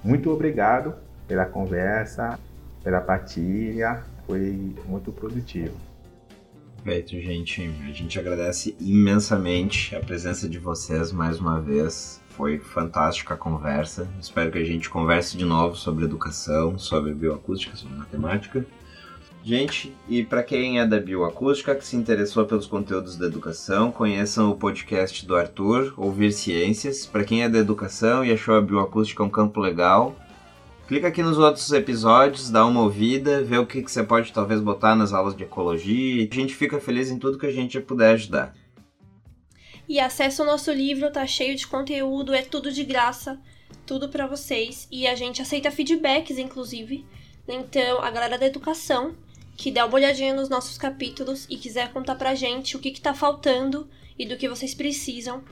Muito 0.03 0.31
obrigado 0.31 0.95
pela 1.27 1.45
conversa, 1.45 2.39
pela 2.83 2.99
partilha, 3.01 4.03
foi 4.27 4.75
muito 4.85 5.11
produtivo. 5.11 5.75
Perfeito, 6.83 7.11
gente. 7.21 7.61
A 7.87 7.93
gente 7.93 8.19
agradece 8.19 8.75
imensamente 8.79 9.95
a 9.95 10.01
presença 10.01 10.49
de 10.49 10.59
vocês 10.59 11.13
mais 11.13 11.39
uma 11.39 11.61
vez. 11.61 12.21
Foi 12.31 12.59
fantástica 12.59 13.35
a 13.35 13.37
conversa. 13.37 14.07
Espero 14.19 14.51
que 14.51 14.57
a 14.57 14.65
gente 14.65 14.89
converse 14.89 15.37
de 15.37 15.45
novo 15.45 15.77
sobre 15.77 16.03
educação, 16.03 16.77
sobre 16.77 17.13
bioacústica, 17.13 17.75
sobre 17.77 17.95
matemática. 17.95 18.65
Gente, 19.45 19.93
e 20.07 20.23
para 20.23 20.41
quem 20.41 20.79
é 20.79 20.85
da 20.85 20.99
bioacústica, 20.99 21.75
que 21.75 21.85
se 21.85 21.97
interessou 21.97 22.45
pelos 22.45 22.65
conteúdos 22.65 23.17
da 23.17 23.25
educação, 23.25 23.91
conheçam 23.91 24.49
o 24.49 24.55
podcast 24.55 25.25
do 25.25 25.35
Arthur, 25.35 25.93
Ouvir 25.97 26.31
Ciências. 26.31 27.05
Para 27.05 27.25
quem 27.25 27.43
é 27.43 27.49
da 27.49 27.59
educação 27.59 28.23
e 28.25 28.31
achou 28.31 28.55
a 28.55 28.61
bioacústica 28.61 29.21
um 29.21 29.29
campo 29.29 29.59
legal, 29.59 30.15
clica 30.87 31.07
aqui 31.07 31.23
nos 31.23 31.37
outros 31.37 31.71
episódios, 31.71 32.49
dá 32.49 32.65
uma 32.65 32.81
ouvida, 32.81 33.43
vê 33.43 33.57
o 33.57 33.65
que, 33.65 33.81
que 33.81 33.91
você 33.91 34.03
pode 34.03 34.31
talvez 34.31 34.59
botar 34.59 34.95
nas 34.95 35.13
aulas 35.13 35.35
de 35.35 35.43
ecologia. 35.43 36.27
A 36.29 36.35
gente 36.35 36.55
fica 36.55 36.79
feliz 36.79 37.09
em 37.09 37.17
tudo 37.17 37.37
que 37.37 37.45
a 37.45 37.51
gente 37.51 37.79
puder 37.79 38.13
ajudar. 38.13 38.55
E 39.87 39.99
acesse 39.99 40.41
o 40.41 40.45
nosso 40.45 40.71
livro, 40.71 41.11
tá 41.11 41.25
cheio 41.27 41.55
de 41.55 41.67
conteúdo, 41.67 42.33
é 42.33 42.41
tudo 42.41 42.71
de 42.71 42.83
graça, 42.83 43.39
tudo 43.85 44.09
para 44.09 44.27
vocês. 44.27 44.87
E 44.91 45.07
a 45.07 45.15
gente 45.15 45.41
aceita 45.41 45.71
feedbacks, 45.71 46.37
inclusive. 46.37 47.05
Então, 47.47 48.01
a 48.01 48.09
galera 48.09 48.37
da 48.37 48.45
educação, 48.45 49.15
que 49.57 49.71
der 49.71 49.83
uma 49.83 49.95
olhadinha 49.95 50.33
nos 50.33 50.49
nossos 50.49 50.77
capítulos 50.77 51.45
e 51.49 51.57
quiser 51.57 51.91
contar 51.91 52.15
pra 52.15 52.35
gente 52.35 52.77
o 52.77 52.79
que, 52.79 52.91
que 52.91 53.01
tá 53.01 53.13
faltando 53.13 53.89
e 54.17 54.25
do 54.25 54.37
que 54.37 54.47
vocês 54.47 54.73
precisam, 54.73 55.43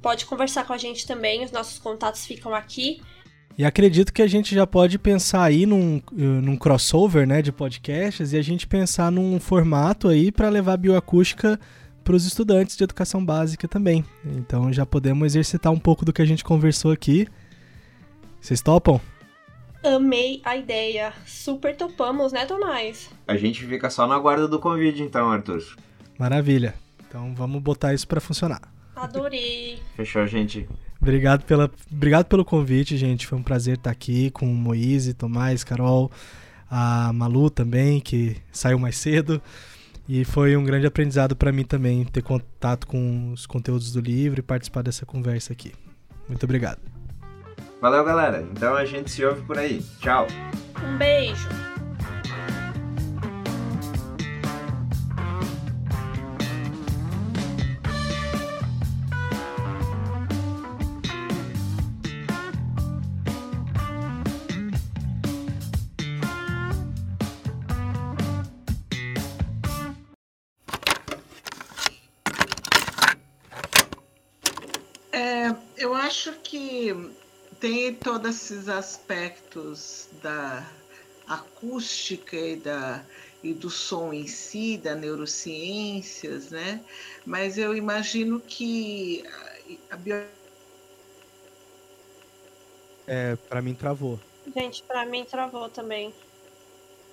pode 0.00 0.24
conversar 0.24 0.64
com 0.64 0.72
a 0.72 0.78
gente 0.78 1.06
também, 1.06 1.44
os 1.44 1.50
nossos 1.50 1.78
contatos 1.78 2.24
ficam 2.24 2.54
aqui. 2.54 3.02
E 3.58 3.64
acredito 3.64 4.12
que 4.12 4.22
a 4.22 4.26
gente 4.26 4.54
já 4.54 4.66
pode 4.66 4.98
pensar 4.98 5.42
aí 5.42 5.66
num, 5.66 6.00
num 6.12 6.56
crossover 6.56 7.26
né, 7.26 7.42
de 7.42 7.52
podcasts 7.52 8.32
e 8.32 8.36
a 8.36 8.42
gente 8.42 8.66
pensar 8.66 9.10
num 9.12 9.38
formato 9.38 10.08
aí 10.08 10.32
para 10.32 10.48
levar 10.48 10.76
bioacústica 10.76 11.60
para 12.02 12.16
os 12.16 12.24
estudantes 12.24 12.76
de 12.76 12.84
educação 12.84 13.24
básica 13.24 13.68
também. 13.68 14.04
Então 14.24 14.72
já 14.72 14.86
podemos 14.86 15.26
exercitar 15.26 15.72
um 15.72 15.78
pouco 15.78 16.04
do 16.04 16.12
que 16.12 16.22
a 16.22 16.24
gente 16.24 16.42
conversou 16.42 16.90
aqui. 16.90 17.26
Vocês 18.40 18.62
topam? 18.62 19.00
Amei 19.84 20.40
a 20.44 20.56
ideia. 20.56 21.12
Super 21.26 21.76
topamos, 21.76 22.32
né, 22.32 22.46
Tomás? 22.46 23.10
A 23.26 23.36
gente 23.36 23.64
fica 23.64 23.88
só 23.90 24.06
na 24.06 24.18
guarda 24.18 24.46
do 24.46 24.58
convite, 24.58 25.02
então, 25.02 25.30
Arthur. 25.30 25.62
Maravilha. 26.18 26.74
Então 27.08 27.34
vamos 27.34 27.62
botar 27.62 27.94
isso 27.94 28.06
para 28.06 28.20
funcionar. 28.20 28.60
Adorei. 28.94 29.78
Fechou, 29.96 30.26
gente. 30.26 30.68
Obrigado, 31.00 31.44
pela, 31.44 31.70
obrigado 31.90 32.26
pelo 32.26 32.44
convite, 32.44 32.96
gente. 32.96 33.26
Foi 33.26 33.38
um 33.38 33.42
prazer 33.42 33.76
estar 33.76 33.90
aqui 33.90 34.30
com 34.30 34.46
o 34.46 34.54
Moise, 34.54 35.14
Tomás, 35.14 35.64
Carol, 35.64 36.10
a 36.70 37.12
Malu 37.12 37.48
também, 37.48 38.00
que 38.00 38.36
saiu 38.52 38.78
mais 38.78 38.96
cedo. 38.98 39.40
E 40.06 40.24
foi 40.24 40.56
um 40.56 40.64
grande 40.64 40.86
aprendizado 40.86 41.34
para 41.34 41.52
mim 41.52 41.64
também 41.64 42.04
ter 42.04 42.22
contato 42.22 42.86
com 42.86 43.32
os 43.32 43.46
conteúdos 43.46 43.92
do 43.92 44.00
livro 44.00 44.40
e 44.40 44.42
participar 44.42 44.82
dessa 44.82 45.06
conversa 45.06 45.52
aqui. 45.52 45.72
Muito 46.28 46.44
obrigado. 46.44 46.80
Valeu, 47.80 48.04
galera. 48.04 48.46
Então 48.52 48.74
a 48.74 48.84
gente 48.84 49.10
se 49.10 49.24
ouve 49.24 49.40
por 49.42 49.56
aí. 49.56 49.82
Tchau. 50.00 50.26
Um 50.84 50.98
beijo. 50.98 51.48
Acho 76.10 76.32
que 76.42 76.92
tem 77.60 77.94
todos 77.94 78.34
esses 78.34 78.68
aspectos 78.68 80.08
da 80.20 80.68
acústica 81.26 82.36
e, 82.36 82.56
da, 82.56 83.04
e 83.44 83.54
do 83.54 83.70
som 83.70 84.12
em 84.12 84.26
si, 84.26 84.76
da 84.76 84.96
neurociências, 84.96 86.50
né? 86.50 86.84
Mas 87.24 87.56
eu 87.56 87.76
imagino 87.76 88.40
que 88.40 89.22
a 89.88 89.96
bio... 89.96 90.26
É, 93.06 93.36
para 93.48 93.62
mim 93.62 93.74
travou. 93.74 94.18
Gente, 94.52 94.82
para 94.82 95.06
mim 95.06 95.24
travou 95.24 95.68
também. 95.68 96.12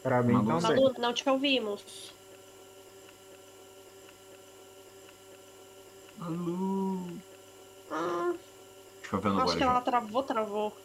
Para 0.02 0.24
mim 0.24 0.34
não. 0.34 0.60
Malu, 0.60 0.94
não 0.98 1.14
te 1.14 1.30
ouvimos. 1.30 2.12
Malu. 6.18 7.28
Agora. 9.12 9.44
Acho 9.44 9.54
que 9.54 9.60
já. 9.60 9.66
ela 9.66 9.82
travou, 9.82 10.24
travou. 10.24 10.78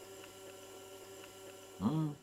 Hum. 1.81 2.15